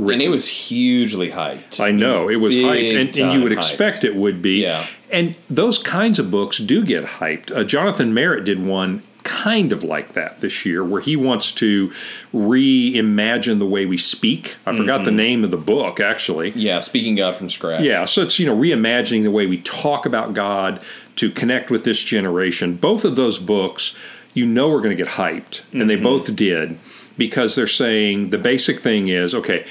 Written. 0.00 0.20
And 0.20 0.22
it 0.22 0.28
was 0.28 0.46
hugely 0.46 1.30
hyped. 1.30 1.80
I 1.80 1.90
know 1.90 2.28
it 2.28 2.36
was 2.36 2.54
hyped, 2.54 3.00
and, 3.00 3.18
and, 3.18 3.32
you 3.32 3.42
would 3.42 3.52
expect 3.52 4.04
it 4.04 4.16
would 4.16 4.40
be. 4.40 4.62
Yeah. 4.62 4.86
And 5.10 5.34
those 5.48 5.78
kinds 5.78 6.18
of 6.18 6.30
books 6.30 6.58
do 6.58 6.84
get 6.84 7.04
hyped. 7.04 7.54
Uh, 7.54 7.64
Jonathan 7.64 8.14
Merritt 8.14 8.44
did 8.44 8.64
one 8.64 9.02
kind 9.22 9.72
of 9.72 9.84
like 9.84 10.14
that 10.14 10.40
this 10.40 10.64
year, 10.64 10.84
where 10.84 11.00
he 11.00 11.16
wants 11.16 11.52
to 11.52 11.92
reimagine 12.32 13.58
the 13.58 13.66
way 13.66 13.86
we 13.86 13.96
speak. 13.96 14.56
I 14.66 14.76
forgot 14.76 14.96
mm-hmm. 14.96 15.04
the 15.04 15.10
name 15.10 15.44
of 15.44 15.50
the 15.50 15.56
book 15.56 16.00
actually. 16.00 16.50
Yeah, 16.50 16.80
speaking 16.80 17.16
God 17.16 17.34
from 17.34 17.50
scratch. 17.50 17.82
Yeah, 17.82 18.04
so 18.04 18.22
it's 18.22 18.38
you 18.38 18.46
know 18.46 18.56
reimagining 18.56 19.22
the 19.22 19.30
way 19.30 19.46
we 19.46 19.60
talk 19.62 20.06
about 20.06 20.34
God 20.34 20.82
to 21.16 21.30
connect 21.30 21.70
with 21.70 21.84
this 21.84 22.02
generation. 22.02 22.76
Both 22.76 23.04
of 23.04 23.16
those 23.16 23.38
books, 23.38 23.94
you 24.32 24.46
know, 24.46 24.72
are 24.72 24.80
going 24.80 24.96
to 24.96 25.02
get 25.02 25.12
hyped, 25.14 25.62
and 25.72 25.82
mm-hmm. 25.82 25.88
they 25.88 25.96
both 25.96 26.34
did 26.34 26.78
because 27.18 27.54
they're 27.54 27.66
saying 27.66 28.30
the 28.30 28.38
basic 28.38 28.80
thing 28.80 29.08
is 29.08 29.34
okay, 29.34 29.66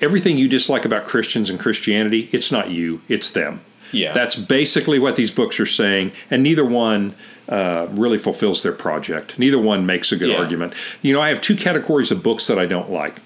everything 0.00 0.38
you 0.38 0.48
dislike 0.48 0.84
about 0.84 1.06
Christians 1.06 1.50
and 1.50 1.58
Christianity, 1.58 2.28
it's 2.32 2.52
not 2.52 2.70
you, 2.70 3.00
it's 3.08 3.30
them. 3.30 3.60
Yeah. 3.92 4.12
That's 4.12 4.36
basically 4.36 4.98
what 4.98 5.16
these 5.16 5.30
books 5.30 5.58
are 5.60 5.66
saying, 5.66 6.12
and 6.30 6.42
neither 6.42 6.64
one 6.64 7.14
uh, 7.48 7.88
really 7.90 8.18
fulfills 8.18 8.62
their 8.62 8.72
project. 8.72 9.38
Neither 9.38 9.58
one 9.58 9.86
makes 9.86 10.12
a 10.12 10.16
good 10.16 10.30
yeah. 10.30 10.36
argument. 10.36 10.74
You 11.02 11.14
know, 11.14 11.20
I 11.20 11.28
have 11.30 11.40
two 11.40 11.56
categories 11.56 12.10
of 12.10 12.22
books 12.22 12.46
that 12.48 12.58
I 12.58 12.66
don't 12.66 12.90
like. 12.90 13.18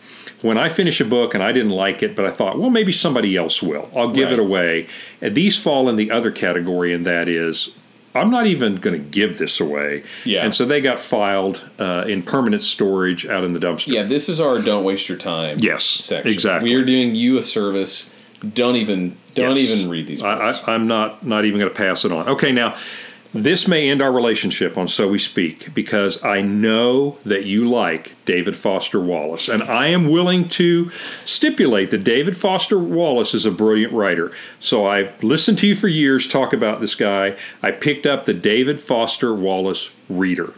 When 0.42 0.58
I 0.58 0.68
finish 0.68 1.00
a 1.00 1.04
book 1.04 1.34
and 1.34 1.42
I 1.42 1.52
didn't 1.52 1.70
like 1.70 2.02
it, 2.02 2.16
but 2.16 2.24
I 2.24 2.30
thought, 2.30 2.58
well, 2.58 2.70
maybe 2.70 2.90
somebody 2.92 3.36
else 3.36 3.62
will, 3.62 3.88
I'll 3.94 4.12
give 4.12 4.24
right. 4.24 4.34
it 4.34 4.38
away. 4.40 4.88
And 5.20 5.34
these 5.34 5.56
fall 5.58 5.88
in 5.88 5.96
the 5.96 6.10
other 6.10 6.32
category, 6.32 6.92
and 6.92 7.06
that 7.06 7.28
is 7.28 7.70
I'm 8.14 8.30
not 8.30 8.46
even 8.46 8.76
going 8.76 9.00
to 9.00 9.08
give 9.08 9.38
this 9.38 9.60
away. 9.60 10.04
Yeah. 10.24 10.44
And 10.44 10.54
so 10.54 10.64
they 10.64 10.80
got 10.80 11.00
filed 11.00 11.68
uh, 11.78 12.04
in 12.06 12.22
permanent 12.22 12.62
storage 12.62 13.26
out 13.26 13.44
in 13.44 13.52
the 13.52 13.60
dumpster. 13.60 13.88
Yeah, 13.88 14.02
this 14.02 14.28
is 14.28 14.40
our 14.40 14.60
don't 14.60 14.84
waste 14.84 15.08
your 15.08 15.18
time. 15.18 15.58
Yes, 15.60 15.84
section. 15.84 16.30
exactly. 16.30 16.70
We 16.70 16.76
are 16.76 16.84
doing 16.84 17.14
you 17.14 17.38
a 17.38 17.42
service. 17.42 18.10
Don't 18.54 18.76
even 18.76 19.16
don't 19.34 19.56
yes. 19.56 19.70
even 19.70 19.90
read 19.90 20.06
these. 20.06 20.22
I, 20.22 20.50
I, 20.50 20.74
I'm 20.74 20.86
not 20.86 21.24
not 21.24 21.44
even 21.44 21.58
going 21.58 21.70
to 21.70 21.76
pass 21.76 22.04
it 22.04 22.12
on. 22.12 22.28
Okay, 22.28 22.52
now 22.52 22.76
this 23.34 23.66
may 23.66 23.88
end 23.88 24.02
our 24.02 24.12
relationship 24.12 24.76
on 24.76 24.88
So 24.88 25.08
We 25.08 25.18
Speak 25.18 25.72
because 25.74 26.22
I 26.22 26.42
know 26.42 27.16
that 27.24 27.46
you 27.46 27.68
like 27.68 28.12
David 28.26 28.56
Foster 28.56 29.00
Wallace, 29.00 29.48
and 29.48 29.62
I 29.62 29.86
am 29.86 30.10
willing 30.10 30.48
to 30.50 30.90
stipulate 31.24 31.90
that 31.90 32.04
David 32.04 32.36
Foster 32.36 32.78
Wallace 32.78 33.32
is 33.32 33.46
a 33.46 33.50
brilliant 33.50 33.92
writer. 33.92 34.32
So 34.60 34.86
I 34.86 35.12
listened 35.22 35.58
to 35.58 35.66
you 35.66 35.74
for 35.74 35.88
years 35.88 36.28
talk 36.28 36.52
about 36.52 36.80
this 36.80 36.94
guy. 36.94 37.36
I 37.62 37.70
picked 37.70 38.06
up 38.06 38.26
the 38.26 38.34
David 38.34 38.80
Foster 38.80 39.34
Wallace 39.34 39.94
Reader. 40.10 40.52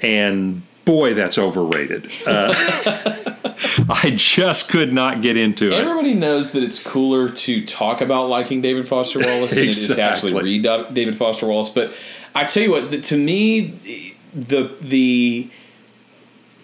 And 0.00 0.62
boy, 0.88 1.12
that's 1.12 1.36
overrated. 1.36 2.10
Uh, 2.26 2.54
I 3.90 4.14
just 4.16 4.70
could 4.70 4.90
not 4.90 5.20
get 5.20 5.36
into 5.36 5.66
it. 5.66 5.74
Everybody 5.74 6.14
knows 6.14 6.52
that 6.52 6.62
it's 6.62 6.82
cooler 6.82 7.28
to 7.28 7.66
talk 7.66 8.00
about 8.00 8.30
liking 8.30 8.62
David 8.62 8.88
Foster 8.88 9.18
Wallace 9.18 9.50
than 9.50 9.64
exactly. 9.64 9.66
it 9.66 9.68
is 9.68 9.88
to 9.88 10.02
actually 10.02 10.42
read 10.42 10.94
David 10.94 11.14
Foster 11.14 11.46
Wallace. 11.46 11.68
But 11.68 11.92
I 12.34 12.44
tell 12.44 12.62
you 12.62 12.70
what, 12.70 12.90
to 12.90 13.18
me, 13.18 14.14
the 14.34 14.74
the 14.80 15.50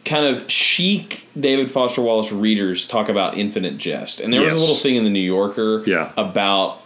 kind 0.07 0.25
of 0.25 0.51
chic 0.51 1.27
David 1.39 1.71
Foster 1.71 2.01
Wallace 2.01 2.33
readers 2.33 2.89
talk 2.89 3.11
about 3.11 3.37
Infinite 3.37 3.77
Jest, 3.77 4.21
and 4.21 4.33
there 4.33 4.41
yes. 4.41 4.55
was 4.55 4.57
a 4.57 4.65
little 4.65 4.77
thing 4.77 4.97
in 4.97 5.05
the 5.05 5.11
New 5.11 5.21
Yorker 5.21 5.83
yeah. 5.87 6.13
about 6.17 6.81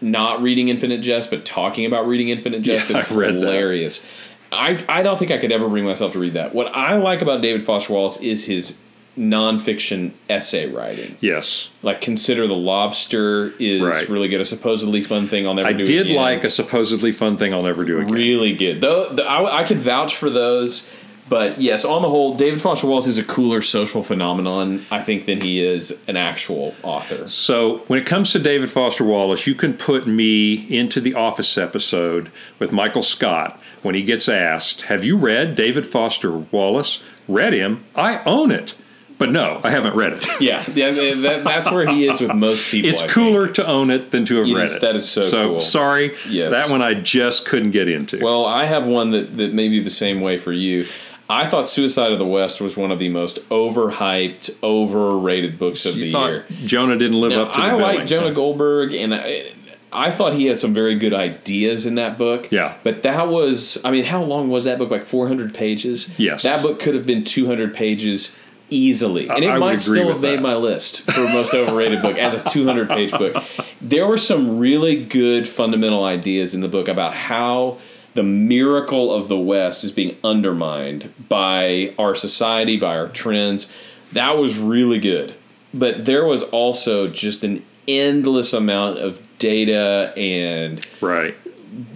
not 0.00 0.42
reading 0.42 0.66
Infinite 0.66 1.02
Jest, 1.02 1.30
but 1.30 1.44
talking 1.44 1.86
about 1.86 2.08
reading 2.08 2.30
Infinite 2.30 2.62
Jest. 2.62 2.90
Yeah, 2.90 2.98
it's 3.00 3.08
hilarious. 3.08 4.00
That. 4.00 4.08
I, 4.52 4.84
I 4.88 5.02
don't 5.02 5.18
think 5.18 5.30
I 5.30 5.38
could 5.38 5.52
ever 5.52 5.68
bring 5.68 5.84
myself 5.84 6.12
to 6.12 6.18
read 6.18 6.34
that. 6.34 6.54
What 6.54 6.74
I 6.74 6.96
like 6.96 7.22
about 7.22 7.40
David 7.40 7.64
Foster 7.64 7.92
Wallace 7.92 8.18
is 8.18 8.44
his 8.44 8.78
nonfiction 9.18 10.12
essay 10.28 10.70
writing. 10.72 11.16
Yes. 11.20 11.70
Like 11.82 12.00
Consider 12.00 12.46
the 12.46 12.54
Lobster 12.54 13.52
is 13.58 13.82
right. 13.82 14.08
really 14.08 14.28
good. 14.28 14.40
A 14.40 14.44
supposedly 14.44 15.02
fun 15.02 15.28
thing 15.28 15.46
I'll 15.46 15.54
never 15.54 15.68
do 15.72 15.74
again. 15.74 15.84
I 15.84 15.86
do 15.86 15.92
did 15.92 16.06
again. 16.06 16.16
like 16.16 16.44
a 16.44 16.50
supposedly 16.50 17.12
fun 17.12 17.36
thing 17.36 17.52
I'll 17.52 17.62
never 17.62 17.84
do 17.84 17.98
again. 17.98 18.12
Really 18.12 18.54
good. 18.54 18.80
Though 18.80 19.16
I, 19.18 19.60
I 19.60 19.64
could 19.64 19.78
vouch 19.78 20.16
for 20.16 20.30
those. 20.30 20.86
But 21.30 21.60
yes, 21.60 21.84
on 21.84 22.02
the 22.02 22.10
whole, 22.10 22.34
David 22.34 22.60
Foster 22.60 22.88
Wallace 22.88 23.06
is 23.06 23.16
a 23.16 23.22
cooler 23.22 23.62
social 23.62 24.02
phenomenon, 24.02 24.84
I 24.90 25.00
think, 25.00 25.26
than 25.26 25.40
he 25.40 25.64
is 25.64 26.02
an 26.08 26.16
actual 26.16 26.74
author. 26.82 27.28
So 27.28 27.78
when 27.86 28.00
it 28.00 28.06
comes 28.06 28.32
to 28.32 28.40
David 28.40 28.68
Foster 28.68 29.04
Wallace, 29.04 29.46
you 29.46 29.54
can 29.54 29.74
put 29.74 30.08
me 30.08 30.54
into 30.76 31.00
the 31.00 31.14
Office 31.14 31.56
episode 31.56 32.32
with 32.58 32.72
Michael 32.72 33.02
Scott 33.02 33.60
when 33.82 33.94
he 33.94 34.02
gets 34.02 34.28
asked, 34.28 34.82
Have 34.82 35.04
you 35.04 35.16
read 35.16 35.54
David 35.54 35.86
Foster 35.86 36.32
Wallace? 36.36 37.00
Read 37.28 37.52
him? 37.52 37.84
I 37.94 38.24
own 38.24 38.50
it. 38.50 38.74
But 39.16 39.30
no, 39.30 39.60
I 39.62 39.70
haven't 39.70 39.94
read 39.94 40.14
it. 40.14 40.26
yeah, 40.40 40.64
yeah 40.74 41.14
that, 41.14 41.44
that's 41.44 41.70
where 41.70 41.86
he 41.86 42.08
is 42.08 42.22
with 42.22 42.34
most 42.34 42.68
people. 42.68 42.90
It's 42.90 43.02
I 43.02 43.06
cooler 43.06 43.44
think. 43.44 43.56
to 43.56 43.66
own 43.68 43.90
it 43.90 44.10
than 44.10 44.24
to 44.24 44.36
have 44.36 44.46
read 44.46 44.70
it. 44.70 44.80
That 44.80 44.96
is 44.96 45.08
so, 45.08 45.26
so 45.26 45.42
cool. 45.42 45.60
sorry, 45.60 46.16
yes. 46.26 46.50
that 46.50 46.70
one 46.70 46.80
I 46.80 46.94
just 46.94 47.46
couldn't 47.46 47.72
get 47.72 47.86
into. 47.86 48.18
Well, 48.18 48.46
I 48.46 48.64
have 48.64 48.86
one 48.86 49.10
that, 49.10 49.36
that 49.36 49.52
may 49.52 49.68
be 49.68 49.80
the 49.80 49.90
same 49.90 50.22
way 50.22 50.38
for 50.38 50.52
you. 50.52 50.88
I 51.30 51.46
thought 51.46 51.68
Suicide 51.68 52.12
of 52.12 52.18
the 52.18 52.26
West 52.26 52.60
was 52.60 52.76
one 52.76 52.90
of 52.90 52.98
the 52.98 53.08
most 53.08 53.38
overhyped, 53.48 54.62
overrated 54.62 55.58
books 55.58 55.86
of 55.86 55.96
you 55.96 56.12
the 56.12 56.18
year. 56.18 56.46
Jonah 56.64 56.96
didn't 56.96 57.20
live 57.20 57.30
now, 57.30 57.42
up 57.42 57.52
to 57.52 57.60
the 57.60 57.66
I 57.66 57.72
like 57.72 58.06
Jonah 58.06 58.32
Goldberg, 58.32 58.92
and 58.94 59.14
I, 59.14 59.52
I 59.92 60.10
thought 60.10 60.34
he 60.34 60.46
had 60.46 60.58
some 60.58 60.74
very 60.74 60.96
good 60.96 61.14
ideas 61.14 61.86
in 61.86 61.94
that 61.94 62.18
book. 62.18 62.50
Yeah. 62.50 62.76
But 62.82 63.02
that 63.04 63.28
was, 63.28 63.78
I 63.84 63.90
mean, 63.90 64.04
how 64.04 64.22
long 64.22 64.50
was 64.50 64.64
that 64.64 64.78
book? 64.78 64.90
Like 64.90 65.04
400 65.04 65.54
pages? 65.54 66.10
Yes. 66.18 66.42
That 66.42 66.62
book 66.62 66.80
could 66.80 66.94
have 66.94 67.06
been 67.06 67.24
200 67.24 67.74
pages 67.74 68.36
easily. 68.70 69.28
And 69.28 69.44
it 69.44 69.50
I 69.50 69.58
might 69.58 69.80
still 69.80 70.08
have 70.08 70.20
made 70.20 70.40
my 70.40 70.54
list 70.54 71.02
for 71.10 71.22
most 71.28 71.54
overrated 71.54 72.02
book 72.02 72.16
as 72.16 72.34
a 72.34 72.50
200 72.50 72.88
page 72.88 73.10
book. 73.12 73.42
There 73.82 74.06
were 74.06 74.18
some 74.18 74.58
really 74.58 75.06
good 75.06 75.48
fundamental 75.48 76.04
ideas 76.04 76.54
in 76.54 76.60
the 76.60 76.68
book 76.68 76.86
about 76.86 77.14
how 77.14 77.78
the 78.14 78.22
miracle 78.22 79.12
of 79.12 79.28
the 79.28 79.38
West 79.38 79.84
is 79.84 79.92
being 79.92 80.16
undermined 80.24 81.12
by 81.28 81.94
our 81.98 82.14
society, 82.14 82.76
by 82.76 82.96
our 82.96 83.08
trends. 83.08 83.72
That 84.12 84.36
was 84.36 84.58
really 84.58 84.98
good. 84.98 85.34
But 85.72 86.04
there 86.04 86.24
was 86.24 86.42
also 86.42 87.06
just 87.06 87.44
an 87.44 87.64
endless 87.86 88.52
amount 88.52 88.98
of 88.98 89.26
data 89.38 90.12
and 90.16 90.84
right 91.00 91.34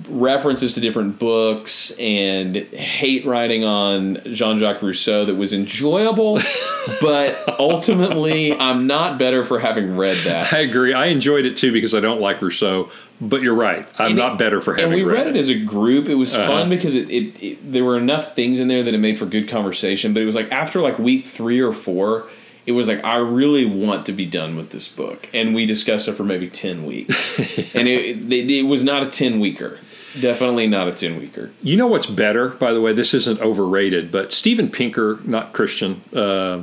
references 0.09 0.75
to 0.75 0.81
different 0.81 1.19
books 1.19 1.97
and 1.99 2.57
hate 2.57 3.25
writing 3.27 3.65
on 3.65 4.21
Jean-Jacques 4.25 4.83
Rousseau 4.83 5.25
that 5.25 5.35
was 5.35 5.53
enjoyable, 5.53 6.41
but 7.01 7.59
ultimately 7.59 8.53
I'm 8.59 8.87
not 8.87 9.19
better 9.19 9.45
for 9.45 9.59
having 9.59 9.97
read 9.97 10.25
that. 10.25 10.53
I 10.53 10.61
agree. 10.61 10.93
I 10.93 11.07
enjoyed 11.07 11.47
it 11.47 11.57
too 11.57 11.73
because 11.73 11.95
I 11.95 12.01
don't 12.01 12.21
like 12.21 12.41
Rousseau, 12.41 12.91
but 13.21 13.43
you're 13.43 13.55
right. 13.55 13.89
I'm 13.99 14.09
and 14.09 14.17
not 14.17 14.33
it, 14.35 14.39
better 14.39 14.61
for 14.61 14.75
having 14.75 14.93
And 14.93 14.95
we 14.95 15.03
read, 15.03 15.27
read 15.27 15.37
it. 15.37 15.37
as 15.37 15.49
a 15.49 15.59
group. 15.59 16.09
It 16.09 16.17
was 16.17 16.35
uh-huh. 16.35 16.47
fun 16.47 16.69
because 16.69 16.95
it, 16.95 17.11
it, 17.11 17.43
it 17.43 17.73
there 17.73 17.85
were 17.85 17.97
enough 17.97 18.35
things 18.35 18.61
in 18.61 18.69
there 18.69 18.83
that 18.83 18.95
it 18.95 18.99
made 18.99 19.19
for 19.19 19.27
good 19.27 19.49
conversation, 19.49 20.13
but 20.13 20.23
it 20.23 20.27
was 20.27 20.35
like 20.35 20.51
after 20.53 20.81
like 20.81 20.99
week 20.99 21.27
3 21.27 21.61
or 21.61 21.73
4 21.73 22.29
it 22.67 22.73
was 22.73 22.89
like 22.89 23.05
I 23.05 23.19
really 23.19 23.67
want 23.67 24.07
to 24.07 24.13
be 24.13 24.25
done 24.25 24.57
with 24.57 24.71
this 24.71 24.89
book, 24.89 25.29
and 25.35 25.55
we 25.55 25.67
discussed 25.67 26.09
it 26.09 26.15
for 26.15 26.25
maybe 26.25 26.49
ten 26.49 26.87
weeks, 26.87 27.39
and 27.75 27.87
it, 27.89 28.33
it, 28.33 28.51
it 28.51 28.63
was 28.63 28.83
not 28.83 29.03
a 29.03 29.11
ten 29.11 29.39
weeker. 29.39 29.79
Definitely 30.21 30.67
not 30.67 30.89
a 30.89 30.93
10 30.93 31.19
Weaker. 31.19 31.51
You 31.63 31.77
know 31.77 31.87
what's 31.87 32.07
better, 32.07 32.51
by 32.51 32.73
the 32.73 32.81
way? 32.81 32.93
This 32.93 33.15
isn't 33.15 33.41
overrated, 33.41 34.13
but 34.13 34.33
Steven 34.33 34.71
Pinker, 34.71 35.19
not 35.25 35.53
Christian 35.53 36.03
uh, 36.15 36.63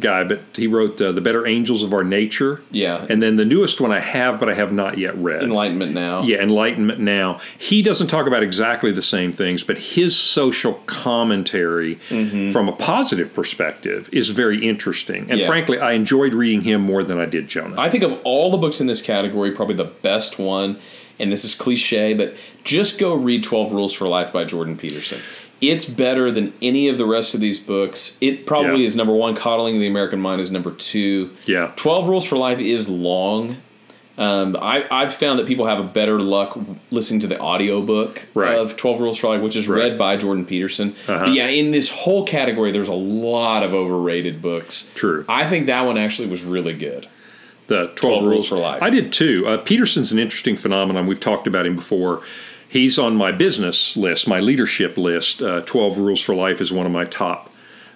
guy, 0.00 0.24
but 0.24 0.40
he 0.54 0.66
wrote 0.66 1.00
uh, 1.00 1.12
The 1.12 1.20
Better 1.20 1.46
Angels 1.46 1.82
of 1.82 1.92
Our 1.92 2.04
Nature. 2.04 2.62
Yeah. 2.70 3.06
And 3.08 3.22
then 3.22 3.36
the 3.36 3.44
newest 3.44 3.80
one 3.80 3.92
I 3.92 4.00
have, 4.00 4.40
but 4.40 4.48
I 4.48 4.54
have 4.54 4.72
not 4.72 4.98
yet 4.98 5.16
read 5.16 5.42
Enlightenment 5.42 5.92
Now. 5.92 6.22
Yeah, 6.22 6.38
Enlightenment 6.38 7.00
Now. 7.00 7.40
He 7.58 7.82
doesn't 7.82 8.08
talk 8.08 8.26
about 8.26 8.42
exactly 8.42 8.92
the 8.92 9.02
same 9.02 9.32
things, 9.32 9.62
but 9.62 9.78
his 9.78 10.16
social 10.16 10.74
commentary 10.86 11.96
mm-hmm. 12.08 12.52
from 12.52 12.68
a 12.68 12.72
positive 12.72 13.34
perspective 13.34 14.08
is 14.12 14.30
very 14.30 14.66
interesting. 14.66 15.30
And 15.30 15.40
yeah. 15.40 15.46
frankly, 15.46 15.78
I 15.78 15.92
enjoyed 15.92 16.34
reading 16.34 16.62
him 16.62 16.80
more 16.80 17.04
than 17.04 17.18
I 17.18 17.26
did 17.26 17.48
Jonah. 17.48 17.80
I 17.80 17.90
think 17.90 18.04
of 18.04 18.20
all 18.24 18.50
the 18.50 18.58
books 18.58 18.80
in 18.80 18.86
this 18.86 19.02
category, 19.02 19.52
probably 19.52 19.76
the 19.76 19.84
best 19.84 20.38
one 20.38 20.78
and 21.18 21.32
this 21.32 21.44
is 21.44 21.54
cliche, 21.54 22.14
but 22.14 22.34
just 22.64 22.98
go 22.98 23.14
read 23.14 23.42
12 23.44 23.72
Rules 23.72 23.92
for 23.92 24.08
Life 24.08 24.32
by 24.32 24.44
Jordan 24.44 24.76
Peterson. 24.76 25.20
It's 25.60 25.84
better 25.84 26.30
than 26.32 26.52
any 26.60 26.88
of 26.88 26.98
the 26.98 27.06
rest 27.06 27.34
of 27.34 27.40
these 27.40 27.60
books. 27.60 28.16
It 28.20 28.46
probably 28.46 28.80
Yeah. 28.82 28.86
is 28.88 28.96
number 28.96 29.12
one. 29.12 29.36
Coddling 29.36 29.78
the 29.78 29.86
American 29.86 30.20
Mind 30.20 30.40
is 30.40 30.50
number 30.50 30.72
two. 30.72 31.30
Yeah. 31.46 31.70
12 31.76 32.08
Rules 32.08 32.24
for 32.24 32.36
Life 32.36 32.58
is 32.58 32.88
long. 32.88 33.58
Um, 34.18 34.56
I, 34.60 34.84
I've 34.90 35.14
found 35.14 35.38
that 35.38 35.46
people 35.46 35.66
have 35.66 35.78
a 35.78 35.84
better 35.84 36.20
luck 36.20 36.58
listening 36.90 37.20
to 37.20 37.26
the 37.26 37.40
audiobook 37.40 38.26
Right. 38.34 38.58
of 38.58 38.76
12 38.76 39.00
Rules 39.00 39.16
for 39.18 39.28
Life, 39.28 39.40
which 39.40 39.56
is 39.56 39.66
Right. 39.68 39.78
read 39.90 39.98
by 39.98 40.16
Jordan 40.16 40.44
Peterson. 40.44 40.94
Uh-huh. 41.08 41.26
But 41.26 41.32
yeah, 41.34 41.46
in 41.46 41.70
this 41.70 41.88
whole 41.90 42.24
category, 42.24 42.72
there's 42.72 42.88
a 42.88 42.92
lot 42.94 43.62
of 43.62 43.72
overrated 43.72 44.42
books. 44.42 44.90
True. 44.94 45.24
I 45.28 45.46
think 45.48 45.66
that 45.66 45.86
one 45.86 45.96
actually 45.96 46.28
was 46.28 46.44
really 46.44 46.74
good. 46.74 47.06
The 47.72 47.86
12, 47.86 47.96
12 47.96 48.12
rules. 48.12 48.26
Rules 48.26 48.48
for 48.48 48.56
Life. 48.56 48.82
I 48.82 48.90
did 48.90 49.12
too. 49.12 49.46
Uh, 49.46 49.56
Peterson's 49.56 50.12
an 50.12 50.18
interesting 50.18 50.56
phenomenon. 50.56 51.06
We've 51.06 51.18
talked 51.18 51.46
about 51.46 51.66
him 51.66 51.76
before. 51.76 52.22
He's 52.68 52.98
on 52.98 53.16
my 53.16 53.32
business 53.32 53.96
list, 53.96 54.28
my 54.28 54.40
leadership 54.40 54.96
list. 54.96 55.42
Uh, 55.42 55.62
12 55.62 55.98
Rules 55.98 56.20
for 56.20 56.34
Life 56.34 56.60
is 56.60 56.72
one 56.72 56.86
of 56.86 56.92
my 56.92 57.04
top 57.04 57.50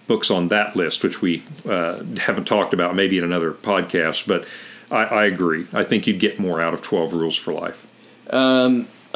books 0.07 0.31
on 0.31 0.49
that 0.49 0.77
list, 0.77 1.03
which 1.03 1.21
we 1.21 1.43
uh, 1.69 2.03
haven't 2.19 2.47
talked 2.47 2.73
about 2.73 2.95
maybe 2.95 3.19
in 3.19 3.25
another 3.25 3.53
podcast. 3.53 4.27
But 4.27 4.47
I, 4.91 5.05
I 5.05 5.25
agree. 5.27 5.67
I 5.73 5.85
think 5.85 6.07
you'd 6.07 6.21
get 6.21 6.39
more 6.39 6.61
out 6.61 6.75
of 6.75 6.83
12 6.83 7.13
Rules 7.13 7.37
for 7.37 7.53
Life. 7.53 7.87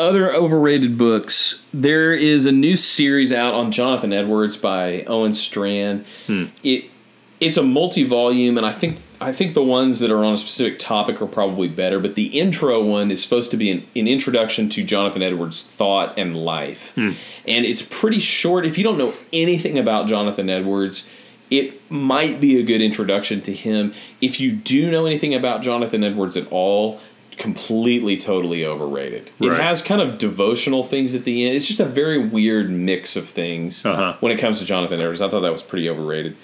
Other 0.01 0.33
overrated 0.33 0.97
books. 0.97 1.63
There 1.75 2.15
is 2.15 2.47
a 2.47 2.53
new 2.53 2.75
series 2.75 3.33
out 3.35 3.53
on 3.53 3.71
Jonathan 3.71 4.15
Edwards 4.15 4.57
by 4.57 5.05
Owen 5.05 5.35
Strachan. 5.35 6.07
Hmm. 6.27 6.45
It 6.63 6.91
it's 7.39 7.59
a 7.59 7.63
multi-volume, 7.63 8.57
and 8.57 8.67
I 8.67 8.73
think 8.73 8.99
I 9.21 9.33
think 9.33 9.53
the 9.55 9.62
ones 9.62 9.99
that 9.99 10.11
are 10.11 10.25
on 10.25 10.33
a 10.35 10.39
specific 10.39 10.79
topic 10.79 11.21
are 11.21 11.27
probably 11.27 11.68
better. 11.68 11.99
But 12.01 12.14
the 12.14 12.39
intro 12.39 12.83
one 12.83 13.11
is 13.11 13.23
supposed 13.23 13.51
to 13.51 13.57
be 13.57 13.71
an, 13.71 13.87
an 13.95 14.09
introduction 14.09 14.68
to 14.71 14.83
Jonathan 14.85 15.23
Edwards' 15.23 15.62
thought 15.62 16.18
and 16.18 16.35
life, 16.37 16.93
Hmm. 16.95 17.11
and 17.47 17.66
it's 17.66 17.83
pretty 17.83 18.18
short. 18.21 18.64
If 18.64 18.79
you 18.79 18.85
don't 18.85 18.97
know 18.99 19.12
anything 19.33 19.77
about 19.79 20.07
Jonathan 20.09 20.49
Edwards, 20.49 21.07
it 21.51 21.81
might 21.91 22.41
be 22.41 22.59
a 22.59 22.62
good 22.62 22.81
introduction 22.81 23.41
to 23.43 23.53
him. 23.53 23.93
If 24.21 24.41
you 24.41 24.53
do 24.53 24.91
know 24.91 25.05
anything 25.05 25.35
about 25.35 25.62
Jonathan 25.62 26.03
Edwards 26.05 26.37
at 26.37 26.47
all, 26.51 27.01
completely 27.37 28.16
totally 28.18 28.64
overrated. 28.66 29.31
It 29.41 29.53
has 29.53 29.83
kind 29.83 30.01
of 30.01 30.18
devotional 30.18 30.85
things 30.85 31.14
at 31.14 31.25
the 31.25 31.47
end. 31.47 31.57
It's 31.57 31.66
just 31.66 31.81
a 31.81 31.87
very 31.87 32.18
weird 32.18 32.71
mix 32.71 33.16
of 33.16 33.29
things 33.29 33.85
Uh-huh. 33.85 34.14
when 34.21 34.31
it 34.31 34.39
comes 34.39 34.59
to 34.61 34.64
Jonathan 34.66 35.01
Edwards. 35.01 35.23
I 35.23 35.29
thought 35.29 35.41
that 35.41 35.53
was 35.53 35.62
pretty 35.62 35.89
overrated. 35.89 36.37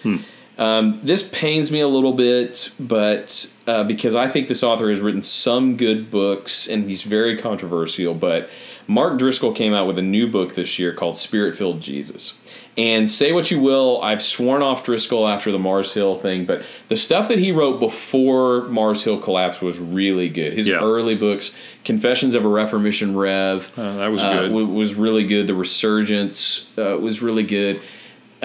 Um, 0.59 1.01
this 1.03 1.29
pains 1.29 1.71
me 1.71 1.81
a 1.81 1.89
little 1.89 2.15
bit, 2.15 2.71
but 2.81 3.53
uh, 3.67 3.85
because 3.85 4.15
I 4.15 4.29
think 4.29 4.49
this 4.49 4.63
author 4.63 4.89
has 4.89 5.01
written 5.01 5.23
some 5.23 5.77
good 5.77 6.11
books 6.11 6.67
and 6.67 6.89
he's 6.89 7.03
very 7.03 7.37
controversial. 7.37 8.15
But 8.15 8.49
Mark 8.87 9.19
Driscoll 9.19 9.53
came 9.53 9.75
out 9.75 9.87
with 9.87 9.99
a 9.99 10.03
new 10.03 10.31
book 10.31 10.55
this 10.55 10.79
year 10.79 10.95
called 10.95 11.17
Spirit 11.19 11.57
Filled 11.57 11.81
Jesus. 11.83 12.39
And 12.79 13.09
say 13.09 13.33
what 13.33 13.51
you 13.51 13.59
will, 13.59 14.03
I've 14.03 14.21
sworn 14.23 14.61
off 14.63 14.85
Driscoll 14.85 15.27
after 15.27 15.51
the 15.51 15.59
Mars 15.59 15.95
Hill 15.95 16.17
thing, 16.19 16.45
but 16.45 16.63
the 16.89 16.97
stuff 16.97 17.29
that 17.29 17.39
he 17.39 17.51
wrote 17.51 17.81
before 17.81 18.63
Mars 18.69 19.03
Hill 19.03 19.19
collapsed 19.19 19.63
was 19.63 19.79
really 19.79 20.29
good. 20.29 20.53
His 20.53 20.69
Yeah. 20.69 20.81
early 20.83 21.15
books, 21.15 21.55
Confessions 21.85 22.35
of 22.35 22.45
a 22.45 22.49
Reformission 22.49 23.17
Rev, 23.17 23.71
Uh, 23.79 23.97
that 23.97 24.09
was 24.09 24.23
uh, 24.23 24.33
good. 24.43 24.49
w- 24.49 24.67
was 24.67 24.95
really 24.95 25.25
good. 25.25 25.47
The 25.47 25.55
Resurgence 25.55 26.67
uh, 26.77 26.99
was 26.99 27.23
really 27.23 27.45
good. 27.45 27.81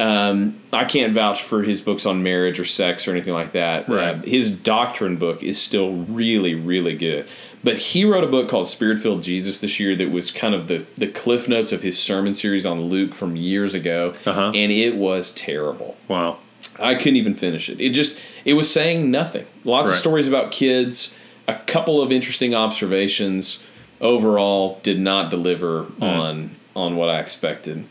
Um, 0.01 0.59
I 0.73 0.85
can't 0.85 1.13
vouch 1.13 1.43
for 1.43 1.63
his 1.63 1.81
books 1.81 2.05
on 2.05 2.23
marriage 2.23 2.59
or 2.59 2.65
sex 2.65 3.07
or 3.07 3.11
anything 3.11 3.33
like 3.33 3.51
that. 3.51 3.87
Right. 3.87 4.15
Uh, 4.15 4.21
his 4.21 4.51
doctrine 4.51 5.17
book 5.17 5.43
is 5.43 5.61
still 5.61 5.91
really, 5.93 6.55
really 6.55 6.95
good. 6.95 7.27
But 7.63 7.77
he 7.77 8.05
wrote 8.05 8.23
a 8.23 8.27
book 8.27 8.49
called 8.49 8.67
Spirit 8.67 8.99
Filled 8.99 9.21
Jesus 9.23 9.59
this 9.59 9.79
year 9.79 9.95
that 9.95 10.09
was 10.09 10.31
kind 10.31 10.55
of 10.55 10.67
the, 10.67 10.85
the 10.97 11.07
cliff 11.07 11.47
notes 11.47 11.71
of 11.71 11.83
his 11.83 11.99
sermon 11.99 12.33
series 12.33 12.65
on 12.65 12.81
Luke 12.85 13.13
from 13.13 13.35
years 13.35 13.73
ago. 13.75 14.15
Uh-huh. 14.25 14.51
And 14.55 14.71
it 14.71 14.95
was 14.95 15.31
terrible. 15.31 15.95
wow. 16.07 16.37
I 16.79 16.95
couldn't 16.95 17.17
even 17.17 17.35
finish 17.35 17.69
it. 17.69 17.79
It 17.79 17.89
just 17.91 18.17
it 18.45 18.53
was 18.53 18.71
saying 18.71 19.11
nothing. 19.11 19.45
Lots 19.65 19.91
of 19.91 19.97
stories 19.97 20.27
about 20.27 20.51
kids, 20.51 21.15
a 21.47 21.55
couple 21.67 22.01
of 22.01 22.11
interesting 22.11 22.55
observations. 22.55 23.61
Overall, 23.99 24.79
did 24.81 24.99
not 24.99 25.29
deliver 25.29 25.83
Hmm. 25.83 26.03
on 26.03 26.51
on 26.75 26.95
what 26.95 27.09
I 27.09 27.19
expected. 27.19 27.85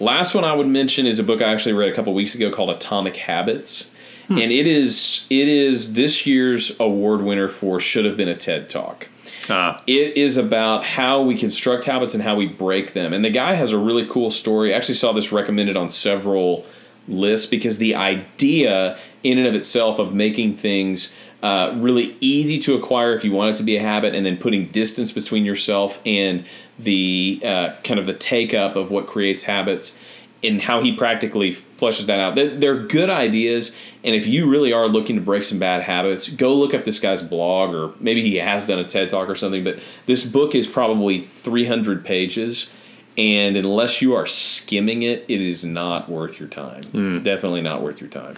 Last 0.00 0.34
one 0.34 0.44
I 0.44 0.52
would 0.54 0.68
mention 0.68 1.06
is 1.06 1.18
a 1.18 1.24
book 1.24 1.42
I 1.42 1.52
actually 1.52 1.72
read 1.72 1.88
a 1.88 1.94
couple 1.94 2.14
weeks 2.14 2.34
ago 2.34 2.50
called 2.50 2.70
Atomic 2.70 3.16
Habits. 3.16 3.90
Hmm. 4.28 4.38
And 4.38 4.52
it 4.52 4.66
is 4.66 5.26
it 5.30 5.48
is 5.48 5.94
this 5.94 6.26
year's 6.26 6.78
award 6.78 7.22
winner 7.22 7.48
for 7.48 7.80
should 7.80 8.04
have 8.04 8.16
been 8.16 8.28
a 8.28 8.36
TED 8.36 8.68
Talk. 8.68 9.08
Ah, 9.50 9.82
It 9.86 10.16
is 10.16 10.36
about 10.36 10.84
how 10.84 11.22
we 11.22 11.36
construct 11.36 11.84
habits 11.84 12.12
and 12.12 12.22
how 12.22 12.36
we 12.36 12.46
break 12.46 12.92
them. 12.92 13.14
And 13.14 13.24
the 13.24 13.30
guy 13.30 13.54
has 13.54 13.72
a 13.72 13.78
really 13.78 14.06
cool 14.06 14.30
story. 14.30 14.74
I 14.74 14.76
actually 14.76 14.96
saw 14.96 15.12
this 15.12 15.32
recommended 15.32 15.76
on 15.76 15.88
several 15.88 16.66
lists 17.08 17.46
because 17.46 17.78
the 17.78 17.94
idea, 17.94 18.98
in 19.22 19.38
and 19.38 19.46
of 19.46 19.54
itself, 19.54 19.98
of 19.98 20.12
making 20.12 20.58
things 20.58 21.14
uh, 21.42 21.72
really 21.76 22.16
easy 22.20 22.58
to 22.58 22.74
acquire 22.74 23.14
if 23.14 23.24
you 23.24 23.32
want 23.32 23.54
it 23.54 23.56
to 23.56 23.62
be 23.62 23.76
a 23.76 23.82
habit, 23.82 24.14
and 24.14 24.26
then 24.26 24.36
putting 24.36 24.66
distance 24.68 25.12
between 25.12 25.44
yourself 25.44 26.00
and 26.04 26.44
the 26.78 27.40
uh, 27.44 27.72
kind 27.84 27.98
of 28.00 28.06
the 28.06 28.14
take 28.14 28.54
up 28.54 28.76
of 28.76 28.90
what 28.90 29.06
creates 29.06 29.44
habits 29.44 29.98
and 30.42 30.62
how 30.62 30.80
he 30.80 30.94
practically 30.94 31.52
flushes 31.52 32.06
that 32.06 32.20
out. 32.20 32.36
They're, 32.36 32.56
they're 32.56 32.82
good 32.82 33.10
ideas, 33.10 33.74
and 34.04 34.14
if 34.14 34.26
you 34.26 34.48
really 34.48 34.72
are 34.72 34.86
looking 34.86 35.16
to 35.16 35.22
break 35.22 35.42
some 35.44 35.58
bad 35.58 35.82
habits, 35.82 36.28
go 36.28 36.54
look 36.54 36.74
up 36.74 36.84
this 36.84 37.00
guy's 37.00 37.22
blog, 37.22 37.74
or 37.74 37.92
maybe 38.00 38.22
he 38.22 38.36
has 38.36 38.66
done 38.66 38.78
a 38.78 38.84
TED 38.84 39.08
talk 39.08 39.28
or 39.28 39.34
something. 39.34 39.64
But 39.64 39.80
this 40.06 40.24
book 40.24 40.54
is 40.54 40.66
probably 40.66 41.20
300 41.20 42.04
pages, 42.04 42.70
and 43.16 43.56
unless 43.56 44.00
you 44.00 44.14
are 44.14 44.26
skimming 44.26 45.02
it, 45.02 45.24
it 45.28 45.40
is 45.40 45.64
not 45.64 46.08
worth 46.08 46.38
your 46.38 46.48
time. 46.48 46.82
Definitely 47.22 47.62
not 47.62 47.82
worth 47.82 48.00
your 48.00 48.10
time. 48.10 48.36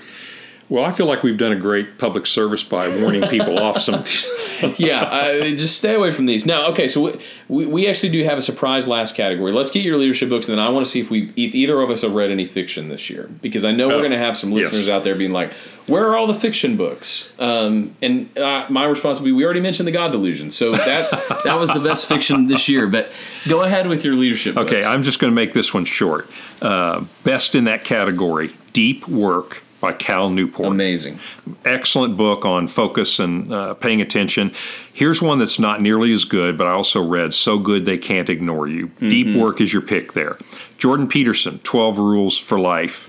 Well, 0.71 0.85
I 0.85 0.93
feel 0.93 1.07
like 1.07 1.25
we've 1.25 1.37
done 1.37 1.51
a 1.51 1.57
great 1.57 1.99
public 1.99 2.27
service 2.27 2.63
by 2.63 2.89
warning 3.01 3.27
people 3.29 3.59
off 3.59 3.81
some 3.81 3.97
of 3.97 4.05
these. 4.05 4.25
yeah, 4.79 5.09
I, 5.11 5.57
just 5.57 5.77
stay 5.77 5.95
away 5.95 6.13
from 6.13 6.27
these. 6.27 6.47
Now, 6.47 6.69
okay, 6.69 6.87
so 6.87 7.19
we, 7.49 7.67
we, 7.67 7.89
actually 7.89 8.11
do 8.11 8.23
have 8.23 8.39
a 8.39 8.41
surprise 8.41 8.87
last 8.87 9.17
category. 9.17 9.51
Let's 9.51 9.73
get 9.73 9.83
your 9.83 9.97
leadership 9.97 10.29
books, 10.29 10.49
and 10.49 10.57
then 10.57 10.65
I 10.65 10.69
want 10.69 10.87
to 10.87 10.93
see 10.93 11.01
if 11.01 11.11
we 11.11 11.33
if 11.37 11.57
either 11.57 11.81
of 11.81 11.91
us 11.91 12.03
have 12.03 12.15
read 12.15 12.31
any 12.31 12.47
fiction 12.47 12.89
this 12.89 13.11
year 13.11 13.29
because 13.43 13.65
I 13.65 13.73
know 13.73 13.89
we're 13.89 13.95
Oh, 13.95 13.99
going 13.99 14.13
to 14.13 14.19
have 14.19 14.39
some 14.39 14.53
yes. 14.53 14.67
listeners 14.67 14.89
out 14.89 15.03
there 15.03 15.17
being 15.17 15.33
like, 15.33 15.53
"Where 15.89 16.09
are 16.09 16.17
all 16.17 16.29
the 16.29 16.35
fiction 16.35 16.77
books?" 16.77 17.33
Um, 17.41 17.97
and 18.01 18.39
uh, 18.39 18.67
my 18.71 18.85
response 18.85 19.19
would 19.19 19.25
be, 19.25 19.33
"We 19.33 19.45
already 19.45 19.61
mentioned 19.61 19.89
the 19.89 19.93
God 19.93 20.13
Delusion, 20.13 20.53
so 20.53 20.71
that's 20.71 21.11
that 21.45 21.59
was 21.59 21.71
the 21.71 21.81
best 21.81 22.07
fiction 22.07 22.47
this 22.47 22.69
year." 22.69 22.87
But 22.87 23.11
go 23.49 23.63
ahead 23.63 23.89
with 23.89 24.05
your 24.05 24.15
leadership. 24.15 24.57
Okay, 24.57 24.83
books. 24.83 24.87
I'm 24.87 25.03
just 25.03 25.19
going 25.19 25.33
to 25.33 25.35
make 25.35 25.53
this 25.53 25.75
one 25.75 25.85
short. 25.85 26.31
Uh, 26.63 27.05
best 27.25 27.57
in 27.57 27.65
that 27.65 27.83
category 27.83 28.55
Deep 28.73 29.09
Work 29.09 29.65
by 29.81 29.93
Cal 29.93 30.29
Newport. 30.31 30.69
amazing. 30.69 31.19
Excellent 31.65 32.17
book 32.17 32.45
on 32.45 32.67
focus 32.67 33.19
and 33.19 33.53
uh, 33.53 33.75
paying 33.75 34.01
attention. 34.01 34.53
Here's 34.93 35.23
one 35.23 35.39
that's 35.39 35.59
not 35.59 35.81
nearly 35.81 36.13
as 36.13 36.25
good, 36.25 36.59
but 36.59 36.67
I 36.67 36.73
also 36.73 37.03
read 37.03 37.33
So 37.33 37.59
Good 37.59 37.85
They 37.87 37.99
Can't 37.99 38.29
Ignore 38.29 38.69
You. 38.69 38.89
Deep 39.01 39.37
Work 39.37 39.61
is 39.61 39.73
your 39.73 39.83
pick 39.83 40.13
there. 40.13 40.39
Jordan 40.79 41.09
Peterson, 41.09 41.59
12 41.61 41.99
Rules 41.99 42.39
for 42.39 42.61
Life. 42.61 43.09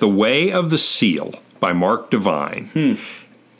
The 0.00 0.08
Way 0.08 0.50
of 0.50 0.70
the 0.70 0.78
Seal 0.78 1.34
by 1.60 1.72
Mark 1.72 2.10
Divine. 2.10 2.98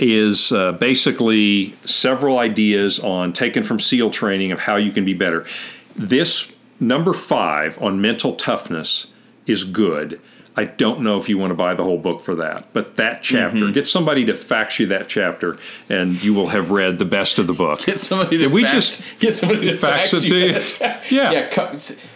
Is 0.02 0.50
uh, 0.50 0.72
basically 0.72 1.74
several 1.84 2.38
ideas 2.38 2.98
on 2.98 3.34
taken 3.34 3.62
from 3.62 3.78
SEAL 3.78 4.10
training 4.10 4.50
of 4.50 4.60
how 4.60 4.76
you 4.76 4.92
can 4.92 5.04
be 5.04 5.12
better. 5.12 5.44
This 5.94 6.54
number 6.80 7.12
five 7.12 7.80
on 7.82 8.00
mental 8.00 8.34
toughness 8.34 9.08
is 9.46 9.62
good. 9.62 10.18
I 10.56 10.64
don't 10.64 11.00
know 11.00 11.18
if 11.18 11.28
you 11.28 11.38
want 11.38 11.52
to 11.52 11.54
buy 11.54 11.74
the 11.74 11.84
whole 11.84 11.98
book 11.98 12.20
for 12.20 12.34
that, 12.36 12.66
but 12.72 12.96
that 12.96 13.22
chapter, 13.22 13.58
mm-hmm. 13.58 13.72
get 13.72 13.86
somebody 13.86 14.24
to 14.26 14.34
fax 14.34 14.78
you 14.78 14.86
that 14.88 15.08
chapter, 15.08 15.56
and 15.88 16.22
you 16.22 16.34
will 16.34 16.48
have 16.48 16.70
read 16.70 16.98
the 16.98 17.04
best 17.04 17.38
of 17.38 17.46
the 17.46 17.52
book. 17.52 17.84
Get 17.86 18.00
somebody 18.00 18.38
to 18.38 18.44
Did 18.44 18.52
we 18.52 18.62
fax, 18.62 18.72
just 18.72 19.20
get 19.20 19.34
somebody 19.34 19.68
to 19.68 19.76
fax 19.76 20.10
fax, 20.10 20.24
it 20.24 20.28
to 20.28 20.38
you? 20.38 21.18
Yeah. 21.18 21.30
yeah. 21.30 21.68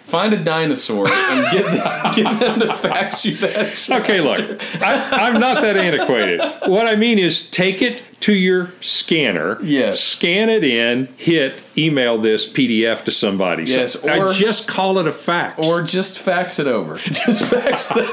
Find 0.05 0.33
a 0.35 0.43
dinosaur 0.45 1.09
and 1.09 1.51
get 1.51 1.65
them, 1.67 2.15
get 2.15 2.41
them 2.41 2.61
to 2.61 2.75
fax 2.75 3.25
you 3.25 3.37
that. 3.39 3.75
shit. 3.77 4.01
Okay, 4.03 4.21
look, 4.21 4.39
I, 4.83 5.09
I'm 5.29 5.41
not 5.41 5.61
that 5.63 5.77
antiquated. 5.77 6.41
What 6.67 6.87
I 6.87 6.95
mean 6.97 7.19
is 7.19 7.49
take 7.51 7.83
it 7.83 8.03
to 8.21 8.33
your 8.35 8.71
scanner, 8.81 9.59
Yes. 9.63 10.01
scan 10.01 10.49
it 10.49 10.63
in, 10.65 11.09
hit 11.17 11.55
email 11.77 12.19
this 12.19 12.51
PDF 12.51 13.05
to 13.05 13.13
somebody. 13.13 13.67
So 13.67 13.75
Yes, 13.77 14.05
I 14.05 14.19
or- 14.19 14.33
just 14.33 14.69
call 14.69 14.99
it 14.99 15.07
a 15.07 15.13
fax 15.13 15.59
Or 15.59 15.83
just 15.83 16.19
fax 16.19 16.59
it 16.59 16.67
over. 16.67 16.97
Just 16.99 17.47
fax 17.51 17.91
it. 17.91 18.09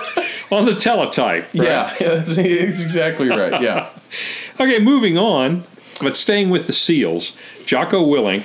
on 0.51 0.65
the 0.65 0.75
teletype. 0.75 1.43
right? 1.53 1.53
Yeah, 1.53 1.93
that's, 1.99 2.35
that's 2.35 2.81
exactly 2.81 3.29
right. 3.29 3.61
Yeah. 3.61 3.89
Okay, 4.59 4.79
moving 4.79 5.17
on, 5.17 5.63
but 6.01 6.15
staying 6.15 6.49
with 6.51 6.67
the 6.67 6.73
SEALs, 6.73 7.35
Jocko 7.65 8.05
Willink 8.05 8.43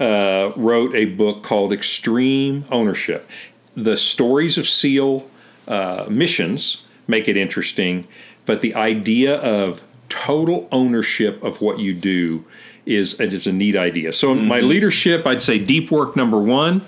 uh, 0.00 0.52
wrote 0.56 0.94
a 0.94 1.04
book 1.04 1.42
called 1.42 1.72
Extreme 1.72 2.64
Ownership. 2.70 3.28
The 3.74 3.96
stories 3.96 4.58
of 4.58 4.66
SEAL 4.66 5.28
uh, 5.68 6.06
missions 6.10 6.82
make 7.06 7.28
it 7.28 7.36
interesting, 7.36 8.06
but 8.46 8.60
the 8.62 8.74
idea 8.74 9.36
of 9.36 9.84
total 10.08 10.68
ownership 10.72 11.42
of 11.44 11.60
what 11.60 11.78
you 11.78 11.94
do 11.94 12.44
is 12.86 13.20
is 13.20 13.46
a 13.46 13.52
neat 13.52 13.76
idea. 13.76 14.12
So 14.12 14.34
Mm-hmm. 14.34 14.48
my 14.48 14.60
leadership, 14.60 15.26
I'd 15.26 15.42
say 15.42 15.58
deep 15.58 15.90
work 15.90 16.16
number 16.16 16.38
one. 16.38 16.80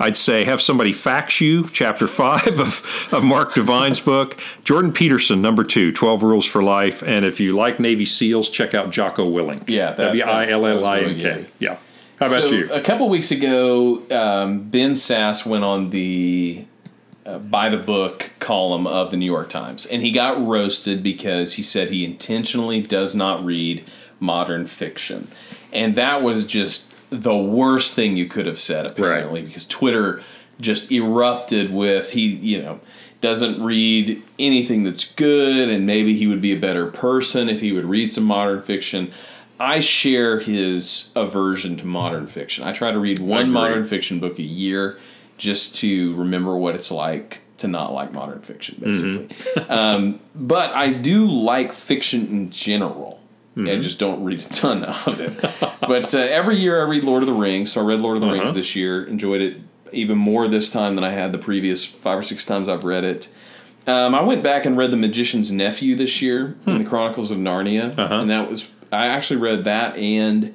I'd 0.00 0.16
say 0.16 0.44
have 0.44 0.60
somebody 0.60 0.92
fax 0.92 1.40
you 1.40 1.68
chapter 1.68 2.08
five 2.08 2.58
of, 2.60 2.82
of 3.12 3.22
Mark 3.22 3.54
Divine's 3.54 4.00
book. 4.12 4.40
Jordan 4.64 4.92
Peterson, 4.92 5.40
number 5.42 5.62
two, 5.62 5.92
12 5.92 6.22
Rules 6.22 6.46
for 6.46 6.62
Life. 6.62 7.02
And 7.02 7.24
if 7.24 7.38
you 7.38 7.54
like 7.54 7.78
Navy 7.78 8.04
SEAls, 8.06 8.50
check 8.50 8.74
out 8.74 8.90
Jocko 8.90 9.30
Willink. 9.30 9.68
Yeah, 9.68 9.92
that- 9.92 10.06
W 10.06 10.24
I 10.24 10.48
L 10.48 10.66
L 10.66 10.84
I 10.84 10.98
N 10.98 11.02
that 11.04 11.08
was 11.08 11.14
really 11.16 11.22
K. 11.22 11.22
good. 11.42 11.46
Yeah. 11.60 11.76
How 12.18 12.26
about 12.26 12.44
so 12.44 12.50
you? 12.50 12.72
A 12.72 12.80
couple 12.80 13.08
weeks 13.08 13.30
ago, 13.30 14.02
um, 14.10 14.70
Ben 14.70 14.92
Sasse 14.92 15.44
went 15.44 15.64
on 15.64 15.90
the 15.90 16.64
uh, 17.26 17.38
by 17.38 17.68
the 17.68 17.76
book 17.76 18.32
column 18.38 18.86
of 18.86 19.10
the 19.10 19.16
New 19.16 19.26
York 19.26 19.50
Times, 19.50 19.84
and 19.84 20.02
he 20.02 20.10
got 20.10 20.42
roasted 20.44 21.02
because 21.02 21.54
he 21.54 21.62
said 21.62 21.90
he 21.90 22.04
intentionally 22.04 22.80
does 22.80 23.14
not 23.14 23.44
read 23.44 23.84
modern 24.18 24.66
fiction, 24.66 25.28
and 25.72 25.94
that 25.94 26.22
was 26.22 26.46
just 26.46 26.90
the 27.10 27.36
worst 27.36 27.94
thing 27.94 28.16
you 28.16 28.26
could 28.26 28.46
have 28.46 28.58
said 28.58 28.86
apparently 28.86 29.42
because 29.42 29.66
Twitter 29.66 30.22
just 30.60 30.90
erupted 30.90 31.72
with 31.72 32.10
he 32.10 32.34
you 32.36 32.60
know 32.60 32.80
doesn't 33.20 33.62
read 33.62 34.22
anything 34.38 34.84
that's 34.84 35.04
good 35.14 35.68
and 35.68 35.86
maybe 35.86 36.16
he 36.16 36.26
would 36.26 36.42
be 36.42 36.52
a 36.52 36.58
better 36.58 36.86
person 36.86 37.48
if 37.48 37.60
he 37.60 37.72
would 37.72 37.84
read 37.84 38.12
some 38.12 38.24
modern 38.24 38.60
fiction 38.60 39.12
I 39.58 39.80
share 39.80 40.40
his 40.40 41.10
aversion 41.16 41.76
to 41.78 41.86
modern 41.86 42.26
fiction. 42.26 42.64
I 42.64 42.72
try 42.72 42.90
to 42.92 42.98
read 42.98 43.18
one 43.18 43.50
modern 43.50 43.86
fiction 43.86 44.20
book 44.20 44.38
a 44.38 44.42
year 44.42 44.98
just 45.38 45.74
to 45.76 46.14
remember 46.14 46.56
what 46.56 46.74
it's 46.74 46.90
like 46.90 47.40
to 47.58 47.68
not 47.68 47.92
like 47.92 48.12
modern 48.12 48.40
fiction, 48.42 48.76
basically. 48.82 49.28
um, 49.68 50.20
but 50.34 50.72
I 50.74 50.92
do 50.92 51.26
like 51.26 51.72
fiction 51.72 52.26
in 52.28 52.50
general. 52.50 53.20
I 53.58 53.76
just 53.80 53.98
don't 53.98 54.22
read 54.22 54.40
a 54.40 54.48
ton 54.50 54.84
of 54.84 55.18
it. 55.18 55.40
but 55.80 56.14
uh, 56.14 56.18
every 56.18 56.58
year 56.58 56.78
I 56.78 56.84
read 56.86 57.04
Lord 57.04 57.22
of 57.22 57.26
the 57.26 57.32
Rings. 57.32 57.72
So 57.72 57.80
I 57.80 57.84
read 57.86 58.00
Lord 58.00 58.18
of 58.18 58.20
the 58.20 58.28
Rings 58.28 58.52
this 58.52 58.76
year. 58.76 59.06
Enjoyed 59.06 59.40
it 59.40 59.56
even 59.92 60.18
more 60.18 60.46
this 60.48 60.68
time 60.68 60.94
than 60.94 61.04
I 61.04 61.12
had 61.12 61.32
the 61.32 61.38
previous 61.38 61.82
five 61.82 62.18
or 62.18 62.22
six 62.22 62.44
times 62.44 62.68
I've 62.68 62.84
read 62.84 63.04
it. 63.04 63.30
Um, 63.86 64.14
I 64.14 64.22
went 64.22 64.42
back 64.42 64.66
and 64.66 64.76
read 64.76 64.90
The 64.90 64.96
Magician's 64.98 65.50
Nephew 65.50 65.94
this 65.96 66.20
year 66.20 66.56
in 66.66 66.76
the 66.78 66.84
Chronicles 66.84 67.30
of 67.30 67.38
Narnia, 67.38 67.96
and 68.20 68.28
that 68.30 68.50
was 68.50 68.68
I 68.92 69.06
actually 69.06 69.40
read 69.40 69.64
that 69.64 69.96
and 69.96 70.54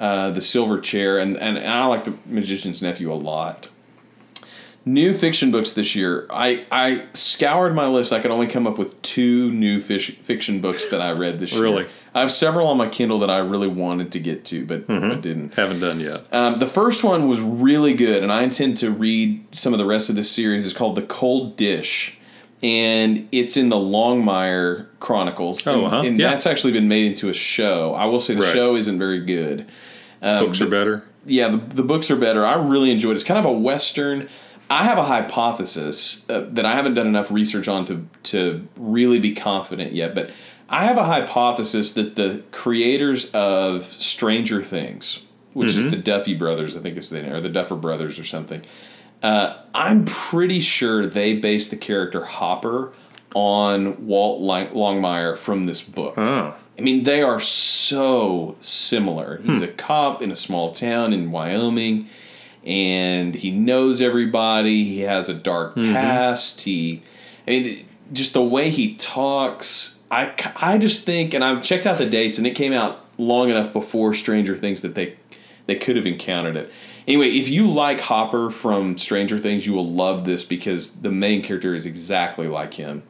uh, 0.00 0.30
The 0.30 0.40
Silver 0.40 0.80
Chair, 0.80 1.18
and, 1.18 1.36
and 1.36 1.58
I 1.58 1.86
like 1.86 2.04
The 2.04 2.14
Magician's 2.26 2.82
Nephew 2.82 3.12
a 3.12 3.14
lot. 3.14 3.68
New 4.84 5.14
fiction 5.14 5.52
books 5.52 5.74
this 5.74 5.94
year. 5.94 6.26
I, 6.28 6.64
I 6.72 7.04
scoured 7.14 7.72
my 7.72 7.86
list. 7.86 8.12
I 8.12 8.18
could 8.18 8.32
only 8.32 8.48
come 8.48 8.66
up 8.66 8.78
with 8.78 9.00
two 9.00 9.52
new 9.52 9.80
fish, 9.80 10.16
fiction 10.22 10.60
books 10.60 10.88
that 10.88 11.00
I 11.00 11.12
read 11.12 11.38
this 11.38 11.52
Really? 11.52 11.66
year. 11.68 11.76
Really, 11.82 11.90
I 12.16 12.20
have 12.20 12.32
several 12.32 12.66
on 12.66 12.76
my 12.78 12.88
Kindle 12.88 13.20
that 13.20 13.30
I 13.30 13.38
really 13.38 13.68
wanted 13.68 14.10
to 14.10 14.18
get 14.18 14.44
to, 14.46 14.66
but, 14.66 14.88
but 14.88 15.20
didn't. 15.20 15.54
Haven't 15.54 15.78
done 15.78 16.00
yet. 16.00 16.24
Um, 16.34 16.58
the 16.58 16.66
first 16.66 17.04
one 17.04 17.28
was 17.28 17.40
really 17.40 17.94
good, 17.94 18.24
and 18.24 18.32
I 18.32 18.42
intend 18.42 18.76
to 18.78 18.90
read 18.90 19.44
some 19.54 19.72
of 19.72 19.78
the 19.78 19.86
rest 19.86 20.10
of 20.10 20.16
this 20.16 20.28
series. 20.28 20.66
It's 20.66 20.76
called 20.76 20.96
The 20.96 21.02
Cold 21.02 21.56
Dish, 21.56 22.18
and 22.62 23.28
it's 23.32 23.56
in 23.56 23.68
the 23.68 23.76
Longmire 23.76 24.86
Chronicles. 25.00 25.66
Oh, 25.66 25.74
and, 25.74 25.84
uh-huh. 25.86 26.02
and 26.02 26.20
Yeah. 26.20 26.30
that's 26.30 26.46
actually 26.46 26.72
been 26.72 26.88
made 26.88 27.06
into 27.06 27.28
a 27.28 27.32
show. 27.34 27.94
I 27.94 28.04
will 28.06 28.20
say 28.20 28.34
the 28.34 28.42
Right. 28.42 28.52
show 28.54 28.76
isn't 28.76 28.98
very 28.98 29.24
good. 29.24 29.66
Um, 30.22 30.46
Books 30.46 30.60
are 30.60 30.66
better. 30.68 31.04
yeah, 31.26 31.48
the, 31.48 31.56
the 31.56 31.82
books 31.82 32.10
are 32.10 32.16
better. 32.16 32.46
I 32.46 32.54
really 32.54 32.90
enjoyed 32.92 33.12
it. 33.12 33.14
It's 33.16 33.24
kind 33.24 33.38
of 33.38 33.44
a 33.44 33.52
western. 33.52 34.28
I 34.70 34.84
have 34.84 34.96
a 34.96 35.02
hypothesis 35.04 36.24
uh, 36.30 36.44
that 36.52 36.64
I 36.64 36.74
haven't 36.74 36.94
done 36.94 37.06
enough 37.06 37.30
research 37.30 37.68
on 37.68 37.84
to 37.86 38.06
to 38.24 38.66
really 38.76 39.18
be 39.18 39.34
confident 39.34 39.92
yet, 39.92 40.14
but 40.14 40.30
I 40.70 40.84
have 40.86 40.96
a 40.96 41.04
hypothesis 41.04 41.92
that 41.94 42.16
the 42.16 42.42
creators 42.52 43.30
of 43.32 43.84
Stranger 43.84 44.62
Things, 44.62 45.24
which 45.52 45.74
is 45.74 45.90
the 45.90 45.96
Duffy 45.98 46.32
brothers, 46.34 46.74
I 46.76 46.80
think 46.80 46.96
it's 46.96 47.10
the 47.10 47.20
name, 47.20 47.32
or 47.32 47.40
the 47.42 47.50
Duffer 47.50 47.76
brothers 47.76 48.18
or 48.18 48.24
something. 48.24 48.62
Uh, 49.22 49.56
I'm 49.74 50.04
pretty 50.04 50.60
sure 50.60 51.06
they 51.06 51.34
based 51.34 51.70
the 51.70 51.76
character 51.76 52.24
Hopper 52.24 52.92
on 53.34 54.06
Walt 54.06 54.40
Lang- 54.40 54.70
Longmire 54.74 55.36
from 55.36 55.64
this 55.64 55.82
book. 55.82 56.14
Oh. 56.18 56.54
I 56.78 56.82
mean, 56.82 57.04
they 57.04 57.22
are 57.22 57.38
so 57.38 58.56
similar. 58.60 59.40
He's 59.44 59.62
a 59.62 59.68
cop 59.68 60.22
in 60.22 60.30
a 60.30 60.36
small 60.36 60.72
town 60.72 61.12
in 61.12 61.30
Wyoming, 61.30 62.08
and 62.64 63.34
he 63.34 63.50
knows 63.50 64.00
everybody. 64.00 64.84
He 64.84 65.00
has 65.00 65.28
a 65.28 65.34
dark 65.34 65.74
past. 65.76 66.62
He, 66.62 67.02
I 67.46 67.50
mean, 67.50 67.86
just 68.12 68.32
the 68.32 68.42
way 68.42 68.70
he 68.70 68.94
talks. 68.96 70.00
I, 70.10 70.32
I 70.56 70.78
just 70.78 71.04
think, 71.04 71.34
and 71.34 71.44
I've 71.44 71.62
checked 71.62 71.86
out 71.86 71.98
the 71.98 72.08
dates, 72.08 72.38
and 72.38 72.46
it 72.46 72.54
came 72.54 72.72
out 72.72 73.04
long 73.18 73.50
enough 73.50 73.72
before 73.72 74.14
Stranger 74.14 74.56
Things 74.56 74.82
that 74.82 74.94
they 74.94 75.16
they 75.66 75.74
could 75.76 75.96
have 75.96 76.06
encountered 76.06 76.56
it. 76.56 76.72
Anyway, 77.06 77.28
if 77.30 77.48
you 77.48 77.68
like 77.68 78.00
Hopper 78.00 78.50
from 78.50 78.96
Stranger 78.96 79.38
Things, 79.38 79.66
you 79.66 79.72
will 79.72 79.90
love 79.90 80.24
this 80.24 80.44
because 80.44 81.00
the 81.00 81.10
main 81.10 81.42
character 81.42 81.74
is 81.74 81.86
exactly 81.86 82.46
like 82.46 82.74
him. 82.74 83.02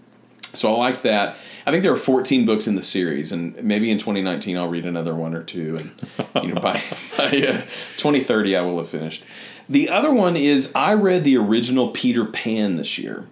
So 0.55 0.75
I 0.75 0.79
liked 0.79 1.03
that. 1.05 1.37
I 1.67 1.71
think 1.71 1.83
there 1.83 1.93
are 1.93 1.99
14 1.99 2.45
books 2.45 2.67
in 2.67 2.75
the 2.75 2.83
series, 2.83 3.33
and 3.33 3.63
maybe 3.63 3.91
in 3.91 3.99
2019 3.99 4.57
I'll 4.57 4.69
read 4.69 4.85
another 4.85 5.15
one 5.15 5.35
or 5.35 5.43
two, 5.43 5.77
and 5.79 6.45
you 6.45 6.55
know 6.55 6.61
by, 6.61 6.83
by 7.17 7.27
uh, 7.27 7.63
2030 7.97 8.57
I 8.57 8.63
will 8.63 8.79
have 8.79 8.89
finished. 8.89 9.25
The 9.69 9.89
other 9.89 10.13
one 10.13 10.37
is 10.37 10.73
I 10.75 10.95
read 10.95 11.25
the 11.25 11.37
original 11.37 11.91
Peter 11.91 12.25
Pan 12.25 12.77
this 12.77 12.99
year. 12.99 13.27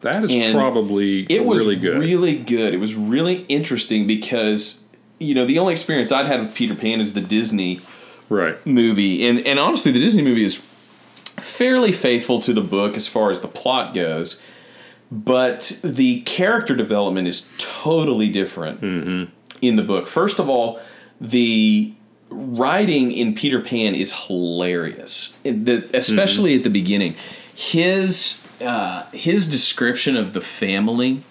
That 0.00 0.22
is 0.22 0.30
And 0.30 0.54
probably 0.54 1.26
It 1.30 1.44
was 1.44 1.60
really 1.60 1.76
good. 1.76 1.98
Really 1.98 2.36
good. 2.36 2.74
It 2.74 2.76
was 2.76 2.94
really 2.94 3.44
interesting 3.48 4.06
because 4.06 4.84
you 5.18 5.34
know 5.34 5.46
the 5.46 5.58
only 5.58 5.72
experience 5.72 6.12
I'd 6.12 6.26
had 6.26 6.40
with 6.40 6.54
Peter 6.54 6.74
Pan 6.74 7.00
is 7.00 7.14
the 7.14 7.20
Disney 7.20 7.80
right. 8.28 8.64
movie, 8.66 9.26
and 9.26 9.40
and 9.46 9.58
honestly, 9.58 9.92
the 9.92 10.00
Disney 10.00 10.22
movie 10.22 10.44
is 10.44 10.56
fairly 11.40 11.92
faithful 11.92 12.40
to 12.40 12.52
the 12.52 12.60
book 12.60 12.96
as 12.96 13.06
far 13.06 13.30
as 13.30 13.40
the 13.40 13.48
plot 13.48 13.94
goes, 13.94 14.42
but 15.10 15.78
the 15.82 16.20
character 16.22 16.74
development 16.74 17.28
is 17.28 17.48
totally 17.58 18.28
different 18.28 18.82
in 19.60 19.76
the 19.76 19.82
book. 19.82 20.06
First 20.06 20.38
of 20.38 20.48
all, 20.48 20.80
the 21.20 21.92
writing 22.30 23.12
in 23.12 23.34
Peter 23.34 23.60
Pan 23.60 23.94
is 23.94 24.26
hilarious, 24.26 25.34
the, 25.42 25.88
especially 25.94 26.56
at 26.56 26.62
the 26.62 26.70
beginning. 26.70 27.14
His 27.54 28.46
uh, 28.60 29.04
his 29.12 29.48
description 29.48 30.16
of 30.16 30.32
the 30.32 30.40
family 30.40 31.22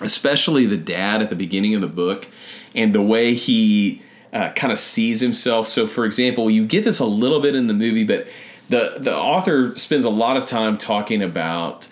especially 0.00 0.66
the 0.66 0.76
dad 0.76 1.22
at 1.22 1.28
the 1.28 1.36
beginning 1.36 1.74
of 1.74 1.80
the 1.80 1.86
book 1.86 2.28
and 2.74 2.94
the 2.94 3.02
way 3.02 3.34
he 3.34 4.02
uh, 4.34 4.52
kind 4.52 4.72
of 4.72 4.78
sees 4.78 5.20
himself. 5.20 5.66
So, 5.68 5.86
for 5.86 6.04
example, 6.04 6.50
you 6.50 6.66
get 6.66 6.84
this 6.84 6.98
a 6.98 7.06
little 7.06 7.40
bit 7.40 7.54
in 7.54 7.66
the 7.68 7.74
movie, 7.74 8.04
but 8.04 8.26
the 8.68 8.96
the 8.98 9.14
author 9.16 9.76
spends 9.78 10.04
a 10.04 10.10
lot 10.10 10.36
of 10.36 10.44
time 10.44 10.76
talking 10.76 11.22
about 11.22 11.88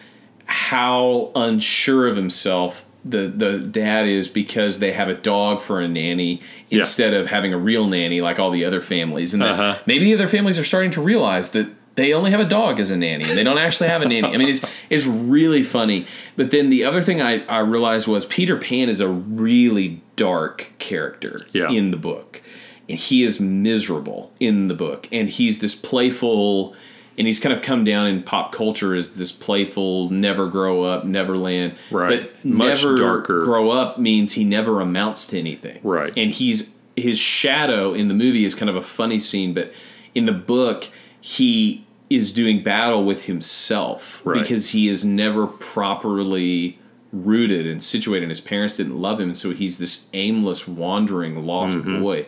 how 0.47 1.31
unsure 1.35 2.07
of 2.09 2.17
himself 2.17 2.87
the 3.05 3.27
the 3.29 3.59
dad 3.59 4.07
is 4.07 4.29
because 4.29 4.79
they 4.79 4.93
have 4.93 5.09
a 5.09 5.15
dog 5.15 5.61
for 5.61 5.81
a 5.81 5.89
nanny 5.89 6.41
Yeah. 6.69 6.81
instead 6.81 7.15
of 7.15 7.27
having 7.29 7.53
a 7.53 7.59
real 7.59 7.87
nanny 7.87 8.21
like 8.21 8.39
all 8.39 8.51
the 8.51 8.65
other 8.65 8.81
families, 8.81 9.35
and 9.35 9.43
Uh-huh. 9.43 9.77
maybe 9.87 10.05
the 10.05 10.15
other 10.15 10.29
families 10.29 10.59
are 10.59 10.65
starting 10.65 10.91
to 10.93 11.01
realize 11.01 11.51
that 11.53 11.69
they 11.95 12.13
only 12.15 12.31
have 12.31 12.41
a 12.41 12.45
dog 12.49 12.81
as 12.81 12.91
a 12.91 12.97
nanny 12.97 13.25
and 13.25 13.37
they 13.37 13.43
don't 13.45 13.59
actually 13.59 13.89
have 13.89 14.03
a 14.03 14.07
nanny. 14.09 14.29
I 14.33 14.37
mean, 14.37 14.49
it's 14.49 14.65
it's 14.89 15.05
really 15.05 15.63
funny. 15.63 16.07
But 16.37 16.51
then 16.51 16.71
the 16.71 16.85
other 16.85 17.03
thing 17.03 17.21
I, 17.21 17.45
I 17.47 17.59
realized 17.59 18.07
was 18.09 18.25
Peter 18.25 18.57
Pan 18.57 18.89
is 18.89 19.01
a 19.01 19.09
really 19.09 20.01
dark 20.17 20.73
character 20.79 21.41
Yeah. 21.53 21.71
in 21.71 21.91
the 21.91 21.97
book. 21.97 22.43
And 22.89 22.99
he 22.99 23.23
is 23.25 23.41
miserable 23.41 24.33
in 24.41 24.67
the 24.69 24.75
book. 24.75 25.09
And 25.13 25.29
he's 25.29 25.61
this 25.61 25.75
playful 25.75 26.75
and 27.19 27.27
he's 27.27 27.39
kind 27.39 27.55
of 27.55 27.61
come 27.63 27.85
down 27.85 28.07
in 28.07 28.23
pop 28.23 28.53
culture 28.53 28.95
as 28.95 29.11
this 29.11 29.33
playful, 29.33 30.09
never 30.09 30.47
grow 30.47 30.83
up, 30.83 31.05
Neverland. 31.05 31.75
Right. 31.91 32.23
But 32.23 32.45
Much 32.45 32.83
never 32.83 32.97
darker. 32.97 33.45
grow 33.45 33.71
up 33.71 33.99
means 33.99 34.33
he 34.33 34.45
never 34.45 34.81
amounts 34.81 35.27
to 35.29 35.39
anything. 35.39 35.79
Right. 35.83 36.13
And 36.17 36.31
he's 36.31 36.71
his 36.97 37.19
shadow 37.19 37.93
in 37.95 38.09
the 38.09 38.15
movie 38.15 38.45
is 38.45 38.55
kind 38.55 38.69
of 38.71 38.77
a 38.77 38.83
funny 38.83 39.21
scene, 39.21 39.53
but 39.55 39.73
in 40.15 40.25
the 40.27 40.33
book 40.33 40.89
he 41.21 41.85
is 42.11 42.33
doing 42.33 42.63
battle 42.63 43.05
with 43.05 43.25
himself 43.25 44.21
Right. 44.25 44.43
because 44.43 44.71
he 44.71 44.89
is 44.89 45.05
never 45.05 45.47
properly 45.47 46.79
rooted 47.13 47.67
and 47.67 47.83
situated. 47.83 48.25
And 48.25 48.31
his 48.31 48.41
parents 48.41 48.77
didn't 48.77 49.01
love 49.01 49.21
him, 49.21 49.29
and 49.29 49.37
so 49.37 49.51
he's 49.53 49.79
this 49.79 50.07
aimless, 50.13 50.67
wandering, 50.67 51.45
lost 51.47 51.77
Mm-hmm. 51.77 52.01
boy. 52.01 52.27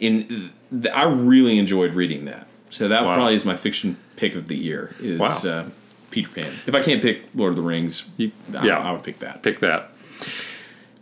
And 0.00 0.50
th- 0.70 0.94
I 0.94 1.06
really 1.06 1.58
enjoyed 1.58 1.94
reading 1.94 2.24
that. 2.26 2.46
So 2.70 2.88
that 2.88 3.04
Wow. 3.04 3.14
probably 3.14 3.34
is 3.34 3.44
my 3.44 3.56
fiction 3.56 3.96
pick 4.16 4.34
of 4.34 4.46
the 4.48 4.56
year. 4.56 4.94
Is 5.00 5.18
Wow. 5.18 5.38
uh, 5.44 5.64
Peter 6.10 6.28
Pan. 6.28 6.52
If 6.66 6.74
I 6.74 6.82
can't 6.82 7.02
pick 7.02 7.22
Lord 7.34 7.50
of 7.50 7.56
the 7.56 7.62
Rings, 7.62 8.08
I, 8.18 8.30
yeah. 8.64 8.78
I 8.78 8.92
would 8.92 9.02
pick 9.02 9.18
that. 9.20 9.42
Pick 9.42 9.60
that. 9.60 9.90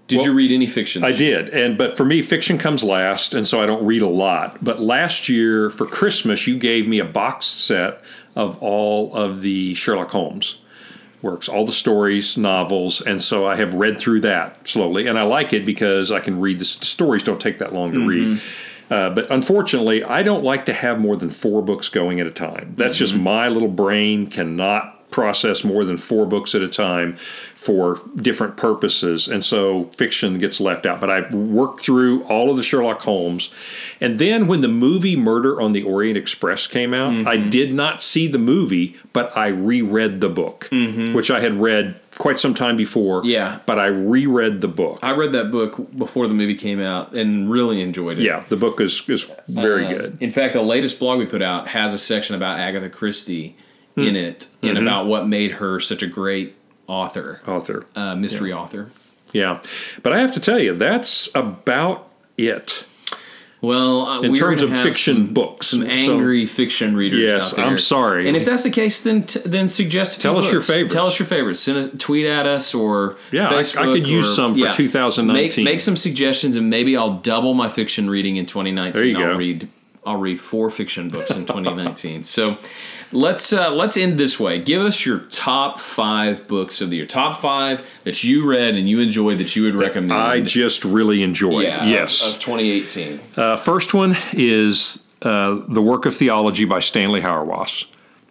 Did 0.08 0.18
Well, 0.18 0.26
you 0.26 0.32
read 0.34 0.52
any 0.52 0.66
fiction? 0.68 1.02
I 1.02 1.10
did, 1.10 1.48
and 1.48 1.76
but 1.76 1.96
for 1.96 2.04
me, 2.04 2.22
fiction 2.22 2.58
comes 2.58 2.84
last, 2.84 3.34
and 3.34 3.46
so 3.48 3.60
I 3.60 3.66
don't 3.66 3.84
read 3.84 4.02
a 4.02 4.06
lot. 4.08 4.62
But 4.62 4.80
last 4.80 5.28
year 5.28 5.68
for 5.68 5.84
Christmas, 5.84 6.46
you 6.46 6.56
gave 6.58 6.86
me 6.86 7.00
a 7.00 7.04
boxed 7.04 7.58
set 7.64 8.02
of 8.36 8.56
all 8.62 9.12
of 9.16 9.42
the 9.42 9.74
Sherlock 9.74 10.10
Holmes 10.12 10.58
works, 11.26 11.48
all 11.48 11.66
the 11.66 11.72
stories, 11.72 12.36
novels, 12.38 13.00
and 13.00 13.20
so 13.20 13.46
I 13.46 13.56
have 13.56 13.74
read 13.74 13.98
through 13.98 14.20
that 14.22 14.66
slowly, 14.66 15.06
and 15.08 15.18
I 15.18 15.22
like 15.24 15.52
it 15.52 15.66
because 15.66 16.10
I 16.10 16.20
can 16.20 16.40
read 16.40 16.58
the 16.58 16.64
stories. 16.64 17.22
Don't 17.22 17.40
take 17.40 17.58
that 17.58 17.74
long 17.74 17.92
to 17.92 17.98
read. 18.06 18.40
Uh, 18.88 19.10
but 19.10 19.30
unfortunately, 19.32 20.04
I 20.04 20.22
don't 20.22 20.44
like 20.44 20.66
to 20.66 20.72
have 20.72 21.00
more 21.00 21.16
than 21.16 21.30
four 21.30 21.60
books 21.60 21.88
going 21.88 22.20
at 22.20 22.26
a 22.26 22.30
time. 22.30 22.74
That's 22.76 22.96
just 22.96 23.14
my 23.16 23.48
little 23.48 23.68
brain 23.68 24.28
cannot 24.30 24.95
process 25.16 25.64
more 25.64 25.82
than 25.86 25.96
four 25.96 26.26
books 26.26 26.54
at 26.54 26.60
a 26.60 26.68
time 26.68 27.16
for 27.54 28.02
different 28.16 28.54
purposes. 28.58 29.28
And 29.28 29.42
so 29.42 29.84
fiction 29.96 30.38
gets 30.38 30.60
left 30.60 30.84
out. 30.84 31.00
But 31.00 31.10
I 31.10 31.34
worked 31.34 31.80
through 31.80 32.22
all 32.24 32.50
of 32.50 32.58
the 32.58 32.62
Sherlock 32.62 33.00
Holmes. 33.00 33.48
And 33.98 34.18
then 34.18 34.46
when 34.46 34.60
the 34.60 34.68
movie 34.68 35.16
Murder 35.16 35.58
on 35.58 35.72
the 35.72 35.82
Orient 35.84 36.18
Express 36.18 36.66
came 36.66 36.92
out, 36.92 37.26
I 37.26 37.38
did 37.38 37.72
not 37.72 38.02
see 38.02 38.28
the 38.28 38.36
movie, 38.38 38.94
but 39.14 39.34
I 39.34 39.46
reread 39.48 40.20
the 40.20 40.28
book, 40.28 40.68
which 40.70 41.30
I 41.30 41.40
had 41.40 41.54
read 41.54 41.98
quite 42.18 42.38
some 42.38 42.52
time 42.52 42.76
before. 42.76 43.24
Yeah. 43.24 43.60
But 43.64 43.78
I 43.78 43.86
reread 43.86 44.60
the 44.60 44.68
book. 44.68 44.98
I 45.02 45.12
read 45.12 45.32
that 45.32 45.50
book 45.50 45.96
before 45.96 46.28
the 46.28 46.34
movie 46.34 46.56
came 46.56 46.78
out 46.80 47.14
and 47.14 47.50
really 47.50 47.80
enjoyed 47.80 48.18
it. 48.18 48.22
yeah, 48.24 48.44
the 48.50 48.56
book 48.56 48.82
is, 48.82 49.02
is 49.08 49.30
very 49.48 49.86
Uh, 49.86 49.92
good. 49.92 50.18
In 50.20 50.30
fact, 50.30 50.52
the 50.52 50.60
latest 50.62 50.98
blog 50.98 51.18
we 51.18 51.24
put 51.26 51.40
out 51.42 51.68
has 51.68 51.94
a 51.94 51.98
section 51.98 52.36
about 52.36 52.58
Agatha 52.58 52.90
Christie 52.90 53.56
Hmm. 53.96 54.02
in 54.02 54.16
it 54.16 54.48
and 54.62 54.76
Mm-hmm. 54.76 54.86
about 54.86 55.06
what 55.06 55.26
made 55.26 55.52
her 55.52 55.80
such 55.80 56.02
a 56.02 56.06
great 56.06 56.54
author, 56.86 57.40
Author. 57.46 57.86
uh, 57.96 58.14
mystery 58.14 58.52
author. 58.52 58.90
Yeah. 59.32 59.60
But 60.02 60.12
I 60.12 60.18
have 60.20 60.32
to 60.34 60.40
tell 60.40 60.58
you, 60.58 60.74
that's 60.74 61.34
about 61.34 62.12
it. 62.36 62.84
Well, 63.62 64.02
uh, 64.06 64.20
In 64.20 64.34
terms 64.34 64.60
of 64.62 64.70
fiction 64.70 65.16
some, 65.16 65.26
books. 65.34 65.68
some 65.68 65.80
So- 65.80 65.86
angry 65.88 66.44
fiction 66.44 66.94
readers. 66.94 67.20
Yes, 67.20 67.50
out 67.52 67.56
there. 67.56 67.64
I'm 67.64 67.78
sorry. 67.78 68.28
And 68.28 68.36
if 68.36 68.44
that's 68.44 68.62
the 68.64 68.70
case, 68.70 69.00
then 69.00 69.22
t- 69.22 69.40
then 69.46 69.66
suggest 69.66 70.20
Tell 70.20 70.36
us 70.36 70.44
your 70.44 70.56
books. 70.60 70.66
favorites. 70.68 70.94
Tell 70.94 71.06
us 71.06 71.18
your 71.18 71.26
favorites. 71.26 71.60
Send 71.60 71.78
a 71.78 71.88
tweet 71.96 72.26
at 72.26 72.46
us 72.46 72.74
or 72.74 73.16
Yeah, 73.32 73.48
I- 73.48 73.54
I 73.56 73.62
Facebook 73.62 73.94
could 73.94 74.06
use 74.06 74.28
or- 74.28 74.34
some 74.34 74.54
for 74.54 74.72
2019. 74.74 75.64
Make, 75.64 75.72
make 75.72 75.80
some 75.80 75.96
suggestions, 75.96 76.54
and 76.56 76.68
maybe 76.68 76.96
I'll 76.98 77.14
double 77.14 77.54
my 77.54 77.68
fiction 77.68 78.10
reading 78.10 78.36
in 78.36 78.44
2019. 78.44 78.92
There 78.94 79.04
you 79.06 79.18
I'll 79.26 79.32
go. 79.32 79.38
read 79.38 79.68
I'll 80.04 80.18
read 80.18 80.38
four 80.38 80.70
fiction 80.70 81.08
books 81.08 81.32
in 81.32 81.46
2019. 81.46 82.22
so 82.22 82.58
let's 83.12 83.52
uh, 83.52 83.70
let's 83.70 83.96
end 83.96 84.18
this 84.18 84.38
way. 84.38 84.60
Give 84.60 84.82
us 84.82 85.04
your 85.04 85.20
top 85.30 85.80
five 85.80 86.46
books 86.46 86.80
of 86.80 86.90
the 86.90 86.96
year. 86.96 87.06
Top 87.06 87.40
five 87.40 87.88
that 88.04 88.24
you 88.24 88.48
read 88.48 88.74
and 88.74 88.88
you 88.88 89.00
enjoyed 89.00 89.38
that 89.38 89.56
you 89.56 89.64
would 89.64 89.74
recommend. 89.74 90.12
I 90.12 90.40
just 90.40 90.84
really 90.84 91.22
enjoy 91.22 91.60
yeah. 91.60 91.84
Yes. 91.84 92.26
of, 92.26 92.34
of 92.34 92.40
2018. 92.40 93.20
Uh, 93.36 93.56
first 93.56 93.94
one 93.94 94.16
is 94.32 95.02
uh, 95.22 95.60
The 95.68 95.82
Work 95.82 96.06
of 96.06 96.14
Theology 96.14 96.64
by 96.64 96.80
Stanley 96.80 97.20
Hauerwas. 97.20 97.86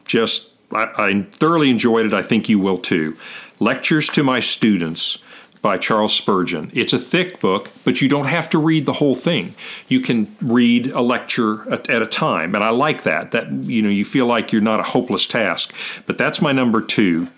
Just, 0.05 0.51
I, 0.71 0.87
I 0.97 1.21
thoroughly 1.33 1.69
enjoyed 1.69 2.05
it. 2.05 2.13
I 2.13 2.21
think 2.21 2.49
you 2.49 2.59
will 2.59 2.77
too. 2.77 3.17
Lectures 3.59 4.07
to 4.09 4.23
My 4.23 4.39
Students 4.39 5.19
by 5.65 5.79
Charles 5.79 6.13
Spurgeon. 6.13 6.69
It's 6.75 6.93
a 6.93 6.99
thick 6.99 7.39
book, 7.39 7.71
but 7.83 7.99
you 7.99 8.07
don't 8.07 8.27
have 8.27 8.47
to 8.51 8.59
read 8.59 8.85
the 8.85 8.93
whole 8.93 9.15
thing. 9.15 9.55
You 9.87 9.99
can 9.99 10.27
read 10.39 10.91
a 10.91 11.01
lecture 11.01 11.67
at, 11.73 11.89
at 11.89 12.03
a 12.03 12.05
time, 12.05 12.53
and 12.53 12.63
I 12.63 12.69
like 12.69 13.01
that. 13.01 13.31
That 13.31 13.51
you 13.51 13.81
know, 13.81 13.89
you 13.89 14.05
feel 14.05 14.27
like 14.27 14.51
you're 14.51 14.61
not 14.61 14.79
a 14.79 14.83
hopeless 14.83 15.25
task. 15.25 15.73
But 16.05 16.19
that's 16.19 16.39
my 16.39 16.51
number 16.51 16.83
two. 16.83 17.29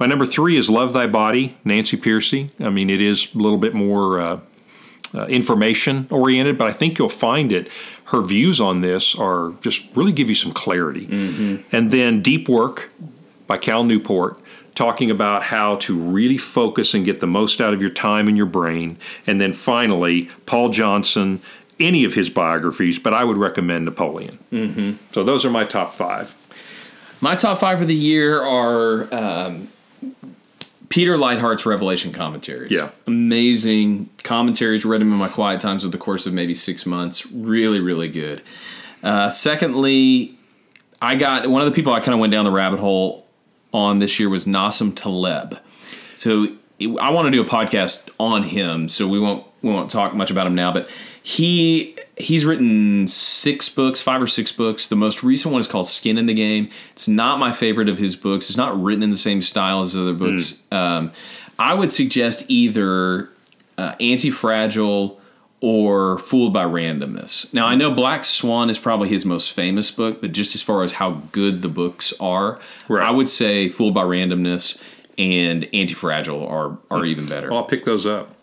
My 0.00 0.06
number 0.06 0.26
three 0.26 0.56
is 0.56 0.68
Love 0.68 0.92
Thy 0.92 1.06
Body, 1.06 1.56
Nancy 1.64 1.96
Pearcey. 1.96 2.50
I 2.58 2.68
mean, 2.68 2.90
it 2.90 3.00
is 3.00 3.32
a 3.32 3.38
little 3.38 3.58
bit 3.58 3.74
more. 3.74 4.20
Uh, 4.20 4.40
uh, 5.14 5.24
information 5.24 6.06
oriented, 6.10 6.58
but 6.58 6.68
I 6.68 6.72
think 6.72 6.98
you'll 6.98 7.08
find 7.08 7.50
it. 7.50 7.72
Her 8.06 8.20
views 8.20 8.60
on 8.60 8.82
this 8.82 9.14
are 9.14 9.54
just 9.62 9.86
really 9.94 10.12
give 10.12 10.28
you 10.28 10.34
some 10.34 10.52
clarity. 10.52 11.06
And 11.72 11.90
then 11.90 12.20
Deep 12.20 12.46
Work 12.46 12.92
by 13.46 13.56
Cal 13.56 13.84
Newport, 13.84 14.38
talking 14.78 15.10
about 15.10 15.42
how 15.42 15.74
to 15.74 15.98
really 15.98 16.38
focus 16.38 16.94
and 16.94 17.04
get 17.04 17.18
the 17.18 17.26
most 17.26 17.60
out 17.60 17.74
of 17.74 17.80
your 17.80 17.90
time 17.90 18.28
and 18.28 18.36
your 18.36 18.46
brain. 18.46 18.96
And 19.26 19.40
then 19.40 19.52
finally, 19.52 20.30
Paul 20.46 20.68
Johnson, 20.68 21.40
any 21.80 22.04
of 22.04 22.14
his 22.14 22.30
biographies, 22.30 22.96
but 22.96 23.12
I 23.12 23.24
would 23.24 23.36
recommend 23.36 23.86
Napoleon. 23.86 24.38
Mm-hmm. 24.52 24.92
So 25.10 25.24
those 25.24 25.44
are 25.44 25.50
my 25.50 25.64
top 25.64 25.94
five. 25.94 26.32
My 27.20 27.34
top 27.34 27.58
five 27.58 27.80
for 27.80 27.86
the 27.86 27.94
year 27.94 28.40
are 28.40 29.12
um, 29.12 29.66
Peter 30.90 31.16
Leithart's 31.16 31.66
Revelation 31.66 32.12
commentaries. 32.12 32.70
Yeah. 32.70 32.90
Amazing 33.08 34.08
commentaries. 34.22 34.84
Read 34.84 35.00
them 35.00 35.12
in 35.12 35.18
my 35.18 35.28
quiet 35.28 35.60
times 35.60 35.84
over 35.84 35.90
the 35.90 35.98
course 35.98 36.24
of 36.24 36.34
maybe 36.34 36.54
six 36.54 36.86
months. 36.86 37.26
Really, 37.32 37.80
really 37.80 38.08
good. 38.08 38.42
Uh, 39.02 39.28
secondly, 39.28 40.38
I 41.02 41.16
got 41.16 41.50
one 41.50 41.62
of 41.62 41.66
the 41.66 41.74
people 41.74 41.92
I 41.92 41.98
kind 41.98 42.14
of 42.14 42.20
went 42.20 42.32
down 42.32 42.44
the 42.44 42.52
rabbit 42.52 42.78
hole 42.78 43.27
on 43.72 43.98
this 43.98 44.18
year 44.18 44.28
was 44.28 44.46
Nassim 44.46 44.94
Taleb. 44.94 45.58
So 46.16 46.48
I 47.00 47.10
want 47.10 47.26
to 47.26 47.30
do 47.30 47.40
a 47.40 47.44
podcast 47.44 48.08
on 48.18 48.44
him, 48.44 48.88
so 48.88 49.06
we 49.06 49.18
won't 49.18 49.44
we 49.62 49.70
won't 49.70 49.90
talk 49.90 50.14
much 50.14 50.30
about 50.30 50.46
him 50.46 50.54
now. 50.54 50.72
But 50.72 50.88
he 51.22 51.96
he's 52.16 52.44
written 52.44 53.06
six 53.06 53.68
books, 53.68 54.00
five 54.00 54.20
or 54.20 54.26
six 54.26 54.52
books. 54.52 54.88
The 54.88 54.96
most 54.96 55.22
recent 55.22 55.52
one 55.52 55.60
is 55.60 55.68
called 55.68 55.88
Skin 55.88 56.18
in 56.18 56.26
the 56.26 56.34
Game. 56.34 56.70
It's 56.92 57.08
not 57.08 57.38
my 57.38 57.52
favorite 57.52 57.88
of 57.88 57.98
his 57.98 58.16
books. 58.16 58.48
It's 58.48 58.56
not 58.56 58.80
written 58.80 59.02
in 59.02 59.10
the 59.10 59.16
same 59.16 59.42
style 59.42 59.80
as 59.80 59.96
other 59.96 60.14
books. 60.14 60.62
Um, 60.70 61.12
I 61.58 61.74
would 61.74 61.90
suggest 61.90 62.44
either 62.48 63.30
uh, 63.76 63.94
Anti 64.00 64.30
Fragile 64.30 65.20
or 65.60 66.18
Fooled 66.18 66.52
by 66.52 66.64
Randomness. 66.64 67.52
Now 67.52 67.66
I 67.66 67.74
know 67.74 67.90
Black 67.92 68.24
Swan 68.24 68.70
is 68.70 68.78
probably 68.78 69.08
his 69.08 69.24
most 69.24 69.52
famous 69.52 69.90
book, 69.90 70.20
but 70.20 70.32
just 70.32 70.54
as 70.54 70.62
far 70.62 70.82
as 70.84 70.92
how 70.92 71.22
good 71.32 71.62
the 71.62 71.68
books 71.68 72.12
are, 72.20 72.58
Right. 72.88 73.04
I 73.06 73.10
would 73.10 73.28
say 73.28 73.68
Fooled 73.68 73.94
by 73.94 74.02
Randomness 74.04 74.80
and 75.16 75.64
Antifragile 75.72 76.48
are 76.48 76.78
are 76.90 77.04
even 77.04 77.26
better. 77.26 77.52
I'll 77.52 77.64
pick 77.64 77.84
those 77.84 78.06
up. 78.06 78.34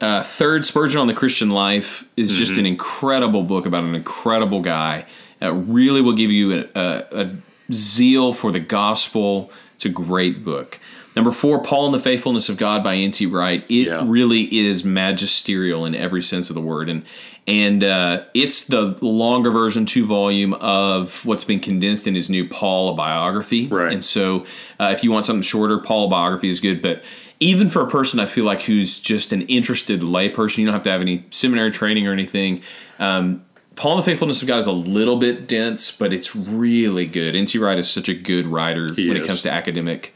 Uh, 0.00 0.22
third, 0.22 0.64
Spurgeon 0.64 1.00
on 1.00 1.06
the 1.08 1.14
Christian 1.14 1.50
Life 1.50 2.08
is 2.16 2.36
just 2.36 2.52
Mm-hmm. 2.52 2.60
an 2.60 2.66
incredible 2.66 3.42
book 3.42 3.66
about 3.66 3.84
an 3.84 3.94
incredible 3.94 4.60
guy. 4.60 5.06
It 5.40 5.48
really 5.48 6.00
will 6.02 6.12
give 6.14 6.30
you 6.30 6.52
a, 6.74 6.80
a, 6.80 7.04
a 7.22 7.36
zeal 7.72 8.32
for 8.32 8.50
the 8.52 8.60
gospel. 8.60 9.50
It's 9.76 9.84
a 9.84 9.88
great 9.88 10.44
book. 10.44 10.80
Number 11.18 11.32
four, 11.32 11.60
Paul 11.60 11.86
and 11.86 11.94
the 11.94 11.98
Faithfulness 11.98 12.48
of 12.48 12.56
God 12.56 12.84
by 12.84 12.94
N.T. 12.94 13.26
Wright. 13.26 13.64
It 13.68 13.88
Yeah. 13.88 14.04
really 14.06 14.42
is 14.56 14.84
magisterial 14.84 15.84
in 15.84 15.96
every 15.96 16.22
sense 16.22 16.48
of 16.48 16.54
the 16.54 16.60
word, 16.60 16.88
and 16.88 17.02
and 17.44 17.82
uh, 17.82 18.20
it's 18.34 18.66
the 18.68 18.96
longer 19.00 19.50
version, 19.50 19.84
two 19.84 20.06
volume 20.06 20.52
of 20.52 21.26
what's 21.26 21.42
been 21.42 21.58
condensed 21.58 22.06
in 22.06 22.14
his 22.14 22.30
new 22.30 22.46
Paul 22.46 22.94
biography. 22.94 23.66
Right. 23.66 23.92
And 23.92 24.04
so, 24.04 24.46
uh, 24.78 24.92
if 24.94 25.02
you 25.02 25.10
want 25.10 25.24
something 25.24 25.42
shorter, 25.42 25.78
Paul 25.78 26.08
biography 26.08 26.50
is 26.50 26.60
good. 26.60 26.80
But 26.80 27.02
even 27.40 27.68
for 27.68 27.82
a 27.82 27.88
person 27.90 28.20
I 28.20 28.26
feel 28.26 28.44
like 28.44 28.62
who's 28.62 29.00
just 29.00 29.32
an 29.32 29.42
interested 29.42 30.02
layperson, 30.02 30.58
you 30.58 30.66
don't 30.66 30.74
have 30.74 30.84
to 30.84 30.90
have 30.92 31.00
any 31.00 31.24
seminary 31.30 31.72
training 31.72 32.06
or 32.06 32.12
anything. 32.12 32.62
Um, 33.00 33.44
Paul 33.74 33.94
and 33.94 34.02
the 34.02 34.04
Faithfulness 34.04 34.40
of 34.40 34.46
God 34.46 34.58
is 34.58 34.66
a 34.68 34.72
little 34.72 35.16
bit 35.16 35.48
dense, 35.48 35.90
but 35.90 36.12
it's 36.12 36.36
really 36.36 37.06
good. 37.06 37.34
N.T. 37.34 37.58
Wright 37.58 37.78
is 37.78 37.90
such 37.90 38.08
a 38.08 38.14
good 38.14 38.46
writer 38.46 38.94
He 38.94 39.08
when 39.08 39.16
it 39.16 39.26
comes 39.26 39.42
to 39.42 39.50
academic 39.50 40.14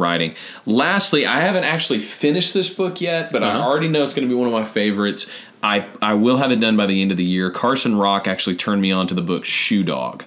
writing. 0.00 0.34
Lastly, 0.66 1.26
I 1.26 1.40
haven't 1.40 1.64
actually 1.64 2.00
finished 2.00 2.54
this 2.54 2.68
book 2.70 3.00
yet, 3.00 3.30
but 3.30 3.42
I 3.44 3.50
Uh-huh. 3.50 3.68
already 3.68 3.88
know 3.88 4.02
it's 4.02 4.14
going 4.14 4.26
to 4.26 4.32
be 4.32 4.38
one 4.38 4.46
of 4.48 4.52
my 4.52 4.64
favorites. 4.64 5.26
I, 5.62 5.86
I 6.00 6.14
will 6.14 6.38
have 6.38 6.50
it 6.50 6.58
done 6.60 6.76
by 6.76 6.86
the 6.86 7.02
end 7.02 7.10
of 7.10 7.16
the 7.18 7.24
year. 7.24 7.50
Carson 7.50 7.96
Rock 7.96 8.26
actually 8.26 8.56
turned 8.56 8.80
me 8.82 8.90
on 8.90 9.06
to 9.08 9.14
the 9.14 9.20
book 9.22 9.44
Shoe 9.44 9.82
Dog. 9.84 10.24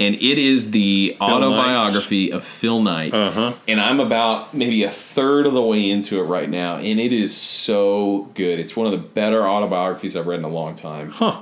And 0.00 0.14
it 0.14 0.38
is 0.38 0.70
the 0.70 1.16
autobiography 1.20 2.30
of 2.32 2.44
Phil 2.44 2.80
Knight. 2.80 3.12
Uh-huh. 3.12 3.54
And 3.66 3.80
I'm 3.80 3.98
about 3.98 4.54
maybe 4.54 4.84
a 4.84 4.90
third 4.90 5.44
of 5.44 5.54
the 5.54 5.60
way 5.62 5.90
into 5.90 6.20
it 6.20 6.24
right 6.24 6.48
now. 6.48 6.76
And 6.76 7.00
it 7.00 7.12
is 7.12 7.36
so 7.36 8.30
good. 8.34 8.60
It's 8.60 8.76
one 8.76 8.86
of 8.86 8.92
the 8.92 8.98
better 8.98 9.42
autobiographies 9.48 10.16
I've 10.16 10.28
read 10.28 10.38
in 10.38 10.44
a 10.44 10.48
long 10.48 10.76
time. 10.76 11.10
Huh. 11.10 11.40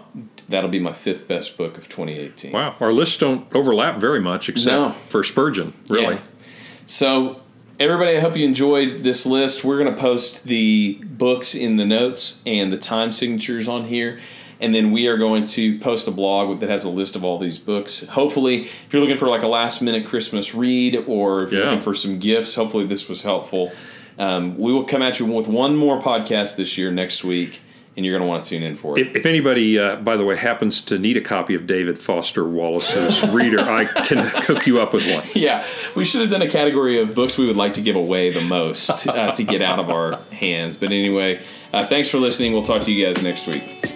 That'll 0.49 0.71
be 0.71 0.79
my 0.81 0.95
fifth 0.95 1.29
best 1.29 1.59
book 1.59 1.77
of 1.77 1.91
2018. 1.91 2.53
Wow. 2.53 2.77
Our 2.81 2.93
lists 2.95 3.19
don't 3.19 3.47
overlap 3.55 3.99
very 3.99 4.21
much 4.21 4.49
except 4.49 4.75
No. 4.75 4.95
for 5.11 5.23
Spurgeon, 5.23 5.75
really. 5.89 6.15
Yeah. 6.15 6.21
So, 6.87 7.41
everybody, 7.79 8.17
I 8.17 8.21
hope 8.21 8.37
you 8.37 8.45
enjoyed 8.45 8.99
this 8.99 9.27
list. 9.27 9.65
We're 9.65 9.79
going 9.79 9.95
to 9.95 10.01
post 10.01 10.45
the 10.45 11.01
books 11.05 11.55
in 11.55 11.77
the 11.77 11.85
notes 11.85 12.43
and 12.47 12.73
the 12.73 12.79
time 12.79 13.13
signatures 13.13 13.69
on 13.69 13.85
here. 13.85 14.19
And 14.59 14.75
then 14.75 14.91
we 14.91 15.07
are 15.07 15.19
going 15.19 15.45
to 15.47 15.79
post 15.81 16.09
a 16.09 16.11
blog 16.11 16.61
that 16.61 16.71
has 16.71 16.85
a 16.85 16.91
list 16.91 17.15
of 17.15 17.23
all 17.25 17.39
these 17.39 17.59
books. 17.59 18.07
Hopefully, 18.09 18.63
if 18.87 18.93
you're 18.93 19.03
looking 19.03 19.19
for 19.19 19.29
like 19.29 19.43
a 19.43 19.49
last 19.49 19.83
minute 19.83 20.07
Christmas 20.07 20.55
read 20.55 20.97
or 21.07 21.43
if 21.45 21.53
you're 21.53 21.61
Yeah. 21.63 21.71
looking 21.71 21.83
for 21.83 21.93
some 21.93 22.19
gifts, 22.19 22.55
hopefully 22.55 22.87
this 22.87 23.07
was 23.09 23.23
helpful. 23.23 23.73
Um, 24.19 24.57
we 24.57 24.73
will 24.73 24.85
come 24.85 25.03
at 25.03 25.19
you 25.21 25.27
with 25.27 25.47
one 25.47 25.77
more 25.77 26.01
podcast 26.01 26.57
this 26.57 26.79
year 26.79 26.91
next 26.91 27.23
week, 27.23 27.61
and 27.97 28.05
you're 28.05 28.17
going 28.17 28.27
to 28.27 28.29
want 28.29 28.45
to 28.45 28.51
tune 28.51 28.63
in 28.63 28.77
for 28.77 28.99
it. 28.99 29.07
If, 29.07 29.17
if 29.17 29.27
anybody, 29.27 29.79
uh, 29.79 29.97
by 29.97 30.17
the 30.17 30.25
way, 30.25 30.37
happens 30.37 30.83
to 30.83 30.99
need 30.99 31.17
a 31.17 31.21
copy 31.21 31.55
of 31.55 31.67
David 31.67 31.99
Foster 31.99 32.47
Wallace's 32.47 33.23
Reader, 33.29 33.61
I 33.61 33.85
can 33.85 34.19
hook 34.45 34.67
you 34.67 34.81
up 34.81 34.93
with 34.93 35.11
one. 35.11 35.25
Yeah, 35.35 35.67
we 35.95 36.05
should 36.05 36.21
have 36.21 36.31
done 36.31 36.43
a 36.43 36.49
category 36.49 37.01
of 37.01 37.15
books 37.15 37.39
we 37.39 37.47
would 37.47 37.57
like 37.57 37.75
to 37.75 37.81
give 37.81 37.97
away 37.97 38.31
the 38.31 38.43
most 38.43 39.07
uh, 39.09 39.33
to 39.33 39.43
get 39.43 39.63
out 39.63 39.79
of 39.79 39.91
our 39.91 40.19
hands. 40.33 40.77
But 40.77 40.91
anyway, 40.91 41.43
uh, 41.73 41.87
thanks 41.87 42.09
for 42.09 42.19
listening. 42.19 42.53
We'll 42.53 42.63
talk 42.63 42.83
to 42.83 42.93
you 42.93 43.07
guys 43.07 43.23
next 43.23 43.47
week. 43.47 43.96